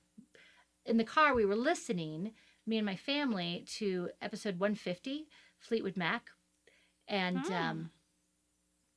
in 0.84 0.96
the 0.98 1.04
car 1.04 1.34
we 1.34 1.44
were 1.46 1.56
listening, 1.56 2.32
me 2.66 2.76
and 2.78 2.86
my 2.86 2.96
family, 2.96 3.64
to 3.78 4.10
episode 4.20 4.58
150, 4.58 5.28
Fleetwood 5.58 5.96
Mac, 5.96 6.30
and 7.08 7.38
Hmm. 7.46 7.52
um, 7.52 7.90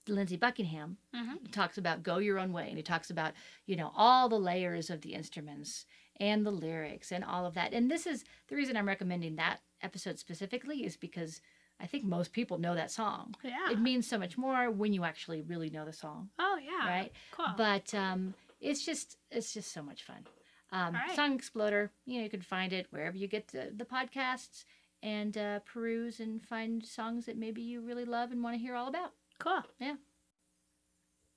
Lindsey 0.07 0.38
Buckingham 0.38 0.97
Mhm. 1.13 1.51
talks 1.51 1.78
about 1.80 2.03
go 2.03 2.20
your 2.20 2.38
own 2.38 2.53
way 2.53 2.68
and 2.68 2.78
he 2.78 2.84
talks 2.84 3.09
about 3.09 3.34
you 3.66 3.76
know 3.76 3.91
all 3.95 4.30
the 4.30 4.39
layers 4.39 4.91
of 4.91 5.01
the 5.01 5.16
instruments 5.16 5.88
and 6.18 6.45
the 6.45 6.51
lyrics 6.51 7.11
and 7.11 7.24
all 7.24 7.45
of 7.47 7.55
that 7.55 7.74
and 7.74 7.89
this 7.89 8.05
is 8.05 8.24
the 8.47 8.55
reason 8.55 8.78
i'm 8.78 8.88
recommending 8.88 9.36
that 9.36 9.61
episode 9.82 10.20
specifically 10.20 10.86
is 10.86 10.95
because 10.95 11.41
i 11.80 11.88
think 11.88 12.03
most 12.03 12.34
people 12.34 12.59
know 12.59 12.76
that 12.76 12.91
song 12.91 13.34
Yeah. 13.43 13.72
it 13.72 13.80
means 13.80 14.07
so 14.07 14.20
much 14.20 14.38
more 14.38 14.70
when 14.70 14.93
you 14.93 15.03
actually 15.03 15.41
really 15.41 15.72
know 15.72 15.86
the 15.86 15.93
song 15.93 16.30
oh, 16.38 16.57
yeah. 16.63 16.88
right 16.88 17.11
Cool. 17.32 17.53
but 17.57 17.91
um 17.95 18.36
it's 18.61 18.86
just 18.86 19.18
it's 19.32 19.53
just 19.53 19.72
so 19.72 19.82
much 19.82 20.03
fun 20.03 20.28
um 20.72 20.93
right. 20.93 21.16
song 21.16 21.34
exploder 21.34 21.91
you 22.05 22.18
know 22.18 22.24
you 22.24 22.30
can 22.30 22.41
find 22.41 22.74
it 22.74 22.88
wherever 22.89 23.16
you 23.16 23.28
get 23.28 23.47
the, 23.49 23.72
the 23.76 23.86
podcasts 23.86 24.66
and 25.03 25.38
uh, 25.38 25.59
peruse 25.59 26.20
and 26.20 26.43
find 26.43 26.84
songs 26.84 27.26
that 27.28 27.38
maybe 27.38 27.61
you 27.61 27.82
really 27.82 28.05
love 28.05 28.32
and 28.32 28.41
want 28.41 28.55
to 28.55 28.59
hear 28.59 28.76
all 28.76 28.88
about 28.88 29.11
Cool. 29.39 29.61
Yeah. 29.80 29.95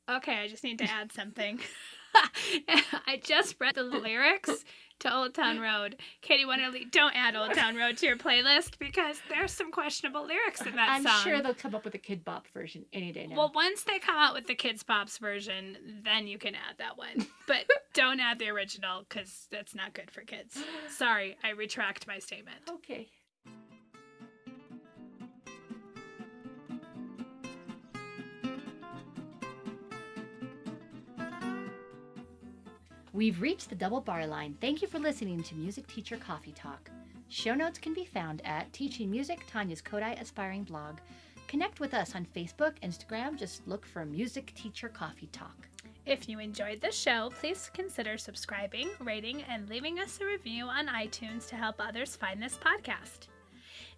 Okay, 0.08 0.38
I 0.38 0.48
just 0.48 0.64
need 0.64 0.78
to 0.78 0.84
add 0.84 1.12
something. 1.12 1.60
I 3.06 3.20
just 3.22 3.56
read 3.60 3.74
the 3.74 3.82
lyrics 3.82 4.64
to 5.00 5.14
Old 5.14 5.34
Town 5.34 5.60
Road. 5.60 5.96
Katie 6.22 6.44
Wonderly, 6.44 6.84
don't 6.90 7.14
add 7.14 7.36
Old 7.36 7.54
Town 7.54 7.76
Road 7.76 7.96
to 7.98 8.06
your 8.06 8.16
playlist 8.16 8.78
because 8.78 9.20
there's 9.28 9.52
some 9.52 9.70
questionable 9.70 10.26
lyrics 10.26 10.60
in 10.62 10.74
that 10.76 11.02
song. 11.02 11.12
I'm 11.12 11.22
sure 11.22 11.42
they'll 11.42 11.54
come 11.54 11.74
up 11.74 11.84
with 11.84 11.94
a 11.94 11.98
Kidz 11.98 12.24
Bop 12.24 12.46
version 12.48 12.84
any 12.92 13.12
day 13.12 13.26
now. 13.26 13.36
Well, 13.36 13.52
once 13.54 13.84
they 13.84 13.98
come 13.98 14.16
out 14.16 14.34
with 14.34 14.46
the 14.46 14.54
Kids 14.54 14.82
Pops 14.82 15.18
version, 15.18 16.02
then 16.04 16.26
you 16.26 16.38
can 16.38 16.54
add 16.54 16.78
that 16.78 16.96
one. 16.98 17.26
But 17.46 17.64
don't 17.94 18.20
add 18.20 18.38
the 18.38 18.48
original 18.48 19.04
because 19.08 19.46
that's 19.50 19.74
not 19.74 19.94
good 19.94 20.10
for 20.10 20.22
kids. 20.22 20.58
Sorry, 20.88 21.36
I 21.44 21.50
retract 21.50 22.06
my 22.06 22.18
statement. 22.18 22.58
okay. 22.70 23.08
We've 33.18 33.42
reached 33.42 33.68
the 33.68 33.74
double 33.74 34.00
bar 34.00 34.28
line. 34.28 34.56
Thank 34.60 34.80
you 34.80 34.86
for 34.86 35.00
listening 35.00 35.42
to 35.42 35.56
Music 35.56 35.88
Teacher 35.88 36.16
Coffee 36.16 36.52
Talk. 36.52 36.88
Show 37.28 37.52
notes 37.52 37.76
can 37.76 37.92
be 37.92 38.04
found 38.04 38.40
at 38.44 38.72
Teaching 38.72 39.10
Music, 39.10 39.40
Tanya's 39.48 39.82
Kodály 39.82 40.20
Aspiring 40.20 40.62
blog. 40.62 40.98
Connect 41.48 41.80
with 41.80 41.94
us 41.94 42.14
on 42.14 42.28
Facebook, 42.36 42.74
Instagram, 42.84 43.36
just 43.36 43.66
look 43.66 43.84
for 43.84 44.06
Music 44.06 44.54
Teacher 44.54 44.88
Coffee 44.88 45.28
Talk. 45.32 45.66
If 46.06 46.28
you 46.28 46.38
enjoyed 46.38 46.80
the 46.80 46.92
show, 46.92 47.32
please 47.40 47.72
consider 47.74 48.18
subscribing, 48.18 48.88
rating, 49.00 49.42
and 49.50 49.68
leaving 49.68 49.98
us 49.98 50.20
a 50.20 50.24
review 50.24 50.66
on 50.66 50.86
iTunes 50.86 51.48
to 51.48 51.56
help 51.56 51.80
others 51.80 52.14
find 52.14 52.40
this 52.40 52.56
podcast. 52.56 53.26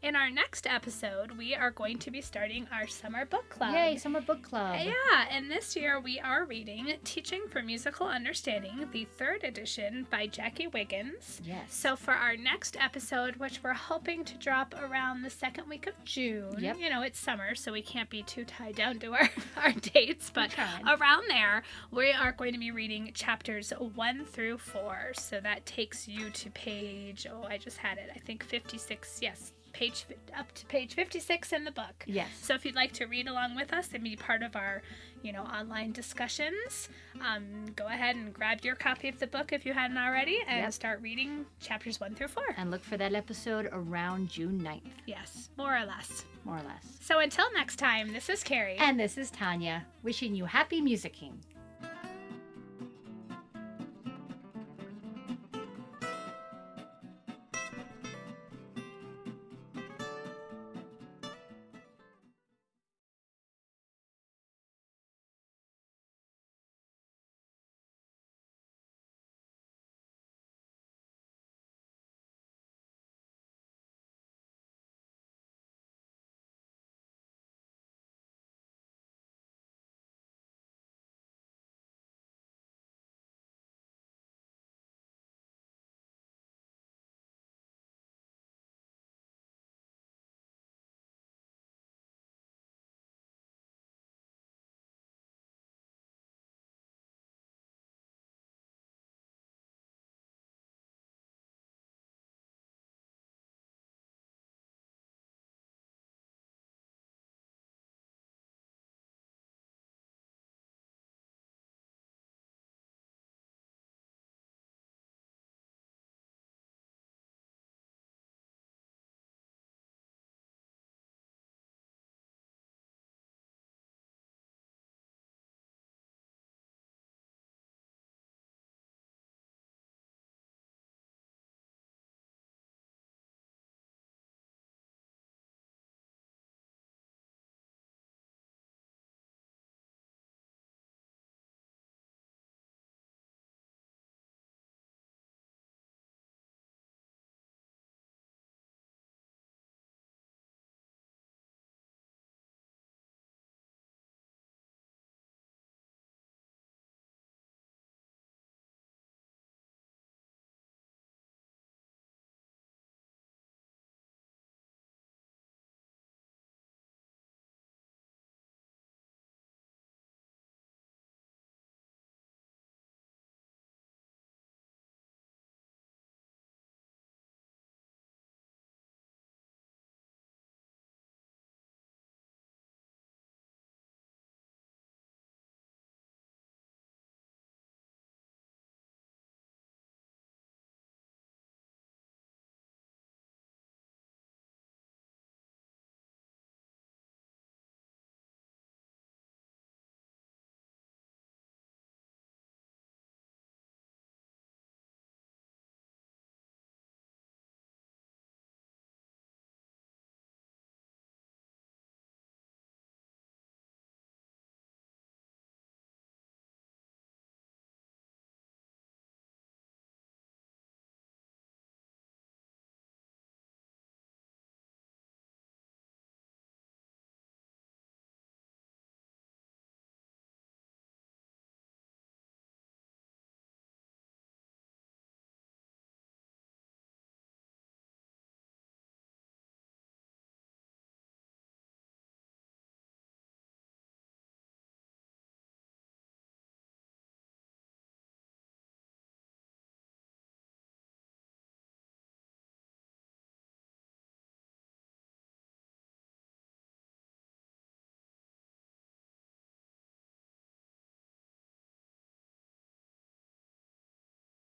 In 0.03 0.17
our 0.17 0.31
next 0.31 0.67
episode, 0.67 1.33
we 1.37 1.55
are 1.55 1.71
going 1.71 1.99
to 1.99 2.11
be 2.11 2.23
starting 2.23 2.67
our 2.73 2.87
summer 2.87 3.27
book 3.27 3.47
club. 3.51 3.75
Yay, 3.75 3.99
Summer 3.99 4.23
Book 4.23 4.43
Club. 4.43 4.75
Yeah, 4.83 5.27
and 5.31 5.51
this 5.51 5.77
year 5.77 6.01
we 6.01 6.19
are 6.19 6.47
reading 6.47 6.95
Teaching 7.05 7.43
for 7.51 7.61
Musical 7.63 8.07
Understanding, 8.07 8.89
the 8.93 9.05
third 9.05 9.45
edition 9.45 10.07
by 10.11 10.27
Jackie 10.27 10.69
Wiggins. 10.69 11.43
Yes. 11.45 11.75
So 11.75 11.97
for 11.97 12.13
our 12.15 12.35
next 12.35 12.79
episode, 12.81 13.37
which 13.37 13.63
we're 13.63 13.75
hoping 13.75 14.25
to 14.25 14.39
drop 14.39 14.75
around 14.83 15.21
the 15.21 15.29
second 15.29 15.69
week 15.69 15.87
of 15.87 16.03
June, 16.07 16.57
Yep. 16.59 16.79
you 16.81 16.89
know, 16.89 17.03
it's 17.03 17.19
summer, 17.19 17.55
so 17.55 17.71
we 17.71 17.83
can't 17.83 18.09
be 18.09 18.23
too 18.23 18.47
tied 18.47 18.77
down 18.77 19.01
to 19.01 19.13
our, 19.13 19.29
our 19.63 19.73
dates, 19.73 20.31
but 20.35 20.51
around 20.89 21.25
there, 21.29 21.63
we 21.91 22.11
are 22.11 22.33
going 22.33 22.55
to 22.55 22.59
be 22.59 22.71
reading 22.71 23.11
chapters 23.13 23.71
one 23.95 24.25
through 24.25 24.57
four. 24.57 25.11
So 25.13 25.41
that 25.41 25.67
takes 25.67 26.09
you 26.09 26.31
to 26.31 26.49
page, 26.53 27.27
oh, 27.31 27.45
I 27.47 27.59
just 27.59 27.77
had 27.77 27.99
it, 27.99 28.09
I 28.17 28.19
think 28.19 28.43
56, 28.43 29.19
yes, 29.21 29.53
page 29.73 30.07
up 30.37 30.53
to 30.55 30.67
page 30.67 30.95
56 30.95 31.53
in 31.53 31.65
the 31.65 31.71
book. 31.71 32.05
Yes. 32.07 32.29
So 32.43 32.55
if 32.55 32.65
you'd 32.65 32.75
like 32.75 32.93
to 32.95 33.07
read 33.07 33.29
along 33.29 33.55
with 33.57 33.73
us 33.73 33.91
and 33.95 34.03
be 34.05 34.17
part 34.17 34.43
of 34.43 34.57
our, 34.57 34.83
you 35.23 35.33
know, 35.33 35.43
online 35.43 35.93
discussions, 35.93 36.89
um, 37.21 37.67
go 37.77 37.87
ahead 37.87 38.17
and 38.17 38.33
grab 38.33 38.61
your 38.65 38.75
copy 38.75 39.09
of 39.09 39.19
the 39.19 39.27
book 39.27 39.53
if 39.53 39.65
you 39.67 39.73
hadn't 39.73 39.99
already 39.99 40.39
and 40.47 40.61
Yep. 40.61 40.73
start 40.73 41.01
reading 41.03 41.47
chapters 41.61 42.01
one 42.01 42.15
through 42.15 42.29
four. 42.29 42.45
And 42.57 42.71
look 42.71 42.83
for 42.85 42.97
that 42.97 43.15
episode 43.15 43.69
around 43.73 44.29
June 44.31 44.61
9th, 44.61 44.93
Yes, 45.07 45.51
more 45.57 45.77
or 45.77 45.85
less. 45.85 46.25
more 46.45 46.57
or 46.57 46.63
less. 46.63 46.99
So 47.01 47.19
until 47.21 47.53
next 47.53 47.77
time, 47.77 48.13
this 48.13 48.29
is 48.29 48.43
Carrie. 48.43 48.77
And 48.79 48.99
this 48.99 49.17
is 49.19 49.31
Tanya, 49.31 49.87
wishing 50.03 50.35
you 50.35 50.47
happy 50.47 50.81
musicking. 50.81 51.35